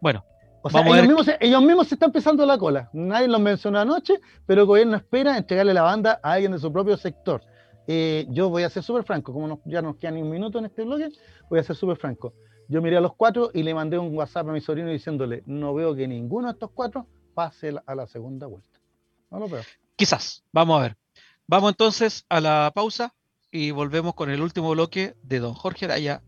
Bueno, 0.01 0.24
o 0.62 0.70
sea, 0.70 0.82
vamos 0.82 0.97
ellos, 0.97 0.97
a 0.97 1.01
ver... 1.01 1.08
mismos 1.08 1.26
se, 1.26 1.38
ellos 1.39 1.62
mismos 1.62 1.88
se 1.88 1.95
están 1.95 2.12
pisando 2.12 2.45
la 2.45 2.58
cola. 2.58 2.89
Nadie 2.93 3.28
los 3.28 3.39
mencionó 3.39 3.80
anoche, 3.80 4.20
pero 4.45 4.62
el 4.62 4.68
gobierno 4.68 4.97
espera 4.97 5.38
entregarle 5.38 5.74
la 5.74 5.84
banda 5.84 6.20
a 6.24 6.34
alguien 6.34 6.51
de 6.51 6.60
su 6.60 6.72
propio 6.72 6.97
sector. 6.97 7.41
Eh, 7.88 8.26
yo 8.30 8.49
voy 8.49 8.64
a 8.64 8.70
ser 8.70 8.84
súper 8.84 9.03
franco, 9.03 9.32
como 9.32 9.47
nos, 9.47 9.60
ya 9.64 9.82
nos 9.82 9.95
queda 9.95 10.12
ni 10.12 10.22
un 10.22 10.30
minuto 10.30 10.60
en 10.60 10.66
este 10.66 10.84
bloque, 10.84 11.10
voy 11.49 11.60
a 11.60 11.64
ser 11.64 11.76
súper 11.76 11.95
franco. 11.95 12.34
Yo 12.68 12.82
miré 12.82 12.97
a 12.97 13.01
los 13.01 13.16
cuatro 13.16 13.49
y 13.53 13.64
le 13.64 13.74
mandé 13.74 13.97
un 13.97 14.14
WhatsApp 14.14 14.49
a 14.49 14.51
mi 14.51 14.60
sobrino 14.60 14.89
diciéndole, 14.89 15.41
no 15.45 15.74
veo 15.74 15.95
que 15.95 16.05
ninguno 16.05 16.47
de 16.47 16.53
estos 16.53 16.72
cuatro 16.72 17.08
pase 17.34 17.74
a 17.86 17.95
la 17.95 18.08
segunda 18.08 18.45
vuelta. 18.47 18.80
No 19.32 19.39
lo 19.39 19.47
veo. 19.47 19.62
Quizás, 19.98 20.43
vamos 20.54 20.80
a 20.80 20.84
ver. 20.84 20.98
Vamos 21.48 21.72
entonces 21.72 22.24
a 22.30 22.39
la 22.39 22.72
pausa 22.74 23.16
y 23.52 23.72
volvemos 23.72 24.14
con 24.14 24.30
el 24.30 24.41
último 24.41 24.70
bloque 24.70 25.16
de 25.24 25.39
don 25.39 25.56
Jorge 25.56 25.86
Araya. 25.86 26.22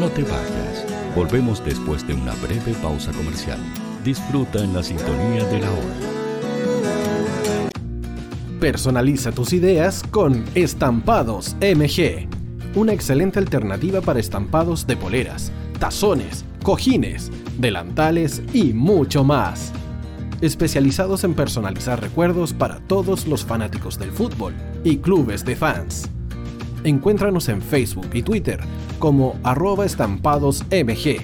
No 0.00 0.08
te 0.08 0.22
vayas. 0.22 0.86
Volvemos 1.14 1.62
después 1.62 2.06
de 2.06 2.14
una 2.14 2.34
breve 2.36 2.72
pausa 2.80 3.12
comercial. 3.12 3.58
Disfruta 4.02 4.64
en 4.64 4.72
la 4.72 4.82
sintonía 4.82 5.44
de 5.44 5.60
la 5.60 5.70
hora. 5.70 5.94
Personaliza 8.60 9.30
tus 9.30 9.52
ideas 9.52 10.02
con 10.10 10.42
Estampados 10.54 11.54
MG, 11.60 12.26
una 12.74 12.94
excelente 12.94 13.38
alternativa 13.38 14.00
para 14.00 14.20
estampados 14.20 14.86
de 14.86 14.96
poleras, 14.96 15.52
tazones, 15.78 16.46
cojines, 16.66 17.30
delantales 17.58 18.42
y 18.52 18.72
mucho 18.72 19.22
más. 19.22 19.72
Especializados 20.40 21.22
en 21.22 21.34
personalizar 21.34 22.00
recuerdos 22.00 22.52
para 22.52 22.80
todos 22.88 23.28
los 23.28 23.44
fanáticos 23.44 24.00
del 24.00 24.10
fútbol 24.10 24.52
y 24.82 24.96
clubes 24.96 25.44
de 25.44 25.54
fans. 25.54 26.10
Encuéntranos 26.82 27.48
en 27.50 27.62
Facebook 27.62 28.08
y 28.14 28.22
Twitter 28.22 28.58
como 28.98 29.38
arroba 29.44 29.86
estampadosmg 29.86 31.20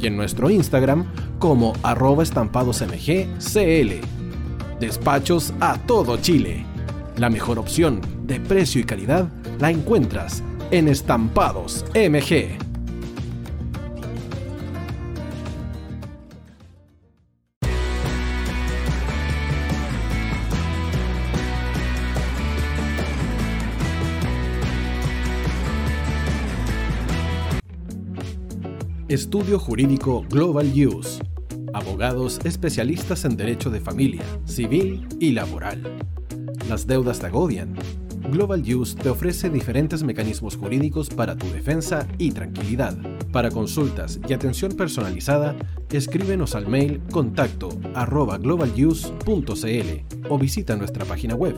y 0.00 0.06
en 0.06 0.16
nuestro 0.16 0.48
Instagram 0.48 1.06
como 1.40 1.72
arroba 1.82 2.22
estampadosmgcl. 2.22 4.00
Despachos 4.78 5.54
a 5.58 5.76
todo 5.88 6.18
Chile. 6.18 6.64
La 7.16 7.30
mejor 7.30 7.58
opción 7.58 8.00
de 8.28 8.38
precio 8.38 8.80
y 8.80 8.84
calidad 8.84 9.28
la 9.58 9.72
encuentras 9.72 10.44
en 10.70 10.86
Estampados 10.86 11.84
MG. 11.96 12.63
Estudio 29.14 29.58
Jurídico 29.60 30.26
Global 30.28 30.72
Use. 30.74 31.22
Abogados 31.72 32.40
especialistas 32.42 33.24
en 33.24 33.36
derecho 33.36 33.70
de 33.70 33.78
familia, 33.78 34.24
civil 34.44 35.06
y 35.20 35.30
laboral. 35.30 35.80
Las 36.68 36.88
deudas 36.88 37.20
te 37.20 37.26
agobian. 37.26 37.76
Global 38.32 38.62
Use 38.62 38.96
te 38.96 39.10
ofrece 39.10 39.50
diferentes 39.50 40.02
mecanismos 40.02 40.56
jurídicos 40.56 41.10
para 41.10 41.36
tu 41.36 41.46
defensa 41.52 42.08
y 42.18 42.32
tranquilidad. 42.32 42.98
Para 43.30 43.52
consultas 43.52 44.18
y 44.28 44.32
atención 44.32 44.72
personalizada, 44.72 45.54
escríbenos 45.92 46.56
al 46.56 46.66
mail 46.66 47.00
contacto 47.12 47.68
arroba 47.94 48.38
globaluse.cl 48.38 50.26
o 50.28 50.38
visita 50.40 50.74
nuestra 50.74 51.04
página 51.04 51.36
web 51.36 51.54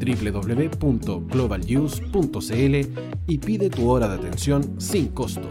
www.globaluse.cl 0.00 2.74
y 3.28 3.38
pide 3.38 3.70
tu 3.70 3.88
hora 3.88 4.08
de 4.08 4.14
atención 4.16 4.80
sin 4.80 5.06
costo. 5.06 5.48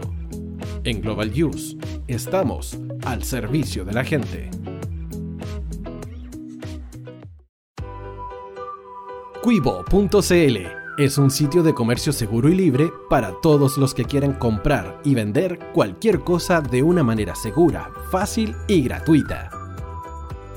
En 0.86 1.00
Global 1.00 1.32
Use 1.32 1.76
estamos 2.06 2.78
al 3.04 3.24
servicio 3.24 3.84
de 3.84 3.92
la 3.92 4.04
gente. 4.04 4.48
Cuivo.cl 9.42 10.56
es 10.96 11.18
un 11.18 11.30
sitio 11.32 11.64
de 11.64 11.74
comercio 11.74 12.12
seguro 12.12 12.48
y 12.48 12.54
libre 12.54 12.92
para 13.10 13.32
todos 13.42 13.78
los 13.78 13.94
que 13.94 14.04
quieran 14.04 14.34
comprar 14.34 15.00
y 15.02 15.16
vender 15.16 15.58
cualquier 15.74 16.20
cosa 16.20 16.60
de 16.60 16.84
una 16.84 17.02
manera 17.02 17.34
segura, 17.34 17.90
fácil 18.12 18.54
y 18.68 18.82
gratuita. 18.82 19.50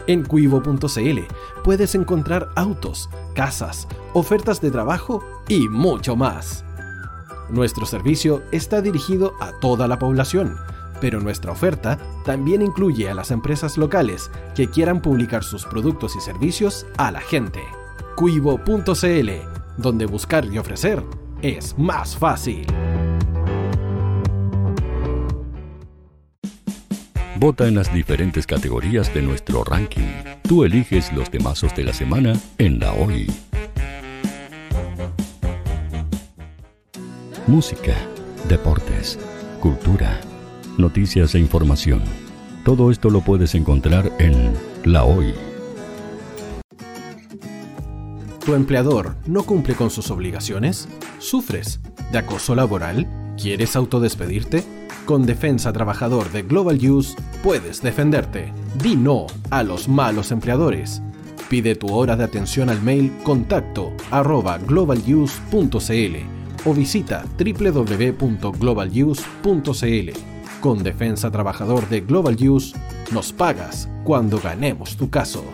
En 0.05 0.23
cuivo.cl 0.23 1.19
puedes 1.63 1.95
encontrar 1.95 2.49
autos, 2.55 3.09
casas, 3.33 3.87
ofertas 4.13 4.61
de 4.61 4.69
trabajo 4.69 5.23
y 5.47 5.67
mucho 5.69 6.15
más. 6.15 6.63
Nuestro 7.49 7.85
servicio 7.85 8.43
está 8.51 8.81
dirigido 8.81 9.33
a 9.39 9.53
toda 9.59 9.87
la 9.87 9.97
población, 9.97 10.55
pero 11.01 11.19
nuestra 11.19 11.51
oferta 11.51 11.97
también 12.23 12.61
incluye 12.61 13.09
a 13.09 13.15
las 13.15 13.31
empresas 13.31 13.77
locales 13.77 14.29
que 14.55 14.69
quieran 14.69 15.01
publicar 15.01 15.43
sus 15.43 15.65
productos 15.65 16.15
y 16.15 16.21
servicios 16.21 16.85
a 16.97 17.11
la 17.11 17.21
gente. 17.21 17.61
Cuivo.cl, 18.15 19.29
donde 19.77 20.05
buscar 20.05 20.45
y 20.45 20.57
ofrecer 20.57 21.03
es 21.41 21.77
más 21.77 22.15
fácil. 22.15 22.67
Vota 27.37 27.67
en 27.67 27.75
las 27.75 27.93
diferentes 27.93 28.45
categorías 28.45 29.13
de 29.13 29.21
nuestro 29.21 29.63
ranking. 29.63 30.11
Tú 30.43 30.65
eliges 30.65 31.13
los 31.13 31.31
temazos 31.31 31.73
de 31.73 31.85
la 31.85 31.93
semana 31.93 32.33
en 32.57 32.79
la 32.79 32.91
hoy. 32.93 33.31
Música, 37.49 37.95
deportes, 38.47 39.17
cultura, 39.59 40.21
noticias 40.77 41.33
e 41.33 41.39
información. 41.39 42.03
Todo 42.63 42.91
esto 42.91 43.09
lo 43.09 43.21
puedes 43.21 43.55
encontrar 43.55 44.11
en 44.19 44.53
La 44.83 45.03
Hoy. 45.03 45.33
¿Tu 48.45 48.53
empleador 48.53 49.15
no 49.25 49.41
cumple 49.41 49.73
con 49.73 49.89
sus 49.89 50.11
obligaciones? 50.11 50.87
¿Sufres 51.17 51.79
de 52.11 52.19
acoso 52.19 52.53
laboral? 52.53 53.07
¿Quieres 53.35 53.75
autodespedirte? 53.75 54.63
Con 55.05 55.25
Defensa 55.25 55.73
Trabajador 55.73 56.31
de 56.31 56.43
Global 56.43 56.77
Use 56.77 57.15
puedes 57.41 57.81
defenderte. 57.81 58.53
Di 58.75 58.95
no 58.95 59.25
a 59.49 59.63
los 59.63 59.89
malos 59.89 60.31
empleadores. 60.31 61.01
Pide 61.49 61.73
tu 61.73 61.91
hora 61.95 62.15
de 62.15 62.25
atención 62.25 62.69
al 62.69 62.83
mail 62.83 63.11
contacto 63.23 63.91
arroba 64.11 64.59
o 66.65 66.73
visita 66.73 67.23
www.globaluse.cl. 67.37 70.09
Con 70.61 70.83
Defensa 70.83 71.31
Trabajador 71.31 71.87
de 71.87 72.01
Global 72.01 72.35
Use, 72.35 72.75
nos 73.11 73.31
pagas 73.31 73.87
cuando 74.03 74.39
ganemos 74.39 74.97
tu 74.97 75.09
caso. 75.09 75.45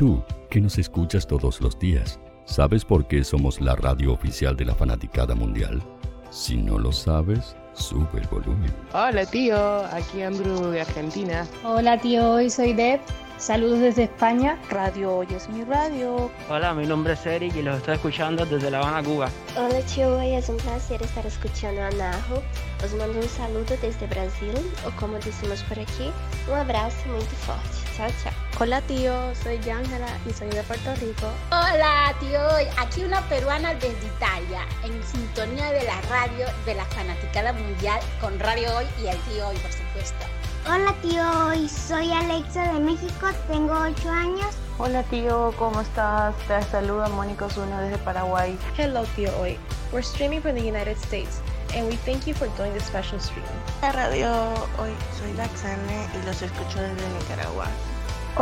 Tú, 0.00 0.22
que 0.48 0.62
nos 0.62 0.78
escuchas 0.78 1.26
todos 1.26 1.60
los 1.60 1.78
días, 1.78 2.18
¿sabes 2.46 2.86
por 2.86 3.06
qué 3.06 3.22
somos 3.22 3.60
la 3.60 3.76
radio 3.76 4.14
oficial 4.14 4.56
de 4.56 4.64
la 4.64 4.74
fanaticada 4.74 5.34
mundial? 5.34 5.82
Si 6.30 6.56
no 6.56 6.78
lo 6.78 6.90
sabes, 6.90 7.54
Sube 7.74 8.20
el 8.20 8.26
volumen. 8.28 8.72
Hola 8.92 9.24
tío, 9.26 9.84
aquí 9.86 10.22
Andrew 10.22 10.70
de 10.70 10.80
Argentina. 10.82 11.46
Hola 11.64 11.98
tío, 11.98 12.32
hoy 12.32 12.50
soy 12.50 12.72
Deb. 12.72 13.00
Saludos 13.38 13.78
desde 13.78 14.02
España. 14.04 14.58
Radio 14.68 15.16
Hoy 15.16 15.28
es 15.34 15.48
mi 15.48 15.64
radio. 15.64 16.30
Hola, 16.50 16.74
mi 16.74 16.86
nombre 16.86 17.14
es 17.14 17.24
Eric 17.24 17.56
y 17.56 17.62
los 17.62 17.78
estoy 17.78 17.94
escuchando 17.94 18.44
desde 18.44 18.70
La 18.70 18.80
Habana, 18.80 19.02
Cuba. 19.02 19.30
Hola 19.56 19.80
tío, 19.94 20.18
hoy 20.18 20.34
es 20.34 20.50
un 20.50 20.58
placer 20.58 21.02
estar 21.02 21.24
escuchando 21.24 21.82
a 21.82 21.90
Najo. 21.90 22.42
Os 22.84 22.92
mando 22.94 23.18
un 23.18 23.28
saludo 23.28 23.74
desde 23.80 24.06
Brasil, 24.08 24.52
o 24.86 24.90
como 25.00 25.14
decimos 25.18 25.62
por 25.62 25.78
aquí, 25.78 26.10
un 26.48 26.58
abrazo 26.58 26.96
muy 27.08 27.22
fuerte. 27.22 27.89
Chao. 28.22 28.32
Hola 28.58 28.80
tío, 28.82 29.34
soy 29.34 29.56
Ángela 29.68 30.06
y 30.28 30.32
soy 30.32 30.48
de 30.48 30.62
Puerto 30.62 30.94
Rico. 30.96 31.30
Hola 31.50 32.14
tío, 32.18 32.40
aquí 32.78 33.04
una 33.04 33.20
peruana 33.28 33.74
desde 33.74 34.06
Italia, 34.16 34.66
en 34.84 35.02
sintonía 35.02 35.70
de 35.72 35.84
la 35.84 36.00
radio 36.02 36.46
de 36.64 36.74
la 36.74 36.84
fanaticada 36.86 37.52
mundial 37.52 38.00
con 38.20 38.38
Radio 38.38 38.76
Hoy 38.76 38.86
y 39.02 39.06
el 39.08 39.18
tío 39.18 39.48
Hoy, 39.48 39.56
por 39.58 39.72
supuesto. 39.72 40.26
Hola 40.66 40.94
tío, 41.02 41.22
hoy 41.46 41.68
soy 41.68 42.12
Alexa 42.12 42.72
de 42.72 42.80
México, 42.80 43.28
tengo 43.48 43.72
8 43.72 44.10
años. 44.10 44.54
Hola 44.78 45.02
tío, 45.04 45.54
¿cómo 45.58 45.80
estás? 45.80 46.34
Te 46.48 46.62
saluda 46.64 47.08
Mónica 47.08 47.46
Osuna 47.46 47.80
desde 47.82 47.98
Paraguay. 47.98 48.58
Hello 48.78 49.04
tío 49.16 49.30
hoy. 49.38 49.58
We're 49.92 50.02
streaming 50.02 50.40
from 50.40 50.54
the 50.54 50.66
United 50.66 50.96
States 50.96 51.40
and 51.74 51.86
we 51.86 51.96
thank 51.96 52.26
you 52.26 52.34
for 52.34 52.48
doing 52.56 52.72
this 52.72 52.84
special 52.84 53.18
stream. 53.20 53.44
La 53.82 53.92
radio 53.92 54.30
hoy 54.78 54.90
soy 55.18 55.32
Laxane 55.34 56.08
y 56.14 56.26
los 56.26 56.42
escucho 56.42 56.80
desde 56.80 57.08
Nicaragua. 57.18 57.66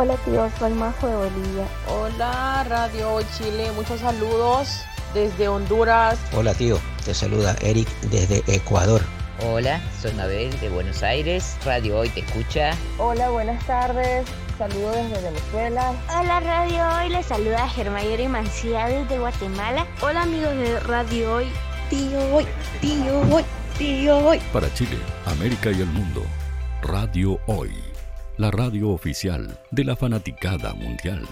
Hola 0.01 0.15
tío, 0.23 0.49
soy 0.57 0.71
Majo 0.75 1.07
de 1.07 1.13
Bolivia. 1.13 1.67
Hola 1.89 2.65
Radio 2.69 3.15
Hoy 3.15 3.25
Chile, 3.37 3.69
muchos 3.75 3.99
saludos 3.99 4.85
desde 5.13 5.49
Honduras. 5.49 6.17
Hola 6.31 6.53
tío, 6.53 6.79
te 7.03 7.13
saluda 7.13 7.53
Eric 7.59 7.89
desde 8.03 8.41
Ecuador. 8.47 9.01
Hola, 9.45 9.81
soy 10.01 10.13
Mabel 10.13 10.57
de 10.61 10.69
Buenos 10.69 11.03
Aires. 11.03 11.57
Radio 11.65 11.97
Hoy 11.97 12.07
te 12.07 12.21
escucha. 12.21 12.71
Hola, 12.97 13.29
buenas 13.29 13.61
tardes. 13.67 14.25
Saludos 14.57 14.95
desde 14.95 15.21
Venezuela. 15.21 15.91
Hola 16.17 16.39
Radio 16.39 16.81
Hoy, 16.97 17.09
les 17.09 17.25
saluda 17.25 17.67
Germayori 17.67 18.29
Mancía 18.29 18.85
desde 18.85 19.19
Guatemala. 19.19 19.85
Hola 20.01 20.21
amigos 20.21 20.55
de 20.55 20.79
Radio 20.79 21.33
Hoy. 21.33 21.51
Tío 21.89 22.19
Hoy, 22.33 22.47
tío 22.79 23.19
Hoy, 23.35 23.43
tío 23.77 24.17
Hoy. 24.19 24.39
Para 24.53 24.73
Chile, 24.73 24.97
América 25.25 25.71
y 25.71 25.81
el 25.81 25.87
mundo, 25.87 26.23
Radio 26.83 27.37
Hoy, 27.47 27.88
la 28.39 28.49
radio 28.51 28.89
oficial 28.91 29.59
de 29.69 29.83
la 29.83 29.97
fanaticada 29.97 30.73
mundial. 30.73 31.27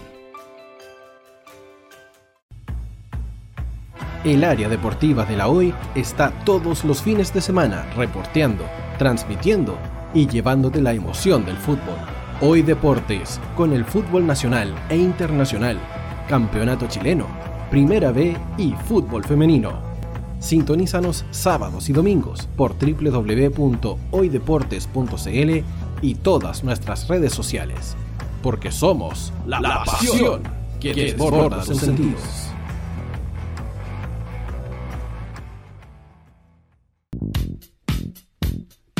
El 4.25 4.43
área 4.43 4.67
deportiva 4.67 5.23
de 5.23 5.37
la 5.37 5.47
Hoy 5.47 5.73
está 5.95 6.31
todos 6.43 6.83
los 6.83 7.01
fines 7.01 7.33
de 7.33 7.39
semana 7.39 7.89
reporteando, 7.95 8.65
transmitiendo 8.97 9.77
y 10.13 10.27
llevándote 10.27 10.81
la 10.81 10.91
emoción 10.91 11.45
del 11.45 11.55
fútbol. 11.55 11.95
Hoy 12.41 12.61
Deportes, 12.61 13.39
con 13.55 13.71
el 13.71 13.85
fútbol 13.85 14.27
nacional 14.27 14.75
e 14.89 14.97
internacional, 14.97 15.79
campeonato 16.27 16.89
chileno, 16.89 17.27
primera 17.71 18.11
B 18.11 18.35
y 18.57 18.73
fútbol 18.85 19.23
femenino. 19.23 19.87
Sintonízanos 20.39 21.23
sábados 21.31 21.89
y 21.89 21.93
domingos 21.93 22.47
por 22.57 22.75
www.hoydeportes.cl 22.77 25.63
y 26.01 26.15
todas 26.15 26.63
nuestras 26.63 27.07
redes 27.07 27.33
sociales. 27.33 27.95
Porque 28.41 28.71
somos 28.71 29.33
la, 29.45 29.59
la 29.59 29.83
pasión 29.83 30.43
que 30.79 30.93
desborda 30.93 31.63
sus 31.63 31.79
sentidos. 31.79 32.47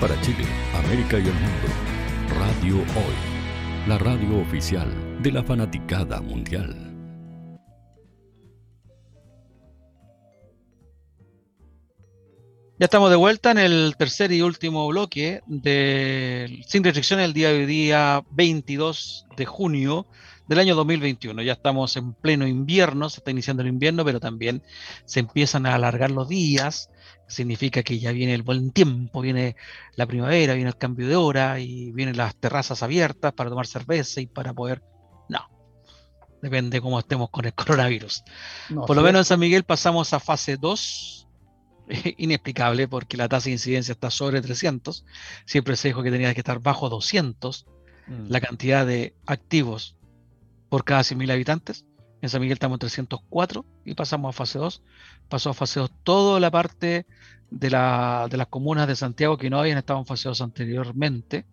Para 0.08 0.22
Chile, 0.22 0.46
América 0.76 1.18
y 1.18 1.24
el 1.24 1.34
mundo, 1.34 1.68
Radio 2.38 2.76
Hoy, 2.76 3.88
la 3.88 3.98
radio 3.98 4.40
oficial 4.40 4.88
de 5.24 5.32
la 5.32 5.44
fanaticada 5.44 6.22
mundial. 6.22 6.76
Ya 12.78 12.86
estamos 12.86 13.10
de 13.10 13.16
vuelta 13.16 13.50
en 13.50 13.58
el 13.58 13.96
tercer 13.98 14.32
y 14.32 14.44
último 14.44 14.88
bloque 14.88 15.42
de 15.48 16.62
Sin 16.68 16.84
Restricciones 16.84 17.26
el 17.26 17.34
día 17.34 17.50
de 17.50 17.56
hoy, 17.62 17.66
día 17.66 18.24
22 18.30 19.26
de 19.36 19.46
junio 19.48 20.06
del 20.48 20.60
año 20.60 20.76
2021. 20.76 21.42
Ya 21.42 21.54
estamos 21.54 21.98
en 21.98 22.14
pleno 22.14 22.46
invierno, 22.46 23.10
se 23.10 23.22
está 23.22 23.32
iniciando 23.32 23.64
el 23.64 23.70
invierno, 23.70 24.06
pero 24.06 24.20
también 24.20 24.62
se 25.06 25.22
empiezan 25.22 25.66
a 25.66 25.74
alargar 25.74 26.12
los 26.12 26.30
días. 26.30 26.92
Significa 27.28 27.82
que 27.82 28.00
ya 28.00 28.12
viene 28.12 28.34
el 28.34 28.44
buen 28.44 28.72
tiempo, 28.72 29.22
viene 29.22 29.56
la 29.96 30.06
primavera, 30.06 30.54
viene 30.54 30.70
el 30.70 30.78
cambio 30.78 31.08
de 31.08 31.16
hora 31.16 31.60
y 31.60 31.92
vienen 31.92 32.18
las 32.18 32.36
terrazas 32.36 32.84
abiertas 32.84 33.34
para 33.34 33.50
tomar 33.50 33.68
cerveza 33.68 34.22
y 34.22 34.28
para 34.28 34.54
poder... 34.54 34.84
No, 35.28 35.50
depende 36.42 36.82
cómo 36.82 37.00
estemos 37.00 37.30
con 37.30 37.46
el 37.46 37.54
coronavirus. 37.56 38.24
Por 38.86 38.96
lo 38.96 39.02
menos 39.02 39.22
en 39.22 39.26
San 39.26 39.40
Miguel 39.40 39.64
pasamos 39.64 40.14
a 40.14 40.20
fase 40.20 40.58
2 40.58 41.28
inexplicable 42.18 42.88
porque 42.88 43.18
la 43.18 43.28
tasa 43.28 43.46
de 43.46 43.54
incidencia 43.54 43.94
está 43.94 44.12
sobre 44.12 44.42
300. 44.42 45.06
Siempre 45.46 45.76
se 45.76 45.90
dijo 45.90 46.04
que 46.04 46.12
tenía 46.12 46.34
que 46.34 46.42
estar 46.42 46.60
bajo 46.60 46.90
200 46.90 47.66
mm. 48.08 48.14
la 48.28 48.42
cantidad 48.42 48.86
de 48.86 49.16
activos 49.26 49.98
por 50.70 50.84
cada 50.84 51.02
100.000 51.02 51.32
habitantes. 51.32 51.86
En 52.26 52.30
San 52.30 52.42
Miguel 52.42 52.54
estamos 52.54 52.78
en 52.78 52.80
304 52.80 53.66
y 53.86 53.94
pasamos 53.94 54.30
a 54.30 54.34
fase 54.36 54.58
2. 54.58 54.82
Pasó 55.30 55.52
a 55.52 55.54
fase 55.54 55.80
2 55.80 55.92
toda 56.02 56.40
la 56.40 56.50
parte 56.50 57.06
de, 57.52 57.70
la, 57.70 58.26
de 58.32 58.38
las 58.38 58.48
comunas 58.48 58.88
de 58.88 58.96
Santiago 58.96 59.38
que 59.38 59.52
no 59.52 59.60
habían 59.60 59.78
estado 59.78 60.00
en 60.00 60.08
fase 60.08 60.28
2 60.30 60.42
anteriormente. 60.42 61.46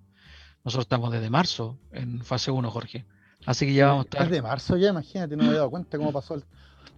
Nosotros 0.64 0.86
estamos 0.86 1.12
desde 1.12 1.28
marzo 1.28 1.78
en 1.92 2.24
fase 2.24 2.50
1, 2.50 2.70
Jorge. 2.70 3.04
Así 3.44 3.66
que 3.66 3.74
ya 3.74 3.88
vamos 3.88 4.06
a 4.06 4.08
estar. 4.08 4.28
Desde 4.30 4.40
marzo 4.40 4.78
ya, 4.78 4.88
imagínate, 4.88 5.36
no 5.36 5.44
me 5.44 5.50
he 5.50 5.52
dado 5.52 5.68
cuenta 5.68 5.98
cómo 5.98 6.10
pasó 6.10 6.36
el, 6.36 6.44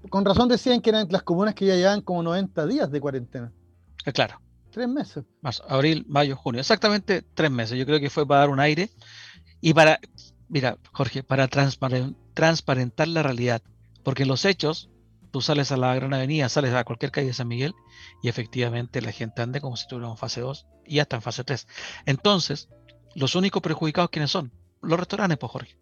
con 0.08 0.24
razón 0.24 0.48
decían 0.48 0.80
que 0.80 0.90
eran 0.90 1.08
las 1.10 1.24
comunas 1.24 1.56
que 1.56 1.66
ya 1.66 1.74
llevan 1.74 2.00
como 2.00 2.22
90 2.22 2.66
días 2.68 2.92
de 2.92 3.00
cuarentena. 3.00 3.50
Eh, 4.06 4.12
claro. 4.12 4.40
Tres 4.70 4.86
meses. 4.86 5.24
Marzo, 5.40 5.64
abril, 5.68 6.04
mayo, 6.08 6.36
junio. 6.36 6.60
Exactamente 6.60 7.24
tres 7.34 7.50
meses. 7.50 7.76
Yo 7.76 7.86
creo 7.86 7.98
que 7.98 8.08
fue 8.08 8.24
para 8.24 8.42
dar 8.42 8.50
un 8.50 8.60
aire 8.60 8.88
y 9.60 9.74
para, 9.74 9.98
mira, 10.48 10.78
Jorge, 10.92 11.22
para 11.22 11.48
transparentar 11.48 13.08
la 13.08 13.22
realidad. 13.22 13.62
Porque 14.02 14.22
en 14.22 14.28
los 14.28 14.44
hechos, 14.44 14.90
tú 15.30 15.40
sales 15.40 15.72
a 15.72 15.76
la 15.76 15.94
Gran 15.94 16.14
Avenida, 16.14 16.48
sales 16.48 16.74
a 16.74 16.84
cualquier 16.84 17.10
calle 17.10 17.28
de 17.28 17.32
San 17.32 17.48
Miguel 17.48 17.74
y 18.22 18.28
efectivamente 18.28 19.00
la 19.00 19.12
gente 19.12 19.42
anda 19.42 19.60
como 19.60 19.76
si 19.76 19.82
estuviéramos 19.82 20.16
en 20.16 20.20
fase 20.20 20.40
2 20.40 20.66
y 20.86 20.96
ya 20.96 21.02
está 21.02 21.16
en 21.16 21.22
fase 21.22 21.44
3. 21.44 21.66
Entonces, 22.06 22.68
los 23.14 23.34
únicos 23.34 23.62
perjudicados, 23.62 24.10
¿quiénes 24.10 24.30
son? 24.30 24.52
Los 24.82 24.98
restaurantes, 24.98 25.38
pues, 25.38 25.52
Jorge 25.52 25.76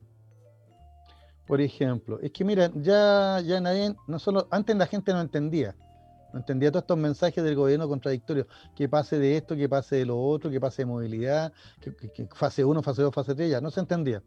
por 1.46 1.60
ejemplo. 1.60 2.18
Es 2.20 2.30
que 2.32 2.44
mira, 2.44 2.70
ya, 2.74 3.40
ya 3.44 3.60
nadie, 3.60 3.94
no 4.06 4.18
solo, 4.18 4.48
antes 4.50 4.74
la 4.76 4.86
gente 4.86 5.12
no 5.12 5.20
entendía, 5.20 5.76
no 6.32 6.38
entendía 6.38 6.70
todos 6.70 6.84
estos 6.84 6.96
mensajes 6.96 7.44
del 7.44 7.54
gobierno 7.54 7.88
contradictorios, 7.88 8.46
que 8.74 8.88
pase 8.88 9.18
de 9.18 9.36
esto, 9.36 9.54
que 9.54 9.68
pase 9.68 9.96
de 9.96 10.06
lo 10.06 10.18
otro, 10.18 10.50
que 10.50 10.60
pase 10.60 10.82
de 10.82 10.86
movilidad, 10.86 11.52
que, 11.80 12.26
fase 12.34 12.64
1, 12.64 12.82
fase 12.82 13.02
2, 13.02 13.14
fase 13.14 13.34
3, 13.34 13.50
ya 13.50 13.60
no 13.60 13.70
se 13.70 13.80
entendía. 13.80 14.22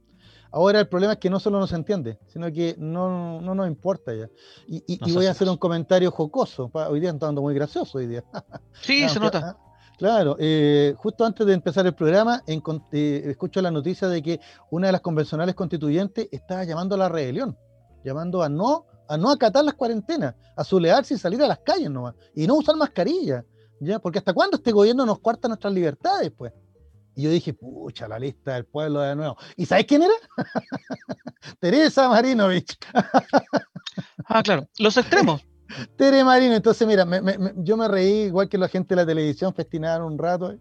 Ahora 0.56 0.80
el 0.80 0.88
problema 0.88 1.12
es 1.12 1.20
que 1.20 1.30
no 1.30 1.38
solo 1.38 1.60
no 1.60 1.68
se 1.68 1.76
entiende, 1.76 2.18
sino 2.28 2.50
que 2.50 2.78
no, 2.78 3.42
no 3.42 3.54
nos 3.54 3.68
importa 3.68 4.16
ya. 4.16 4.30
Y, 4.66 5.14
voy 5.14 5.26
a 5.26 5.32
hacer 5.32 5.50
un 5.50 5.58
comentario 5.58 6.10
jocoso. 6.12 6.72
Hoy 6.74 7.02
día 7.02 7.10
está 7.10 7.30
muy 7.34 7.54
gracioso 7.54 7.98
hoy 7.98 8.08
día. 8.08 8.24
Sí, 8.82 9.08
se 9.10 9.20
nota. 9.20 9.58
Claro, 9.98 10.38
eh, 10.40 10.94
justo 10.96 11.26
antes 11.26 11.46
de 11.46 11.54
empezar 11.54 11.86
el 11.86 11.94
programa, 11.94 12.42
eh, 12.48 13.24
escucho 13.26 13.62
la 13.62 13.70
noticia 13.70 14.08
de 14.08 14.22
que 14.22 14.40
una 14.72 14.88
de 14.88 14.94
las 14.94 15.02
convencionales 15.02 15.56
constituyentes 15.56 16.30
estaba 16.32 16.64
llamando 16.64 16.96
a 16.96 17.00
la 17.00 17.10
rebelión, 17.10 17.58
llamando 18.06 18.42
a 18.42 18.48
no, 18.48 18.86
a 19.10 19.18
no 19.18 19.32
acatar 19.32 19.66
las 19.66 19.74
cuarentenas, 19.74 20.36
a 20.56 20.64
sulearse 20.64 21.16
y 21.16 21.18
salir 21.18 21.44
a 21.44 21.48
las 21.48 21.60
calles 21.60 21.92
nomás, 21.92 22.16
y 22.34 22.48
no 22.48 22.56
usar 22.56 22.78
mascarilla, 22.78 23.44
¿ya? 23.82 24.00
Porque 24.00 24.20
hasta 24.20 24.34
cuándo 24.34 24.56
este 24.56 24.72
gobierno 24.72 25.06
nos 25.06 25.20
cuarta 25.20 25.50
nuestras 25.50 25.74
libertades, 25.74 26.32
pues. 26.32 26.54
Y 27.16 27.24
yo 27.24 27.30
dije, 27.30 27.54
pucha, 27.54 28.08
la 28.08 28.20
lista 28.20 28.56
del 28.56 28.66
pueblo 28.66 29.00
de 29.00 29.16
nuevo. 29.16 29.38
¿Y 29.56 29.66
sabes 29.66 29.86
quién 29.86 30.04
era? 30.04 30.14
Teresa 31.60 32.10
Marinovich. 32.10 32.78
ah, 34.26 34.44
claro, 34.44 34.68
los 34.80 34.98
extremos. 34.98 35.42
Tere 35.96 36.24
Marino, 36.24 36.56
entonces 36.56 36.88
mira, 36.88 37.08
yo 37.58 37.76
me 37.78 37.88
reí 37.88 38.26
igual 38.26 38.48
que 38.48 38.58
la 38.58 38.68
gente 38.68 38.96
de 38.96 39.02
la 39.02 39.06
televisión, 39.06 39.54
festinaron 39.54 40.14
un 40.14 40.20
rato, 40.20 40.56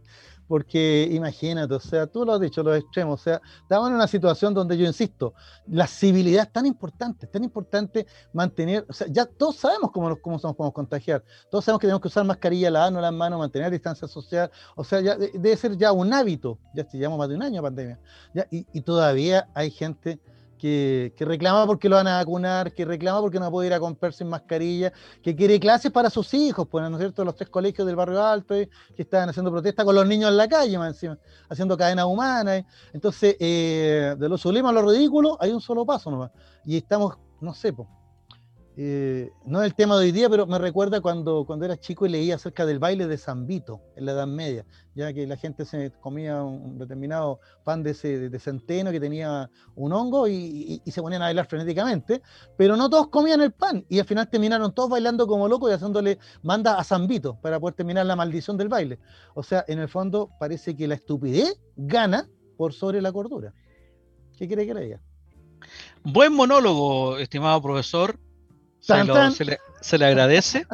porque 0.46 1.08
imagínate, 1.10 1.74
o 1.74 1.80
sea, 1.80 2.06
tú 2.06 2.24
lo 2.24 2.34
has 2.34 2.40
dicho, 2.40 2.62
los 2.62 2.76
extremos, 2.76 3.20
o 3.20 3.22
sea, 3.24 3.40
estamos 3.62 3.88
en 3.88 3.94
una 3.94 4.06
situación 4.06 4.54
donde 4.54 4.76
yo 4.76 4.86
insisto, 4.86 5.34
la 5.66 5.86
civilidad 5.86 6.44
es 6.44 6.52
tan 6.52 6.66
importante, 6.66 7.26
es 7.26 7.32
tan 7.32 7.44
importante 7.44 8.06
mantener, 8.32 8.84
o 8.88 8.92
sea, 8.92 9.06
ya 9.10 9.26
todos 9.26 9.56
sabemos 9.56 9.90
cómo, 9.92 10.08
nos, 10.08 10.18
cómo 10.20 10.38
somos, 10.38 10.56
podemos 10.56 10.74
contagiar, 10.74 11.24
todos 11.50 11.64
sabemos 11.64 11.80
que 11.80 11.86
tenemos 11.86 12.02
que 12.02 12.08
usar 12.08 12.24
mascarilla, 12.24 12.70
lavarnos 12.70 13.02
las 13.02 13.12
manos, 13.12 13.38
mantener 13.38 13.70
distancia 13.70 14.06
social, 14.06 14.50
o 14.76 14.84
sea, 14.84 15.00
ya 15.00 15.16
debe 15.16 15.56
ser 15.56 15.76
ya 15.76 15.92
un 15.92 16.12
hábito, 16.12 16.58
ya 16.74 16.86
llevamos 16.88 17.18
más 17.18 17.28
de 17.28 17.34
un 17.36 17.42
año 17.42 17.56
de 17.56 17.62
pandemia, 17.62 18.00
ya, 18.34 18.46
y, 18.50 18.66
y 18.72 18.80
todavía 18.82 19.48
hay 19.54 19.70
gente 19.70 20.20
que, 20.64 21.24
reclama 21.26 21.66
porque 21.66 21.90
lo 21.90 21.96
van 21.96 22.06
a 22.06 22.16
vacunar, 22.16 22.72
que 22.72 22.86
reclama 22.86 23.20
porque 23.20 23.38
no 23.38 23.50
puede 23.50 23.66
ir 23.66 23.74
a 23.74 23.80
comprar 23.80 24.14
sin 24.14 24.28
mascarilla, 24.28 24.94
que 25.22 25.36
quiere 25.36 25.60
clases 25.60 25.92
para 25.92 26.08
sus 26.08 26.32
hijos, 26.32 26.66
pues, 26.70 26.88
¿no 26.88 26.96
es 26.96 27.00
cierto? 27.00 27.22
Los 27.22 27.36
tres 27.36 27.50
colegios 27.50 27.86
del 27.86 27.96
barrio 27.96 28.24
alto 28.24 28.54
eh, 28.54 28.70
que 28.96 29.02
estaban 29.02 29.28
haciendo 29.28 29.50
protesta 29.50 29.84
con 29.84 29.94
los 29.94 30.06
niños 30.06 30.30
en 30.30 30.38
la 30.38 30.48
calle, 30.48 30.78
más 30.78 30.94
encima, 30.94 31.18
haciendo 31.50 31.76
cadenas 31.76 32.06
humanas. 32.06 32.60
Eh. 32.60 32.66
Entonces, 32.94 33.36
eh, 33.40 34.16
de 34.18 34.28
lo 34.28 34.38
sublime 34.38 34.70
a 34.70 34.72
lo 34.72 34.88
ridículo, 34.88 35.36
hay 35.38 35.50
un 35.50 35.60
solo 35.60 35.84
paso 35.84 36.10
nomás. 36.10 36.30
Y 36.64 36.78
estamos, 36.78 37.14
no 37.42 37.52
sé, 37.52 37.74
pues, 37.74 37.86
eh, 38.76 39.30
no 39.44 39.62
es 39.62 39.66
el 39.66 39.74
tema 39.76 39.96
de 39.96 40.06
hoy 40.06 40.12
día, 40.12 40.28
pero 40.28 40.46
me 40.46 40.58
recuerda 40.58 41.00
cuando, 41.00 41.44
cuando 41.46 41.64
era 41.64 41.76
chico 41.76 42.06
y 42.06 42.08
leía 42.08 42.34
acerca 42.34 42.66
del 42.66 42.80
baile 42.80 43.06
de 43.06 43.16
San 43.16 43.46
Vito 43.46 43.80
en 43.94 44.04
la 44.04 44.12
Edad 44.12 44.26
Media, 44.26 44.66
ya 44.96 45.12
que 45.12 45.28
la 45.28 45.36
gente 45.36 45.64
se 45.64 45.92
comía 46.00 46.42
un 46.42 46.76
determinado 46.78 47.38
pan 47.62 47.84
de, 47.84 47.94
de 47.94 48.38
centeno 48.40 48.90
que 48.90 48.98
tenía 48.98 49.48
un 49.76 49.92
hongo 49.92 50.26
y, 50.26 50.82
se 50.86 51.00
ponían 51.00 51.22
a 51.22 51.26
bailar 51.26 51.46
frenéticamente, 51.46 52.20
pero 52.56 52.76
no 52.76 52.90
todos 52.90 53.08
comían 53.08 53.40
el 53.42 53.52
pan 53.52 53.84
y 53.88 54.00
al 54.00 54.06
final 54.06 54.28
terminaron 54.28 54.74
todos 54.74 54.90
bailando 54.90 55.26
como 55.28 55.46
locos 55.46 55.70
y 55.70 55.74
haciéndole 55.74 56.18
manda 56.42 56.76
a 56.76 56.82
San 56.82 57.06
Vito 57.06 57.38
para 57.40 57.60
poder 57.60 57.74
terminar 57.74 58.06
la 58.06 58.16
maldición 58.16 58.56
del 58.56 58.68
baile. 58.68 58.98
O 59.34 59.44
sea, 59.44 59.64
en 59.68 59.78
el 59.78 59.88
fondo 59.88 60.30
parece 60.40 60.74
que 60.74 60.88
la 60.88 60.94
estupidez 60.94 61.60
gana 61.76 62.28
por 62.56 62.72
sobre 62.72 63.00
la 63.00 63.12
cordura. 63.12 63.54
¿Qué 64.36 64.48
quiere 64.48 64.66
que 64.66 64.74
le 64.74 64.80
diga? 64.80 65.00
Buen 66.02 66.32
monólogo, 66.32 67.18
estimado 67.18 67.62
profesor. 67.62 68.18
Se, 69.80 69.98
le, 69.98 70.04
agradece. 70.04 70.66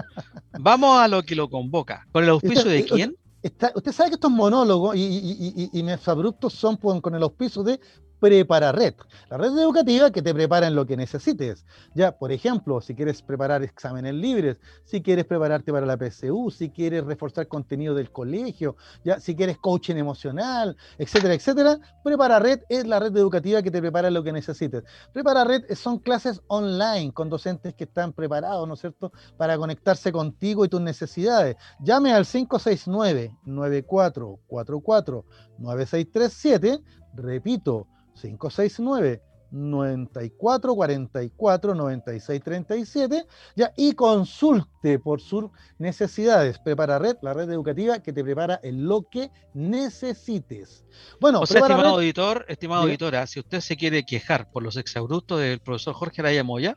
Vamos 0.59 1.01
a 1.01 1.07
lo 1.07 1.23
que 1.23 1.35
lo 1.35 1.49
convoca. 1.49 2.07
¿Con 2.13 2.25
el 2.25 2.31
auspicio 2.31 2.65
de 2.65 2.85
quién? 2.85 3.17
usted 3.43 3.93
sabe 3.93 4.11
que 4.11 4.15
estos 4.15 4.31
monólogos 4.31 4.95
y, 4.97 5.01
y, 5.01 5.71
y, 5.73 5.83
mis 5.83 6.07
abruptos 6.09 6.53
son 6.53 6.77
con 6.77 7.15
el 7.15 7.23
auspicio 7.23 7.63
de 7.63 7.81
Prepara 8.21 8.71
Red, 8.71 8.95
la 9.31 9.39
red 9.39 9.59
educativa 9.59 10.11
que 10.11 10.21
te 10.21 10.35
prepara 10.35 10.67
en 10.67 10.75
lo 10.75 10.87
que 10.87 10.97
necesites. 10.97 11.65
Ya, 11.95 12.13
por 12.13 12.33
ejemplo, 12.33 12.81
si 12.83 12.95
quieres 12.95 13.23
preparar 13.23 13.63
exámenes 13.63 14.15
libres, 14.15 14.59
si 14.85 15.03
quieres 15.03 15.25
prepararte 15.25 15.73
para 15.73 15.87
la 15.87 15.97
PSU, 15.97 16.51
si 16.51 16.71
quieres 16.71 17.05
reforzar 17.05 17.49
contenido 17.49 17.95
del 17.95 18.13
colegio, 18.13 18.77
ya, 19.05 19.19
si 19.21 19.35
quieres 19.35 19.57
coaching 19.59 19.97
emocional, 19.97 20.77
etcétera, 20.99 21.35
etcétera, 21.35 21.79
Prepara 22.05 22.39
Red 22.39 22.61
es 22.69 22.87
la 22.87 23.01
red 23.01 23.17
educativa 23.17 23.63
que 23.63 23.71
te 23.71 23.81
prepara 23.81 24.09
en 24.09 24.15
lo 24.15 24.23
que 24.23 24.33
necesites. 24.33 24.85
Prepara 25.13 25.45
Red 25.45 25.65
son 25.75 25.99
clases 25.99 26.43
online 26.49 27.13
con 27.13 27.31
docentes 27.31 27.75
que 27.75 27.85
están 27.85 28.13
preparados, 28.13 28.69
¿no 28.69 28.75
es 28.75 28.81
cierto?, 28.81 29.13
para 29.39 29.57
conectarse 29.57 30.13
contigo 30.13 30.65
y 30.65 30.69
tus 30.69 30.81
necesidades. 30.81 31.57
Llame 31.81 32.13
al 32.13 32.27
569 32.27 33.35
9444 33.45 35.25
9637, 35.59 36.81
repito, 37.15 37.87
569 38.15 39.23
94 39.51 40.75
44 40.75 41.75
96 41.75 42.41
37 42.43 43.27
ya, 43.57 43.73
y 43.77 43.93
consulte 43.93 44.99
por 44.99 45.21
sus 45.21 45.51
necesidades. 45.79 46.59
Prepara 46.59 46.99
Red, 46.99 47.17
la 47.23 47.35
red 47.35 47.51
educativa 47.51 47.99
que 48.01 48.13
te 48.13 48.23
prepara 48.23 48.61
en 48.63 48.87
lo 48.87 49.03
que 49.03 49.31
necesites. 49.55 50.85
Bueno, 51.21 51.41
o 51.41 51.47
sea, 51.47 51.61
estimado 51.61 51.89
auditor, 51.97 52.45
estimado 52.49 52.83
auditora, 52.83 53.27
si 53.27 53.41
usted 53.41 53.61
se 53.61 53.77
quiere 53.77 54.05
quejar 54.05 54.51
por 54.51 54.63
los 54.63 54.77
exabruptos 54.77 55.41
del 55.41 55.61
profesor 55.61 55.95
Jorge 55.95 56.23
Araya 56.23 56.45
Moya, 56.45 56.77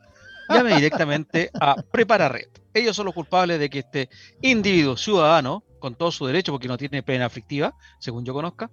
llame 0.49 0.75
directamente 0.75 1.51
a 1.59 1.75
Prepara 1.91 2.29
Red. 2.29 2.49
Ellos 2.73 2.95
son 2.95 3.05
los 3.05 3.13
culpables 3.13 3.59
de 3.59 3.69
que 3.69 3.79
este 3.79 4.09
individuo 4.41 4.97
ciudadano, 4.97 5.63
con 5.79 5.95
todo 5.95 6.11
su 6.11 6.25
derecho, 6.25 6.51
porque 6.51 6.67
no 6.67 6.77
tiene 6.77 7.03
pena 7.03 7.25
aflictiva, 7.25 7.75
según 7.99 8.25
yo 8.25 8.33
conozca, 8.33 8.71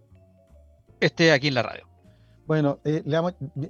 esté 1.01 1.33
aquí 1.33 1.49
en 1.49 1.55
la 1.55 1.63
radio. 1.63 1.90
Bueno, 2.51 2.81
eh, 2.83 3.05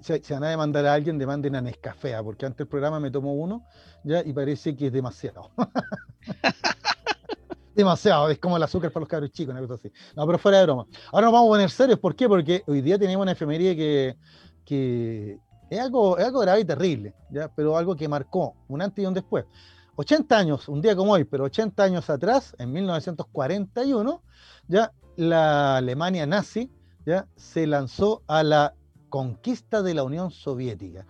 si, 0.01 0.33
van 0.33 0.45
a 0.45 0.49
demandar 0.49 0.87
a 0.87 0.95
alguien, 0.95 1.19
demanden 1.19 1.55
a 1.55 1.61
Nescafea, 1.61 2.23
porque 2.23 2.47
antes 2.47 2.61
el 2.61 2.67
programa 2.67 2.99
me 2.99 3.11
tomó 3.11 3.35
uno 3.35 3.67
ya 4.05 4.23
y 4.25 4.33
parece 4.33 4.75
que 4.75 4.87
es 4.87 4.93
demasiado. 4.95 5.51
demasiado, 7.75 8.31
es 8.31 8.39
como 8.39 8.57
el 8.57 8.63
azúcar 8.63 8.91
para 8.91 9.03
los 9.03 9.09
cabros 9.11 9.33
chicos, 9.33 9.53
una 9.53 9.61
cosa 9.61 9.75
así. 9.75 9.93
No, 10.17 10.25
pero 10.25 10.39
fuera 10.39 10.61
de 10.61 10.65
broma. 10.65 10.87
Ahora 11.13 11.27
nos 11.27 11.35
vamos 11.35 11.49
a 11.49 11.51
poner 11.51 11.71
serios, 11.71 11.99
¿por 11.99 12.17
qué? 12.17 12.27
Porque 12.27 12.63
hoy 12.67 12.81
día 12.81 12.99
tenemos 12.99 13.23
una 13.23 13.33
efemería 13.33 13.77
que, 13.77 14.17
que 14.65 15.39
es, 15.69 15.79
algo, 15.79 16.17
es 16.17 16.25
algo 16.25 16.41
grave 16.41 16.61
y 16.61 16.65
terrible, 16.65 17.15
¿ya? 17.29 17.53
pero 17.55 17.77
algo 17.77 17.95
que 17.95 18.09
marcó 18.09 18.57
un 18.67 18.81
antes 18.81 19.05
y 19.05 19.07
un 19.07 19.13
después. 19.13 19.45
80 19.97 20.39
años, 20.39 20.71
un 20.71 20.81
día 20.81 20.97
como 20.97 21.13
hoy, 21.13 21.25
pero 21.25 21.45
80 21.45 21.83
años 21.83 22.09
atrás, 22.09 22.57
en 22.59 22.73
1941, 22.73 24.23
ya 24.69 24.91
la 25.17 25.77
Alemania 25.77 26.25
nazi 26.25 26.71
¿ya? 27.07 27.27
se 27.37 27.67
lanzó 27.67 28.23
a 28.27 28.43
la 28.43 28.75
conquista 29.09 29.83
de 29.83 29.95
la 29.95 30.03
Unión 30.03 30.31
Soviética. 30.31 31.07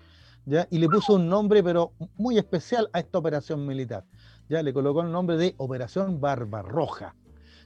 ¿ya? 0.46 0.66
Y 0.70 0.78
le 0.78 0.88
puso 0.88 1.14
un 1.14 1.28
nombre, 1.28 1.62
pero 1.62 1.92
muy 2.16 2.38
especial 2.38 2.88
a 2.92 3.00
esta 3.00 3.18
operación 3.18 3.66
militar. 3.66 4.04
¿ya? 4.48 4.62
Le 4.62 4.72
colocó 4.72 5.02
el 5.02 5.12
nombre 5.12 5.36
de 5.36 5.54
Operación 5.58 6.20
Barbarroja. 6.20 7.14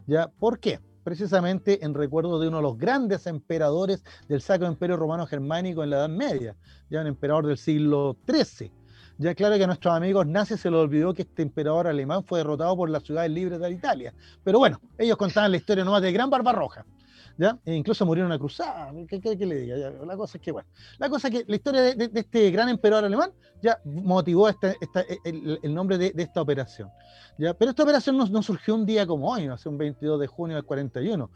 ¿ya? 0.07 0.29
¿Por 0.29 0.59
qué? 0.59 0.81
Precisamente 1.05 1.85
en 1.85 1.95
recuerdo 1.95 2.41
de 2.41 2.49
uno 2.49 2.59
de 2.59 2.63
los 2.63 2.79
grandes 2.79 3.27
emperadores 3.27 4.03
del 4.27 4.41
Sacro 4.41 4.67
Imperio 4.67 4.97
Romano 4.97 5.27
Germánico 5.27 5.85
en 5.85 5.91
la 5.91 5.97
Edad 5.97 6.09
Media, 6.09 6.57
ya 6.89 7.03
un 7.03 7.07
emperador 7.07 7.47
del 7.47 7.59
siglo 7.59 8.17
XIII. 8.27 8.73
Ya 9.19 9.35
claro 9.35 9.57
que 9.57 9.65
a 9.65 9.67
nuestros 9.67 9.95
amigos 9.95 10.27
nazis 10.27 10.61
se 10.61 10.71
les 10.71 10.81
olvidó 10.81 11.15
que 11.15 11.23
este 11.23 11.43
emperador 11.43 11.87
alemán 11.87 12.25
fue 12.25 12.41
derrotado 12.41 12.77
por 12.77 12.91
las 12.91 13.05
ciudades 13.05 13.31
libres 13.31 13.61
de 13.61 13.71
Italia. 13.71 14.13
Pero 14.43 14.59
bueno, 14.59 14.81
ellos 14.99 15.17
contaban 15.17 15.53
la 15.53 15.59
historia 15.59 15.85
nomás 15.85 16.03
de 16.03 16.11
Gran 16.11 16.31
Barbarroja. 16.31 16.85
E 17.37 17.75
incluso 17.75 18.07
murió 18.07 18.23
en 18.23 18.27
una 18.27 18.39
cruzada, 18.39 18.93
¿qué, 19.09 19.47
le 19.47 19.57
diga? 19.57 19.91
La 20.07 20.17
cosa 20.17 20.39
es 20.39 20.43
que, 20.43 20.53
bueno, 20.53 20.69
la 20.99 21.09
cosa 21.09 21.31
que 21.31 21.45
la 21.49 21.57
historia 21.57 21.81
de, 21.83 22.11
este 22.15 22.51
gran 22.51 22.69
emperador 22.69 23.05
alemán 23.05 23.33
ya 23.61 23.81
motivó 23.85 24.49
este, 24.49 24.77
el, 25.25 25.75
nombre 25.75 25.99
de, 25.99 26.13
esta 26.17 26.41
operación. 26.41 26.91
Pero 27.37 27.71
esta 27.71 27.83
operación 27.83 28.17
no, 28.17 28.43
surgió 28.43 28.75
un 28.75 28.87
día 28.87 29.07
como 29.07 29.33
hoy, 29.33 29.49
hace 29.49 29.69
un 29.69 29.79
22 29.79 30.21
de 30.21 30.27
junio 30.29 30.57
del 30.57 30.65
41. 30.65 31.31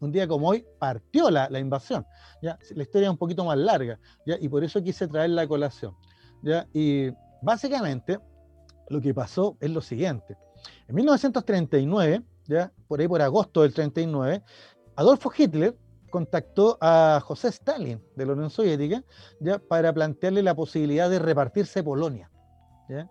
un 0.00 0.12
día 0.12 0.26
como 0.26 0.48
hoy 0.48 0.64
partió 0.78 1.30
la, 1.30 1.58
invasión. 1.58 2.04
La 2.40 2.82
historia 2.82 3.06
es 3.06 3.12
un 3.12 3.18
poquito 3.18 3.44
más 3.44 3.56
larga, 3.56 3.98
y 4.26 4.48
por 4.48 4.64
eso 4.64 4.82
quise 4.82 5.06
traer 5.06 5.30
la 5.30 5.46
colación. 5.46 5.94
Y 6.72 7.10
básicamente 7.42 8.18
lo 8.88 9.00
que 9.00 9.14
pasó 9.14 9.56
es 9.60 9.70
lo 9.70 9.80
siguiente. 9.80 10.36
En 10.88 10.94
1939, 10.96 12.22
ya 12.46 12.72
por 12.88 13.00
ahí 13.00 13.08
por 13.08 13.22
agosto 13.22 13.62
del 13.62 13.72
39, 13.72 14.42
Adolfo 14.96 15.32
Hitler 15.36 15.76
contactó 16.10 16.78
a 16.80 17.20
José 17.24 17.48
Stalin 17.48 18.00
de 18.14 18.26
la 18.26 18.32
Unión 18.34 18.50
Soviética 18.50 19.02
ya 19.40 19.58
para 19.58 19.92
plantearle 19.92 20.42
la 20.42 20.54
posibilidad 20.54 21.10
de 21.10 21.18
repartirse 21.18 21.82
Polonia. 21.82 22.30
¿ya? 22.88 23.08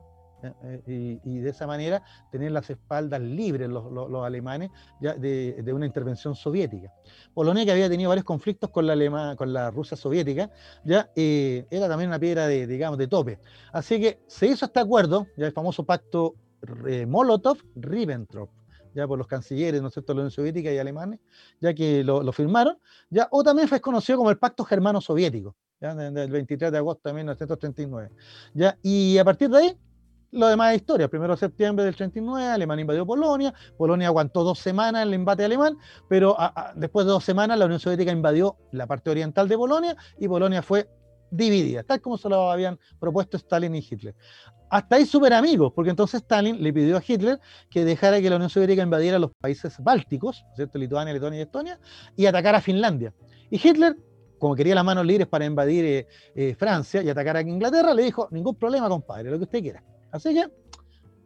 Eh, 0.63 1.19
y, 1.23 1.39
de 1.39 1.49
esa 1.49 1.67
manera 1.67 2.03
tener 2.31 2.51
las 2.51 2.69
espaldas 2.69 3.21
libres 3.21 3.69
los, 3.69 4.25
alemanes 4.25 4.71
de, 4.99 5.71
una 5.73 5.85
intervención 5.85 6.35
soviética. 6.35 6.91
Polonia 7.33 7.65
que 7.65 7.71
había 7.71 7.89
tenido 7.89 8.09
varios 8.09 8.25
conflictos 8.25 8.69
con 8.69 8.85
la, 8.85 9.35
con 9.35 9.53
la 9.53 9.71
Rusia 9.71 9.95
soviética, 9.95 10.49
ya 10.83 11.09
eh, 11.15 11.65
era 11.69 11.87
también 11.87 12.09
una 12.09 12.19
piedra 12.19 12.47
de, 12.47 12.67
digamos, 12.67 12.97
de 12.97 13.07
tope. 13.07 13.39
Así 13.71 13.99
que 13.99 14.19
se 14.27 14.47
hizo 14.47 14.65
este 14.65 14.79
acuerdo, 14.79 15.27
ya 15.37 15.47
el 15.47 15.53
famoso 15.53 15.85
pacto 15.85 16.35
eh, 16.87 17.05
Molotov-Ribbentrop, 17.07 18.49
ya 18.93 19.07
por 19.07 19.17
los 19.17 19.27
cancilleres, 19.27 19.81
¿no 19.81 19.87
es 19.87 19.93
cierto?, 19.93 20.13
la 20.13 20.21
Unión 20.21 20.31
Soviética 20.31 20.71
y 20.71 20.77
alemanes, 20.77 21.19
ya 21.59 21.73
que 21.73 22.03
lo, 22.03 22.31
firmaron, 22.31 22.77
ya, 23.09 23.27
o 23.31 23.43
también 23.43 23.67
fue 23.67 23.81
conocido 23.81 24.17
como 24.17 24.29
el 24.29 24.37
Pacto 24.37 24.63
Germano-Soviético, 24.63 25.55
ya, 25.81 25.95
del 25.95 26.31
23 26.31 26.71
de 26.71 26.77
agosto 26.77 27.09
de 27.09 27.15
1939. 27.15 28.09
Ya, 28.53 28.77
y 28.81 29.17
a 29.17 29.25
partir 29.25 29.49
de 29.49 29.57
ahí, 29.57 29.77
lo 30.33 30.47
demás 30.47 30.71
es 30.73 30.81
historia. 30.81 31.07
Primero 31.07 31.33
de 31.33 31.39
septiembre 31.39 31.85
del 31.85 31.95
39, 31.95 32.47
Alemania 32.47 32.81
invadió 32.81 33.05
Polonia, 33.05 33.53
Polonia 33.77 34.07
aguantó 34.07 34.43
dos 34.43 34.59
semanas 34.59 35.03
el 35.03 35.13
embate 35.13 35.45
alemán, 35.45 35.77
pero 36.09 36.35
después 36.75 37.05
de 37.05 37.11
dos 37.11 37.23
semanas 37.23 37.57
la 37.59 37.65
Unión 37.65 37.79
Soviética 37.79 38.11
invadió 38.11 38.57
la 38.71 38.87
parte 38.87 39.11
oriental 39.11 39.47
de 39.47 39.57
Polonia 39.57 39.95
y 40.17 40.27
Polonia 40.27 40.63
fue 40.63 40.89
dividida, 41.35 41.83
tal 41.83 41.99
como 41.99 42.17
se 42.17 42.29
lo 42.29 42.51
habían 42.51 42.79
propuesto 42.99 43.37
Stalin 43.37 43.75
y 43.75 43.79
Hitler. 43.79 44.15
Hasta 44.69 44.95
ahí 44.95 45.05
súper 45.05 45.33
amigos, 45.33 45.71
porque 45.75 45.89
entonces 45.89 46.21
Stalin 46.21 46.61
le 46.61 46.71
pidió 46.71 46.97
a 46.97 47.03
Hitler 47.05 47.39
que 47.69 47.83
dejara 47.83 48.21
que 48.21 48.29
la 48.29 48.35
Unión 48.37 48.49
Soviética 48.49 48.83
invadiera 48.83 49.19
los 49.19 49.31
países 49.39 49.75
bálticos, 49.79 50.45
¿cierto? 50.55 50.77
Lituania, 50.77 51.13
Letonia 51.13 51.39
y 51.39 51.41
Estonia, 51.43 51.79
y 52.15 52.25
atacara 52.25 52.59
a 52.59 52.61
Finlandia. 52.61 53.13
Y 53.49 53.57
Hitler, 53.57 53.97
como 54.39 54.55
quería 54.55 54.75
las 54.75 54.85
manos 54.85 55.05
libres 55.05 55.27
para 55.27 55.45
invadir 55.45 55.85
eh, 55.85 56.07
eh, 56.35 56.55
Francia 56.55 57.01
y 57.01 57.09
atacar 57.09 57.37
a 57.37 57.41
Inglaterra, 57.41 57.93
le 57.93 58.03
dijo, 58.03 58.27
ningún 58.31 58.55
problema, 58.55 58.89
compadre, 58.89 59.29
lo 59.31 59.37
que 59.37 59.43
usted 59.43 59.61
quiera. 59.61 59.83
Así 60.11 60.33
que 60.33 60.62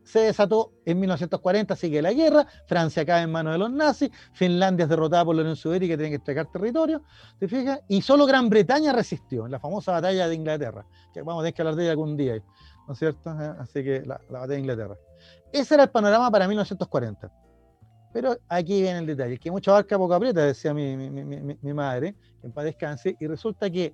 se 0.08 0.20
desató 0.20 0.72
en 0.86 1.00
1940, 1.00 1.76
sigue 1.76 2.02
la 2.02 2.14
guerra, 2.14 2.48
Francia 2.66 3.06
cae 3.06 3.24
en 3.24 3.32
manos 3.32 3.54
de 3.54 3.60
los 3.60 3.72
nazis, 3.72 4.10
Finlandia 4.34 4.84
es 4.84 4.90
derrotada 4.90 5.26
por 5.26 5.36
la 5.36 5.42
Unión 5.42 5.56
Soviética 5.56 5.94
y 5.94 5.98
tiene 5.98 6.10
que 6.10 6.16
entregar 6.16 6.52
territorio, 6.52 7.04
¿te 7.40 7.48
fijas? 7.48 7.82
Y 7.88 8.02
solo 8.02 8.26
Gran 8.26 8.50
Bretaña 8.50 8.94
resistió 8.94 9.46
en 9.46 9.52
la 9.52 9.60
famosa 9.60 9.92
batalla 9.92 10.28
de 10.28 10.36
Inglaterra, 10.36 10.86
que 11.14 11.22
vamos 11.22 11.42
a 11.42 11.44
tener 11.44 11.54
que 11.54 11.62
hablar 11.62 11.76
de 11.76 11.84
ella 11.84 11.92
algún 11.92 12.18
día. 12.18 12.42
¿no 12.88 12.94
es 12.94 13.00
cierto? 13.00 13.30
Así 13.60 13.84
que 13.84 14.02
la, 14.06 14.20
batalla 14.30 14.48
de 14.48 14.60
Inglaterra. 14.60 14.98
Ese 15.52 15.74
era 15.74 15.84
el 15.84 15.90
panorama 15.90 16.32
para 16.32 16.48
1940. 16.48 17.32
Pero 18.14 18.38
aquí 18.48 18.82
viene 18.82 19.00
el 19.00 19.06
detalle, 19.06 19.38
que 19.38 19.52
mucha 19.52 19.74
barca 19.74 19.98
poco 19.98 20.14
aprieta, 20.14 20.42
decía 20.42 20.74
mi, 20.74 20.96
mi, 20.96 21.74
madre, 21.74 22.16
que 22.40 22.48
en 22.48 22.54
paz 22.54 22.64
descanse, 22.64 23.16
y 23.20 23.28
resulta 23.28 23.70
que 23.70 23.94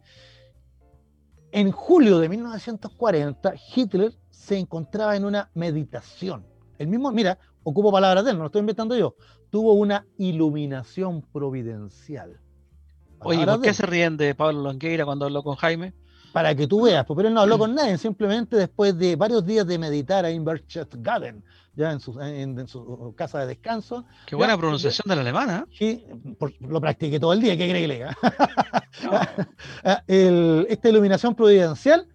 en 1.52 1.72
julio 1.72 2.20
de 2.20 2.30
1940 2.30 3.54
Hitler 3.76 4.14
se 4.44 4.58
encontraba 4.58 5.16
en 5.16 5.24
una 5.24 5.50
meditación. 5.54 6.46
El 6.78 6.88
mismo, 6.88 7.12
mira, 7.14 7.40
ocupo 7.64 7.94
palabras 7.94 8.26
de 8.26 8.32
él, 8.32 8.38
no 8.38 8.44
lo 8.44 8.48
estoy 8.48 8.60
inventando 8.60 8.98
yo, 8.98 9.16
tuvo 9.50 9.74
una 9.74 10.06
iluminación 10.18 11.22
providencial. 11.22 12.42
Oye, 13.20 13.46
¿por 13.46 13.62
qué 13.62 13.74
se 13.74 13.86
ríen 13.86 14.18
de 14.18 14.36
Pablo 14.36 14.64
Longueira 14.64 15.06
cuando 15.06 15.26
habló 15.26 15.44
con 15.44 15.56
Jaime? 15.56 15.94
para 16.34 16.56
que 16.56 16.66
tú 16.66 16.82
veas, 16.82 17.06
pero 17.08 17.28
él 17.28 17.34
no 17.34 17.42
habló 17.42 17.60
con 17.60 17.76
nadie, 17.76 17.96
simplemente 18.00 18.56
después 18.56 18.98
de 18.98 19.16
varios 19.16 19.46
días 19.46 19.68
de 19.68 19.78
meditar 19.78 20.26
ahí 20.26 20.36
en 20.36 20.44
Berchtesgaden, 20.44 21.44
ya 21.76 21.92
en 21.92 22.00
su, 22.00 22.20
en, 22.20 22.68
su, 22.68 23.14
casa 23.16 23.42
de 23.42 23.46
descanso. 23.46 24.04
Qué 24.26 24.36
buena 24.36 24.58
pronunciación 24.58 25.08
de 25.08 25.16
la 25.16 25.22
alemana. 25.22 25.68
Sí, 25.72 26.04
lo 26.60 26.82
practiqué 26.82 27.20
todo 27.20 27.34
el 27.34 27.40
día, 27.40 27.56
¿qué 27.56 27.70
cree 27.70 27.82
que 27.82 27.88
le 27.88 27.94
diga? 27.94 28.18
Ah, 29.84 30.04
esta 30.08 30.90
iluminación 30.90 31.36
providencial 31.36 32.08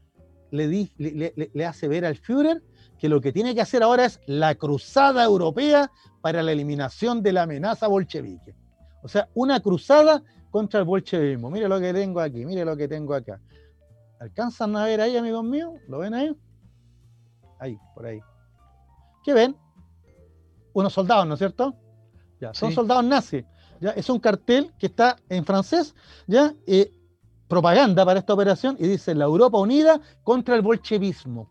le, 0.51 0.69
di, 0.69 0.93
le, 0.99 1.33
le, 1.53 1.67
hace 1.67 1.89
ver 1.89 2.05
al 2.05 2.17
Führer 2.17 2.63
que 2.99 3.09
lo 3.09 3.21
que 3.21 3.33
tiene 3.33 3.55
que 3.55 3.61
hacer 3.61 3.83
ahora 3.83 4.05
es 4.05 4.21
la 4.27 4.55
cruzada 4.55 5.25
europea 5.25 5.91
para 6.21 6.43
la 6.43 6.53
eliminación 6.53 7.23
de 7.23 7.33
la 7.33 7.43
amenaza 7.43 7.87
bolchevique. 7.87 8.55
O 9.03 9.09
sea, 9.09 9.29
una 9.35 9.61
cruzada 9.61 10.23
contra 10.51 10.81
el 10.81 10.87
bolchevismo. 10.87 11.51
Mire 11.51 11.69
lo 11.69 11.79
que 11.79 11.93
tengo 11.93 12.21
aquí, 12.21 12.45
mire 12.45 12.65
lo 12.65 12.77
que 12.77 12.89
tengo 12.89 13.15
acá. 13.15 13.41
¿Alcanzan 14.21 14.77
a 14.77 14.85
ver 14.85 15.01
ahí, 15.01 15.17
amigos 15.17 15.45
míos? 15.45 15.75
¿Lo 15.87 15.99
ven 15.99 16.15
ahí? 16.15 16.37
Ahí, 17.61 17.79
por 17.95 18.07
ahí. 18.07 18.21
¿Qué 19.25 19.33
ven? 19.33 19.57
Unos 20.73 20.93
soldados, 20.93 21.27
¿no 21.27 21.35
es 21.35 21.39
cierto? 21.39 21.77
Ya, 22.41 22.53
son 22.55 22.73
soldados 22.73 23.05
nazis. 23.05 23.45
¿ya? 23.81 23.91
Es 23.91 24.09
un 24.11 24.19
cartel 24.19 24.73
que 24.79 24.87
está 24.87 25.17
en 25.29 25.45
francés, 25.45 25.95
¿ya? 26.27 26.55
Eh, 26.67 26.93
propaganda 27.49 28.05
para 28.05 28.21
esta 28.21 28.35
operación 28.35 28.77
y 28.79 28.87
dice 28.87 29.15
la 29.15 29.25
Europa 29.25 29.59
unida 29.59 30.01
contra 30.23 30.55
el 30.55 30.63
bolchevismo. 30.63 31.51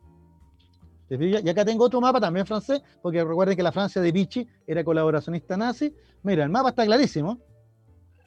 Y 1.10 1.50
acá 1.50 1.64
tengo 1.64 1.86
otro 1.86 2.02
mapa 2.02 2.20
también 2.20 2.46
francés, 2.46 2.82
porque 3.02 3.24
recuerden 3.24 3.56
que 3.56 3.64
la 3.64 3.72
Francia 3.72 4.02
de 4.02 4.12
Vichy 4.12 4.48
era 4.66 4.84
colaboracionista 4.84 5.56
nazi. 5.56 5.96
Mira, 6.24 6.44
el 6.44 6.50
mapa 6.50 6.70
está 6.70 6.86
clarísimo. 6.86 7.40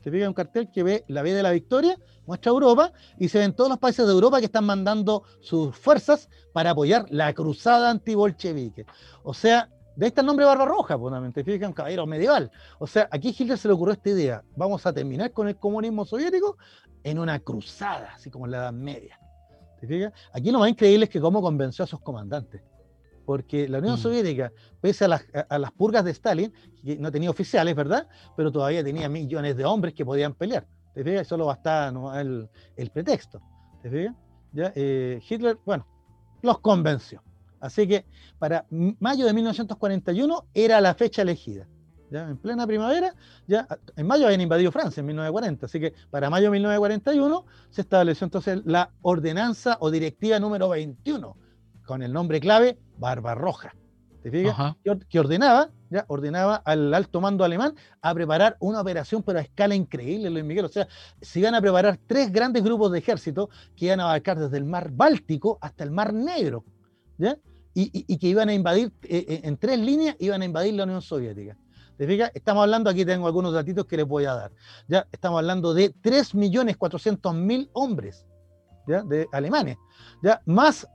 Se 0.03 0.11
fija 0.11 0.27
un 0.27 0.35
cartel 0.35 0.71
que 0.73 0.83
ve 0.83 1.05
la 1.09 1.21
vía 1.21 1.35
de 1.35 1.43
la 1.43 1.51
victoria, 1.51 1.95
muestra 2.25 2.51
Europa, 2.51 2.93
y 3.19 3.29
se 3.29 3.39
ven 3.39 3.55
todos 3.55 3.69
los 3.69 3.79
países 3.79 4.07
de 4.07 4.13
Europa 4.13 4.39
que 4.39 4.47
están 4.47 4.65
mandando 4.65 5.25
sus 5.41 5.77
fuerzas 5.77 6.31
para 6.55 6.71
apoyar 6.71 7.05
la 7.11 7.35
cruzada 7.35 7.91
antibolchevique. 7.91 8.87
O 9.23 9.35
sea, 9.35 9.69
de 10.01 10.07
ahí 10.07 10.09
está 10.09 10.23
el 10.23 10.27
nombre 10.27 10.47
Barbarroja, 10.47 10.99
pues, 10.99 11.33
te 11.35 11.45
fijas, 11.45 11.69
un 11.69 11.75
caballero 11.75 12.07
medieval. 12.07 12.51
O 12.79 12.87
sea, 12.87 13.07
aquí 13.11 13.37
Hitler 13.39 13.59
se 13.59 13.69
le 13.69 13.75
ocurrió 13.75 13.93
esta 13.93 14.09
idea, 14.09 14.43
vamos 14.57 14.87
a 14.87 14.93
terminar 14.95 15.31
con 15.31 15.47
el 15.47 15.57
comunismo 15.57 16.07
soviético 16.07 16.57
en 17.05 17.19
una 17.19 17.39
cruzada, 17.39 18.13
así 18.15 18.31
como 18.31 18.47
en 18.47 18.53
la 18.53 18.59
Edad 18.59 18.73
Media. 18.73 19.21
¿Te 19.79 19.87
fijas? 19.87 20.13
Aquí 20.33 20.51
lo 20.51 20.59
más 20.59 20.71
increíble 20.71 21.05
es 21.05 21.11
que 21.11 21.21
cómo 21.21 21.43
convenció 21.43 21.85
a 21.85 21.87
sus 21.87 22.01
comandantes. 22.01 22.63
Porque 23.27 23.69
la 23.69 23.79
Unión 23.79 23.95
Mm. 23.95 23.99
Soviética, 23.99 24.53
pese 24.81 25.05
a 25.05 25.09
las, 25.09 25.25
a- 25.35 25.47
a 25.55 25.59
las 25.59 25.71
purgas 25.73 26.05
de 26.05 26.11
Stalin, 26.13 26.53
que 26.83 26.97
no 26.97 27.13
tenía 27.13 27.29
oficiales, 27.31 27.75
¿verdad? 27.77 28.09
Pero 28.37 28.51
todavía 28.51 28.83
tenía 28.83 29.09
millones 29.09 29.55
de 29.57 29.65
hombres 29.67 29.93
que 29.95 30.05
podían 30.05 30.33
pelear. 30.35 30.67
¿Te 30.95 31.05
fijas? 31.05 31.27
Solo 31.29 31.45
bastaba 31.47 31.91
nomás 31.93 32.19
el, 32.21 32.49
el 32.77 32.91
pretexto. 32.91 33.41
¿Te 33.83 33.91
fijas? 33.91 34.15
¿Ya? 34.53 34.73
Eh, 34.75 35.21
Hitler, 35.29 35.59
bueno, 35.65 35.87
los 36.43 36.59
convenció. 36.61 37.23
Así 37.61 37.87
que 37.87 38.07
para 38.39 38.67
mayo 38.71 39.27
de 39.27 39.33
1941 39.35 40.47
era 40.55 40.81
la 40.81 40.95
fecha 40.95 41.23
elegida. 41.23 41.69
¿ya? 42.11 42.29
En 42.29 42.37
plena 42.37 42.67
primavera, 42.67 43.15
ya 43.47 43.67
en 43.97 44.07
mayo 44.07 44.27
habían 44.27 44.41
invadido 44.41 44.73
Francia 44.73 45.01
en 45.01 45.07
1940, 45.07 45.67
así 45.67 45.81
que 45.81 45.95
para 46.11 46.31
mayo 46.31 46.47
de 46.47 46.53
1941 46.53 47.45
se 47.71 47.81
estableció 47.83 48.25
entonces 48.25 48.61
la 48.65 48.91
ordenanza 49.03 49.77
o 49.81 49.91
directiva 49.91 50.39
número 50.41 50.69
21, 50.71 51.37
con 51.85 52.03
el 52.03 52.13
nombre 52.13 52.41
clave 52.41 52.79
Barbarroja. 52.99 53.75
¿Te 54.23 54.31
fijas? 54.31 54.77
Que 55.09 55.19
ordenaba, 55.19 55.71
ya, 55.89 56.05
ordenaba 56.09 56.57
al 56.57 56.93
alto 56.93 57.23
mando 57.23 57.43
alemán 57.43 57.75
a 58.03 58.13
preparar 58.13 58.57
una 58.61 58.81
operación, 58.83 59.23
pero 59.23 59.39
a 59.39 59.43
escala 59.43 59.75
increíble, 59.75 60.29
Luis 60.29 60.45
Miguel. 60.45 60.67
O 60.67 60.69
sea, 60.69 60.87
se 61.23 61.41
iban 61.41 61.55
a 61.55 61.61
preparar 61.61 61.99
tres 62.07 62.31
grandes 62.31 62.63
grupos 62.63 62.93
de 62.93 62.99
ejército 62.99 63.49
que 63.75 63.87
iban 63.87 64.01
a 64.01 64.05
abarcar 64.05 64.39
desde 64.39 64.59
el 64.59 64.65
mar 64.65 64.91
Báltico 64.93 65.59
hasta 65.63 65.85
el 65.85 65.91
mar 65.91 66.13
Negro, 66.13 66.65
¿ya? 67.17 67.37
Y, 67.83 68.19
que 68.19 68.27
iban 68.27 68.49
a 68.49 68.55
invadir, 68.55 68.93
eh, 69.03 69.25
eh, 69.29 69.41
en 69.45 69.57
tres 69.57 69.79
líneas, 69.79 70.17
iban 70.19 70.43
a 70.43 70.45
invadir 70.45 70.75
la 70.75 70.85
Unión 70.85 71.01
Soviética. 71.01 71.57
¿Te 71.97 72.07
fijas? 72.07 72.31
Estamos 72.35 72.63
hablando, 72.63 72.91
aquí 72.91 73.05
tengo 73.05 73.27
algunos 73.27 73.53
datitos 73.53 73.87
que 73.87 73.97
les 73.97 74.07
voy 74.07 74.25
a 74.25 74.35
dar. 74.35 74.53
Ya 74.89 75.07
estamos 75.13 75.39
hablando 75.39 75.75
de 75.75 75.95
3.400.000 75.95 77.71
hombres 77.73 78.27
de 78.87 79.29
alemanes, 79.33 79.77
¿ya? 80.23 80.41
más 80.47 80.87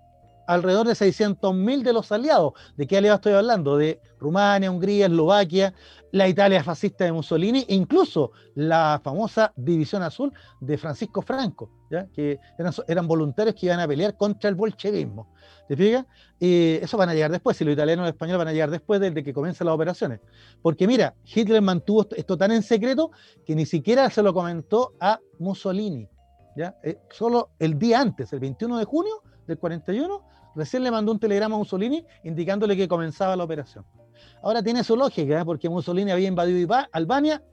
alrededor 0.47 0.88
de 0.88 0.93
600.000 0.93 1.84
de 1.84 1.93
los 1.93 2.11
aliados. 2.11 2.53
¿De 2.77 2.88
qué 2.88 2.97
aliados 2.97 3.19
estoy 3.19 3.34
hablando? 3.34 3.77
De 3.77 3.99
Rumania, 4.19 4.72
Hungría, 4.72 5.05
Eslovaquia, 5.05 5.73
la 6.11 6.27
Italia 6.27 6.63
fascista 6.63 7.03
de 7.03 7.11
Mussolini, 7.11 7.65
e 7.67 7.76
incluso 7.76 8.31
la 8.55 9.01
famosa 9.03 9.51
División 9.55 10.01
Azul 10.01 10.31
de 10.61 10.77
Francisco 10.77 11.22
Franco, 11.22 11.69
que 12.13 12.39
eran, 12.88 13.07
voluntarios 13.07 13.55
que 13.55 13.65
iban 13.65 13.80
a 13.80 13.88
pelear 13.88 14.15
contra 14.15 14.49
el 14.49 14.55
bolchevismo. 14.55 15.34
¿Te 15.67 15.76
fijas? 15.76 16.05
Eso 16.39 16.97
van 16.97 17.09
a 17.09 17.13
llegar 17.13 17.31
después, 17.31 17.57
si 17.57 17.65
los 17.65 17.73
italianos 17.73 18.03
y 18.03 18.07
los 18.07 18.13
españoles 18.13 18.38
van 18.38 18.47
a 18.47 18.53
llegar 18.53 18.72
después 18.72 19.01
de, 19.01 19.11
de 19.11 19.23
que 19.23 19.34
comiencen 19.34 19.65
las 19.65 19.76
operaciones. 19.76 20.22
Porque 20.61 20.88
mira, 20.88 21.15
Hitler 21.26 21.61
mantuvo 21.61 22.07
esto, 22.15 22.38
tan 22.38 22.51
en 22.51 22.63
secreto 22.63 23.11
que 23.45 23.55
ni 23.55 23.65
siquiera 23.65 24.09
se 24.09 24.23
lo 24.23 24.34
comentó 24.34 24.93
a 24.99 25.19
Mussolini. 25.39 26.07
Eh, 26.57 26.97
solo 27.11 27.49
el 27.59 27.77
día 27.77 27.99
antes, 27.99 28.31
el 28.31 28.39
21 28.39 28.77
de 28.77 28.85
junio 28.85 29.22
del 29.47 29.57
41, 29.57 30.22
recién 30.55 30.84
le 30.84 30.91
mandó 30.91 31.11
un 31.11 31.19
telegrama 31.19 31.55
a 31.55 31.59
Mussolini 31.59 32.05
indicándole 32.23 32.76
que 32.76 32.88
comenzaba 32.88 33.35
la 33.35 33.43
operación. 33.43 33.85
Ahora 34.41 34.61
tiene 34.61 34.84
su 34.84 34.95
lógica, 34.95 35.41
¿eh? 35.41 35.45
porque 35.45 35.69
Mussolini 35.69 36.11
había 36.11 36.27
invadido 36.27 36.76
Albania 36.91 37.43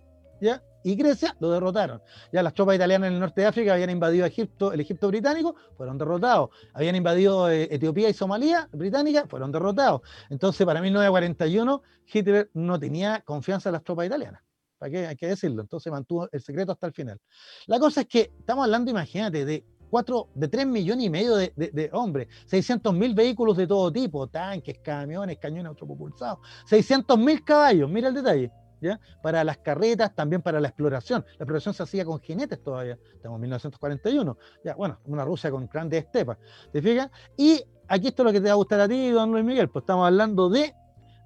¿ya? 0.40 0.62
y 0.84 0.94
Grecia, 0.94 1.36
lo 1.40 1.50
derrotaron. 1.50 2.02
Ya 2.32 2.42
las 2.42 2.54
tropas 2.54 2.76
italianas 2.76 3.08
en 3.08 3.14
el 3.14 3.20
norte 3.20 3.42
de 3.42 3.46
África 3.46 3.74
habían 3.74 3.90
invadido 3.90 4.26
Egipto, 4.26 4.72
el 4.72 4.80
Egipto 4.80 5.08
británico, 5.08 5.54
fueron 5.76 5.98
derrotados. 5.98 6.50
Habían 6.74 6.96
invadido 6.96 7.50
eh, 7.50 7.68
Etiopía 7.70 8.08
y 8.08 8.14
Somalia, 8.14 8.68
británica, 8.72 9.26
fueron 9.28 9.52
derrotados. 9.52 10.02
Entonces, 10.30 10.66
para 10.66 10.80
1941, 10.80 11.82
Hitler 12.12 12.50
no 12.54 12.78
tenía 12.78 13.22
confianza 13.24 13.68
en 13.68 13.74
las 13.74 13.84
tropas 13.84 14.06
italianas. 14.06 14.42
¿Para 14.78 14.90
qué? 14.90 15.06
Hay 15.06 15.16
que 15.16 15.28
decirlo. 15.28 15.62
Entonces 15.62 15.92
mantuvo 15.92 16.28
el 16.32 16.42
secreto 16.42 16.72
hasta 16.72 16.88
el 16.88 16.92
final. 16.92 17.20
La 17.66 17.78
cosa 17.78 18.00
es 18.00 18.08
que 18.08 18.32
estamos 18.36 18.64
hablando, 18.64 18.90
imagínate, 18.90 19.44
de 19.44 19.64
cuatro, 19.92 20.30
de 20.34 20.48
3 20.48 20.66
millones 20.66 21.04
y 21.04 21.10
medio 21.10 21.36
de, 21.36 21.90
hombres, 21.92 22.26
600 22.46 22.94
mil 22.94 23.14
vehículos 23.14 23.58
de 23.58 23.66
todo 23.66 23.92
tipo, 23.92 24.26
tanques, 24.26 24.78
camiones, 24.78 25.36
cañones 25.36 25.66
autopropulsados, 25.66 26.38
600 26.64 27.18
mil 27.18 27.44
caballos, 27.44 27.90
mira 27.90 28.08
el 28.08 28.14
detalle, 28.14 28.50
¿ya? 28.80 28.98
Para 29.22 29.44
las 29.44 29.58
carretas, 29.58 30.14
también 30.14 30.40
para 30.40 30.60
la 30.60 30.68
exploración. 30.68 31.22
La 31.32 31.44
exploración 31.44 31.74
se 31.74 31.82
hacía 31.82 32.06
con 32.06 32.18
jinetes 32.20 32.62
todavía, 32.62 32.98
estamos 33.14 33.36
en 33.36 33.42
1941, 33.42 34.38
ya, 34.64 34.74
bueno, 34.76 34.98
una 35.04 35.26
Rusia 35.26 35.50
con 35.50 35.66
grandes 35.66 36.04
estepas, 36.04 36.38
¿te 36.72 36.80
fijas? 36.80 37.10
Y 37.36 37.62
aquí 37.86 38.08
esto 38.08 38.22
es 38.22 38.24
lo 38.24 38.32
que 38.32 38.40
te 38.40 38.46
va 38.46 38.52
a 38.52 38.56
gustar 38.56 38.80
a 38.80 38.88
ti, 38.88 39.10
don 39.10 39.30
Luis 39.30 39.44
Miguel, 39.44 39.68
pues 39.68 39.82
estamos 39.82 40.06
hablando 40.06 40.48
de, 40.48 40.74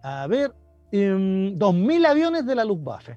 a 0.02 0.26
ver, 0.26 0.52
em, 0.90 1.56
2.000 1.56 2.04
aviones 2.04 2.44
de 2.44 2.54
la 2.56 2.64
Luftwaffe, 2.64 3.16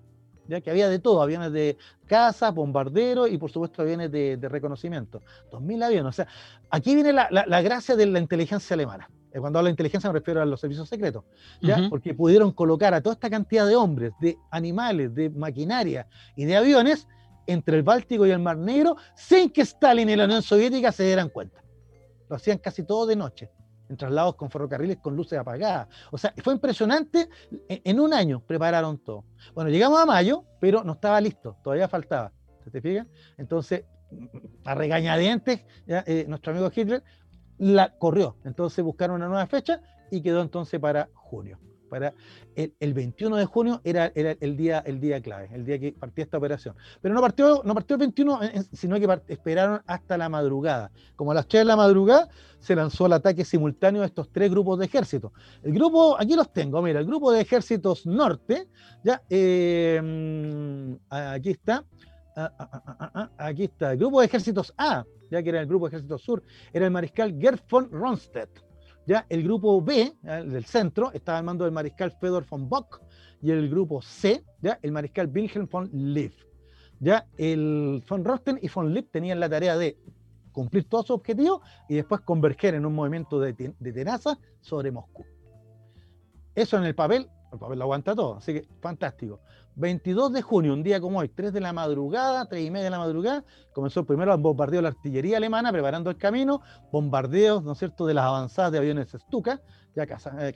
ya 0.49 0.59
que 0.61 0.69
había 0.71 0.89
de 0.89 0.99
todo, 0.99 1.21
aviones 1.21 1.51
de 1.53 1.77
caza, 2.07 2.51
bombarderos 2.51 3.29
y 3.31 3.37
por 3.37 3.51
supuesto 3.51 3.81
aviones 3.81 4.11
de, 4.11 4.35
de 4.37 4.49
reconocimiento. 4.49 5.21
2.000 5.51 5.83
aviones, 5.83 6.09
o 6.09 6.11
sea, 6.11 6.27
aquí 6.69 6.95
viene 6.95 7.13
la, 7.13 7.27
la- 7.31 7.45
la 7.47 7.61
gracia 7.61 7.95
de 7.95 8.05
la 8.07 8.19
inteligencia 8.19 8.73
alemana. 8.73 9.09
Eh, 9.31 9.39
Cuando 9.39 9.59
hablo 9.59 9.67
de 9.67 9.71
inteligencia 9.71 10.09
me 10.11 10.17
refiero 10.19 10.41
a 10.41 10.45
los 10.45 10.59
servicios 10.59 10.89
secretos, 10.89 11.23
¿ya? 11.61 11.77
Porque 11.89 12.13
pudieron 12.15 12.51
colocar 12.51 12.93
a 12.95 13.01
toda 13.01 13.13
esta 13.13 13.29
cantidad 13.29 13.67
de 13.67 13.75
hombres, 13.75 14.11
de 14.19 14.37
animales, 14.49 15.13
de 15.13 15.29
maquinaria 15.29 16.07
y 16.35 16.45
de 16.45 16.57
aviones 16.57 17.07
entre 17.45 17.77
el 17.77 17.83
Báltico 17.83 18.25
y 18.25 18.31
el 18.31 18.39
Mar 18.39 18.57
Negro 18.57 18.95
sin 19.15 19.49
que 19.51 19.61
Stalin 19.61 20.09
y 20.09 20.15
la 20.15 20.25
Unión 20.25 20.41
Soviética 20.41 20.91
se 20.91 21.03
dieran 21.05 21.29
cuenta. 21.29 21.63
Lo 22.27 22.35
hacían 22.35 22.57
casi 22.59 22.83
todo 22.83 23.05
de 23.07 23.15
noche, 23.15 23.49
en 23.89 23.97
traslados 23.97 24.35
con 24.35 24.49
ferrocarriles 24.49 24.97
con 24.97 25.15
luces 25.15 25.37
apagadas. 25.37 25.87
O 26.11 26.17
sea, 26.17 26.33
fue 26.43 26.53
impresionante. 26.53 27.27
En, 27.67 27.81
en 27.83 27.99
un 27.99 28.13
año 28.13 28.41
prepararon 28.45 28.97
todo. 28.99 29.25
Bueno, 29.53 29.69
llegamos 29.69 29.99
a 29.99 30.05
mayo, 30.05 30.45
pero 30.59 30.83
no 30.83 30.93
estaba 30.93 31.19
listo, 31.19 31.57
todavía 31.63 31.87
faltaba. 31.87 32.31
¿Se 32.63 32.71
te 32.71 32.81
fija? 32.81 33.07
Entonces, 33.37 33.85
a 34.65 34.75
regañadientes, 34.75 35.65
ya, 35.85 36.03
eh, 36.07 36.25
nuestro 36.27 36.51
amigo 36.51 36.71
Hitler 36.73 37.03
la 37.57 37.97
corrió. 37.97 38.37
Entonces 38.45 38.83
buscaron 38.83 39.17
una 39.17 39.27
nueva 39.27 39.47
fecha 39.47 39.81
y 40.11 40.21
quedó 40.21 40.41
entonces 40.41 40.79
para 40.79 41.09
junio. 41.13 41.59
El, 42.55 42.73
el 42.79 42.93
21 42.93 43.37
de 43.37 43.45
junio 43.45 43.81
era, 43.83 44.07
el, 44.07 44.57
día, 44.57 44.83
clave, 45.21 45.49
el 45.53 45.65
día 45.65 45.79
que 45.79 45.93
partía 45.93 46.23
esta 46.23 46.37
operación. 46.37 46.75
Pero 47.01 47.13
no 47.13 47.21
partió, 47.21 47.61
no 47.65 47.73
partió 47.73 47.95
el 47.95 47.99
21, 47.99 48.43
eh, 48.43 48.51
eh, 48.53 48.63
sino 48.73 48.99
que 48.99 49.21
esperaron 49.27 49.81
hasta 49.85 50.17
la 50.17 50.29
madrugada. 50.29 50.91
Como 51.15 51.31
a 51.31 51.35
las 51.35 51.47
3 51.47 51.61
de 51.61 51.65
la 51.65 51.75
madrugada 51.75 52.29
se 52.59 52.75
lanzó 52.75 53.05
el 53.05 53.13
ataque 53.13 53.45
simultáneo 53.45 54.01
de 54.01 54.07
estos 54.07 54.29
tres 54.31 54.51
grupos 54.51 54.79
de 54.79 54.85
ejércitos. 54.85 55.31
El 55.63 55.73
grupo, 55.73 56.19
aquí 56.19 56.35
los 56.35 56.51
tengo, 56.51 56.81
mira, 56.81 56.99
el 56.99 57.05
grupo 57.05 57.31
de 57.31 57.41
ejércitos 57.41 58.05
norte, 58.05 58.67
ya, 59.03 59.21
eh, 59.29 60.01
mm, 60.03 60.93
aquí 61.09 61.51
está, 61.51 61.85
aquí 63.37 63.63
está, 63.65 63.93
el 63.93 63.97
grupo 63.97 64.19
de 64.19 64.25
ejércitos 64.27 64.73
A, 64.77 65.05
ya 65.31 65.43
que 65.43 65.49
era 65.49 65.61
el 65.61 65.67
grupo 65.67 65.85
de 65.85 65.95
ejércitos 65.95 66.21
sur, 66.21 66.43
era 66.73 66.85
el 66.85 66.91
mariscal 66.91 67.37
Gerd 67.39 67.61
von 67.69 67.89
Rundstedt. 67.91 68.68
Ya, 69.09 69.25
el 69.27 69.41
grupo 69.41 69.81
B, 69.81 70.13
el 70.21 70.51
del 70.51 70.65
centro, 70.65 71.11
estaba 71.13 71.39
al 71.39 71.43
mando 71.43 71.65
del 71.65 71.73
mariscal 71.73 72.11
Fedor 72.11 72.45
von 72.47 72.69
Bock, 72.69 73.01
y 73.41 73.49
el 73.49 73.67
grupo 73.67 74.03
C, 74.03 74.43
ya, 74.61 74.77
el 74.83 74.91
mariscal 74.91 75.31
Wilhelm 75.33 75.67
von 75.67 75.89
Lipp. 75.91 76.35
Ya, 76.99 77.25
el 77.35 78.03
von 78.07 78.23
Rosten 78.23 78.59
y 78.61 78.69
von 78.69 78.93
Lipp 78.93 79.11
tenían 79.11 79.39
la 79.39 79.49
tarea 79.49 79.75
de 79.77 79.97
cumplir 80.51 80.87
todos 80.87 81.07
sus 81.07 81.15
objetivos 81.15 81.61
y 81.87 81.95
después 81.95 82.21
converger 82.21 82.75
en 82.75 82.85
un 82.85 82.93
movimiento 82.93 83.39
de, 83.39 83.73
de 83.79 83.93
tenaza 83.93 84.37
sobre 84.61 84.91
Moscú. 84.91 85.25
Eso 86.53 86.77
en 86.77 86.83
el 86.83 86.93
papel, 86.93 87.27
el 87.51 87.57
papel 87.57 87.79
lo 87.79 87.85
aguanta 87.85 88.13
todo, 88.13 88.35
así 88.35 88.53
que 88.53 88.67
fantástico. 88.79 89.39
22 89.75 90.33
de 90.33 90.41
junio, 90.41 90.73
un 90.73 90.83
día 90.83 90.99
como 90.99 91.19
hoy, 91.19 91.29
3 91.29 91.53
de 91.53 91.61
la 91.61 91.71
madrugada, 91.73 92.45
3 92.45 92.65
y 92.65 92.71
media 92.71 92.85
de 92.85 92.89
la 92.91 92.99
madrugada, 92.99 93.45
comenzó 93.73 94.05
primero 94.05 94.33
el 94.33 94.41
bombardeo 94.41 94.79
de 94.79 94.83
la 94.83 94.89
artillería 94.89 95.37
alemana, 95.37 95.71
preparando 95.71 96.09
el 96.09 96.17
camino, 96.17 96.61
bombardeos, 96.91 97.63
¿no 97.63 97.71
es 97.73 97.79
cierto?, 97.79 98.05
de 98.05 98.13
las 98.13 98.25
avanzadas 98.25 98.71
de 98.71 98.77
aviones 98.79 99.11
Stuka, 99.11 99.61
ya 99.95 100.05
caza, 100.05 100.49
eh, 100.49 100.53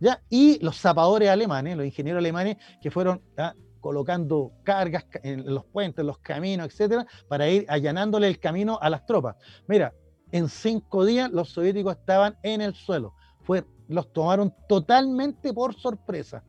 ya, 0.00 0.22
y 0.28 0.58
los 0.64 0.78
zapadores 0.80 1.28
alemanes, 1.28 1.76
los 1.76 1.86
ingenieros 1.86 2.20
alemanes 2.20 2.56
que 2.80 2.90
fueron 2.90 3.22
ah, 3.36 3.54
colocando 3.80 4.52
cargas 4.62 5.04
ca- 5.04 5.20
en 5.22 5.52
los 5.52 5.64
puentes, 5.64 6.00
en 6.00 6.06
los 6.06 6.18
caminos, 6.18 6.66
etcétera, 6.66 7.06
para 7.28 7.48
ir 7.48 7.66
allanándole 7.68 8.28
el 8.28 8.38
camino 8.38 8.78
a 8.80 8.88
las 8.88 9.04
tropas. 9.04 9.36
Mira, 9.66 9.92
en 10.30 10.48
cinco 10.48 11.04
días 11.04 11.30
los 11.30 11.50
soviéticos 11.50 11.96
estaban 11.96 12.36
en 12.42 12.62
el 12.62 12.74
suelo. 12.74 13.14
Fue, 13.42 13.64
los 13.88 14.12
tomaron 14.12 14.54
totalmente 14.68 15.52
por 15.52 15.74
sorpresa. 15.74 16.42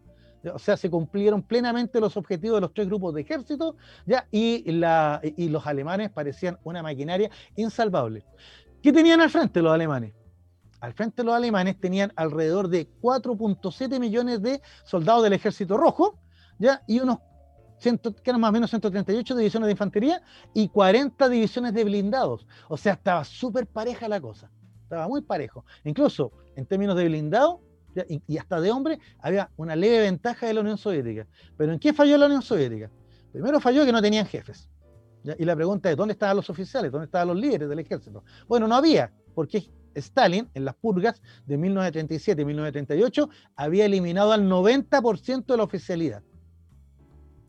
O 0.51 0.59
sea, 0.59 0.75
se 0.75 0.89
cumplieron 0.89 1.41
plenamente 1.41 1.99
los 1.99 2.17
objetivos 2.17 2.57
de 2.57 2.61
los 2.61 2.73
tres 2.73 2.87
grupos 2.87 3.13
de 3.13 3.21
ejército, 3.21 3.75
ya, 4.05 4.27
y, 4.31 4.71
la, 4.71 5.21
y 5.23 5.49
los 5.49 5.65
alemanes 5.67 6.09
parecían 6.09 6.57
una 6.63 6.83
maquinaria 6.83 7.29
insalvable. 7.55 8.25
¿Qué 8.81 8.91
tenían 8.91 9.21
al 9.21 9.29
frente 9.29 9.61
los 9.61 9.73
alemanes? 9.73 10.13
Al 10.81 10.93
frente 10.93 11.23
los 11.23 11.33
alemanes 11.33 11.79
tenían 11.79 12.11
alrededor 12.17 12.67
de 12.67 12.89
4.7 13.01 13.99
millones 13.99 14.41
de 14.41 14.61
soldados 14.83 15.23
del 15.23 15.31
ejército 15.33 15.77
rojo, 15.77 16.19
ya, 16.59 16.83
y 16.87 16.99
unos 16.99 17.19
ciento- 17.79 18.13
que 18.13 18.29
eran 18.29 18.41
más 18.41 18.49
o 18.49 18.53
menos 18.53 18.69
138 18.69 19.35
divisiones 19.35 19.67
de 19.67 19.71
infantería 19.71 20.21
y 20.53 20.67
40 20.67 21.29
divisiones 21.29 21.73
de 21.73 21.83
blindados. 21.85 22.45
O 22.67 22.75
sea, 22.75 22.93
estaba 22.93 23.23
súper 23.23 23.65
pareja 23.67 24.09
la 24.09 24.19
cosa. 24.19 24.51
Estaba 24.83 25.07
muy 25.07 25.21
parejo. 25.21 25.65
Incluso 25.85 26.31
en 26.55 26.65
términos 26.65 26.95
de 26.97 27.05
blindado 27.05 27.61
ya, 27.95 28.05
y, 28.07 28.21
y 28.27 28.37
hasta 28.37 28.59
de 28.59 28.71
hombre, 28.71 28.99
había 29.19 29.49
una 29.57 29.75
leve 29.75 30.01
ventaja 30.01 30.47
de 30.47 30.53
la 30.53 30.61
Unión 30.61 30.77
Soviética. 30.77 31.27
Pero 31.57 31.73
¿en 31.73 31.79
qué 31.79 31.93
falló 31.93 32.17
la 32.17 32.25
Unión 32.25 32.41
Soviética? 32.41 32.91
Primero 33.31 33.59
falló 33.59 33.85
que 33.85 33.91
no 33.91 34.01
tenían 34.01 34.25
jefes. 34.25 34.69
Y 35.39 35.45
la 35.45 35.55
pregunta 35.55 35.89
es, 35.89 35.95
¿dónde 35.95 36.13
estaban 36.13 36.35
los 36.35 36.49
oficiales? 36.49 36.91
¿Dónde 36.91 37.05
estaban 37.05 37.29
los 37.29 37.37
líderes 37.37 37.69
del 37.69 37.79
ejército? 37.79 38.23
Bueno, 38.47 38.67
no 38.67 38.75
había, 38.75 39.11
porque 39.33 39.69
Stalin, 39.95 40.49
en 40.53 40.65
las 40.65 40.75
purgas 40.75 41.21
de 41.45 41.57
1937 41.57 42.41
y 42.41 42.45
1938, 42.45 43.29
había 43.55 43.85
eliminado 43.85 44.33
al 44.33 44.49
90% 44.49 45.45
de 45.45 45.57
la 45.57 45.63
oficialidad. 45.63 46.23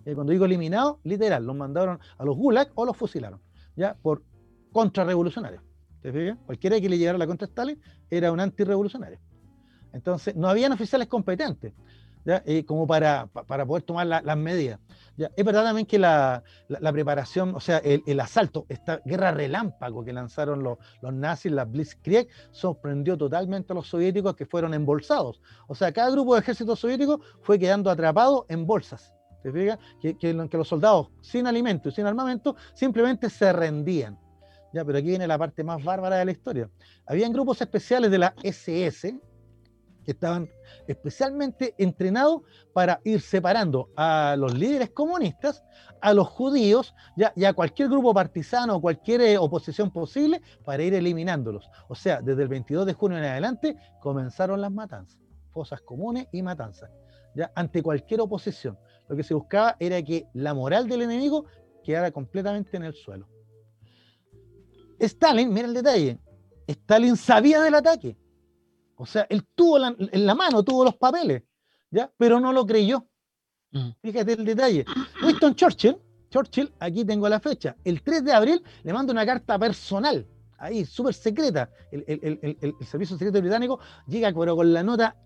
Cuando 0.05 0.33
digo 0.33 0.45
eliminado, 0.45 1.01
literal, 1.03 1.45
los 1.45 1.57
mandaron 1.57 1.99
a 2.19 2.25
los 2.25 2.37
gulag 2.37 2.71
o 2.75 2.85
los 2.85 2.97
fusilaron, 2.97 3.41
¿ya? 3.75 3.97
Por 4.03 4.23
contrarrevolucionarios. 4.73 5.63
¿Te 6.03 6.13
fijas? 6.13 6.37
Cualquiera 6.45 6.79
que 6.81 6.89
le 6.89 6.99
llegara 6.99 7.17
la 7.17 7.27
contra 7.27 7.47
Stalin 7.47 7.81
era 8.11 8.31
un 8.31 8.39
antirrevolucionario. 8.39 9.19
Entonces, 9.95 10.37
no 10.37 10.49
habían 10.49 10.73
oficiales 10.73 11.09
competentes, 11.09 11.73
¿ya? 12.25 12.43
como 12.67 12.87
para, 12.87 13.27
para 13.27 13.65
poder 13.65 13.85
tomar 13.85 14.07
las 14.07 14.37
medidas. 14.37 14.81
Es 15.17 15.45
verdad 15.45 15.63
también 15.63 15.87
que 15.87 15.99
la, 15.99 16.43
preparación, 16.93 17.55
o 17.55 17.61
sea, 17.61 17.79
el, 17.79 18.19
asalto, 18.19 18.67
esta 18.69 19.01
guerra 19.05 19.31
relámpago 19.31 20.05
que 20.05 20.13
lanzaron 20.13 20.65
los, 20.65 20.79
nazis, 21.13 21.53
la 21.53 21.65
Blitzkrieg, 21.65 22.29
sorprendió 22.51 23.17
totalmente 23.17 23.73
a 23.73 23.77
los 23.77 23.87
soviéticos 23.87 24.35
que 24.35 24.45
fueron 24.45 24.75
embolsados. 24.75 25.41
O 25.69 25.75
sea, 25.75 25.93
cada 25.93 26.11
grupo 26.11 26.35
de 26.35 26.41
ejército 26.41 26.75
soviético 26.75 27.21
fue 27.43 27.59
quedando 27.59 27.91
atrapado 27.91 28.47
en 28.49 28.67
bolsas. 28.67 29.15
¿Te 29.43 29.53
fijas? 29.53 29.79
Que, 30.01 30.17
que, 30.17 30.33
los 30.33 30.67
soldados 30.67 31.11
sin 31.21 31.47
alimento 31.47 31.91
y 31.91 31.93
sin 31.93 32.07
armamento 32.07 32.57
simplemente 32.75 33.31
se 33.31 33.53
rendían. 33.53 34.19
Ya, 34.73 34.85
pero 34.85 34.99
aquí 34.99 35.09
viene 35.09 35.29
la 35.29 35.39
parte 35.39 35.63
más 35.63 35.85
bárbara 35.85 36.17
de 36.17 36.25
la 36.25 36.33
historia. 36.33 36.69
Habían 37.07 37.33
grupos 37.33 37.61
especiales 37.61 38.11
de 38.11 38.19
la 38.19 38.35
SS, 38.43 39.17
que 40.05 40.13
estaban 40.13 40.49
especialmente 40.87 41.75
entrenados 41.79 42.43
para 42.73 43.01
ir 43.05 43.21
separando 43.21 43.91
a 43.97 44.37
los 44.39 44.55
líderes 44.55 44.91
comunistas, 44.91 45.65
a 46.01 46.15
los 46.15 46.29
judíos 46.29 46.95
ya, 47.17 47.33
y 47.35 47.45
a 47.45 47.53
cualquier 47.53 47.89
grupo 47.89 48.13
partisano 48.15 48.77
o 48.77 48.81
cualquier 48.81 49.23
eh, 49.23 49.39
oposición 49.39 49.91
posible 49.91 50.41
para 50.65 50.83
ir 50.83 50.95
eliminándolos. 50.95 51.69
O 51.89 51.95
sea, 51.95 52.21
desde 52.21 52.43
el 52.43 52.49
22 52.49 52.87
de 52.87 52.93
junio 52.93 53.19
en 53.19 53.25
adelante 53.25 53.77
comenzaron 54.01 54.61
las 54.61 54.71
matanzas, 54.71 55.19
fosas 55.51 55.81
comunes 55.81 56.29
y 56.33 56.43
matanzas, 56.43 56.91
ya 57.35 57.51
ante 57.55 57.83
cualquier 57.83 58.21
oposición. 58.21 58.79
Lo 59.09 59.17
que 59.17 59.23
se 59.23 59.35
buscaba 59.35 59.77
era 59.79 60.01
que 60.03 60.27
la 60.35 60.55
moral 60.55 60.89
del 60.89 61.03
enemigo 61.03 61.47
quedara 61.83 62.11
completamente 62.11 62.77
en 62.77 62.85
el 62.85 62.95
suelo. 62.95 63.29
Stalin, 64.99 65.53
mira 65.53 65.67
el 65.67 65.75
detalle, 65.75 66.19
Stalin 66.67 67.17
sabía 67.17 67.61
del 67.61 67.75
ataque 67.75 68.17
o 68.97 69.07
sea, 69.07 69.27
él 69.29 69.47
tuvo 69.55 69.79
en 69.79 70.27
la 70.27 70.35
mano, 70.35 70.63
tuvo 70.63 70.85
los 70.85 70.97
papeles, 70.97 71.43
¿ya? 71.91 72.11
Pero 72.17 72.41
no 72.41 72.53
lo 72.53 72.67
creyó. 72.67 73.07
Mm. 73.73 73.91
Fíjate 74.03 74.33
el 74.35 74.45
detalle. 74.45 74.85
Winston 75.23 75.55
Churchill, 75.55 75.97
Churchill, 76.31 76.73
aquí 76.81 77.05
tengo 77.05 77.29
la 77.29 77.41
fecha, 77.41 77.77
el 77.85 78.03
3 78.03 78.25
de 78.25 78.33
abril 78.33 78.63
le 78.83 78.93
manda 78.93 79.13
una 79.13 79.27
carta 79.27 79.59
personal, 79.59 80.27
ahí, 80.59 80.85
súper 80.85 81.15
secreta. 81.15 81.71
El, 81.91 82.75
servicio 82.87 83.17
secreto 83.17 83.41
británico 83.41 83.79
llega 84.07 84.33
pero 84.33 84.57
con 84.57 84.73
la 84.73 84.83
nota 84.83 85.17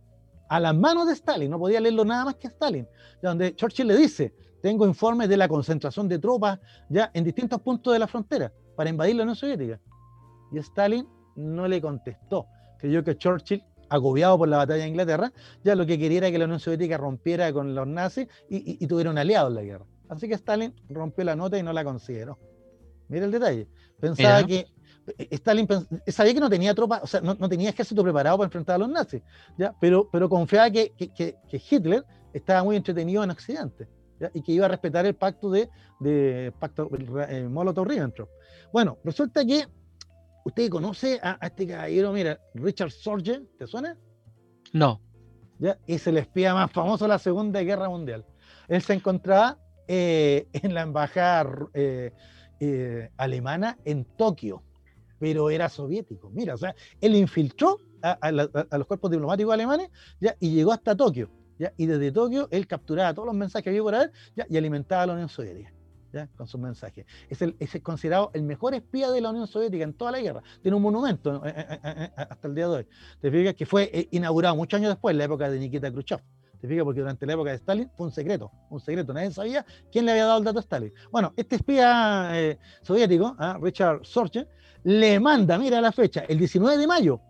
a 0.48 0.60
las 0.60 0.74
manos 0.74 1.06
de 1.06 1.12
Stalin, 1.12 1.50
no 1.50 1.58
podía 1.58 1.80
leerlo 1.80 2.04
nada 2.04 2.24
más 2.24 2.36
que 2.36 2.46
a 2.46 2.50
Stalin, 2.50 2.86
donde 3.22 3.54
Churchill 3.54 3.86
le 3.86 3.96
dice, 3.96 4.34
tengo 4.62 4.86
informes 4.86 5.28
de 5.28 5.36
la 5.36 5.46
concentración 5.46 6.08
de 6.08 6.18
tropas 6.18 6.58
ya 6.88 7.10
en 7.14 7.24
distintos 7.24 7.60
puntos 7.60 7.92
de 7.92 7.98
la 7.98 8.06
frontera 8.06 8.52
para 8.76 8.90
invadir 8.90 9.16
la 9.16 9.22
Unión 9.22 9.36
Soviética. 9.36 9.78
Y 10.52 10.58
Stalin 10.58 11.06
no 11.36 11.68
le 11.68 11.80
contestó 11.80 12.46
creyó 12.78 13.04
que 13.04 13.16
Churchill, 13.16 13.62
agobiado 13.90 14.38
por 14.38 14.48
la 14.48 14.58
batalla 14.58 14.82
de 14.82 14.88
Inglaterra, 14.88 15.32
ya 15.64 15.74
lo 15.74 15.86
que 15.86 15.98
quería 15.98 16.18
era 16.18 16.30
que 16.30 16.38
la 16.38 16.44
Unión 16.44 16.60
Soviética 16.60 16.96
rompiera 16.96 17.52
con 17.52 17.74
los 17.74 17.86
nazis 17.86 18.28
y, 18.48 18.86
tuviera 18.86 19.10
un 19.10 19.18
aliado 19.18 19.48
en 19.48 19.54
la 19.54 19.62
guerra. 19.62 19.84
Así 20.08 20.28
que 20.28 20.34
Stalin 20.34 20.74
rompió 20.88 21.24
la 21.24 21.36
nota 21.36 21.58
y 21.58 21.62
no 21.62 21.72
la 21.72 21.84
consideró. 21.84 22.38
Mira 23.08 23.24
el 23.26 23.30
detalle. 23.30 23.68
Pensaba 24.00 24.44
que 24.44 24.66
eh, 25.18 25.28
Stalin 25.30 25.66
sabía 26.06 26.34
que 26.34 26.40
no 26.40 26.50
tenía 26.50 26.74
tropas, 26.74 27.02
o 27.02 27.06
sea, 27.06 27.20
no, 27.20 27.48
tenía 27.48 27.70
ejército 27.70 28.02
preparado 28.02 28.36
para 28.38 28.46
enfrentar 28.46 28.76
a 28.76 28.78
los 28.78 28.88
nazis, 28.88 29.22
¿ya? 29.56 29.74
Pero, 29.80 30.08
pero 30.10 30.28
confiaba 30.28 30.70
que, 30.70 30.92
Hitler 31.70 32.04
estaba 32.32 32.62
muy 32.62 32.76
entretenido 32.76 33.24
en 33.24 33.30
Occidente 33.30 33.88
y 34.34 34.42
que 34.42 34.52
iba 34.52 34.66
a 34.66 34.68
respetar 34.68 35.06
el 35.06 35.14
pacto 35.14 35.50
de, 35.50 35.68
de 36.00 36.52
pacto, 36.58 36.90
eh, 37.28 37.48
Molotov-Ribbentrop. 37.48 38.28
Bueno, 38.72 38.98
resulta 39.04 39.44
que 39.44 39.66
¿Usted 40.44 40.68
conoce 40.70 41.20
a, 41.22 41.38
este 41.42 41.66
caballero, 41.66 42.12
mira, 42.12 42.40
Richard 42.54 42.90
Sorge? 42.90 43.42
¿Te 43.58 43.66
suena? 43.66 43.96
No. 44.72 45.00
¿Ya? 45.58 45.78
Es 45.86 46.06
el 46.06 46.18
espía 46.18 46.54
más 46.54 46.70
famoso 46.70 47.04
de 47.04 47.08
la 47.08 47.18
Segunda 47.18 47.60
Guerra 47.62 47.88
Mundial. 47.88 48.24
Él 48.68 48.82
se 48.82 48.94
encontraba 48.94 49.58
eh, 49.86 50.46
en 50.52 50.74
la 50.74 50.82
embajada 50.82 51.50
eh, 51.74 52.12
eh, 52.60 53.10
alemana 53.16 53.78
en 53.84 54.04
Tokio, 54.04 54.62
pero 55.18 55.50
era 55.50 55.68
soviético. 55.68 56.30
Mira, 56.30 56.54
o 56.54 56.58
sea, 56.58 56.74
él 57.00 57.14
infiltró 57.16 57.80
a, 58.02 58.30
los 58.30 58.86
cuerpos 58.86 59.10
diplomáticos 59.10 59.52
alemanes 59.52 59.90
¿ya? 60.20 60.36
y 60.38 60.54
llegó 60.54 60.72
hasta 60.72 60.96
Tokio. 60.96 61.30
¿ya? 61.58 61.72
Y 61.76 61.86
desde 61.86 62.12
Tokio 62.12 62.48
él 62.50 62.66
capturaba 62.66 63.12
todos 63.12 63.26
los 63.26 63.34
mensajes 63.34 63.64
que 63.64 63.70
había 63.70 63.82
por 63.82 63.94
ahí 63.94 64.06
¿ya? 64.36 64.46
y 64.48 64.56
alimentaba 64.56 65.02
a 65.02 65.06
la 65.06 65.12
Unión 65.14 65.28
Soviética 65.28 65.72
con 66.36 66.46
sus 66.46 66.60
mensajes. 66.60 67.06
Es, 67.28 67.42
el, 67.42 67.56
es 67.58 67.80
considerado 67.82 68.30
el 68.34 68.42
mejor 68.42 68.74
espía 68.74 69.10
de 69.10 69.20
la 69.20 69.30
Unión 69.30 69.46
Soviética 69.46 69.84
en 69.84 69.94
toda 69.94 70.12
la 70.12 70.20
guerra. 70.20 70.42
Tiene 70.62 70.76
un 70.76 70.82
monumento 70.82 71.44
eh, 71.44 71.54
eh, 71.56 71.78
eh, 71.84 72.10
hasta 72.16 72.48
el 72.48 72.54
día 72.54 72.68
de 72.68 72.76
hoy. 72.76 72.86
Te 73.20 73.30
fijas 73.30 73.54
que 73.54 73.66
fue 73.66 74.08
inaugurado 74.10 74.56
muchos 74.56 74.78
años 74.78 74.90
después, 74.90 75.12
en 75.12 75.18
la 75.18 75.24
época 75.24 75.50
de 75.50 75.58
Nikita 75.58 75.90
Khrushchev. 75.90 76.20
Te 76.60 76.66
fijas 76.66 76.84
porque 76.84 77.00
durante 77.00 77.24
la 77.24 77.34
época 77.34 77.50
de 77.50 77.56
Stalin 77.56 77.90
fue 77.96 78.06
un 78.06 78.12
secreto, 78.12 78.50
un 78.70 78.80
secreto. 78.80 79.12
Nadie 79.12 79.30
sabía 79.30 79.64
quién 79.92 80.04
le 80.04 80.12
había 80.12 80.24
dado 80.24 80.38
el 80.38 80.44
dato 80.44 80.58
a 80.58 80.62
Stalin. 80.62 80.92
Bueno, 81.12 81.32
este 81.36 81.56
espía 81.56 82.56
soviético, 82.82 83.36
¿ah? 83.38 83.58
Richard 83.62 84.04
Sorge, 84.04 84.48
le 84.82 85.20
manda, 85.20 85.58
mira 85.58 85.80
la 85.80 85.92
fecha, 85.92 86.24
el 86.28 86.38
19 86.38 86.78
de 86.78 86.86
mayo 86.86 87.20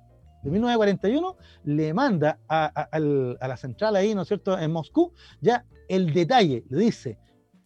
de 0.42 0.50
1941, 0.50 1.36
le 1.64 1.92
manda 1.92 2.38
a, 2.48 2.66
a 2.66 2.98
la 3.48 3.56
central 3.56 3.96
ahí, 3.96 4.14
¿no 4.14 4.22
es 4.22 4.28
cierto?, 4.28 4.58
en 4.58 4.70
Moscú, 4.70 5.12
ya 5.40 5.64
el 5.88 6.14
detalle, 6.14 6.64
le 6.68 6.78
dice, 6.78 7.18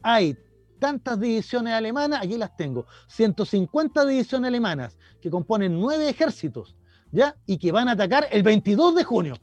hay 0.02 0.36
tantas 0.82 1.20
divisiones 1.20 1.74
alemanas, 1.74 2.18
aquí 2.24 2.36
las 2.36 2.56
tengo, 2.56 2.86
150 3.06 4.04
divisiones 4.04 4.48
alemanas 4.48 4.98
que 5.20 5.30
componen 5.30 5.80
nueve 5.80 6.08
ejércitos, 6.08 6.74
¿ya? 7.12 7.36
Y 7.46 7.56
que 7.56 7.70
van 7.70 7.86
a 7.86 7.92
atacar 7.92 8.26
el 8.32 8.42
22 8.42 8.96
de 8.96 9.04
junio. 9.04 9.36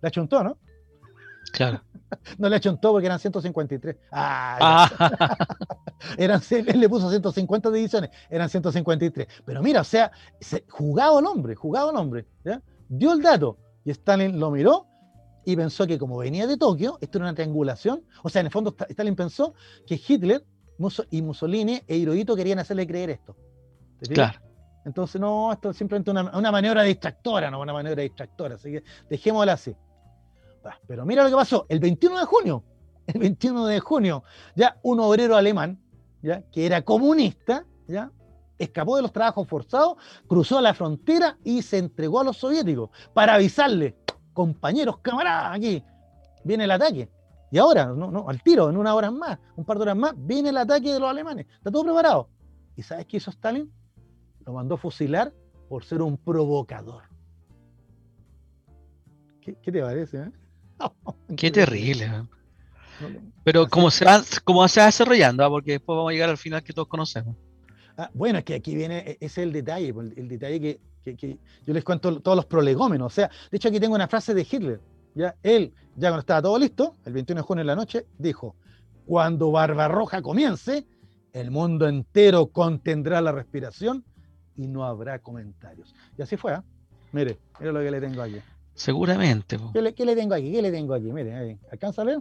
La 0.00 0.12
chuntó, 0.12 0.44
¿no? 0.44 0.56
Claro. 1.52 1.82
No 2.38 2.48
le 2.48 2.54
achuntó 2.54 2.92
porque 2.92 3.06
eran 3.06 3.18
153. 3.18 3.96
Ah, 4.12 4.88
ah. 5.00 5.36
eran, 6.18 6.40
él 6.50 6.78
le 6.78 6.88
puso 6.88 7.10
150 7.10 7.68
divisiones, 7.72 8.10
eran 8.30 8.48
153. 8.48 9.26
Pero 9.44 9.60
mira, 9.60 9.80
o 9.80 9.84
sea, 9.84 10.12
jugado 10.68 11.18
el 11.18 11.26
hombre, 11.26 11.56
jugado 11.56 11.90
el 11.90 11.96
hombre, 11.96 12.24
¿ya? 12.44 12.62
Dio 12.88 13.12
el 13.12 13.22
dato 13.22 13.58
y 13.84 13.90
Stalin 13.90 14.38
lo 14.38 14.52
miró 14.52 14.86
y 15.44 15.56
pensó 15.56 15.84
que 15.84 15.98
como 15.98 16.18
venía 16.18 16.46
de 16.46 16.56
Tokio, 16.56 16.96
esto 17.00 17.18
era 17.18 17.24
una 17.26 17.34
triangulación, 17.34 18.04
o 18.22 18.28
sea, 18.28 18.38
en 18.38 18.46
el 18.46 18.52
fondo 18.52 18.76
Stalin 18.88 19.16
pensó 19.16 19.54
que 19.84 20.00
Hitler 20.06 20.44
y 21.10 21.22
Mussolini 21.22 21.82
e 21.86 21.96
Hirohito 21.96 22.36
querían 22.36 22.58
hacerle 22.58 22.86
creer 22.86 23.10
esto. 23.10 23.36
Claro. 24.08 24.40
Entonces, 24.84 25.20
no, 25.20 25.52
esto 25.52 25.70
es 25.70 25.76
simplemente 25.76 26.10
una, 26.10 26.52
maniobra 26.52 26.82
distractora, 26.84 27.50
no 27.50 27.60
una 27.60 27.72
maniobra 27.72 28.02
distractora. 28.02 28.54
Así 28.54 28.70
que 28.70 28.84
dejémosla 29.10 29.54
así. 29.54 29.74
Pero 30.86 31.04
mira 31.04 31.24
lo 31.24 31.30
que 31.30 31.34
pasó. 31.34 31.66
El 31.68 31.80
21 31.80 32.18
de 32.18 32.24
junio, 32.24 32.64
el 33.06 33.20
21 33.20 33.66
de 33.66 33.80
junio, 33.80 34.22
ya 34.54 34.78
un 34.82 35.00
obrero 35.00 35.36
alemán, 35.36 35.80
ya, 36.22 36.42
que 36.52 36.66
era 36.66 36.82
comunista, 36.82 37.64
ya, 37.88 38.10
escapó 38.58 38.96
de 38.96 39.02
los 39.02 39.12
trabajos 39.12 39.46
forzados, 39.48 39.96
cruzó 40.26 40.60
la 40.60 40.72
frontera 40.72 41.36
y 41.44 41.62
se 41.62 41.78
entregó 41.78 42.20
a 42.20 42.24
los 42.24 42.36
soviéticos 42.36 42.90
para 43.12 43.34
avisarle, 43.34 43.96
compañeros, 44.32 44.98
camaradas, 44.98 45.56
aquí 45.56 45.82
viene 46.44 46.64
el 46.64 46.70
ataque. 46.70 47.08
Y 47.50 47.58
ahora, 47.58 47.86
no, 47.86 48.10
no, 48.10 48.28
al 48.28 48.42
tiro, 48.42 48.68
en 48.68 48.76
una 48.76 48.94
hora 48.94 49.10
más, 49.10 49.38
un 49.54 49.64
par 49.64 49.76
de 49.78 49.82
horas 49.82 49.96
más, 49.96 50.14
viene 50.16 50.48
el 50.48 50.56
ataque 50.56 50.92
de 50.92 51.00
los 51.00 51.08
alemanes. 51.08 51.46
Está 51.58 51.70
todo 51.70 51.84
preparado. 51.84 52.28
¿Y 52.76 52.82
sabes 52.82 53.06
qué 53.06 53.18
hizo 53.18 53.30
Stalin? 53.30 53.70
Lo 54.44 54.52
mandó 54.52 54.76
fusilar 54.76 55.32
por 55.68 55.84
ser 55.84 56.02
un 56.02 56.16
provocador. 56.16 57.04
¿Qué, 59.40 59.54
te 59.54 59.80
parece? 59.80 60.18
Eh? 60.18 60.32
qué 61.36 61.50
terrible. 61.52 62.06
¿eh? 62.06 63.20
Pero 63.44 63.68
como 63.68 63.90
se, 63.90 64.04
va, 64.04 64.22
como 64.42 64.66
se 64.66 64.80
va 64.80 64.86
desarrollando, 64.86 65.44
¿ah? 65.44 65.48
porque 65.48 65.72
después 65.72 65.96
vamos 65.96 66.10
a 66.10 66.12
llegar 66.12 66.30
al 66.30 66.38
final 66.38 66.64
que 66.64 66.72
todos 66.72 66.88
conocemos. 66.88 67.36
Ah, 67.96 68.10
bueno, 68.12 68.38
es 68.38 68.44
que 68.44 68.54
aquí 68.54 68.74
viene, 68.74 68.98
e, 68.98 69.10
ese 69.20 69.26
es 69.26 69.38
el 69.38 69.52
detalle, 69.52 69.94
pues, 69.94 70.12
el, 70.16 70.28
detalle 70.28 70.60
que, 70.60 71.16
que, 71.16 71.38
yo 71.64 71.72
les 71.72 71.84
cuento 71.84 72.20
todos 72.20 72.36
los 72.36 72.46
prolegómenos. 72.46 73.06
O 73.06 73.14
sea, 73.14 73.30
de 73.50 73.56
hecho 73.56 73.68
aquí 73.68 73.78
tengo 73.78 73.94
una 73.94 74.08
frase 74.08 74.34
de 74.34 74.42
Hitler 74.42 74.80
ya 75.16 75.34
él, 75.42 75.72
ya 75.96 76.10
cuando 76.10 76.20
estaba 76.20 76.42
todo 76.42 76.58
listo, 76.58 76.94
el 77.04 77.12
21 77.14 77.40
de 77.40 77.46
junio 77.46 77.60
en 77.62 77.66
la 77.66 77.74
noche, 77.74 78.06
dijo, 78.18 78.54
cuando 79.06 79.50
Barbarroja 79.50 80.22
comience, 80.22 80.86
el 81.32 81.50
mundo 81.50 81.88
entero 81.88 82.46
contendrá 82.48 83.20
la 83.20 83.32
respiración 83.32 84.04
y 84.56 84.68
no 84.68 84.84
habrá 84.84 85.18
comentarios. 85.18 85.94
Y 86.18 86.22
así 86.22 86.36
fue, 86.36 86.54
¿eh? 86.54 86.60
Mire, 87.12 87.38
mire 87.58 87.72
lo 87.72 87.80
que 87.80 87.90
le 87.90 88.00
tengo 88.00 88.22
aquí. 88.22 88.36
Seguramente. 88.74 89.58
¿Qué 89.72 89.80
le, 89.80 89.94
¿Qué 89.94 90.04
le, 90.04 90.14
tengo 90.14 90.34
aquí? 90.34 90.52
¿Qué 90.52 90.60
le 90.60 90.70
tengo 90.70 90.94
aquí? 90.94 91.12
Mire, 91.12 91.34
ahí. 91.34 91.58
¿alcanza 91.72 92.02
a 92.02 92.04
leer? 92.04 92.20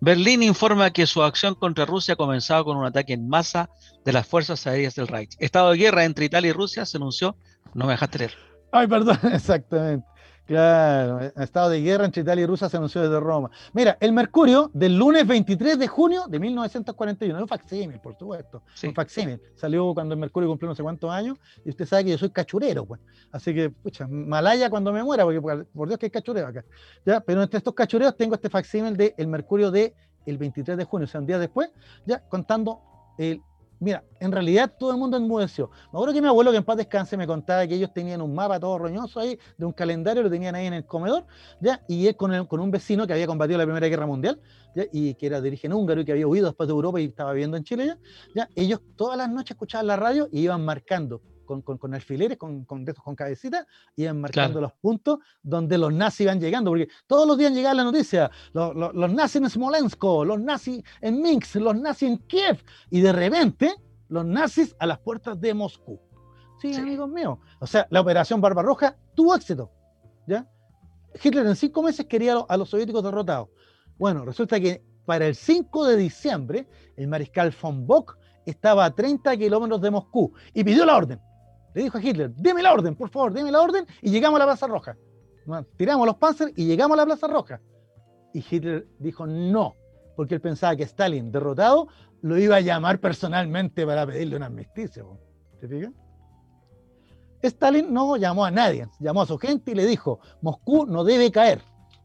Berlín 0.00 0.42
informa 0.42 0.90
que 0.90 1.06
su 1.06 1.22
acción 1.22 1.54
contra 1.54 1.84
Rusia 1.86 2.14
ha 2.14 2.16
comenzado 2.16 2.64
con 2.64 2.76
un 2.76 2.84
ataque 2.84 3.12
en 3.12 3.28
masa 3.28 3.70
de 4.04 4.12
las 4.12 4.26
fuerzas 4.26 4.66
aéreas 4.66 4.94
del 4.94 5.08
Reich. 5.08 5.36
Estado 5.38 5.70
de 5.70 5.78
guerra 5.78 6.04
entre 6.04 6.26
Italia 6.26 6.50
y 6.50 6.52
Rusia 6.52 6.84
se 6.84 6.96
anunció. 6.96 7.36
No 7.74 7.86
me 7.86 7.92
dejaste 7.92 8.18
leer. 8.18 8.34
Ay, 8.72 8.86
perdón, 8.86 9.18
exactamente. 9.32 10.06
Claro, 10.46 11.20
estado 11.20 11.70
de 11.70 11.80
guerra 11.80 12.04
entre 12.04 12.22
Italia 12.22 12.44
y 12.44 12.46
Rusia 12.46 12.68
se 12.68 12.76
anunció 12.76 13.02
desde 13.02 13.18
Roma. 13.18 13.50
Mira, 13.72 13.96
el 13.98 14.12
Mercurio 14.12 14.70
del 14.72 14.96
lunes 14.96 15.26
23 15.26 15.76
de 15.76 15.88
junio 15.88 16.26
de 16.28 16.38
1941, 16.38 17.36
un 17.40 17.48
facsímil, 17.48 17.98
por 17.98 18.16
supuesto, 18.16 18.62
un 18.84 18.94
facsímil. 18.94 19.40
Salió 19.56 19.92
cuando 19.92 20.14
el 20.14 20.20
Mercurio 20.20 20.48
cumplió 20.48 20.68
no 20.68 20.76
sé 20.76 20.84
cuántos 20.84 21.10
años 21.10 21.36
y 21.64 21.70
usted 21.70 21.84
sabe 21.84 22.04
que 22.04 22.10
yo 22.12 22.18
soy 22.18 22.30
cachurero, 22.30 22.86
pues. 22.86 23.00
Así 23.32 23.52
que, 23.52 23.70
pucha, 23.70 24.06
malaya 24.06 24.70
cuando 24.70 24.92
me 24.92 25.02
muera, 25.02 25.24
porque 25.24 25.40
por 25.40 25.88
Dios 25.88 25.98
que 25.98 26.06
hay 26.06 26.10
cachureo 26.10 26.46
acá. 26.46 26.64
¿ya? 27.04 27.20
Pero 27.20 27.42
entre 27.42 27.58
estos 27.58 27.74
cachureos 27.74 28.16
tengo 28.16 28.36
este 28.36 28.48
facsímil 28.48 28.96
del 28.96 29.14
el 29.16 29.26
Mercurio 29.26 29.72
de 29.72 29.94
el 30.26 30.38
23 30.38 30.78
de 30.78 30.84
junio, 30.84 31.06
o 31.06 31.08
sea, 31.08 31.20
un 31.20 31.26
día 31.26 31.40
después, 31.40 31.70
ya 32.04 32.20
contando 32.28 32.80
el 33.18 33.42
Mira, 33.78 34.02
en 34.20 34.32
realidad 34.32 34.72
todo 34.78 34.90
el 34.90 34.96
mundo 34.96 35.16
enmudeció. 35.16 35.70
Me 35.92 35.98
acuerdo 35.98 36.14
que 36.14 36.22
mi 36.22 36.28
abuelo, 36.28 36.50
que 36.50 36.56
en 36.56 36.64
paz 36.64 36.78
descanse, 36.78 37.16
me 37.16 37.26
contaba 37.26 37.66
que 37.66 37.74
ellos 37.74 37.92
tenían 37.92 38.22
un 38.22 38.34
mapa 38.34 38.58
todo 38.58 38.78
roñoso 38.78 39.20
ahí, 39.20 39.38
de 39.58 39.66
un 39.66 39.72
calendario, 39.72 40.22
lo 40.22 40.30
tenían 40.30 40.54
ahí 40.54 40.66
en 40.66 40.74
el 40.74 40.86
comedor, 40.86 41.26
¿ya? 41.60 41.82
y 41.86 42.06
él 42.06 42.16
con, 42.16 42.46
con 42.46 42.60
un 42.60 42.70
vecino 42.70 43.06
que 43.06 43.12
había 43.12 43.26
combatido 43.26 43.58
la 43.58 43.64
Primera 43.64 43.86
Guerra 43.88 44.06
Mundial, 44.06 44.40
y 44.92 45.14
que 45.14 45.26
era 45.26 45.40
de 45.40 45.48
origen 45.48 45.72
húngaro 45.72 46.00
y 46.00 46.04
que 46.04 46.12
había 46.12 46.26
huido 46.26 46.46
después 46.46 46.66
de 46.66 46.72
Europa 46.72 47.00
y 47.00 47.06
estaba 47.06 47.32
viviendo 47.32 47.56
en 47.56 47.64
Chile 47.64 47.86
ya, 47.86 47.98
¿ya? 48.34 48.48
ellos 48.54 48.80
todas 48.94 49.16
las 49.16 49.30
noches 49.30 49.52
escuchaban 49.52 49.86
la 49.86 49.96
radio 49.96 50.28
y 50.30 50.40
iban 50.40 50.64
marcando 50.64 51.22
con, 51.46 51.62
con, 51.62 51.94
alfileres, 51.94 52.36
con, 52.36 52.64
con, 52.64 52.84
con 52.84 53.14
cabecitas, 53.14 53.66
iban 53.96 54.20
marcando 54.20 54.60
los 54.60 54.72
puntos 54.72 55.20
donde 55.42 55.78
los 55.78 55.92
nazis 55.92 56.22
iban 56.22 56.40
llegando, 56.40 56.70
porque 56.70 56.88
todos 57.06 57.26
los 57.26 57.38
días 57.38 57.52
llegaba 57.52 57.74
la 57.74 57.84
noticia, 57.84 58.30
los, 58.52 58.74
los, 58.74 59.12
nazis 59.12 59.36
en 59.36 59.48
Smolensk, 59.48 60.02
los 60.02 60.40
nazis 60.40 60.82
en 61.00 61.22
Minsk, 61.22 61.56
los 61.56 61.76
nazis 61.76 62.10
en 62.10 62.18
Kiev, 62.18 62.62
y 62.90 63.00
de 63.00 63.12
repente 63.12 63.74
los 64.08 64.24
nazis 64.24 64.76
a 64.78 64.86
las 64.86 64.98
puertas 64.98 65.40
de 65.40 65.54
Moscú. 65.54 66.00
Sí, 66.60 66.74
amigos 66.74 67.08
míos. 67.08 67.38
O 67.60 67.66
sea, 67.66 67.86
la 67.90 68.00
operación 68.00 68.40
Barbarroja 68.40 68.96
tuvo 69.14 69.34
éxito. 69.34 69.70
¿ya? 70.26 70.46
Hitler 71.22 71.46
en 71.46 71.56
cinco 71.56 71.82
meses 71.82 72.06
quería 72.06 72.36
a 72.48 72.56
los 72.56 72.68
soviéticos 72.68 73.02
derrotados. 73.02 73.48
Bueno, 73.98 74.24
resulta 74.24 74.60
que 74.60 74.82
para 75.06 75.26
el 75.26 75.34
5 75.34 75.86
de 75.86 75.96
diciembre, 75.96 76.68
el 76.96 77.08
mariscal 77.08 77.54
von 77.62 77.86
Bock 77.86 78.18
estaba 78.44 78.84
a 78.84 78.94
30 78.94 79.36
kilómetros 79.36 79.80
de 79.80 79.90
Moscú 79.90 80.32
y 80.52 80.64
pidió 80.64 80.84
la 80.84 80.96
orden 80.96 81.20
le 81.76 81.82
dijo 81.82 81.98
a 81.98 82.02
Hitler, 82.02 82.30
deme 82.30 82.62
la 82.62 82.72
orden, 82.72 82.94
por 82.94 83.10
favor, 83.10 83.34
deme 83.34 83.52
la 83.52 83.60
orden, 83.60 83.84
y 84.00 84.10
llegamos 84.10 84.36
a 84.36 84.46
la 84.46 84.46
Plaza 84.46 84.66
Roja. 84.66 84.96
tiramos 85.76 86.06
los 86.06 86.16
Panzer 86.16 86.50
y 86.56 86.64
llegamos 86.64 86.94
a 86.94 87.02
la 87.02 87.04
Plaza 87.04 87.26
Roja. 87.26 87.60
Y 88.32 88.42
Hitler 88.50 88.86
dijo 88.98 89.26
no, 89.26 89.74
porque 90.16 90.36
él 90.36 90.40
pensaba 90.40 90.74
que 90.74 90.84
Stalin, 90.84 91.30
derrotado, 91.30 91.88
lo 92.22 92.38
iba 92.38 92.56
a 92.56 92.60
llamar 92.60 92.98
personalmente 92.98 93.84
para 93.84 94.06
pedirle 94.06 94.36
una 94.36 94.46
amnistia. 94.46 94.88
¿Se 94.88 95.68
fijan? 95.68 95.94
Stalin 97.42 97.92
no 97.92 98.16
llamó 98.16 98.46
a 98.46 98.50
nadie, 98.50 98.88
llamó 98.98 99.20
a 99.20 99.26
su 99.26 99.36
gente 99.36 99.72
y 99.72 99.74
le 99.74 99.84
dijo, 99.84 100.20
Moscú 100.40 100.86
no 100.86 101.04
debe 101.04 101.30
caer. 101.30 101.60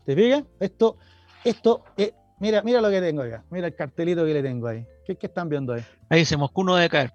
¿Te 0.05 0.17
fijas? 0.17 0.43
Esto, 0.59 0.97
esto, 1.45 1.85
eh, 1.95 2.13
mira, 2.41 2.61
mira 2.61 2.81
lo 2.81 2.89
que 2.89 2.99
tengo 2.99 3.21
acá, 3.21 3.45
mira 3.49 3.67
el 3.67 3.75
cartelito 3.75 4.25
que 4.25 4.33
le 4.33 4.43
tengo 4.43 4.67
ahí. 4.67 4.85
¿Qué, 5.05 5.15
qué 5.15 5.27
están 5.27 5.47
viendo 5.47 5.71
ahí? 5.71 5.85
Ahí 6.09 6.19
dice, 6.19 6.35
Moscú 6.35 6.65
no 6.65 6.75
debe 6.75 6.89
caer. 6.89 7.13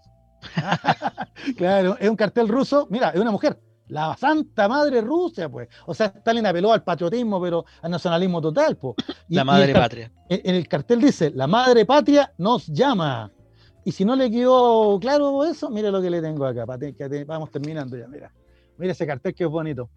claro, 1.56 1.96
es 1.98 2.08
un 2.08 2.16
cartel 2.16 2.48
ruso. 2.48 2.86
Mira, 2.90 3.10
es 3.10 3.20
una 3.20 3.30
mujer. 3.30 3.58
La 3.88 4.16
santa 4.16 4.68
madre 4.68 5.00
Rusia, 5.00 5.48
pues. 5.48 5.68
O 5.86 5.94
sea, 5.94 6.06
Stalin 6.06 6.46
apeló 6.46 6.72
al 6.72 6.82
patriotismo, 6.82 7.40
pero 7.40 7.64
al 7.82 7.90
nacionalismo 7.90 8.40
total, 8.40 8.76
pues. 8.76 8.96
la 9.28 9.44
madre 9.44 9.72
patria. 9.72 10.10
En 10.28 10.54
el 10.54 10.66
cartel 10.66 11.00
dice, 11.00 11.30
la 11.30 11.46
madre 11.46 11.86
patria 11.86 12.32
nos 12.38 12.66
llama. 12.66 13.30
Y 13.84 13.92
si 13.92 14.04
no 14.04 14.16
le 14.16 14.28
quedó 14.30 14.98
claro 14.98 15.44
eso, 15.44 15.70
mire 15.70 15.92
lo 15.92 16.02
que 16.02 16.10
le 16.10 16.20
tengo 16.20 16.44
acá. 16.44 16.64
vamos 17.26 17.50
terminando 17.52 17.96
ya, 17.96 18.08
mira. 18.08 18.32
Mira 18.78 18.92
ese 18.92 19.06
cartel 19.06 19.34
que 19.34 19.44
es 19.44 19.50
bonito. 19.50 19.88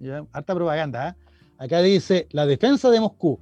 ¿Ya? 0.00 0.24
Harta 0.32 0.54
propaganda, 0.54 1.10
¿eh? 1.10 1.14
Acá 1.58 1.82
dice, 1.82 2.26
la 2.30 2.46
defensa 2.46 2.88
de 2.90 3.00
Moscú. 3.00 3.38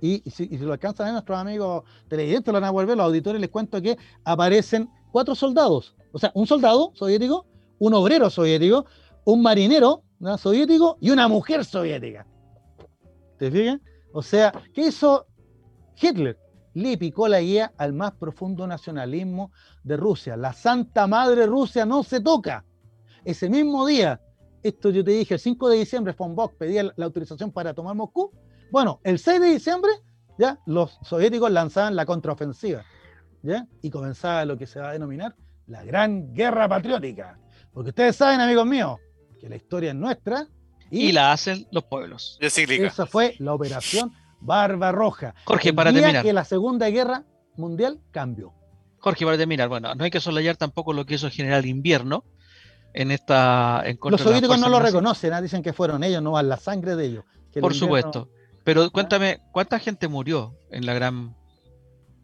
Y, 0.00 0.28
si, 0.28 0.48
lo 0.58 0.72
alcanzan 0.72 1.08
a 1.08 1.12
nuestros 1.12 1.38
amigos 1.38 1.84
televidentes, 2.08 2.52
lo 2.52 2.60
van 2.60 2.64
a 2.64 2.70
volver, 2.70 2.96
los 2.96 3.06
auditores 3.06 3.40
les 3.40 3.48
cuento 3.48 3.80
que 3.80 3.96
aparecen 4.24 4.90
cuatro 5.12 5.36
soldados. 5.36 5.94
O 6.10 6.18
sea, 6.18 6.32
un 6.34 6.48
soldado 6.48 6.90
soviético, 6.94 7.46
un 7.78 7.94
obrero 7.94 8.28
soviético, 8.28 8.86
un 9.24 9.40
marinero 9.40 10.02
soviético 10.36 10.98
y 11.00 11.10
una 11.10 11.28
mujer 11.28 11.64
soviética. 11.64 12.26
¿Te 13.38 13.50
fijas? 13.52 13.78
O 14.12 14.20
sea, 14.20 14.52
¿qué 14.74 14.88
hizo 14.88 15.26
Hitler? 16.00 16.36
Le 16.74 16.98
picó 16.98 17.28
la 17.28 17.40
guía 17.40 17.72
al 17.76 17.92
más 17.92 18.12
profundo 18.12 18.66
nacionalismo 18.66 19.52
de 19.84 19.96
Rusia. 19.96 20.36
La 20.36 20.52
Santa 20.52 21.06
Madre 21.06 21.46
Rusia 21.46 21.86
no 21.86 22.02
se 22.02 22.20
toca. 22.20 22.64
Ese 23.24 23.48
mismo 23.48 23.86
día, 23.86 24.20
esto 24.62 24.90
yo 24.90 25.04
te 25.04 25.12
dije, 25.12 25.34
el 25.34 25.40
5 25.40 25.68
de 25.68 25.76
diciembre, 25.76 26.14
von 26.18 26.34
Bock 26.34 26.54
pedía 26.56 26.92
la 26.96 27.04
autorización 27.04 27.52
para 27.52 27.74
tomar 27.74 27.94
Moscú. 27.94 28.32
Bueno, 28.72 29.00
el 29.04 29.18
6 29.18 29.38
de 29.38 29.46
diciembre 29.48 29.90
ya 30.38 30.58
los 30.64 30.98
soviéticos 31.02 31.50
lanzaban 31.50 31.94
la 31.94 32.06
contraofensiva 32.06 32.82
¿ya? 33.42 33.66
y 33.82 33.90
comenzaba 33.90 34.46
lo 34.46 34.56
que 34.56 34.66
se 34.66 34.80
va 34.80 34.88
a 34.88 34.92
denominar 34.94 35.36
la 35.66 35.84
Gran 35.84 36.32
Guerra 36.32 36.66
Patriótica. 36.70 37.38
Porque 37.74 37.90
ustedes 37.90 38.16
saben, 38.16 38.40
amigos 38.40 38.64
míos, 38.64 38.98
que 39.38 39.50
la 39.50 39.56
historia 39.56 39.90
es 39.90 39.94
nuestra 39.94 40.46
y, 40.90 41.12
la 41.12 41.32
hacen 41.32 41.66
los 41.70 41.84
pueblos. 41.84 42.38
Esa 42.40 43.04
fue 43.04 43.36
la 43.40 43.52
operación 43.52 44.10
Barbarroja. 44.40 45.34
Jorge, 45.44 45.74
para 45.74 45.92
terminar. 45.92 46.24
que 46.24 46.32
la 46.32 46.46
Segunda 46.46 46.88
Guerra 46.88 47.24
Mundial 47.56 48.00
cambió. 48.10 48.54
Jorge, 49.00 49.26
para 49.26 49.36
terminar, 49.36 49.68
bueno, 49.68 49.94
no 49.94 50.02
hay 50.02 50.10
que 50.10 50.20
solayar 50.20 50.56
tampoco 50.56 50.94
lo 50.94 51.04
que 51.04 51.16
hizo 51.16 51.26
el 51.26 51.32
general 51.32 51.66
Invierno 51.66 52.24
en 52.94 53.10
esta. 53.10 53.82
En 53.84 53.98
los 54.02 54.22
soviéticos 54.22 54.58
no 54.58 54.70
lo 54.70 54.80
reconocen, 54.80 55.34
¿ah? 55.34 55.42
dicen 55.42 55.62
que 55.62 55.74
fueron 55.74 56.02
ellos, 56.02 56.22
no 56.22 56.38
a 56.38 56.42
la 56.42 56.56
sangre 56.56 56.96
de 56.96 57.04
ellos. 57.04 57.24
Por 57.60 57.74
supuesto. 57.74 58.30
Pero 58.64 58.90
cuéntame, 58.90 59.40
¿cuánta 59.50 59.78
gente 59.78 60.08
murió 60.08 60.54
en 60.70 60.86
la 60.86 60.94
gran... 60.94 61.34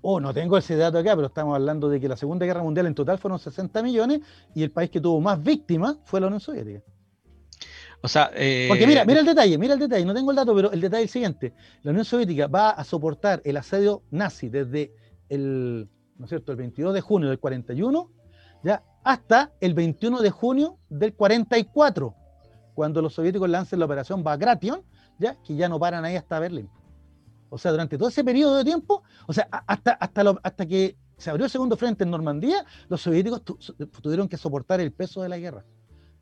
Oh, 0.01 0.21
no 0.21 0.33
tengo 0.33 0.57
ese 0.57 0.77
dato 0.77 0.99
acá, 0.99 1.17
pero 1.17 1.27
estamos 1.27 1.55
hablando 1.55 1.89
de 1.89 2.01
que 2.01 2.09
la 2.09 2.17
Segunda 2.17 2.47
Guerra 2.47 2.63
Mundial 2.63 2.87
en 2.87 2.95
total 2.95 3.19
fueron 3.19 3.39
60 3.39 3.83
millones 3.83 4.21
y 4.55 4.63
el 4.63 4.71
país 4.71 4.91
que 4.91 5.01
tuvo 5.01 5.21
más 5.21 5.43
víctimas 5.43 5.97
fue 6.05 6.21
la 6.21 6.29
Unión 6.29 6.41
Soviética. 6.41 6.83
O 8.01 8.07
sea, 8.07 8.31
eh... 8.35 8.67
porque 8.69 8.87
mira, 8.87 9.05
mira 9.05 9.21
el 9.21 9.27
detalle, 9.27 9.59
mira 9.59 9.75
el 9.75 9.81
detalle, 9.81 10.05
no 10.05 10.15
tengo 10.15 10.31
el 10.31 10.37
dato, 10.37 10.55
pero 10.55 10.71
el 10.71 10.81
detalle 10.81 11.03
es 11.03 11.09
el 11.09 11.13
siguiente. 11.13 11.53
La 11.83 11.91
Unión 11.91 12.05
Soviética 12.05 12.47
va 12.47 12.71
a 12.71 12.85
soportar 12.85 13.43
el 13.45 13.57
asedio 13.57 14.03
nazi 14.11 14.49
desde 14.49 14.93
el, 15.29 15.89
¿no 16.17 16.27
es 16.27 16.29
cierto?, 16.29 16.53
el 16.53 16.59
22 16.59 16.95
de 16.95 17.01
junio 17.01 17.29
del 17.29 17.41
41, 17.41 18.11
ya 18.63 18.85
hasta 19.03 19.53
el 19.61 19.75
21 19.75 20.21
de 20.21 20.31
junio 20.31 20.79
del 20.89 21.15
44, 21.15 22.15
cuando 22.75 23.03
los 23.03 23.15
soviéticos 23.15 23.49
lancen 23.51 23.81
la 23.81 23.87
operación 23.87 24.23
Bagration, 24.23 24.83
que 25.45 25.57
ya 25.57 25.69
no 25.69 25.79
paran 25.79 26.05
ahí 26.05 26.17
hasta 26.17 26.39
Berlín. 26.39 26.69
O 27.51 27.59
sea, 27.59 27.71
durante 27.71 27.97
todo 27.97 28.09
ese 28.09 28.25
periodo 28.25 28.57
de 28.57 28.65
tiempo, 28.65 29.03
o 29.27 29.33
sea, 29.33 29.49
hasta, 29.67 29.93
hasta, 29.93 30.35
hasta 30.43 30.67
que 30.67 30.97
se 31.17 31.31
abrió 31.31 31.47
el 31.47 31.51
segundo 31.51 31.77
frente 31.77 32.05
en 32.05 32.11
Normandía, 32.11 32.65
los 32.89 33.01
soviéticos 33.01 33.43
tuvieron 33.43 34.29
que 34.29 34.37
soportar 34.37 34.81
el 34.81 34.93
peso 34.93 35.23
de 35.23 35.29
la 35.29 35.39
guerra. 35.39 35.65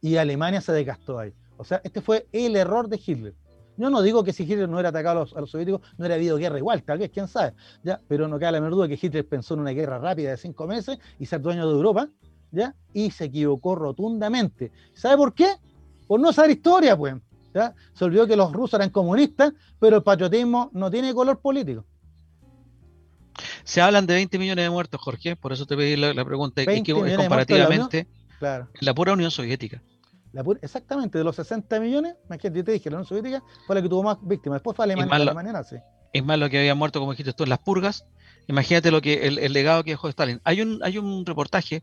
Y 0.01 0.17
Alemania 0.17 0.61
se 0.61 0.73
desgastó 0.73 1.19
ahí. 1.19 1.33
O 1.57 1.65
sea, 1.65 1.81
este 1.85 2.01
fue 2.01 2.29
el 2.33 2.57
error 2.57 2.89
de 2.89 3.01
Hitler. 3.05 3.35
Yo 3.77 3.91
no 3.91 4.01
digo 4.01 4.25
que 4.25 4.33
si 4.33 4.45
Hitler 4.45 4.69
no 4.69 4.77
hubiera 4.77 4.89
atacado 4.89 5.27
a 5.35 5.41
los, 5.41 5.51
soviéticos, 5.51 5.83
no 5.83 5.97
hubiera 5.99 6.15
habido 6.15 6.39
guerra 6.39 6.59
igual, 6.59 6.83
tal 6.83 6.99
vez, 6.99 7.11
quién 7.11 7.29
sabe. 7.29 7.53
¿ya? 7.83 8.01
Pero 8.09 8.27
no 8.27 8.39
queda 8.39 8.53
la 8.53 8.61
menor 8.61 8.75
duda 8.75 8.89
que 8.89 8.99
Hitler 9.01 9.27
pensó 9.29 9.55
en 9.55 9.61
una 9.61 9.73
guerra 9.73 9.99
rápida 9.99 10.31
de 10.31 10.37
cinco 10.39 10.67
meses 10.67 10.99
y 11.19 11.27
ser 11.27 11.43
dueño 11.43 11.67
de 11.67 11.75
Europa, 11.75 12.09
¿ya? 12.53 12.75
Y 12.95 13.11
se 13.11 13.25
equivocó 13.25 13.75
rotundamente. 13.75 14.73
¿Sabe 14.95 15.17
por 15.19 15.35
qué? 15.35 15.57
Por 16.07 16.21
no 16.21 16.33
saber 16.33 16.53
historia, 16.53 16.97
pues. 16.97 17.17
Se 17.93 18.05
olvidó 18.05 18.27
que 18.27 18.37
los 18.37 18.53
rusos 18.53 18.75
eran 18.75 18.91
comunistas, 18.91 19.53
pero 19.79 19.97
el 19.97 20.03
patriotismo 20.03 20.71
no 20.73 20.91
tiene 20.91 21.15
color 21.15 21.41
político. 21.41 21.85
Se 23.65 23.81
hablan 23.81 24.07
de 24.07 24.15
20 24.15 24.39
millones 24.39 24.65
de 24.65 24.71
muertos, 24.71 25.01
Jorge, 25.01 25.37
por 25.37 25.53
eso 25.53 25.67
te 25.67 25.77
pedí 25.77 25.97
la, 25.97 26.25
pregunta. 26.25 26.63
¿Y 26.63 26.83
qué 26.83 26.93
comparativamente 26.93 28.07
la, 28.41 28.69
la 28.81 28.95
pura 28.95 29.13
Unión 29.13 29.31
Soviética? 29.31 29.83
exactamente, 30.61 31.19
de 31.19 31.25
los 31.25 31.37
60 31.37 31.81
millones, 31.81 32.15
imagínate, 32.27 32.59
yo 32.59 32.65
te 32.65 32.73
dije, 32.73 32.91
la 32.91 32.97
Unión 32.97 33.09
Soviética 33.09 33.43
fue 33.67 33.77
la 33.77 33.83
que 33.83 33.89
tuvo 33.89 34.03
más 34.03 34.19
víctimas. 34.23 34.57
Después 34.57 34.77
fue 34.77 34.85
Alemania, 34.85 35.15
es 35.15 35.23
Alemania 35.23 35.63
Es 36.13 36.25
más 36.25 36.39
lo 36.39 36.51
que 36.51 36.59
había 36.59 36.75
muerto, 36.75 37.01
como 37.01 37.13
dijiste 37.13 37.33
tú, 37.33 37.45
en 37.45 37.51
las 37.51 37.59
purgas. 37.59 38.07
Imagínate 38.47 38.91
lo 38.91 39.01
que 39.01 39.27
el, 39.27 39.53
legado 39.53 39.83
que 39.83 39.93
dejó 39.93 40.09
Stalin. 40.09 40.41
Hay 40.45 40.61
un, 40.61 40.81
hay 40.83 40.99
un 40.99 41.25
reportaje 41.27 41.83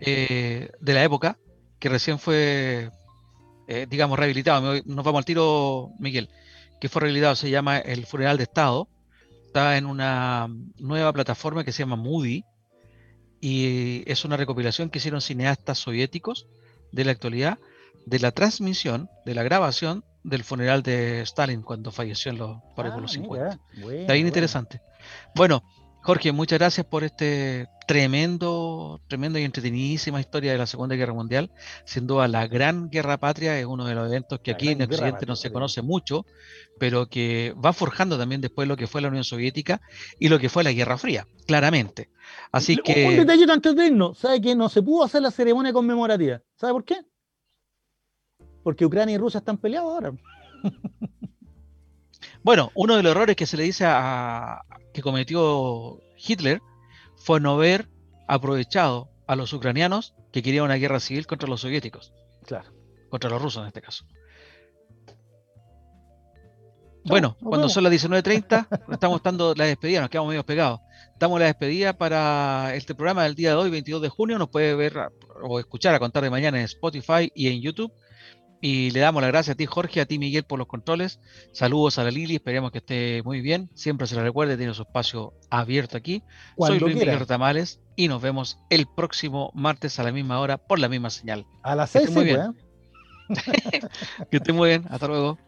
eh, 0.00 0.70
de 0.80 0.94
la 0.94 1.04
época 1.04 1.38
que 1.78 1.88
recién 1.88 2.18
fue 2.18 2.90
eh, 3.68 3.86
digamos, 3.88 4.18
rehabilitado. 4.18 4.74
Nos 4.84 5.04
vamos 5.04 5.18
al 5.18 5.24
tiro, 5.24 5.90
Miguel, 5.98 6.28
que 6.80 6.88
fue 6.88 7.00
rehabilitado, 7.00 7.36
se 7.36 7.50
llama 7.50 7.78
El 7.78 8.06
Funeral 8.06 8.36
de 8.36 8.44
Estado. 8.44 8.88
Está 9.46 9.76
en 9.76 9.86
una 9.86 10.48
nueva 10.78 11.12
plataforma 11.12 11.64
que 11.64 11.72
se 11.72 11.80
llama 11.82 11.96
Moody 11.96 12.44
y 13.40 14.02
es 14.10 14.24
una 14.24 14.36
recopilación 14.36 14.90
que 14.90 14.98
hicieron 14.98 15.20
cineastas 15.20 15.78
soviéticos 15.78 16.46
de 16.92 17.04
la 17.04 17.12
actualidad 17.12 17.58
de 18.06 18.18
la 18.18 18.32
transmisión, 18.32 19.08
de 19.24 19.34
la 19.34 19.42
grabación 19.42 20.04
del 20.24 20.44
funeral 20.44 20.82
de 20.82 21.20
Stalin 21.22 21.62
cuando 21.62 21.90
falleció 21.92 22.30
en 22.30 22.38
los, 22.38 22.58
por, 22.74 22.86
Ah, 22.86 22.96
los 22.98 23.12
mira, 23.16 23.24
50. 23.26 23.28
bueno, 23.28 23.50
Está 23.52 23.84
bien 23.84 24.04
bueno. 24.06 24.26
interesante. 24.28 24.80
Bueno, 25.34 25.62
Jorge, 26.04 26.32
muchas 26.32 26.58
gracias 26.58 26.84
por 26.84 27.02
este 27.02 27.66
tremendo, 27.86 29.00
tremendo 29.08 29.38
y 29.38 29.42
entretenidísima 29.42 30.20
historia 30.20 30.52
de 30.52 30.58
la 30.58 30.66
Segunda 30.66 30.96
Guerra 30.96 31.14
Mundial. 31.14 31.50
Sin 31.86 32.06
duda, 32.06 32.28
la 32.28 32.46
Gran 32.46 32.90
Guerra 32.90 33.16
Patria 33.16 33.58
es 33.58 33.64
uno 33.64 33.86
de 33.86 33.94
los 33.94 34.06
eventos 34.08 34.40
que 34.40 34.50
La 34.50 34.56
aquí 34.56 34.68
en 34.68 34.82
Occidente 34.82 35.24
no 35.24 35.34
se 35.34 35.50
conoce 35.50 35.80
mucho, 35.80 36.26
pero 36.78 37.06
que 37.06 37.54
va 37.64 37.72
forjando 37.72 38.18
también 38.18 38.42
después 38.42 38.68
lo 38.68 38.76
que 38.76 38.86
fue 38.86 39.00
la 39.00 39.08
Unión 39.08 39.24
Soviética 39.24 39.80
y 40.18 40.28
lo 40.28 40.38
que 40.38 40.50
fue 40.50 40.62
la 40.62 40.72
Guerra 40.72 40.98
Fría, 40.98 41.26
claramente. 41.46 42.10
Así 42.52 42.74
Un- 42.74 42.80
Un 42.80 42.84
que, 42.84 43.16
detallito 43.16 43.52
antes 43.54 43.74
de 43.74 43.86
irnos. 43.86 44.18
¿Sabe 44.18 44.42
que 44.42 44.54
no 44.54 44.68
se 44.68 44.82
pudo 44.82 45.04
hacer 45.04 45.22
la 45.22 45.30
ceremonia 45.30 45.72
conmemorativa? 45.72 46.42
¿Sabe 46.54 46.74
por 46.74 46.84
qué? 46.84 46.96
Porque 48.62 48.84
Ucrania 48.84 49.14
y 49.14 49.18
Rusia 49.18 49.38
están 49.38 49.56
peleados 49.56 49.90
ahora. 49.90 50.12
bueno, 52.44 52.70
uno 52.74 52.96
de 52.96 53.02
los 53.02 53.12
errores 53.12 53.36
que 53.36 53.46
se 53.46 53.56
le 53.56 53.62
dice 53.62 53.84
a, 53.86 54.62
que 54.92 55.00
cometió 55.02 55.98
Hitler 56.16 56.60
fue 57.16 57.40
no 57.40 57.52
haber 57.52 57.88
aprovechado 58.28 59.08
a 59.26 59.34
los 59.34 59.52
ucranianos 59.54 60.14
que 60.30 60.42
querían 60.42 60.66
una 60.66 60.74
guerra 60.74 61.00
civil 61.00 61.26
contra 61.26 61.48
los 61.48 61.62
soviéticos. 61.62 62.12
Claro. 62.46 62.70
Contra 63.08 63.30
los 63.30 63.40
rusos 63.40 63.62
en 63.62 63.68
este 63.68 63.80
caso. 63.80 64.04
Bueno, 67.06 67.28
nos 67.28 67.48
cuando 67.48 67.58
vemos. 67.58 67.72
son 67.72 67.84
las 67.84 67.92
19.30, 67.92 68.66
estamos 68.92 69.22
dando 69.22 69.54
la 69.54 69.64
despedida, 69.64 70.00
nos 70.00 70.10
quedamos 70.10 70.28
medio 70.28 70.44
pegados. 70.44 70.80
Damos 71.18 71.40
la 71.40 71.46
despedida 71.46 71.92
para 71.92 72.74
este 72.74 72.94
programa 72.94 73.24
del 73.24 73.34
día 73.34 73.50
de 73.50 73.56
hoy, 73.56 73.70
22 73.70 74.02
de 74.02 74.08
junio. 74.10 74.38
Nos 74.38 74.50
puede 74.50 74.74
ver 74.74 74.94
o 75.42 75.58
escuchar 75.58 75.94
a 75.94 75.98
contar 75.98 76.22
de 76.22 76.30
mañana 76.30 76.58
en 76.58 76.64
Spotify 76.64 77.30
y 77.34 77.48
en 77.48 77.62
YouTube. 77.62 77.92
Y 78.66 78.92
le 78.92 79.00
damos 79.00 79.20
las 79.20 79.30
gracias 79.30 79.52
a 79.52 79.56
ti, 79.58 79.66
Jorge, 79.66 80.00
a 80.00 80.06
ti, 80.06 80.18
Miguel, 80.18 80.44
por 80.44 80.58
los 80.58 80.66
controles. 80.66 81.20
Saludos 81.52 81.98
a 81.98 82.04
la 82.04 82.10
Lili, 82.10 82.36
esperemos 82.36 82.72
que 82.72 82.78
esté 82.78 83.22
muy 83.22 83.42
bien. 83.42 83.68
Siempre 83.74 84.06
se 84.06 84.16
la 84.16 84.22
recuerde, 84.22 84.56
tiene 84.56 84.72
su 84.72 84.80
espacio 84.80 85.34
abierto 85.50 85.98
aquí. 85.98 86.22
Soy 86.66 86.78
Cuando 86.78 86.80
Luis 86.86 86.94
quiera. 86.96 87.10
Miguel 87.12 87.20
Retamales 87.20 87.80
y 87.94 88.08
nos 88.08 88.22
vemos 88.22 88.58
el 88.70 88.86
próximo 88.86 89.50
martes 89.54 89.98
a 89.98 90.02
la 90.02 90.12
misma 90.12 90.40
hora 90.40 90.56
por 90.56 90.78
la 90.78 90.88
misma 90.88 91.10
señal. 91.10 91.44
A 91.62 91.74
las 91.74 91.92
Que 91.92 91.98
seis, 91.98 92.08
esté 92.08 92.14
muy 92.14 92.24
sí, 92.24 92.30
bien. 92.30 92.54
pues, 93.28 93.48
¿eh? 93.74 93.80
Que 94.30 94.36
estén 94.38 94.56
muy 94.56 94.70
bien. 94.70 94.86
Hasta 94.88 95.08
luego. 95.08 95.38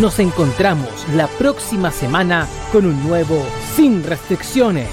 Nos 0.00 0.18
encontramos 0.20 1.06
la 1.14 1.26
próxima 1.26 1.90
semana 1.90 2.48
con 2.72 2.86
un 2.86 3.06
nuevo 3.06 3.44
Sin 3.76 4.02
Restricciones. 4.02 4.88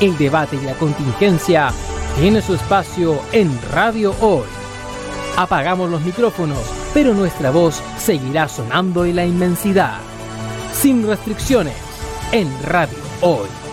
El 0.00 0.18
debate 0.18 0.56
y 0.56 0.64
la 0.64 0.74
contingencia 0.74 1.70
tiene 2.18 2.42
su 2.42 2.54
espacio 2.54 3.20
en 3.30 3.56
Radio 3.70 4.12
Hoy. 4.20 4.42
Apagamos 5.36 5.88
los 5.88 6.00
micrófonos, 6.00 6.58
pero 6.92 7.14
nuestra 7.14 7.52
voz 7.52 7.80
seguirá 7.96 8.48
sonando 8.48 9.04
en 9.04 9.16
la 9.16 9.24
inmensidad. 9.24 9.98
Sin 10.72 11.06
restricciones 11.06 11.76
en 12.32 12.50
Radio 12.64 12.98
Hoy. 13.20 13.63